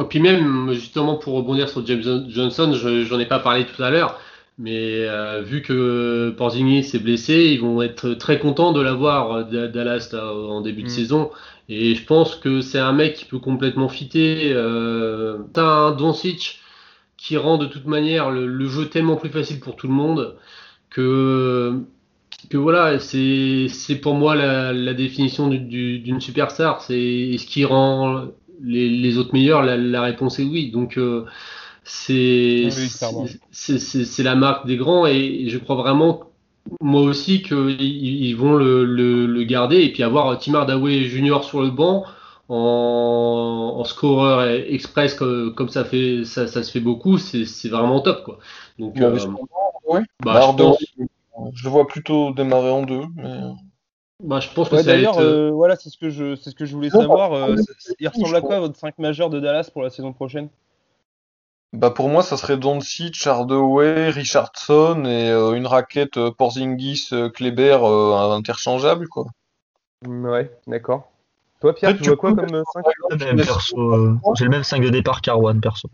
Et 0.00 0.04
puis 0.04 0.18
même, 0.18 0.72
justement, 0.72 1.16
pour 1.16 1.34
rebondir 1.34 1.68
sur 1.68 1.86
James 1.86 2.26
Johnson, 2.28 2.72
j'en 2.72 3.20
ai 3.20 3.26
pas 3.26 3.38
parlé 3.38 3.66
tout 3.66 3.80
à 3.82 3.90
l'heure, 3.90 4.18
mais 4.58 5.06
euh, 5.06 5.42
vu 5.42 5.60
que 5.62 6.30
Porzingis 6.36 6.84
s'est 6.84 6.98
blessé, 6.98 7.50
ils 7.52 7.60
vont 7.60 7.82
être 7.82 8.14
très 8.14 8.38
contents 8.38 8.72
de 8.72 8.80
l'avoir 8.80 9.32
euh, 9.52 9.68
Dallas 9.68 10.14
en 10.14 10.62
début 10.62 10.82
de 10.82 10.88
mm. 10.88 10.90
saison. 10.90 11.30
Et 11.68 11.94
je 11.94 12.04
pense 12.04 12.36
que 12.36 12.60
c'est 12.60 12.78
un 12.78 12.92
mec 12.92 13.14
qui 13.14 13.24
peut 13.26 13.38
complètement 13.38 13.88
fitter. 13.88 14.52
Euh, 14.52 15.38
T'as 15.52 15.66
un 15.66 15.90
Doncic 15.92 16.60
qui 17.16 17.36
rend 17.36 17.58
de 17.58 17.66
toute 17.66 17.86
manière 17.86 18.30
le, 18.30 18.66
jeu 18.68 18.86
tellement 18.88 19.16
plus 19.16 19.30
facile 19.30 19.60
pour 19.60 19.76
tout 19.76 19.88
le 19.88 19.94
monde 19.94 20.36
que 20.90 21.80
que 22.50 22.56
voilà, 22.58 22.98
c'est 22.98 23.68
pour 24.02 24.14
moi 24.14 24.36
la, 24.36 24.72
la 24.72 24.94
définition 24.94 25.48
d'une 25.48 26.20
superstar. 26.20 26.80
C'est 26.82 27.36
ce 27.38 27.46
qui 27.46 27.64
rend 27.64 28.26
les, 28.62 28.88
les 28.88 29.18
autres 29.18 29.32
meilleurs? 29.32 29.62
La, 29.62 29.76
la, 29.76 30.02
réponse 30.02 30.38
est 30.38 30.44
oui. 30.44 30.70
Donc 30.70 30.98
euh, 30.98 31.24
c'est 31.88 32.68
c'est 33.52 34.22
la 34.22 34.34
marque 34.34 34.66
des 34.66 34.76
grands 34.76 35.06
et 35.06 35.48
je 35.48 35.58
crois 35.58 35.76
vraiment 35.76 36.24
moi 36.80 37.02
aussi 37.02 37.42
qu'ils 37.42 37.80
ils 37.80 38.34
vont 38.34 38.54
le, 38.54 38.84
le, 38.84 39.44
garder 39.44 39.82
et 39.82 39.92
puis 39.92 40.02
avoir 40.02 40.36
Tim 40.38 40.54
Hardaway 40.54 41.04
Junior 41.04 41.44
sur 41.44 41.62
le 41.62 41.70
banc 41.70 42.04
en, 42.48 43.76
en 43.78 43.84
scoreur 43.84 44.42
express 44.42 45.14
comme, 45.14 45.54
comme, 45.54 45.68
ça 45.68 45.84
fait 45.84 46.24
ça, 46.24 46.48
ça 46.48 46.64
se 46.64 46.72
fait 46.72 46.80
beaucoup 46.80 47.18
c'est 47.18 47.68
vraiment 47.68 48.00
top 48.00 48.24
quoi. 48.24 48.38
Donc 48.80 49.00
euh, 49.00 49.16
bah, 50.24 50.54
je, 51.54 51.64
le 51.64 51.70
vois 51.70 51.86
plutôt 51.86 52.32
démarrer 52.32 52.70
en 52.70 52.82
deux 52.82 53.04
mais... 53.14 53.40
Bah, 54.24 54.40
je 54.40 54.48
pense 54.48 54.70
que 54.70 54.82
d'ailleurs, 54.82 55.18
euh, 55.18 55.50
voilà, 55.50 55.76
c'est 55.76 55.90
ce 55.90 55.98
que 55.98 56.08
je, 56.08 56.36
c'est 56.36 56.48
ce 56.48 56.54
que 56.54 56.64
je 56.64 56.74
voulais 56.74 56.88
savoir. 56.88 57.34
Euh, 57.34 57.54
il 58.00 58.08
ressemble 58.08 58.34
à 58.34 58.40
quoi 58.40 58.60
votre 58.60 58.74
5 58.74 58.98
majeur 58.98 59.28
de 59.28 59.40
Dallas 59.40 59.68
pour 59.70 59.82
la 59.82 59.90
saison 59.90 60.14
prochaine? 60.14 60.48
Bah 61.76 61.90
pour 61.90 62.08
moi, 62.08 62.22
ça 62.22 62.38
serait 62.38 62.56
Doncic, 62.56 63.26
Hardaway, 63.26 64.08
Richardson 64.08 65.04
et 65.04 65.30
euh, 65.30 65.52
une 65.52 65.66
raquette 65.66 66.16
euh, 66.16 66.30
Porzingis, 66.30 67.08
euh, 67.12 67.28
Kleber 67.28 67.78
interchangeable 68.32 69.08
quoi. 69.08 69.26
Ouais, 70.06 70.50
d'accord. 70.66 71.12
Toi 71.60 71.74
Pierre, 71.74 71.98
tu 71.98 72.04
vois 72.04 72.16
quoi 72.16 72.34
comme 72.34 72.48
5 72.48 72.84
J'ai 73.18 74.44
le 74.44 74.50
même 74.50 74.62
5 74.62 74.82
de 74.82 74.88
départ 74.88 75.20
qu'Arwan 75.20 75.60
perso. 75.60 75.90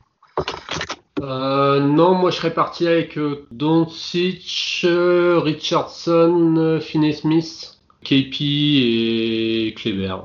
non, 1.21 2.15
moi 2.15 2.31
je 2.31 2.37
serais 2.37 2.55
parti 2.55 2.87
avec 2.87 3.19
Doncic, 3.51 4.87
Richardson, 4.87 6.79
Finney 6.81 7.13
Smith, 7.13 7.81
KP 8.05 8.41
et 8.41 9.75
Kleber. 9.77 10.17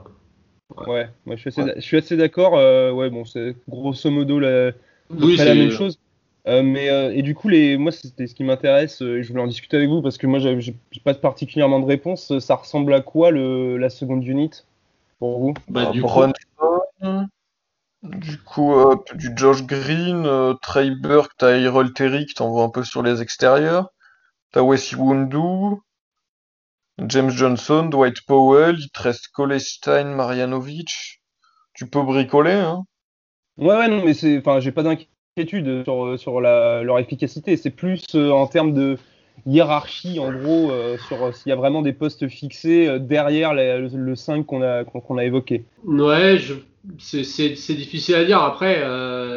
Ouais, 0.86 1.10
moi 1.26 1.36
je 1.36 1.50
suis 1.80 1.98
assez, 1.98 2.16
d'accord. 2.16 2.54
ouais, 2.54 3.10
bon, 3.10 3.26
c'est 3.26 3.56
grosso 3.68 4.12
modo 4.12 4.38
la, 4.40 4.72
oui, 5.10 5.38
c'est 5.38 5.46
la 5.46 5.56
même 5.56 5.72
chose. 5.72 6.00
Euh, 6.48 6.64
mais 6.64 6.90
euh, 6.90 7.14
et 7.14 7.24
du 7.24 7.36
coup, 7.36 7.50
les, 7.50 7.78
moi, 7.78 7.92
c'était 7.92 8.26
ce 8.26 8.34
qui 8.34 8.46
m'intéresse 8.46 9.02
euh, 9.02 9.18
et 9.18 9.24
je 9.24 9.28
voulais 9.30 9.42
en 9.42 9.48
discuter 9.48 9.76
avec 9.76 9.90
vous 9.90 10.02
parce 10.02 10.18
que 10.18 10.28
moi, 10.28 10.40
j'ai 10.40 10.76
pas 11.04 11.14
particulièrement 11.14 11.80
de 11.80 11.86
réponse. 11.86 12.40
Ça 12.40 12.56
ressemble 12.56 12.94
à 12.94 13.02
quoi 13.02 13.32
le, 13.32 13.78
la 13.78 13.90
seconde 13.90 14.26
unit 14.26 14.52
pour 15.20 15.40
vous? 15.40 15.54
Bah, 15.68 15.88
du, 15.88 16.02
coup... 16.02 16.22
du 18.04 18.38
coup, 18.44 18.74
du 19.16 19.32
Josh 19.36 19.64
Green, 19.64 20.56
Trey 20.62 20.92
Burke, 20.92 21.34
t'as 21.38 21.58
Hyrule 21.58 21.94
Terry 21.94 22.26
qui 22.26 22.36
t'envoie 22.36 22.64
un 22.64 22.70
peu 22.70 22.84
sur 22.84 23.04
les 23.04 23.22
extérieurs. 23.22 23.90
T'as 24.54 24.62
Wesley 24.62 24.98
Wundu, 24.98 25.82
James 27.00 27.30
Johnson, 27.30 27.90
Dwight 27.92 28.26
Powell, 28.26 28.78
il 28.80 28.90
te 28.90 29.02
reste 29.02 29.28
Kolestein, 29.34 30.16
Marjanovic. 30.16 31.22
Tu 31.74 31.90
peux 31.90 32.02
bricoler, 32.02 32.54
hein 32.54 32.86
Ouais, 33.58 33.76
ouais, 33.76 33.88
non, 33.88 34.04
mais 34.06 34.14
c'est, 34.14 34.38
enfin, 34.38 34.60
j'ai 34.60 34.72
pas 34.72 34.84
d'inquiétude 34.84 35.84
sur, 35.84 36.20
sur 36.20 36.42
la, 36.42 36.84
leur 36.84 37.00
efficacité. 37.00 37.58
C'est 37.58 37.72
plus 37.72 38.04
euh, 38.16 38.30
en 38.32 38.48
termes 38.48 38.74
de 38.74 38.98
hiérarchie, 39.46 40.20
en 40.20 40.32
gros, 40.32 40.72
euh, 40.72 40.98
sur 41.08 41.24
euh, 41.24 41.32
s'il 41.32 41.50
y 41.50 41.54
a 41.54 41.56
vraiment 41.56 41.82
des 41.82 41.94
postes 41.94 42.28
fixés 42.28 43.00
derrière 43.00 43.54
le, 43.54 44.16
5 44.16 44.46
qu'on 44.46 44.62
a, 44.62 44.84
qu'on 44.84 45.18
a 45.18 45.26
évoqué. 45.26 45.66
Ouais, 45.86 46.38
je, 46.38 46.54
c'est, 47.00 47.24
c'est, 47.24 47.74
difficile 47.74 48.16
à 48.16 48.26
dire. 48.26 48.42
Après, 48.42 48.84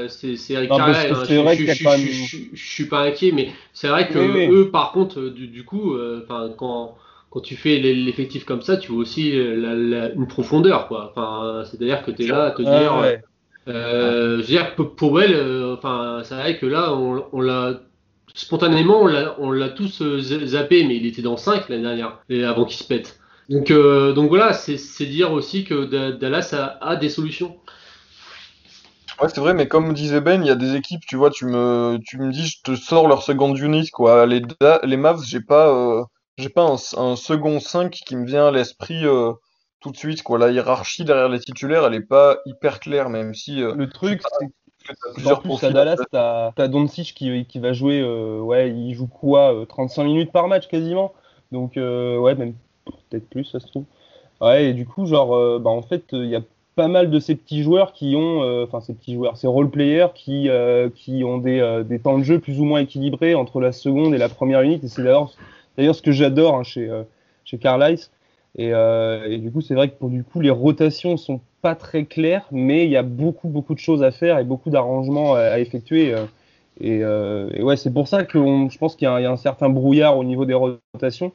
c'est, 0.09 0.37
c'est 0.37 0.55
Eric 0.55 0.71
Carrel. 0.71 1.13
Hein. 1.13 1.25
Je, 1.25 2.39
je, 2.53 2.71
suis 2.73 2.87
pas 2.87 3.03
inquiet, 3.03 3.33
mais 3.33 3.51
c'est 3.73 3.89
vrai 3.89 4.09
que 4.09 4.19
eux, 4.19 4.71
par 4.71 4.93
contre, 4.93 5.21
du, 5.21 5.65
coup, 5.65 5.95
quand 6.29 6.97
quand 7.31 7.41
tu 7.41 7.55
fais 7.55 7.79
l'effectif 7.79 8.45
comme 8.45 8.61
ça, 8.61 8.77
tu 8.77 8.91
vois 8.91 9.03
aussi 9.03 9.33
la, 9.33 10.11
une 10.13 10.27
profondeur, 10.27 10.89
quoi. 10.89 11.13
Enfin, 11.15 11.63
c'est-à-dire 11.65 12.03
que 12.03 12.11
tu 12.11 12.25
es 12.25 12.27
là 12.27 12.47
à 12.47 12.51
te 12.51 12.63
dire, 12.63 13.21
euh, 13.69 14.37
je 14.37 14.41
veux 14.41 14.47
dire, 14.47 14.75
pour 14.75 15.21
elle, 15.21 15.35
euh, 15.35 15.75
enfin, 15.75 16.23
c'est 16.25 16.35
vrai 16.35 16.59
que 16.59 16.67
là, 16.67 16.95
spontanément, 18.35 19.03
on 19.39 19.51
l'a 19.51 19.69
tous 19.69 20.03
euh, 20.03 20.21
zappé, 20.21 20.85
mais 20.85 20.97
il 20.97 21.07
était 21.07 21.23
dans 21.23 21.37
5 21.37 21.69
l'année 21.69 21.83
dernière, 21.83 22.19
avant 22.49 22.65
qu'il 22.65 22.79
se 22.79 22.85
pète. 22.85 23.19
Donc, 23.49 23.73
donc 23.73 24.29
voilà, 24.29 24.53
c'est 24.53 25.07
dire 25.07 25.33
aussi 25.33 25.65
que 25.65 26.13
Dallas 26.13 26.55
a, 26.81 26.97
des 26.97 27.09
solutions. 27.09 27.57
Ouais, 29.21 29.29
c'est 29.29 29.41
vrai, 29.41 29.53
mais 29.53 29.69
comme 29.69 29.93
disait 29.93 30.21
Ben, 30.21 30.43
il 30.43 30.47
y 30.47 30.51
a 30.51 30.55
des 30.55 30.77
équipes, 30.77 31.05
tu 31.07 31.17
vois, 31.17 31.31
tu 31.31 31.47
me, 31.47 31.99
dis, 32.31 32.47
je 32.47 32.63
te 32.63 32.75
sors 32.77 33.09
leur 33.09 33.23
seconde 33.23 33.59
unit, 33.59 33.91
quoi. 33.91 34.25
Les, 34.25 34.41
Mavs, 34.97 35.23
j'ai 35.27 35.41
pas, 35.41 36.07
j'ai 36.39 36.49
pas 36.49 36.63
un, 36.63 36.77
un, 36.97 37.17
second 37.17 37.61
5 37.61 37.91
qui 37.91 38.17
me 38.17 38.25
vient 38.25 38.47
à 38.47 38.51
l'esprit 38.53 39.05
tout 39.81 39.91
de 39.91 39.97
suite. 39.97 40.23
Quoi. 40.23 40.39
La 40.39 40.51
hiérarchie 40.51 41.05
derrière 41.05 41.29
les 41.29 41.41
titulaires, 41.41 41.87
elle 41.87 41.95
est 41.95 42.01
pas 42.01 42.39
hyper 42.47 42.81
claire, 42.81 43.11
même 43.11 43.35
si. 43.35 43.63
Euh, 43.63 43.75
le 43.75 43.89
truc, 43.89 44.23
c'est 44.39 44.47
que 44.87 45.41
plus 45.41 45.65
à 45.65 45.71
Dallas, 45.71 45.97
t'as 46.11 46.53
as 46.57 46.69
Doncic 46.69 47.15
qui, 47.15 47.45
qui, 47.47 47.59
va 47.59 47.73
jouer, 47.73 48.01
euh, 48.01 48.41
ouais, 48.41 48.71
il 48.71 48.95
joue 48.95 49.07
quoi 49.07 49.55
35 49.69 50.03
euh, 50.03 50.05
minutes 50.05 50.33
par 50.33 50.49
match 50.49 50.69
quasiment. 50.69 51.13
Donc, 51.53 51.73
ouais, 51.77 52.35
même 52.35 52.55
peut-être 53.11 53.29
plus, 53.29 53.45
ça 53.45 53.61
se 53.61 53.67
trouve. 53.67 53.85
Ouais, 54.41 54.67
et 54.67 54.73
du 54.73 54.87
coup, 54.87 55.07
genre, 55.07 55.61
bah, 55.61 55.71
en 55.71 55.83
fait, 55.83 56.05
il 56.13 56.27
y 56.27 56.37
a 56.37 56.43
pas 56.81 56.89
mal 56.89 57.11
de 57.11 57.19
ces 57.19 57.35
petits 57.35 57.63
joueurs 57.63 57.93
qui 57.93 58.15
ont, 58.17 58.43
euh, 58.43 58.65
enfin 58.65 58.81
ces 58.81 58.95
petits 58.95 59.15
joueurs, 59.15 59.37
ces 59.37 59.47
role 59.47 59.71
players 59.71 60.09
qui, 60.15 60.49
euh, 60.49 60.89
qui 60.95 61.25
ont 61.25 61.37
des, 61.39 61.61
euh, 61.61 61.83
des, 61.83 61.99
temps 61.99 62.17
de 62.19 62.23
jeu 62.23 62.39
plus 62.39 62.61
ou 62.61 62.65
moins 62.65 62.81
équilibrés 62.81 63.35
entre 63.35 63.61
la 63.61 63.73
seconde 63.73 64.15
et 64.15 64.19
la 64.19 64.31
première 64.31 64.63
unité. 64.63 64.87
Et 64.87 64.89
c'est 64.89 65.03
d'ailleurs, 65.03 65.31
d'ailleurs 65.77 65.95
ce 65.95 66.03
que 66.03 66.13
j'adore 66.13 66.55
hein, 66.55 66.63
chez, 66.63 66.91
chez 67.45 67.59
Carlisle. 67.59 68.07
Et, 68.59 68.69
et, 68.69 69.39
du 69.39 69.51
coup, 69.53 69.61
c'est 69.61 69.75
vrai 69.75 69.89
que 69.89 69.95
pour 69.97 70.11
du 70.11 70.25
coup, 70.25 70.41
les 70.41 70.51
rotations 70.51 71.17
sont 71.17 71.41
pas 71.63 71.75
très 71.75 72.05
claires, 72.05 72.47
mais 72.51 72.85
il 72.85 72.91
y 72.91 72.97
a 72.97 73.03
beaucoup, 73.03 73.49
beaucoup 73.49 73.75
de 73.75 73.79
choses 73.79 74.03
à 74.03 74.11
faire 74.11 74.39
et 74.39 74.45
beaucoup 74.45 74.71
d'arrangements 74.71 75.35
à, 75.35 75.61
effectuer. 75.61 76.15
Et, 76.81 76.99
et, 76.99 77.63
ouais, 77.63 77.77
c'est 77.77 77.93
pour 77.93 78.09
ça 78.09 78.25
que 78.25 78.39
je 78.39 78.79
pense 78.79 78.97
qu'il 78.97 79.07
y, 79.07 79.09
a 79.09 79.31
un 79.31 79.37
certain 79.37 79.69
brouillard 79.69 80.19
au 80.19 80.25
niveau 80.25 80.45
des 80.45 80.55
rotations. 80.55 81.33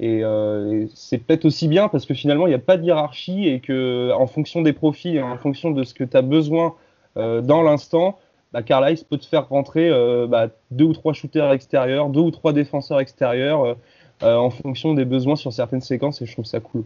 Et, 0.00 0.24
euh, 0.24 0.86
c'est 0.94 1.18
peut-être 1.18 1.44
aussi 1.44 1.68
bien 1.68 1.88
parce 1.88 2.06
que 2.06 2.14
finalement, 2.14 2.46
il 2.46 2.50
n'y 2.50 2.56
a 2.56 2.60
pas 2.60 2.76
de 2.76 2.84
hiérarchie 2.84 3.48
et 3.48 3.60
que 3.60 4.12
en 4.12 4.26
fonction 4.26 4.62
des 4.62 4.72
profils 4.72 5.20
en 5.22 5.38
fonction 5.38 5.70
de 5.70 5.84
ce 5.84 5.94
que 5.94 6.04
tu 6.04 6.16
as 6.16 6.22
besoin 6.22 6.74
euh, 7.16 7.40
dans 7.40 7.62
l'instant, 7.62 8.18
bah, 8.52 8.62
Carlisle 8.62 9.04
peut 9.08 9.18
te 9.18 9.26
faire 9.26 9.48
rentrer 9.48 9.88
euh, 9.90 10.26
bah, 10.26 10.48
deux 10.70 10.84
ou 10.84 10.92
trois 10.92 11.12
shooters 11.12 11.52
extérieurs, 11.52 12.08
deux 12.08 12.20
ou 12.20 12.30
trois 12.30 12.52
défenseurs 12.52 13.00
extérieurs 13.00 13.64
euh, 13.64 13.74
euh, 13.74 13.74
en 14.22 14.50
fonction 14.50 14.94
des 14.94 15.04
besoins 15.04 15.36
sur 15.36 15.52
certaines 15.52 15.80
séquences 15.80 16.22
et 16.22 16.26
je 16.26 16.32
trouve 16.32 16.44
ça 16.44 16.60
cool. 16.60 16.84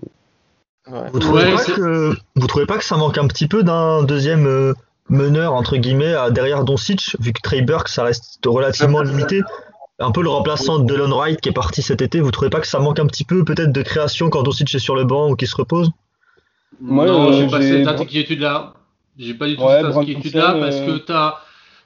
Ouais. 0.91 1.11
Vous, 1.13 1.19
trouvez 1.19 1.45
ouais, 1.45 1.55
pas 1.55 1.65
que, 1.65 2.17
vous 2.35 2.47
trouvez 2.47 2.67
pas 2.67 2.79
que 2.79 2.85
ça 2.85 2.97
manque 2.97 3.19
un 3.19 3.29
petit 3.29 3.47
peu 3.47 3.63
d'un 3.63 4.03
deuxième 4.03 4.47
euh, 4.47 4.73
meneur 5.09 5.55
entre 5.55 5.77
guillemets 5.77 6.15
derrière 6.31 6.65
Doncic 6.65 7.17
vu 7.21 7.33
que 7.33 7.41
Trey 7.43 7.63
Burke 7.63 7.89
ça 7.89 8.05
reste 8.05 8.41
relativement 8.47 9.03
limité? 9.03 9.43
Un 10.01 10.13
peu 10.13 10.23
le 10.23 10.31
remplaçant 10.31 10.79
de 10.79 10.85
Delon 10.87 11.17
Wright 11.17 11.41
qui 11.41 11.49
est 11.49 11.53
parti 11.53 11.83
cet 11.83 12.03
été. 12.03 12.21
Vous 12.21 12.31
trouvez 12.31 12.51
pas 12.51 12.61
que 12.61 12.69
ça 12.69 12.79
manque 12.79 13.01
un 13.01 13.07
petit 13.07 13.25
peu 13.25 13.45
peut-être 13.45 13.73
de 13.73 13.83
création 13.83 14.31
quand 14.31 14.45
Doncic 14.45 14.73
est 14.73 14.79
sur 14.79 14.95
le 14.95 15.05
banc 15.05 15.29
ou 15.29 15.35
qu'il 15.35 15.49
se 15.49 15.57
repose? 15.57 15.91
Moi, 16.81 17.07
non, 17.07 17.29
euh, 17.29 17.33
j'ai 17.33 17.49
pas 17.49 17.61
cette 17.61 17.89
inquiétude 18.01 18.41
là. 18.41 18.75
J'ai 19.19 19.35
pas 19.35 19.49
du 19.49 19.57
tout 19.57 19.65
ouais, 19.65 19.83
cette 19.83 19.97
inquiétude 19.97 20.35
là 20.35 20.57
parce 20.59 20.77
que 20.77 20.91
euh, 20.91 20.99
tu 21.05 21.13
as 21.13 21.39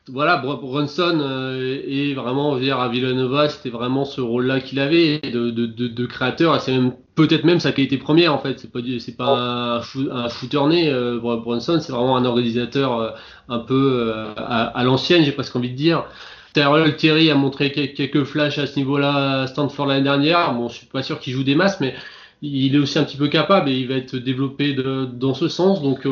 voilà, 0.09 0.37
Brunson 0.39 1.21
euh, 1.21 1.81
est 1.87 2.15
vraiment, 2.15 2.59
dire, 2.59 2.81
à 2.81 2.89
Villanova, 2.89 3.49
c'était 3.49 3.71
vraiment 3.71 4.05
ce 4.05 4.21
rôle-là 4.21 4.61
qu'il 4.61 4.81
avait 4.81 5.21
de, 5.21 6.07
créateur. 6.07 6.61
C'est 6.61 6.73
même 6.73 6.93
peut-être 7.15 7.45
même 7.45 7.61
sa 7.61 7.71
qualité 7.71 7.99
première 7.99 8.35
en 8.35 8.39
fait. 8.39 8.59
C'est 8.59 8.73
pas 8.73 8.81
c'est 8.99 9.17
pas 9.17 9.29
un, 9.29 9.81
un 10.11 10.29
shooter 10.29 10.67
né. 10.67 10.91
Euh, 10.91 11.21
Brunson, 11.21 11.79
c'est 11.81 11.93
vraiment 11.93 12.17
un 12.17 12.25
organisateur 12.25 12.99
euh, 12.99 13.11
un 13.49 13.61
peu 13.61 14.13
à, 14.37 14.83
l'ancienne, 14.83 15.25
j'ai 15.25 15.33
presque 15.33 15.55
envie 15.55 15.71
de 15.71 15.77
dire. 15.77 16.05
Terrell 16.53 16.97
Terry 16.97 17.31
a 17.31 17.35
montré 17.37 17.71
quelques 17.71 18.25
flashs 18.25 18.59
à 18.59 18.67
ce 18.67 18.77
niveau-là 18.77 19.43
à 19.43 19.47
Stanford 19.47 19.87
l'année 19.87 20.03
dernière. 20.03 20.53
Bon, 20.55 20.69
je 20.69 20.79
suis 20.79 20.87
pas 20.87 21.03
sûr 21.03 21.21
qu'il 21.21 21.33
joue 21.33 21.45
des 21.45 21.55
masses, 21.55 21.81
mais 21.81 21.95
il 22.43 22.75
est 22.75 22.79
aussi 22.79 22.99
un 22.99 23.05
petit 23.05 23.17
peu 23.17 23.29
capable 23.29 23.71
et 23.71 23.75
il 23.75 23.89
va 23.89 23.95
être 23.95 24.17
développé 24.17 24.75
dans 24.75 25.35
ce 25.35 25.49
sens. 25.49 25.81
Donc, 25.81 26.07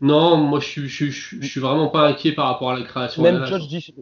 non, 0.00 0.36
moi, 0.36 0.60
je, 0.60 0.82
je, 0.82 1.06
je, 1.06 1.36
je, 1.40 1.46
suis 1.46 1.60
vraiment 1.60 1.88
pas 1.88 2.06
inquiet 2.06 2.32
par 2.32 2.46
rapport 2.46 2.70
à 2.70 2.78
la 2.78 2.84
création. 2.84 3.22
Même 3.22 3.44
Josh 3.46 3.68
dit, 3.68 3.94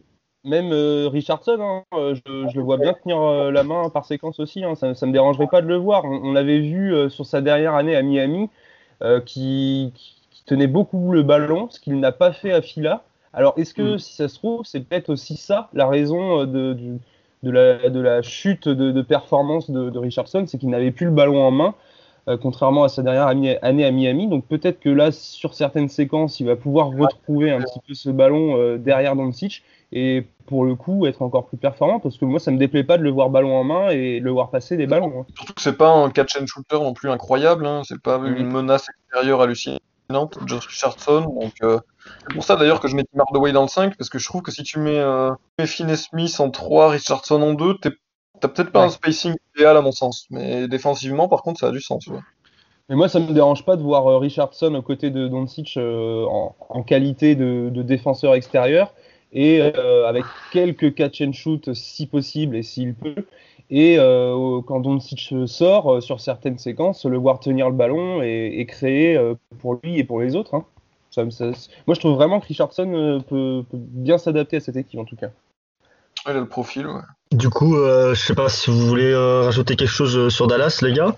même 0.44 0.72
euh, 0.72 1.08
Richardson, 1.08 1.58
hein, 1.60 1.84
euh, 1.94 2.14
je, 2.14 2.48
je, 2.48 2.56
le 2.56 2.62
vois 2.62 2.76
bien 2.76 2.94
tenir 2.94 3.20
euh, 3.20 3.50
la 3.52 3.62
main 3.62 3.88
par 3.90 4.04
séquence 4.04 4.40
aussi. 4.40 4.64
Hein, 4.64 4.74
ça, 4.74 4.94
ça 4.94 5.06
me 5.06 5.12
dérangerait 5.12 5.46
pas 5.46 5.62
de 5.62 5.68
le 5.68 5.76
voir. 5.76 6.04
On, 6.04 6.30
on 6.30 6.32
l'avait 6.32 6.58
vu 6.58 6.94
euh, 6.94 7.08
sur 7.08 7.26
sa 7.26 7.40
dernière 7.40 7.74
année 7.74 7.96
à 7.96 8.02
Miami, 8.02 8.48
qui, 9.26 9.92
qui, 9.94 10.44
tenait 10.46 10.68
beaucoup 10.68 11.12
le 11.12 11.22
ballon, 11.22 11.68
ce 11.70 11.80
qu'il 11.80 11.98
n'a 11.98 12.12
pas 12.12 12.32
fait 12.32 12.52
à 12.52 12.62
Fila. 12.62 13.02
Alors, 13.32 13.54
est-ce 13.56 13.74
que, 13.74 13.94
mm. 13.94 13.98
si 13.98 14.14
ça 14.14 14.28
se 14.28 14.36
trouve, 14.36 14.64
c'est 14.64 14.80
peut-être 14.80 15.08
aussi 15.08 15.36
ça 15.36 15.68
la 15.72 15.88
raison 15.88 16.44
de, 16.44 16.72
de, 16.72 16.98
de, 17.42 17.50
la, 17.50 17.90
de 17.90 18.00
la, 18.00 18.22
chute 18.22 18.68
de, 18.68 19.02
performance 19.02 19.70
de, 19.70 19.98
Richardson, 19.98 20.44
c'est 20.46 20.58
qu'il 20.58 20.70
n'avait 20.70 20.92
plus 20.92 21.06
le 21.06 21.12
ballon 21.12 21.42
en 21.42 21.50
main, 21.50 21.74
contrairement 22.40 22.84
à 22.84 22.88
sa 22.88 23.02
dernière 23.02 23.26
année 23.26 23.58
à 23.60 23.90
Miami. 23.90 24.28
Donc, 24.28 24.46
peut-être 24.46 24.80
que 24.80 24.88
là, 24.88 25.12
sur 25.12 25.54
certaines 25.54 25.88
séquences, 25.88 26.40
il 26.40 26.46
va 26.46 26.56
pouvoir 26.56 26.88
retrouver 26.88 27.50
un 27.50 27.60
petit 27.60 27.80
peu 27.86 27.94
ce 27.94 28.10
ballon 28.10 28.56
euh, 28.56 28.78
derrière 28.78 29.16
Doncic 29.16 29.62
et 29.92 30.26
pour 30.46 30.64
le 30.64 30.74
coup 30.74 31.06
être 31.06 31.22
encore 31.22 31.46
plus 31.46 31.58
performant 31.58 32.00
parce 32.00 32.16
que 32.16 32.24
moi 32.24 32.40
ça 32.40 32.50
me 32.50 32.58
déplaît 32.58 32.82
pas 32.82 32.98
de 32.98 33.02
le 33.02 33.10
voir 33.10 33.30
ballon 33.30 33.54
en 33.56 33.64
main 33.64 33.90
et 33.90 34.20
le 34.20 34.30
voir 34.30 34.50
passer 34.50 34.76
des 34.76 34.86
ballons. 34.86 35.20
Hein. 35.20 35.26
Surtout 35.36 35.52
que 35.52 35.62
c'est 35.62 35.76
pas 35.76 35.90
un 35.90 36.10
catch 36.10 36.36
and 36.40 36.46
shooter 36.46 36.78
non 36.78 36.94
plus 36.94 37.10
incroyable, 37.10 37.66
hein. 37.66 37.82
c'est 37.84 38.00
pas 38.00 38.16
une 38.16 38.50
menace 38.50 38.86
extérieure 38.88 39.42
hallucinante, 39.42 40.38
Josh 40.46 40.66
Richardson. 40.66 41.20
Donc 41.40 41.52
euh, 41.62 41.78
c'est 42.20 42.34
pour 42.34 42.44
ça 42.44 42.56
d'ailleurs 42.56 42.80
que 42.80 42.88
je 42.88 42.96
mets 42.96 43.04
Tim 43.04 43.20
Hardaway 43.20 43.52
dans 43.52 43.62
le 43.62 43.68
5 43.68 43.96
parce 43.96 44.08
que 44.08 44.18
je 44.18 44.26
trouve 44.26 44.42
que 44.42 44.50
si 44.50 44.62
tu 44.62 44.78
mets, 44.78 44.98
euh, 44.98 45.30
Finney 45.64 45.96
Smith 45.96 46.34
en 46.40 46.50
3, 46.50 46.88
Richardson 46.90 47.40
en 47.42 47.52
2, 47.52 47.78
t'as 48.42 48.48
peut-être 48.48 48.72
pas 48.72 48.80
ouais. 48.80 48.86
un 48.86 48.90
spacing 48.90 49.34
idéal 49.54 49.76
à 49.76 49.80
mon 49.80 49.92
sens, 49.92 50.26
mais 50.30 50.68
défensivement 50.68 51.28
par 51.28 51.42
contre 51.42 51.60
ça 51.60 51.68
a 51.68 51.70
du 51.70 51.80
sens. 51.80 52.06
Ouais. 52.08 52.18
Mais 52.88 52.96
moi, 52.96 53.08
ça 53.08 53.20
me 53.20 53.32
dérange 53.32 53.64
pas 53.64 53.76
de 53.76 53.82
voir 53.82 54.06
euh, 54.06 54.18
Richardson 54.18 54.74
aux 54.74 54.82
côtés 54.82 55.10
de 55.10 55.28
Doncic 55.28 55.76
euh, 55.76 56.26
en, 56.26 56.54
en, 56.68 56.82
qualité 56.82 57.36
de, 57.36 57.70
de, 57.72 57.82
défenseur 57.82 58.34
extérieur 58.34 58.92
et 59.32 59.60
euh, 59.62 60.06
avec 60.06 60.24
quelques 60.52 60.94
catch 60.94 61.22
and 61.22 61.32
shoot 61.32 61.72
si 61.72 62.06
possible 62.06 62.56
et 62.56 62.62
s'il 62.62 62.94
peut. 62.94 63.24
Et 63.70 63.96
euh, 63.98 64.60
quand 64.66 64.80
Doncic 64.80 65.32
sort 65.46 66.02
sur 66.02 66.20
certaines 66.20 66.58
séquences, 66.58 67.06
le 67.06 67.16
voir 67.16 67.40
tenir 67.40 67.70
le 67.70 67.76
ballon 67.76 68.20
et, 68.22 68.56
et 68.58 68.66
créer 68.66 69.18
pour 69.60 69.78
lui 69.82 69.98
et 69.98 70.04
pour 70.04 70.20
les 70.20 70.36
autres. 70.36 70.54
Hein. 70.54 70.66
Ça, 71.10 71.30
ça, 71.30 71.46
moi, 71.86 71.94
je 71.94 72.00
trouve 72.00 72.14
vraiment 72.14 72.40
que 72.40 72.46
Richardson 72.46 73.22
peut, 73.26 73.64
peut 73.70 73.78
bien 73.78 74.18
s'adapter 74.18 74.56
à 74.56 74.60
cette 74.60 74.76
équipe 74.76 75.00
en 75.00 75.04
tout 75.04 75.16
cas. 75.16 75.30
Il 76.26 76.32
a 76.32 76.34
le 76.34 76.46
profil, 76.46 76.86
ouais. 76.86 77.00
Du 77.32 77.48
coup, 77.48 77.76
je 77.76 78.14
sais 78.14 78.34
pas 78.34 78.48
si 78.48 78.70
vous 78.70 78.86
voulez 78.86 79.14
rajouter 79.14 79.76
quelque 79.76 79.88
chose 79.88 80.28
sur 80.28 80.46
Dallas, 80.46 80.80
les 80.82 80.92
gars. 80.92 81.14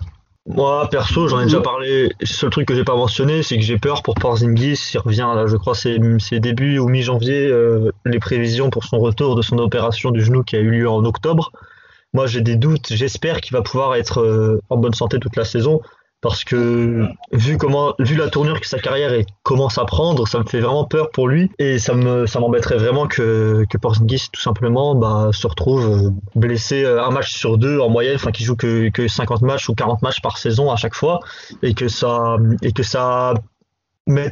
Moi, 0.47 0.87
perso, 0.91 1.27
j'en 1.27 1.39
ai 1.39 1.45
déjà 1.45 1.59
parlé. 1.59 2.11
Le 2.19 2.25
seul 2.25 2.51
truc 2.51 2.67
que 2.67 2.75
j'ai 2.75 2.83
pas 2.83 2.95
mentionné, 2.95 3.41
c'est 3.41 3.57
que 3.57 3.63
j'ai 3.63 3.79
peur 3.79 4.03
pour 4.03 4.13
Porzingis. 4.13 4.91
Il 4.93 4.99
revient 4.99 5.27
là, 5.35 5.47
je 5.47 5.57
crois, 5.57 5.73
c'est 5.73 5.97
début 6.39 6.77
ou 6.77 6.87
mi-janvier, 6.87 7.47
euh, 7.47 7.91
les 8.05 8.19
prévisions 8.19 8.69
pour 8.69 8.83
son 8.83 8.99
retour 8.99 9.35
de 9.35 9.41
son 9.41 9.57
opération 9.57 10.11
du 10.11 10.21
genou 10.21 10.43
qui 10.43 10.55
a 10.55 10.59
eu 10.59 10.69
lieu 10.69 10.89
en 10.89 11.03
octobre. 11.03 11.51
Moi, 12.13 12.27
j'ai 12.27 12.41
des 12.41 12.57
doutes. 12.57 12.93
J'espère 12.93 13.41
qu'il 13.41 13.53
va 13.53 13.63
pouvoir 13.63 13.95
être 13.95 14.21
euh, 14.21 14.61
en 14.69 14.77
bonne 14.77 14.93
santé 14.93 15.19
toute 15.19 15.35
la 15.35 15.45
saison 15.45 15.81
parce 16.21 16.43
que 16.43 17.05
vu 17.31 17.57
comment 17.57 17.93
vu 17.99 18.15
la 18.15 18.29
tournure 18.29 18.59
que 18.59 18.67
sa 18.67 18.79
carrière 18.79 19.11
commence 19.43 19.77
à 19.77 19.85
prendre, 19.85 20.27
ça 20.27 20.39
me 20.39 20.43
fait 20.45 20.59
vraiment 20.59 20.85
peur 20.85 21.11
pour 21.11 21.27
lui 21.27 21.51
et 21.59 21.77
ça 21.77 21.93
me 21.93 22.25
ça 22.25 22.39
m'embêterait 22.39 22.77
vraiment 22.77 23.07
que 23.07 23.65
que 23.69 23.77
Porzingis 23.77 24.29
tout 24.31 24.41
simplement 24.41 24.95
bah, 24.95 25.29
se 25.31 25.45
retrouve 25.45 26.11
blessé 26.33 26.83
euh, 26.83 27.03
un 27.03 27.11
match 27.11 27.31
sur 27.31 27.57
deux 27.57 27.79
en 27.79 27.89
moyenne, 27.89 28.15
enfin 28.15 28.31
qu'il 28.31 28.45
joue 28.45 28.55
que 28.55 28.89
que 28.89 29.07
50 29.07 29.43
matchs 29.43 29.69
ou 29.69 29.75
40 29.75 30.01
matchs 30.01 30.21
par 30.21 30.37
saison 30.37 30.71
à 30.71 30.77
chaque 30.77 30.95
fois 30.95 31.19
et 31.61 31.73
que 31.73 31.87
ça 31.87 32.37
et 32.63 32.71
que 32.71 32.83
ça 32.83 33.35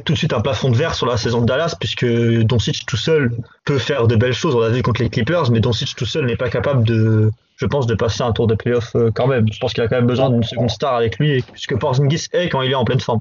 tout 0.04 0.12
de 0.12 0.18
suite 0.18 0.32
un 0.32 0.40
plafond 0.40 0.70
de 0.70 0.76
verre 0.76 0.94
sur 0.94 1.06
la 1.06 1.16
saison 1.16 1.40
de 1.40 1.46
Dallas 1.46 1.76
puisque 1.78 2.06
Doncic 2.06 2.86
tout 2.86 2.96
seul 2.96 3.36
peut 3.64 3.78
faire 3.78 4.06
de 4.06 4.16
belles 4.16 4.32
choses. 4.32 4.54
On 4.54 4.60
l'a 4.60 4.68
vu 4.68 4.82
contre 4.82 5.02
les 5.02 5.10
Clippers, 5.10 5.50
mais 5.50 5.60
Doncic 5.60 5.96
tout 5.96 6.06
seul 6.06 6.26
n'est 6.26 6.36
pas 6.36 6.48
capable 6.48 6.84
de, 6.84 7.30
je 7.56 7.66
pense, 7.66 7.86
de 7.86 7.94
passer 7.94 8.22
un 8.22 8.32
tour 8.32 8.46
de 8.46 8.54
playoff 8.54 8.94
euh, 8.96 9.10
quand 9.14 9.26
même. 9.26 9.46
Je 9.52 9.58
pense 9.58 9.72
qu'il 9.72 9.82
a 9.82 9.88
quand 9.88 9.96
même 9.96 10.06
besoin 10.06 10.30
d'une 10.30 10.42
seconde 10.42 10.70
star 10.70 10.94
avec 10.94 11.18
lui, 11.18 11.42
puisque 11.52 11.78
Porzingis 11.78 12.26
est 12.32 12.48
quand 12.48 12.62
il 12.62 12.72
est 12.72 12.76
en 12.76 12.84
pleine 12.84 13.00
forme. 13.00 13.20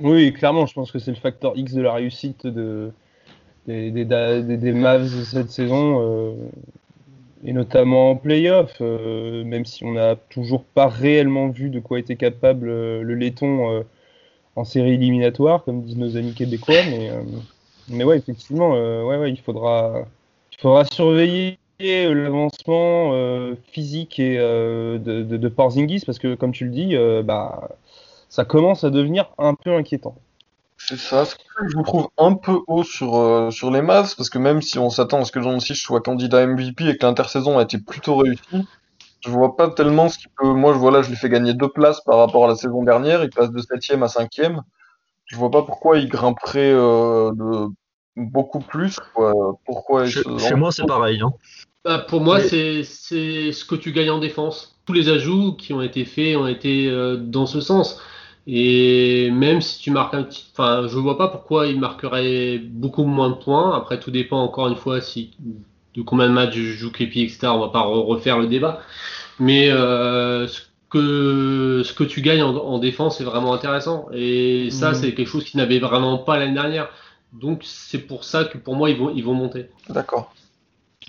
Oui, 0.00 0.32
clairement, 0.32 0.66
je 0.66 0.74
pense 0.74 0.92
que 0.92 0.98
c'est 0.98 1.10
le 1.10 1.16
facteur 1.16 1.52
X 1.56 1.72
de 1.72 1.82
la 1.82 1.94
réussite 1.94 2.46
de, 2.46 2.92
des, 3.66 3.90
des, 3.90 4.04
des, 4.04 4.72
Mavs 4.72 5.24
cette 5.24 5.50
saison, 5.50 6.00
euh, 6.00 6.34
et 7.44 7.52
notamment 7.52 8.10
en 8.10 8.16
playoff, 8.16 8.76
euh, 8.80 9.42
même 9.44 9.64
si 9.64 9.84
on 9.84 9.92
n'a 9.92 10.14
toujours 10.14 10.64
pas 10.64 10.86
réellement 10.86 11.48
vu 11.48 11.70
de 11.70 11.80
quoi 11.80 11.98
était 11.98 12.16
capable 12.16 12.66
le 12.66 13.14
laiton 13.14 13.84
en 14.54 14.64
série 14.64 14.92
éliminatoire, 14.94 15.64
comme 15.64 15.82
disent 15.82 15.96
nos 15.96 16.16
amis 16.16 16.34
québécois. 16.34 16.82
Mais, 16.90 17.10
mais 17.88 18.04
ouais, 18.04 18.18
effectivement, 18.18 18.72
ouais, 18.72 19.16
ouais, 19.16 19.30
il 19.30 19.40
faudra, 19.40 20.04
il 20.52 20.60
faudra 20.60 20.84
surveiller 20.84 21.58
l'avancement 21.78 23.12
euh, 23.12 23.54
physique 23.72 24.18
et 24.18 24.36
de, 24.38 24.98
de, 24.98 25.36
de, 25.36 25.48
Porzingis 25.48 26.02
parce 26.04 26.18
que, 26.18 26.34
comme 26.34 26.52
tu 26.52 26.64
le 26.64 26.70
dis, 26.70 26.96
bah, 27.24 27.70
ça 28.28 28.44
commence 28.44 28.84
à 28.84 28.90
devenir 28.90 29.30
un 29.38 29.54
peu 29.54 29.74
inquiétant. 29.74 30.16
C'est 30.78 30.98
ça, 30.98 31.24
je 31.68 31.76
vous 31.76 31.82
trouve 31.82 32.08
un 32.18 32.34
peu 32.34 32.60
haut 32.66 32.84
sur, 32.84 33.16
euh, 33.16 33.50
sur 33.50 33.70
les 33.70 33.82
Mavs, 33.82 34.14
parce 34.14 34.28
que 34.28 34.38
même 34.38 34.60
si 34.60 34.78
on 34.78 34.90
s'attend 34.90 35.20
à 35.20 35.24
ce 35.24 35.32
que 35.32 35.40
John 35.40 35.58
Sich 35.58 35.80
soit 35.80 36.00
candidat 36.00 36.46
MVP 36.46 36.88
et 36.88 36.96
que 36.96 37.06
l'intersaison 37.06 37.58
a 37.58 37.62
été 37.62 37.78
plutôt 37.78 38.16
réussie, 38.16 38.68
je 39.20 39.30
vois 39.30 39.56
pas 39.56 39.70
tellement 39.70 40.08
ce 40.08 40.18
qui 40.18 40.28
peut. 40.28 40.52
Moi, 40.52 40.74
je 40.74 40.78
vois 40.78 40.90
là, 40.90 41.02
je 41.02 41.08
lui 41.08 41.16
fais 41.16 41.30
gagner 41.30 41.54
deux 41.54 41.70
places 41.70 42.02
par 42.02 42.18
rapport 42.18 42.44
à 42.44 42.48
la 42.48 42.56
saison 42.56 42.82
dernière. 42.82 43.24
Il 43.24 43.30
passe 43.30 43.50
de 43.50 43.58
7 43.58 44.02
à 44.02 44.08
5 44.08 44.28
Je 45.24 45.36
vois 45.36 45.50
pas 45.50 45.62
pourquoi 45.62 45.98
il 45.98 46.08
grimperait 46.08 46.72
euh, 46.72 47.32
de 47.32 47.68
beaucoup 48.16 48.60
plus. 48.60 49.00
Quoi. 49.14 49.58
Pourquoi 49.64 50.06
Chez, 50.06 50.22
chez 50.38 50.54
moi, 50.54 50.70
c'est 50.70 50.86
pareil. 50.86 51.20
Hein. 51.22 51.32
Bah, 51.86 51.98
pour 52.00 52.20
moi, 52.20 52.40
c'est 52.40 52.82
ce 52.82 53.64
que 53.64 53.76
tu 53.76 53.92
gagnes 53.92 54.10
en 54.10 54.18
défense. 54.18 54.76
Tous 54.86 54.92
les 54.92 55.08
ajouts 55.08 55.52
qui 55.54 55.72
ont 55.72 55.82
été 55.82 56.04
faits 56.04 56.36
ont 56.36 56.48
été 56.48 56.88
euh, 56.88 57.16
dans 57.16 57.46
ce 57.46 57.60
sens. 57.60 58.00
Et 58.48 59.30
même 59.30 59.60
si 59.60 59.78
tu 59.80 59.90
marques 59.92 60.14
un 60.14 60.24
petit, 60.24 60.46
enfin, 60.52 60.86
je 60.88 60.98
vois 60.98 61.16
pas 61.16 61.28
pourquoi 61.28 61.66
il 61.68 61.78
marquerait 61.78 62.58
beaucoup 62.58 63.04
moins 63.04 63.30
de 63.30 63.34
points. 63.36 63.76
Après, 63.76 64.00
tout 64.00 64.10
dépend 64.10 64.40
encore 64.42 64.66
une 64.68 64.76
fois 64.76 65.00
si 65.00 65.30
de 65.94 66.02
combien 66.02 66.28
de 66.28 66.32
matchs 66.32 66.54
je 66.54 66.72
joue 66.72 66.90
Crépi, 66.90 67.22
etc. 67.22 67.48
On 67.48 67.60
va 67.60 67.68
pas 67.68 67.82
refaire 67.82 68.38
le 68.38 68.48
débat. 68.48 68.80
Mais 69.38 69.70
euh, 69.70 70.48
ce 70.48 70.62
que 70.90 71.82
ce 71.84 71.92
que 71.92 72.04
tu 72.04 72.20
gagnes 72.20 72.42
en, 72.42 72.56
en 72.56 72.78
défense 72.78 73.20
est 73.20 73.24
vraiment 73.24 73.52
intéressant. 73.54 74.08
Et 74.12 74.70
ça, 74.70 74.90
Mhm. 74.90 74.94
c'est 74.94 75.14
quelque 75.14 75.28
chose 75.28 75.44
qu'ils 75.44 75.58
n'avaient 75.58 75.78
vraiment 75.80 76.18
pas 76.18 76.36
l'année 76.38 76.54
dernière. 76.54 76.88
Donc 77.32 77.62
c'est 77.64 77.98
pour 78.06 78.24
ça 78.24 78.44
que 78.44 78.58
pour 78.58 78.76
moi, 78.76 78.90
ils 78.90 78.96
vont, 78.96 79.10
ils 79.14 79.24
vont 79.24 79.34
monter. 79.34 79.66
D'accord. 79.88 80.32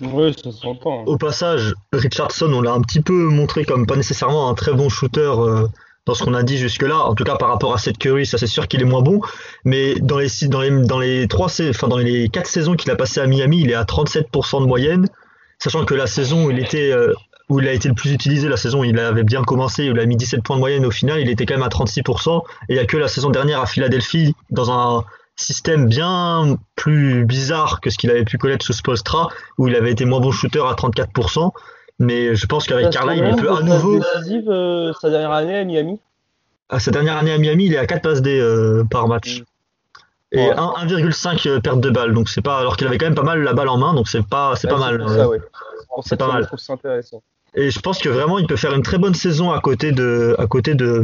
Ouais, 0.00 0.32
ça 0.32 0.52
s'entend. 0.52 1.04
Au 1.04 1.16
passage, 1.16 1.74
Richardson, 1.92 2.52
on 2.52 2.60
l'a 2.60 2.72
un 2.72 2.80
petit 2.80 3.00
peu 3.00 3.12
montré 3.12 3.64
comme 3.64 3.86
pas 3.86 3.96
nécessairement 3.96 4.48
un 4.48 4.54
très 4.54 4.72
bon 4.72 4.88
shooter 4.88 5.32
euh, 5.38 5.66
dans 6.06 6.14
ce 6.14 6.22
qu'on 6.24 6.34
a 6.34 6.44
dit 6.44 6.56
jusque-là. 6.56 6.98
En 6.98 7.14
tout 7.14 7.24
cas, 7.24 7.36
par 7.36 7.48
rapport 7.48 7.74
à 7.74 7.78
Seth 7.78 7.98
Curry, 7.98 8.24
ça 8.24 8.38
c'est 8.38 8.46
sûr 8.46 8.68
qu'il 8.68 8.80
est 8.80 8.84
moins 8.84 9.02
bon. 9.02 9.20
Mais 9.64 9.96
dans 9.96 10.18
les 10.18 10.28
dans 10.48 10.62
dans 10.86 11.00
les 11.00 11.26
enfin 11.34 11.88
dans 11.88 11.98
les 11.98 12.28
quatre 12.28 12.46
saisons 12.46 12.74
qu'il 12.74 12.90
a 12.92 12.96
passé 12.96 13.20
à 13.20 13.26
Miami, 13.26 13.62
il 13.62 13.70
est 13.70 13.74
à 13.74 13.82
37% 13.82 14.60
de 14.60 14.66
moyenne, 14.66 15.08
sachant 15.58 15.84
que 15.84 15.94
la 15.94 16.06
saison 16.06 16.46
où 16.46 16.50
il 16.52 16.60
était 16.60 16.92
euh, 16.92 17.12
où 17.48 17.58
il 17.58 17.66
a 17.66 17.72
été 17.72 17.88
le 17.88 17.94
plus 17.94 18.12
utilisé, 18.12 18.48
la 18.48 18.56
saison 18.56 18.80
où 18.80 18.84
il 18.84 18.98
avait 19.00 19.24
bien 19.24 19.42
commencé, 19.42 19.90
où 19.90 19.94
il 19.94 20.00
a 20.00 20.06
mis 20.06 20.16
17 20.16 20.42
points 20.42 20.56
de 20.56 20.60
moyenne 20.60 20.86
au 20.86 20.90
final, 20.92 21.20
il 21.20 21.28
était 21.28 21.44
quand 21.44 21.54
même 21.54 21.62
à 21.62 21.68
36%. 21.68 22.42
Et 22.68 22.74
il 22.74 22.76
y 22.76 22.78
a 22.78 22.84
que 22.84 22.96
la 22.96 23.08
saison 23.08 23.30
dernière 23.30 23.60
à 23.60 23.66
Philadelphie, 23.66 24.34
dans 24.50 24.70
un 24.70 25.04
système 25.38 25.86
bien 25.86 26.56
plus 26.76 27.24
bizarre 27.24 27.80
que 27.80 27.90
ce 27.90 27.96
qu'il 27.98 28.10
avait 28.10 28.24
pu 28.24 28.38
connaître 28.38 28.64
sous 28.64 28.72
Spolstra, 28.72 29.28
où 29.56 29.68
il 29.68 29.74
avait 29.76 29.92
été 29.92 30.04
moins 30.04 30.20
bon 30.20 30.30
shooter 30.32 30.60
à 30.60 30.74
34%. 30.74 31.52
Mais 32.00 32.34
je 32.36 32.46
pense 32.46 32.66
qu'avec 32.66 32.90
Carlisle, 32.90 33.24
le 33.24 33.30
il 33.30 33.36
peut 33.36 33.50
à 33.50 33.62
nouveau. 33.62 34.00
euh, 34.50 34.92
sa 35.00 35.10
dernière 35.10 35.32
année 35.32 35.56
à 35.56 35.64
Miami. 35.64 35.98
À 36.68 36.78
sa 36.80 36.90
dernière 36.90 37.16
année 37.16 37.32
à 37.32 37.38
Miami, 37.38 37.66
il 37.66 37.74
est 37.74 37.78
à 37.78 37.86
4 37.86 38.02
passes 38.02 38.22
D 38.22 38.38
euh, 38.38 38.84
par 38.84 39.08
match. 39.08 39.42
Et 40.30 40.38
Ouais. 40.38 40.52
un- 40.56 40.74
1,5 40.86 41.60
perte 41.60 41.80
de 41.80 41.90
balle. 41.90 42.12
Donc 42.14 42.28
c'est 42.28 42.42
pas. 42.42 42.58
Alors 42.58 42.76
qu'il 42.76 42.86
avait 42.86 42.98
quand 42.98 43.06
même 43.06 43.14
pas 43.14 43.22
mal 43.22 43.42
la 43.42 43.54
balle 43.54 43.68
en 43.68 43.78
main, 43.78 43.94
donc 43.94 44.08
c'est 44.08 44.22
pas, 44.26 44.54
c'est 44.56 44.68
pas 44.68 44.76
mal. 44.78 45.00
euh. 45.00 45.26
ouais. 45.26 45.40
C'est 46.04 46.16
pas 46.18 46.28
mal. 46.28 46.42
Je 46.42 46.46
trouve 46.48 46.58
ça 46.58 46.74
intéressant. 46.74 47.22
Et 47.58 47.72
je 47.72 47.80
pense 47.80 47.98
que 47.98 48.08
vraiment, 48.08 48.38
il 48.38 48.46
peut 48.46 48.54
faire 48.54 48.72
une 48.72 48.84
très 48.84 48.98
bonne 48.98 49.14
saison 49.14 49.50
à 49.50 49.58
côté 49.58 49.90
de, 49.90 50.36
à 50.38 50.46
côté 50.46 50.76
de 50.76 51.02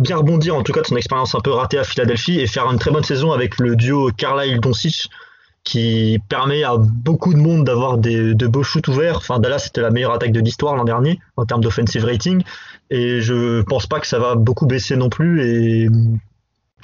bien 0.00 0.16
rebondir 0.16 0.56
en 0.56 0.64
tout 0.64 0.72
cas 0.72 0.80
de 0.80 0.86
son 0.88 0.96
expérience 0.96 1.36
un 1.36 1.40
peu 1.40 1.52
ratée 1.52 1.78
à 1.78 1.84
Philadelphie 1.84 2.40
et 2.40 2.48
faire 2.48 2.68
une 2.72 2.78
très 2.80 2.90
bonne 2.90 3.04
saison 3.04 3.30
avec 3.30 3.60
le 3.60 3.76
duo 3.76 4.10
Carlisle-Doncic 4.10 5.08
qui 5.62 6.18
permet 6.28 6.64
à 6.64 6.74
beaucoup 6.76 7.32
de 7.32 7.38
monde 7.38 7.62
d'avoir 7.62 7.98
de 7.98 8.46
beaux 8.48 8.64
shoots 8.64 8.88
ouverts. 8.88 9.18
Enfin, 9.18 9.38
Dallas 9.38 9.60
c'était 9.60 9.80
la 9.80 9.90
meilleure 9.90 10.12
attaque 10.12 10.32
de 10.32 10.40
l'histoire 10.40 10.74
l'an 10.74 10.82
dernier 10.82 11.20
en 11.36 11.46
termes 11.46 11.60
d'offensive 11.60 12.04
rating 12.04 12.42
et 12.90 13.20
je 13.20 13.62
pense 13.62 13.86
pas 13.86 14.00
que 14.00 14.08
ça 14.08 14.18
va 14.18 14.34
beaucoup 14.34 14.66
baisser 14.66 14.96
non 14.96 15.08
plus 15.08 15.40
et 15.46 15.88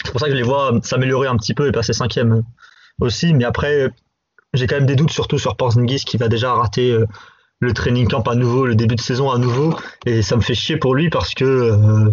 c'est 0.05 0.13
pour 0.13 0.21
ça 0.21 0.27
que 0.27 0.33
je 0.33 0.37
les 0.37 0.45
vois 0.45 0.79
s'améliorer 0.85 1.27
un 1.27 1.37
petit 1.37 1.55
peu 1.55 1.67
et 1.67 1.73
passer 1.73 1.93
cinquième 1.93 2.45
aussi. 3.01 3.35
Mais 3.35 3.45
après, 3.45 3.91
j'ai 4.55 4.69
quand 4.69 4.77
même 4.77 4.87
des 4.87 4.95
doutes 4.95 5.11
surtout 5.11 5.39
sur 5.39 5.57
Porzingis 5.57 6.05
qui 6.05 6.19
va 6.19 6.29
déjà 6.29 6.53
rater 6.53 6.93
euh, 6.93 7.05
le 7.61 7.73
training 7.73 8.07
camp 8.09 8.23
à 8.23 8.35
nouveau, 8.35 8.67
le 8.67 8.75
début 8.75 8.95
de 8.95 9.01
saison 9.01 9.31
à 9.31 9.39
nouveau, 9.39 9.75
et 10.07 10.23
ça 10.23 10.37
me 10.37 10.41
fait 10.41 10.55
chier 10.55 10.77
pour 10.77 10.95
lui 10.95 11.11
parce 11.11 11.35
que, 11.35 11.45
euh, 11.45 12.11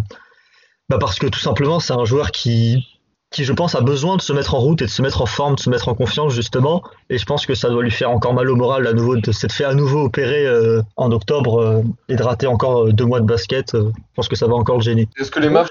bah 0.88 0.98
parce 0.98 1.18
que 1.18 1.26
tout 1.26 1.38
simplement 1.40 1.80
c'est 1.80 1.92
un 1.92 2.04
joueur 2.04 2.30
qui, 2.30 2.84
qui 3.30 3.44
je 3.44 3.52
pense 3.52 3.74
a 3.74 3.80
besoin 3.80 4.16
de 4.16 4.22
se 4.22 4.32
mettre 4.32 4.54
en 4.54 4.58
route 4.60 4.82
et 4.82 4.86
de 4.86 4.90
se 4.90 5.02
mettre 5.02 5.22
en 5.22 5.26
forme, 5.26 5.54
de 5.54 5.60
se 5.60 5.70
mettre 5.70 5.88
en 5.88 5.94
confiance 5.94 6.32
justement, 6.32 6.82
et 7.10 7.18
je 7.18 7.24
pense 7.26 7.46
que 7.46 7.54
ça 7.54 7.68
doit 7.68 7.82
lui 7.82 7.90
faire 7.90 8.10
encore 8.10 8.34
mal 8.34 8.50
au 8.50 8.56
moral 8.56 8.86
à 8.86 8.92
nouveau 8.92 9.16
de 9.16 9.32
s'être 9.32 9.52
fait 9.52 9.64
à 9.64 9.74
nouveau 9.74 10.04
opérer 10.04 10.46
euh, 10.46 10.82
en 10.96 11.12
octobre 11.12 11.60
euh, 11.60 11.82
et 12.08 12.16
de 12.16 12.22
rater 12.22 12.46
encore 12.46 12.86
euh, 12.86 12.92
deux 12.92 13.04
mois 13.04 13.20
de 13.20 13.26
basket. 13.26 13.74
euh, 13.74 13.90
je 13.94 14.02
pense 14.14 14.28
que 14.28 14.36
ça 14.36 14.46
va 14.46 14.54
encore 14.54 14.76
le 14.76 14.82
gêner. 14.82 15.08
Est-ce 15.18 15.30
que 15.30 15.40
les 15.40 15.50
Mavs 15.50 15.68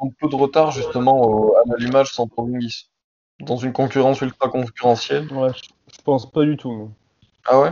ont 0.00 0.08
un 0.08 0.12
peu 0.20 0.28
de 0.28 0.34
retard 0.36 0.70
justement 0.70 1.20
au- 1.22 1.54
à 1.56 1.62
l'allumage 1.66 2.12
sans 2.12 2.26
Porzingis 2.26 2.88
dans 3.40 3.56
une 3.56 3.72
concurrence 3.72 4.20
ultra 4.20 4.48
concurrentielle? 4.48 5.32
Ouais, 5.32 5.50
je, 5.54 6.02
pense 6.04 6.30
pas 6.30 6.44
du 6.44 6.56
tout. 6.56 6.90
Ah 7.46 7.60
ouais? 7.60 7.70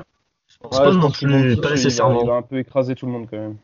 Pense 0.61 0.79
pas 0.79 0.91
je 0.91 0.97
non 0.97 1.01
pense 1.03 1.19
qu'ils 1.19 1.29
vont 1.29 1.41
plus, 1.41 1.55
tous- 1.55 1.61
pas 1.61 1.69
il 1.69 1.71
va- 1.71 1.77
nécessairement. 1.77 2.21
Il 2.23 2.27
va 2.29 2.35
un 2.35 2.43
peu 2.43 2.59
écraser 2.59 2.95
tout 2.95 3.07
le 3.07 3.13
monde 3.13 3.27
quand 3.31 3.37
même. 3.39 3.57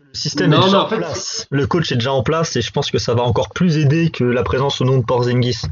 Le 0.00 0.14
système 0.18 0.50
Non, 0.50 0.60
est 0.60 0.64
déjà 0.64 0.80
en 0.80 0.84
en 0.84 0.88
fait, 0.88 0.96
place. 0.96 1.46
Le 1.50 1.66
coach 1.66 1.90
est 1.92 1.96
déjà 1.96 2.12
en 2.12 2.22
place 2.22 2.56
et 2.56 2.62
je 2.62 2.70
pense 2.70 2.90
que 2.90 2.98
ça 2.98 3.14
va 3.14 3.22
encore 3.22 3.50
plus 3.50 3.78
aider 3.78 4.10
que 4.10 4.24
la 4.24 4.42
présence 4.42 4.80
ou 4.80 4.84
non 4.84 4.98
de 4.98 5.04
Porzingis. 5.04 5.62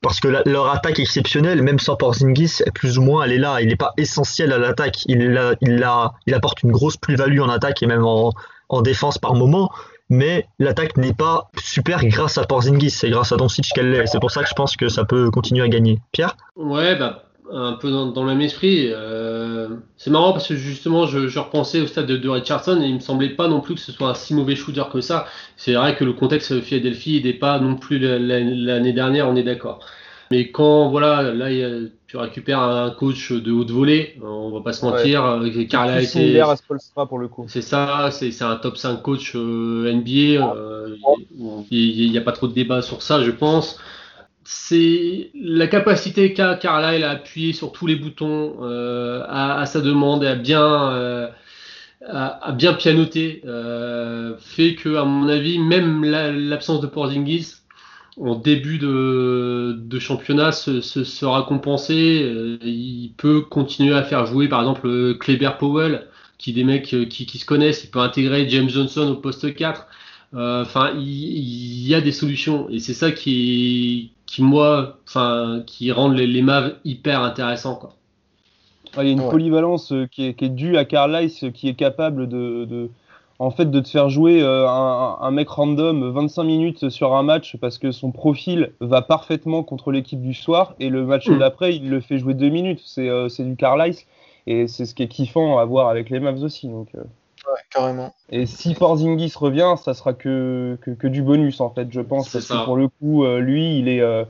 Parce 0.00 0.20
que 0.20 0.28
la- 0.28 0.42
leur 0.46 0.68
attaque 0.70 1.00
exceptionnelle, 1.00 1.62
même 1.62 1.78
sans 1.78 1.96
Porzingis, 1.96 2.62
plus 2.74 2.98
ou 2.98 3.02
moins, 3.02 3.24
elle 3.24 3.32
est 3.32 3.38
là. 3.38 3.60
Il 3.60 3.68
n'est 3.68 3.76
pas 3.76 3.92
essentiel 3.96 4.52
à 4.52 4.58
l'attaque. 4.58 5.04
Il, 5.06 5.22
il, 5.60 5.82
a- 5.82 6.12
il 6.26 6.34
apporte 6.34 6.62
une 6.62 6.70
grosse 6.70 6.96
plus-value 6.96 7.40
en 7.40 7.48
attaque 7.48 7.82
et 7.82 7.86
même 7.86 8.04
en, 8.04 8.32
en 8.68 8.82
défense 8.82 9.18
par 9.18 9.34
moment. 9.34 9.70
Mais 10.10 10.46
l'attaque 10.58 10.96
n'est 10.96 11.12
pas 11.12 11.50
super 11.58 12.04
grâce 12.06 12.38
à 12.38 12.44
Porzingis. 12.44 12.90
C'est 12.90 13.10
grâce 13.10 13.32
à 13.32 13.36
Doncic 13.36 13.70
qu'elle 13.74 13.90
l'est. 13.90 14.06
C'est 14.06 14.20
pour 14.20 14.30
ça 14.30 14.42
que 14.42 14.48
je 14.48 14.54
pense 14.54 14.76
que 14.76 14.88
ça 14.88 15.04
peut 15.04 15.30
continuer 15.30 15.64
à 15.64 15.68
gagner. 15.68 15.98
Pierre? 16.12 16.36
Ouais, 16.56 16.94
bah, 16.96 17.24
un 17.52 17.72
peu 17.74 17.90
dans, 17.90 18.06
dans 18.06 18.22
le 18.22 18.28
même 18.30 18.40
esprit. 18.40 18.88
Euh, 18.90 19.68
c'est 19.96 20.10
marrant 20.10 20.32
parce 20.32 20.48
que 20.48 20.54
justement, 20.56 21.06
je, 21.06 21.28
je 21.28 21.38
repensais 21.38 21.80
au 21.80 21.86
stade 21.86 22.06
de, 22.06 22.16
de 22.16 22.28
Richardson 22.28 22.80
et 22.82 22.86
il 22.86 22.94
me 22.96 23.00
semblait 23.00 23.30
pas 23.30 23.48
non 23.48 23.60
plus 23.60 23.74
que 23.74 23.80
ce 23.80 23.92
soit 23.92 24.08
un 24.10 24.14
si 24.14 24.34
mauvais 24.34 24.56
shooter 24.56 24.84
que 24.92 25.00
ça. 25.00 25.26
C'est 25.56 25.74
vrai 25.74 25.96
que 25.96 26.04
le 26.04 26.12
contexte 26.12 26.60
Philadelphie 26.60 27.14
n'était 27.14 27.32
pas 27.38 27.58
non 27.58 27.76
plus 27.76 27.98
la- 27.98 28.18
la- 28.18 28.40
l'année 28.40 28.92
dernière, 28.92 29.28
on 29.28 29.36
est 29.36 29.42
d'accord. 29.42 29.80
Mais 30.30 30.50
quand, 30.50 30.90
voilà, 30.90 31.22
là, 31.32 31.50
il 31.50 31.58
y 31.58 31.64
a- 31.64 31.88
tu 32.06 32.18
récupères 32.18 32.60
un 32.60 32.90
coach 32.90 33.32
de 33.32 33.50
haute 33.50 33.70
volée, 33.70 34.18
on 34.22 34.50
va 34.50 34.60
pas 34.60 34.72
se 34.74 34.84
mentir, 34.84 35.24
euh, 35.24 35.48
Carla 35.64 35.98
été. 35.98 36.06
similaire 36.06 36.50
à 36.50 36.56
Spolstra 36.56 37.06
pour 37.06 37.18
le 37.18 37.28
coup. 37.28 37.46
C'est 37.48 37.62
ça, 37.62 38.10
c'est 38.10 38.42
un 38.42 38.56
top 38.56 38.76
5 38.76 39.02
coach 39.02 39.32
euh, 39.34 39.90
NBA. 39.90 40.54
euh, 40.54 40.96
Il 41.70 42.10
n'y 42.10 42.18
a 42.18 42.20
pas 42.22 42.32
trop 42.32 42.46
de 42.48 42.52
débat 42.52 42.82
sur 42.82 43.02
ça, 43.02 43.22
je 43.22 43.30
pense. 43.30 43.78
C'est 44.50 45.30
la 45.34 45.66
capacité 45.66 46.32
qu'a 46.32 46.54
Carlisle 46.56 47.04
à 47.04 47.10
appuyer 47.10 47.52
sur 47.52 47.70
tous 47.70 47.86
les 47.86 47.96
boutons 47.96 48.56
euh, 48.62 49.22
à, 49.28 49.66
sa 49.66 49.80
demande 49.82 50.24
et 50.24 50.26
à 50.26 50.36
bien, 50.36 50.90
euh, 50.90 51.28
à, 52.06 52.52
bien 52.52 52.74
pianoter 52.74 53.42
euh, 53.46 54.36
fait 54.38 54.74
que, 54.76 54.96
à 54.96 55.04
mon 55.04 55.28
avis, 55.28 55.58
même 55.58 56.04
la- 56.04 56.32
l'absence 56.32 56.80
de 56.80 56.86
Porzingis 56.88 57.56
en 58.20 58.36
début 58.36 58.78
de, 58.78 59.76
championnat 60.00 60.52
se, 60.52 60.80
se- 60.82 61.04
sera 61.04 61.42
compensée. 61.44 62.22
Euh, 62.24 62.58
il 62.62 63.12
peut 63.18 63.42
continuer 63.42 63.94
à 63.94 64.02
faire 64.04 64.26
jouer, 64.26 64.48
par 64.48 64.60
exemple, 64.60 65.16
Kleber 65.18 65.52
Powell 65.58 66.08
qui 66.38 66.52
des 66.54 66.64
mecs 66.64 66.84
qui, 67.10 67.26
se 67.38 67.44
connaissent, 67.46 67.84
il 67.84 67.90
peut 67.90 68.00
intégrer 68.00 68.48
James 68.48 68.68
Johnson 68.70 69.08
au 69.10 69.16
poste 69.16 69.54
4. 69.54 69.86
Euh, 70.34 70.62
Enfin, 70.62 70.92
il, 70.98 71.02
il 71.08 71.88
y 71.88 71.94
a 71.94 72.00
des 72.02 72.12
solutions 72.12 72.68
et 72.70 72.78
c'est 72.80 72.94
ça 72.94 73.12
qui, 73.12 74.12
qui 74.28 74.42
moi, 74.42 74.98
enfin, 75.08 75.62
qui 75.66 75.90
rend 75.90 76.08
les, 76.10 76.28
les 76.28 76.42
Mavs 76.42 76.76
hyper 76.84 77.22
intéressants. 77.22 77.76
Quoi. 77.76 77.90
Il 78.98 79.04
y 79.06 79.08
a 79.08 79.12
une 79.12 79.20
Ouais. 79.20 79.30
polyvalence 79.30 79.92
euh, 79.92 80.06
qui 80.06 80.26
est, 80.26 80.34
qui 80.34 80.44
est 80.46 80.48
due 80.50 80.76
à 80.76 80.84
Carlisle, 80.84 81.52
qui 81.52 81.68
est 81.68 81.74
capable 81.74 82.28
de, 82.28 82.64
de- 82.66 82.90
en 83.40 83.50
fait, 83.50 83.70
de 83.70 83.80
te 83.80 83.88
faire 83.88 84.08
jouer 84.10 84.42
euh, 84.42 84.68
un, 84.68 85.16
un 85.20 85.30
mec 85.30 85.48
random 85.48 86.10
25 86.10 86.44
minutes 86.44 86.88
sur 86.90 87.14
un 87.14 87.22
match 87.22 87.56
parce 87.56 87.78
que 87.78 87.92
son 87.92 88.10
profil 88.12 88.72
va 88.80 89.00
parfaitement 89.02 89.62
contre 89.62 89.92
l'équipe 89.92 90.20
du 90.20 90.34
soir 90.34 90.74
et 90.80 90.88
le 90.90 91.04
match 91.06 91.28
Mm. 91.28 91.38
d'après, 91.38 91.76
il 91.76 91.88
le 91.90 92.00
fait 92.00 92.18
jouer 92.18 92.34
deux 92.34 92.48
minutes. 92.50 92.80
C'est 92.84 93.08
euh, 93.08 93.28
c'est 93.28 93.44
du 93.44 93.56
Carlisle 93.56 94.04
et 94.46 94.66
c'est 94.68 94.86
ce 94.86 94.94
qui 94.94 95.04
est 95.04 95.08
kiffant 95.08 95.58
à 95.58 95.64
voir 95.64 95.88
avec 95.88 96.10
les 96.10 96.20
Mavs 96.20 96.42
aussi. 96.42 96.68
Donc, 96.68 96.88
euh. 96.96 97.02
Ouais, 97.48 97.60
carrément. 97.70 98.14
Et 98.30 98.46
si 98.46 98.74
Porzingis 98.74 99.32
revient, 99.36 99.74
ça 99.82 99.94
sera 99.94 100.12
que, 100.12 100.76
que, 100.82 100.90
que 100.90 101.06
du 101.06 101.22
bonus 101.22 101.60
en 101.60 101.70
fait, 101.70 101.88
je 101.90 102.00
pense, 102.00 102.28
C'est 102.28 102.38
parce 102.38 102.48
ça. 102.48 102.60
que 102.60 102.64
pour 102.66 102.76
le 102.76 102.88
coup, 102.88 103.24
euh, 103.24 103.40
lui, 103.40 103.78
il 103.78 103.88
est, 103.88 104.00
euh, 104.02 104.24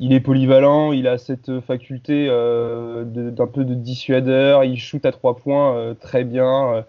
il 0.00 0.12
est 0.12 0.20
polyvalent, 0.20 0.92
il 0.92 1.06
a 1.06 1.18
cette 1.18 1.60
faculté 1.60 2.26
euh, 2.28 3.04
de- 3.04 3.30
d'un 3.30 3.46
peu 3.46 3.64
de 3.64 3.74
dissuadeur, 3.74 4.64
il 4.64 4.78
shoot 4.78 5.04
à 5.06 5.12
trois 5.12 5.36
points 5.36 5.76
euh, 5.76 5.94
très 5.94 6.24
bien. 6.24 6.74
euh. 6.74 6.82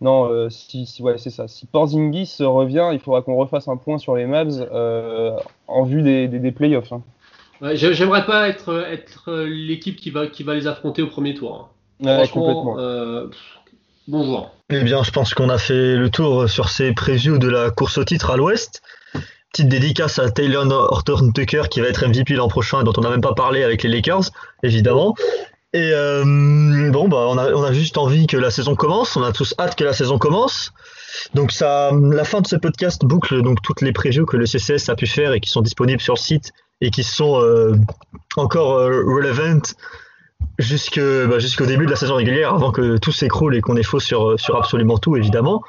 non, 0.00 0.26
euh, 0.30 0.50
si, 0.50 0.86
si 0.86 1.02
ouais, 1.02 1.18
c'est 1.18 1.30
ça. 1.30 1.48
Si 1.48 1.66
Porzingis 1.66 2.36
revient, 2.40 2.90
il 2.92 3.00
faudra 3.00 3.22
qu'on 3.22 3.36
refasse 3.36 3.68
un 3.68 3.76
point 3.76 3.98
sur 3.98 4.16
les 4.16 4.26
Mavs 4.26 4.68
euh, 4.72 5.36
en 5.68 5.84
vue 5.84 6.02
des, 6.02 6.28
des, 6.28 6.38
des 6.38 6.52
playoffs. 6.52 6.92
hein. 6.92 7.02
Ouais, 7.60 7.76
J'aimerais 7.76 8.26
pas 8.26 8.48
être, 8.48 8.84
être 8.90 9.32
l'équipe 9.44 9.96
qui 9.96 10.10
va, 10.10 10.26
qui 10.26 10.42
va 10.42 10.54
les 10.54 10.66
affronter 10.66 11.02
au 11.02 11.06
premier 11.06 11.34
tour. 11.34 11.54
hein. 11.54 11.68
Ouais, 12.00 12.14
Franchement, 12.16 12.42
complètement. 12.42 12.76
Pff, 14.04 14.10
bon 14.12 14.24
joueur. 14.24 14.50
Eh 14.70 14.82
bien, 14.82 15.02
je 15.02 15.10
pense 15.10 15.34
qu'on 15.34 15.48
a 15.48 15.58
fait 15.58 15.96
le 15.96 16.10
tour 16.10 16.48
sur 16.48 16.68
ces 16.68 16.92
previews 16.92 17.38
de 17.38 17.48
la 17.48 17.70
course 17.70 17.98
au 17.98 18.04
titre 18.04 18.30
à 18.30 18.36
l'Ouest. 18.36 18.82
Petite 19.52 19.68
dédicace 19.68 20.18
à 20.18 20.30
Taylor 20.30 20.66
Horton 20.68 21.30
Tucker 21.32 21.64
qui 21.70 21.80
va 21.80 21.88
être 21.88 22.06
MVP 22.06 22.34
l'an 22.34 22.48
prochain 22.48 22.80
et 22.80 22.84
dont 22.84 22.92
on 22.96 23.02
n'a 23.02 23.10
même 23.10 23.20
pas 23.20 23.34
parlé 23.34 23.62
avec 23.62 23.82
les 23.82 23.88
Lakers, 23.88 24.30
évidemment. 24.62 25.14
Et 25.74 25.90
euh, 25.92 26.24
bon, 26.90 27.08
bah, 27.08 27.26
on 27.28 27.36
a, 27.36 27.52
on 27.52 27.62
a 27.62 27.72
juste 27.72 27.98
envie 27.98 28.26
que 28.26 28.36
la 28.36 28.50
saison 28.50 28.74
commence. 28.74 29.16
On 29.16 29.22
a 29.22 29.32
tous 29.32 29.54
hâte 29.58 29.76
que 29.76 29.84
la 29.84 29.92
saison 29.92 30.18
commence. 30.18 30.72
Donc, 31.34 31.52
ça, 31.52 31.90
la 31.92 32.24
fin 32.24 32.40
de 32.40 32.46
ce 32.46 32.56
podcast 32.56 33.04
boucle 33.04 33.42
donc 33.42 33.60
toutes 33.62 33.80
les 33.80 33.92
previews 33.92 34.26
que 34.26 34.36
le 34.36 34.46
CCS 34.46 34.88
a 34.88 34.94
pu 34.94 35.06
faire 35.06 35.32
et 35.32 35.40
qui 35.40 35.50
sont 35.50 35.62
disponibles 35.62 36.00
sur 36.00 36.14
le 36.14 36.20
site 36.20 36.52
et 36.80 36.90
qui 36.90 37.02
sont 37.02 37.40
euh, 37.40 37.74
encore 38.36 38.74
euh, 38.74 39.02
relevant 39.06 39.62
jusque, 40.58 41.00
bah, 41.00 41.38
jusqu'au 41.38 41.66
début 41.66 41.86
de 41.86 41.90
la 41.90 41.96
saison 41.96 42.14
régulière, 42.14 42.54
avant 42.54 42.72
que 42.72 42.96
tout 42.98 43.12
s'écroule 43.12 43.56
et 43.56 43.60
qu'on 43.60 43.76
est 43.76 43.82
faux 43.82 44.00
sur, 44.00 44.38
sur 44.38 44.56
absolument 44.56 44.98
tout, 44.98 45.16
évidemment, 45.16 45.62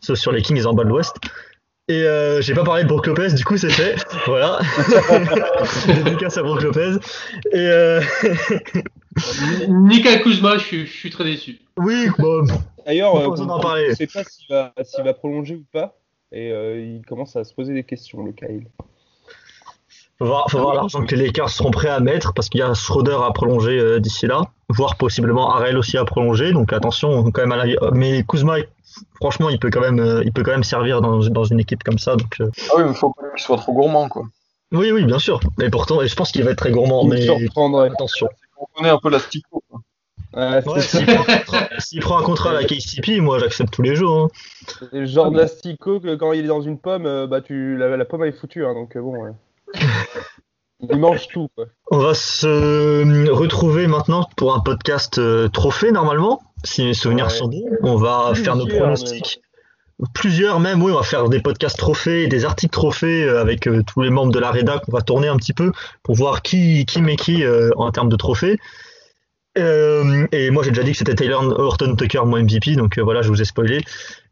sauf 0.00 0.18
sur 0.18 0.32
les 0.32 0.42
Kings 0.42 0.64
en 0.66 0.74
bas 0.74 0.84
de 0.84 0.88
l'Ouest. 0.88 1.16
Et 1.90 2.02
euh, 2.02 2.42
j'ai 2.42 2.52
pas 2.52 2.64
parlé 2.64 2.82
de 2.82 2.88
Brook 2.88 3.06
Lopez, 3.06 3.32
du 3.32 3.44
coup 3.44 3.56
c'est 3.56 3.70
fait. 3.70 3.96
Voilà. 4.26 4.60
Dédicace 5.86 6.36
à 6.36 6.42
Brook 6.42 6.62
Lopez. 6.62 6.96
Et 7.52 7.56
euh, 7.56 8.02
Nika 9.68 10.18
Kuzma, 10.18 10.58
je 10.58 10.64
suis, 10.64 10.86
je 10.86 10.92
suis 10.92 11.10
très 11.10 11.24
déçu. 11.24 11.58
oui, 11.78 12.08
bon, 12.18 12.46
D'ailleurs, 12.84 13.16
euh, 13.16 13.28
on 13.38 13.60
parler. 13.60 13.90
ne 13.90 13.94
sait 13.94 14.06
pas 14.06 14.24
s'il 14.24 14.46
va, 14.48 14.72
va 15.04 15.14
prolonger 15.14 15.56
ou 15.56 15.64
pas. 15.72 15.98
Et 16.32 16.52
euh, 16.52 16.80
il 16.80 17.04
commence 17.04 17.36
à 17.36 17.44
se 17.44 17.52
poser 17.52 17.74
des 17.74 17.84
questions, 17.84 18.24
le 18.24 18.32
Kyle. 18.32 18.66
Faut 20.18 20.26
voir, 20.26 20.50
faut 20.50 20.58
voir 20.58 20.74
l'argent 20.74 21.04
que 21.04 21.14
les 21.14 21.26
Lakers 21.26 21.48
seront 21.50 21.70
prêts 21.70 21.88
à 21.88 22.00
mettre 22.00 22.32
parce 22.34 22.48
qu'il 22.48 22.58
y 22.60 22.62
a 22.62 22.74
Schroeder 22.74 23.18
à 23.24 23.30
prolonger 23.32 23.78
euh, 23.78 24.00
d'ici 24.00 24.26
là, 24.26 24.42
voire 24.68 24.96
possiblement 24.96 25.50
Harrell 25.54 25.78
aussi 25.78 25.96
à 25.96 26.04
prolonger. 26.04 26.52
Donc 26.52 26.72
attention 26.72 27.30
quand 27.30 27.42
même 27.46 27.52
à 27.52 27.64
la. 27.64 27.90
Mais 27.92 28.24
Kuzma, 28.28 28.56
franchement, 29.20 29.48
il 29.48 29.58
peut 29.60 29.70
quand 29.70 29.80
même, 29.80 30.00
euh, 30.00 30.22
il 30.24 30.32
peut 30.32 30.42
quand 30.42 30.50
même 30.50 30.64
servir 30.64 31.00
dans, 31.00 31.18
dans 31.20 31.44
une 31.44 31.60
équipe 31.60 31.84
comme 31.84 31.98
ça. 31.98 32.16
Donc 32.16 32.34
euh, 32.40 32.50
Ah 32.70 32.74
oui, 32.78 32.82
mais 32.88 32.94
faut 32.94 33.12
pas 33.12 33.28
qu'il 33.36 33.44
soit 33.44 33.58
trop 33.58 33.72
gourmand, 33.72 34.08
quoi. 34.08 34.24
oui, 34.72 34.90
oui, 34.90 35.04
bien 35.04 35.20
sûr. 35.20 35.38
Et 35.60 35.70
pourtant, 35.70 36.02
et 36.02 36.08
je 36.08 36.16
pense 36.16 36.32
qu'il 36.32 36.42
va 36.42 36.50
être 36.50 36.58
très 36.58 36.72
gourmand. 36.72 37.02
Il 37.04 37.10
Mais 37.10 37.22
surprendrait. 37.22 37.88
attention. 37.90 38.28
On 38.60 38.66
connaît 38.74 38.90
un 38.90 38.98
peu 38.98 39.10
la 39.10 39.20
stico. 39.20 39.62
Ouais, 40.34 40.66
Ouais, 40.66 40.80
s'il 40.82 41.06
prend, 41.06 41.20
un 41.22 41.36
contrat- 41.38 41.68
s'il 41.78 42.00
prend 42.00 42.18
un 42.18 42.22
contrat 42.22 42.50
à 42.50 42.52
la 42.54 42.64
KCP, 42.64 43.20
moi 43.20 43.38
j'accepte 43.38 43.72
tous 43.72 43.82
les 43.82 43.94
jours. 43.94 44.24
hein. 44.24 44.28
c'est 44.90 44.98
le 44.98 45.06
genre 45.06 45.30
d'astico 45.30 46.00
que 46.00 46.16
quand 46.16 46.32
il 46.32 46.44
est 46.44 46.48
dans 46.48 46.60
une 46.60 46.78
pomme, 46.78 47.06
euh, 47.06 47.26
bah, 47.28 47.40
tu, 47.40 47.76
la, 47.76 47.96
la 47.96 48.04
pomme 48.04 48.24
elle 48.24 48.30
est 48.30 48.38
foutue. 48.38 48.66
Hein, 48.66 48.74
donc 48.74 48.98
bon. 48.98 49.16
ouais. 49.22 49.30
Il 50.80 50.96
mange 50.98 51.28
tout. 51.28 51.48
Quoi. 51.54 51.66
On 51.90 51.98
va 51.98 52.14
se 52.14 52.46
euh, 52.46 53.32
retrouver 53.32 53.86
maintenant 53.86 54.28
pour 54.36 54.54
un 54.54 54.60
podcast 54.60 55.18
euh, 55.18 55.48
trophée 55.48 55.90
normalement, 55.92 56.40
si 56.64 56.84
mes 56.84 56.94
souvenirs 56.94 57.26
Ouais. 57.26 57.30
sont 57.32 57.48
bons. 57.48 57.64
On 57.82 57.96
va 57.96 58.32
faire 58.34 58.56
nos 58.56 58.66
pronostics. 58.66 59.40
Plusieurs 60.14 60.60
même, 60.60 60.80
oui, 60.80 60.92
on 60.92 60.96
va 60.96 61.02
faire 61.02 61.28
des 61.28 61.40
podcasts 61.40 61.76
trophées, 61.76 62.28
des 62.28 62.44
articles 62.44 62.72
trophées 62.72 63.24
euh, 63.24 63.40
avec 63.40 63.66
euh, 63.66 63.82
tous 63.84 64.02
les 64.02 64.10
membres 64.10 64.30
de 64.32 64.38
la 64.38 64.52
rédac. 64.52 64.82
On 64.88 64.92
va 64.92 65.02
tourner 65.02 65.26
un 65.26 65.36
petit 65.36 65.52
peu 65.52 65.72
pour 66.04 66.14
voir 66.14 66.42
qui, 66.42 66.86
qui 66.86 67.02
met 67.02 67.16
qui 67.16 67.42
euh, 67.42 67.70
en 67.76 67.90
termes 67.90 68.08
de 68.08 68.14
trophées. 68.16 68.58
Euh, 69.56 70.24
et 70.30 70.50
moi 70.50 70.62
j'ai 70.62 70.70
déjà 70.70 70.84
dit 70.84 70.92
que 70.92 70.98
c'était 70.98 71.16
Taylor 71.16 71.42
Horton 71.58 71.96
Tucker 71.96 72.20
mon 72.24 72.40
MVP, 72.40 72.76
donc 72.76 72.96
voilà, 73.00 73.22
je 73.22 73.28
vous 73.28 73.42
ai 73.42 73.44
spoilé. 73.44 73.80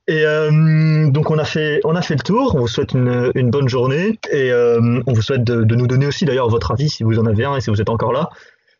Et 0.09 0.25
euh, 0.25 1.09
donc 1.11 1.31
on 1.31 1.39
a 1.39 1.45
fait 1.45 1.81
on 1.85 1.97
a 1.97 2.03
fait 2.03 2.15
le 2.15 2.23
tour. 2.23 2.55
On 2.55 2.61
vous 2.61 2.69
souhaite 2.69 2.93
une, 2.93 3.33
une 3.35 3.51
bonne 3.51 3.69
journée 3.69 4.19
et 4.31 4.53
euh, 4.53 5.01
on 5.07 5.13
vous 5.13 5.23
souhaite 5.23 5.43
de, 5.43 5.65
de 5.65 5.75
nous 5.75 5.87
donner 5.87 6.07
aussi 6.07 6.25
d'ailleurs 6.25 6.49
votre 6.49 6.71
avis 6.71 6.89
si 6.89 7.03
vous 7.03 7.19
en 7.19 7.27
avez 7.27 7.45
un 7.45 7.57
et 7.57 7.61
si 7.61 7.71
vous 7.71 7.81
êtes 7.81 7.91
encore 7.91 8.13
là. 8.13 8.31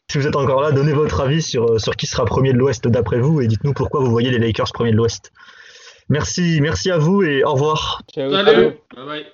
Si 0.09 0.19
vous 0.19 0.27
êtes 0.29 0.37
encore 0.37 0.61
là, 0.63 0.71
donnez 0.71 0.93
votre 0.93 1.21
avis 1.21 1.43
sur, 1.43 1.81
sur 1.81 1.97
qui 1.97 2.07
sera 2.07 2.25
premier 2.25 2.53
de 2.53 2.59
l'Ouest 2.59 2.87
d'après 2.87 3.19
vous 3.19 3.41
et 3.41 3.49
dites-nous 3.49 3.73
pourquoi 3.73 4.01
vous 4.01 4.11
voyez 4.11 4.31
les 4.31 4.39
Lakers 4.39 4.73
premier 4.73 4.93
de 4.93 4.97
l'Ouest. 4.97 5.33
Merci, 6.09 6.61
merci 6.61 6.93
à 6.93 6.99
vous 6.99 7.25
et 7.25 7.43
au 7.43 7.55
revoir. 7.55 8.03
Ciao, 8.15 8.31
Salut. 8.31 8.77
Bye 8.95 9.07
bye. 9.07 9.25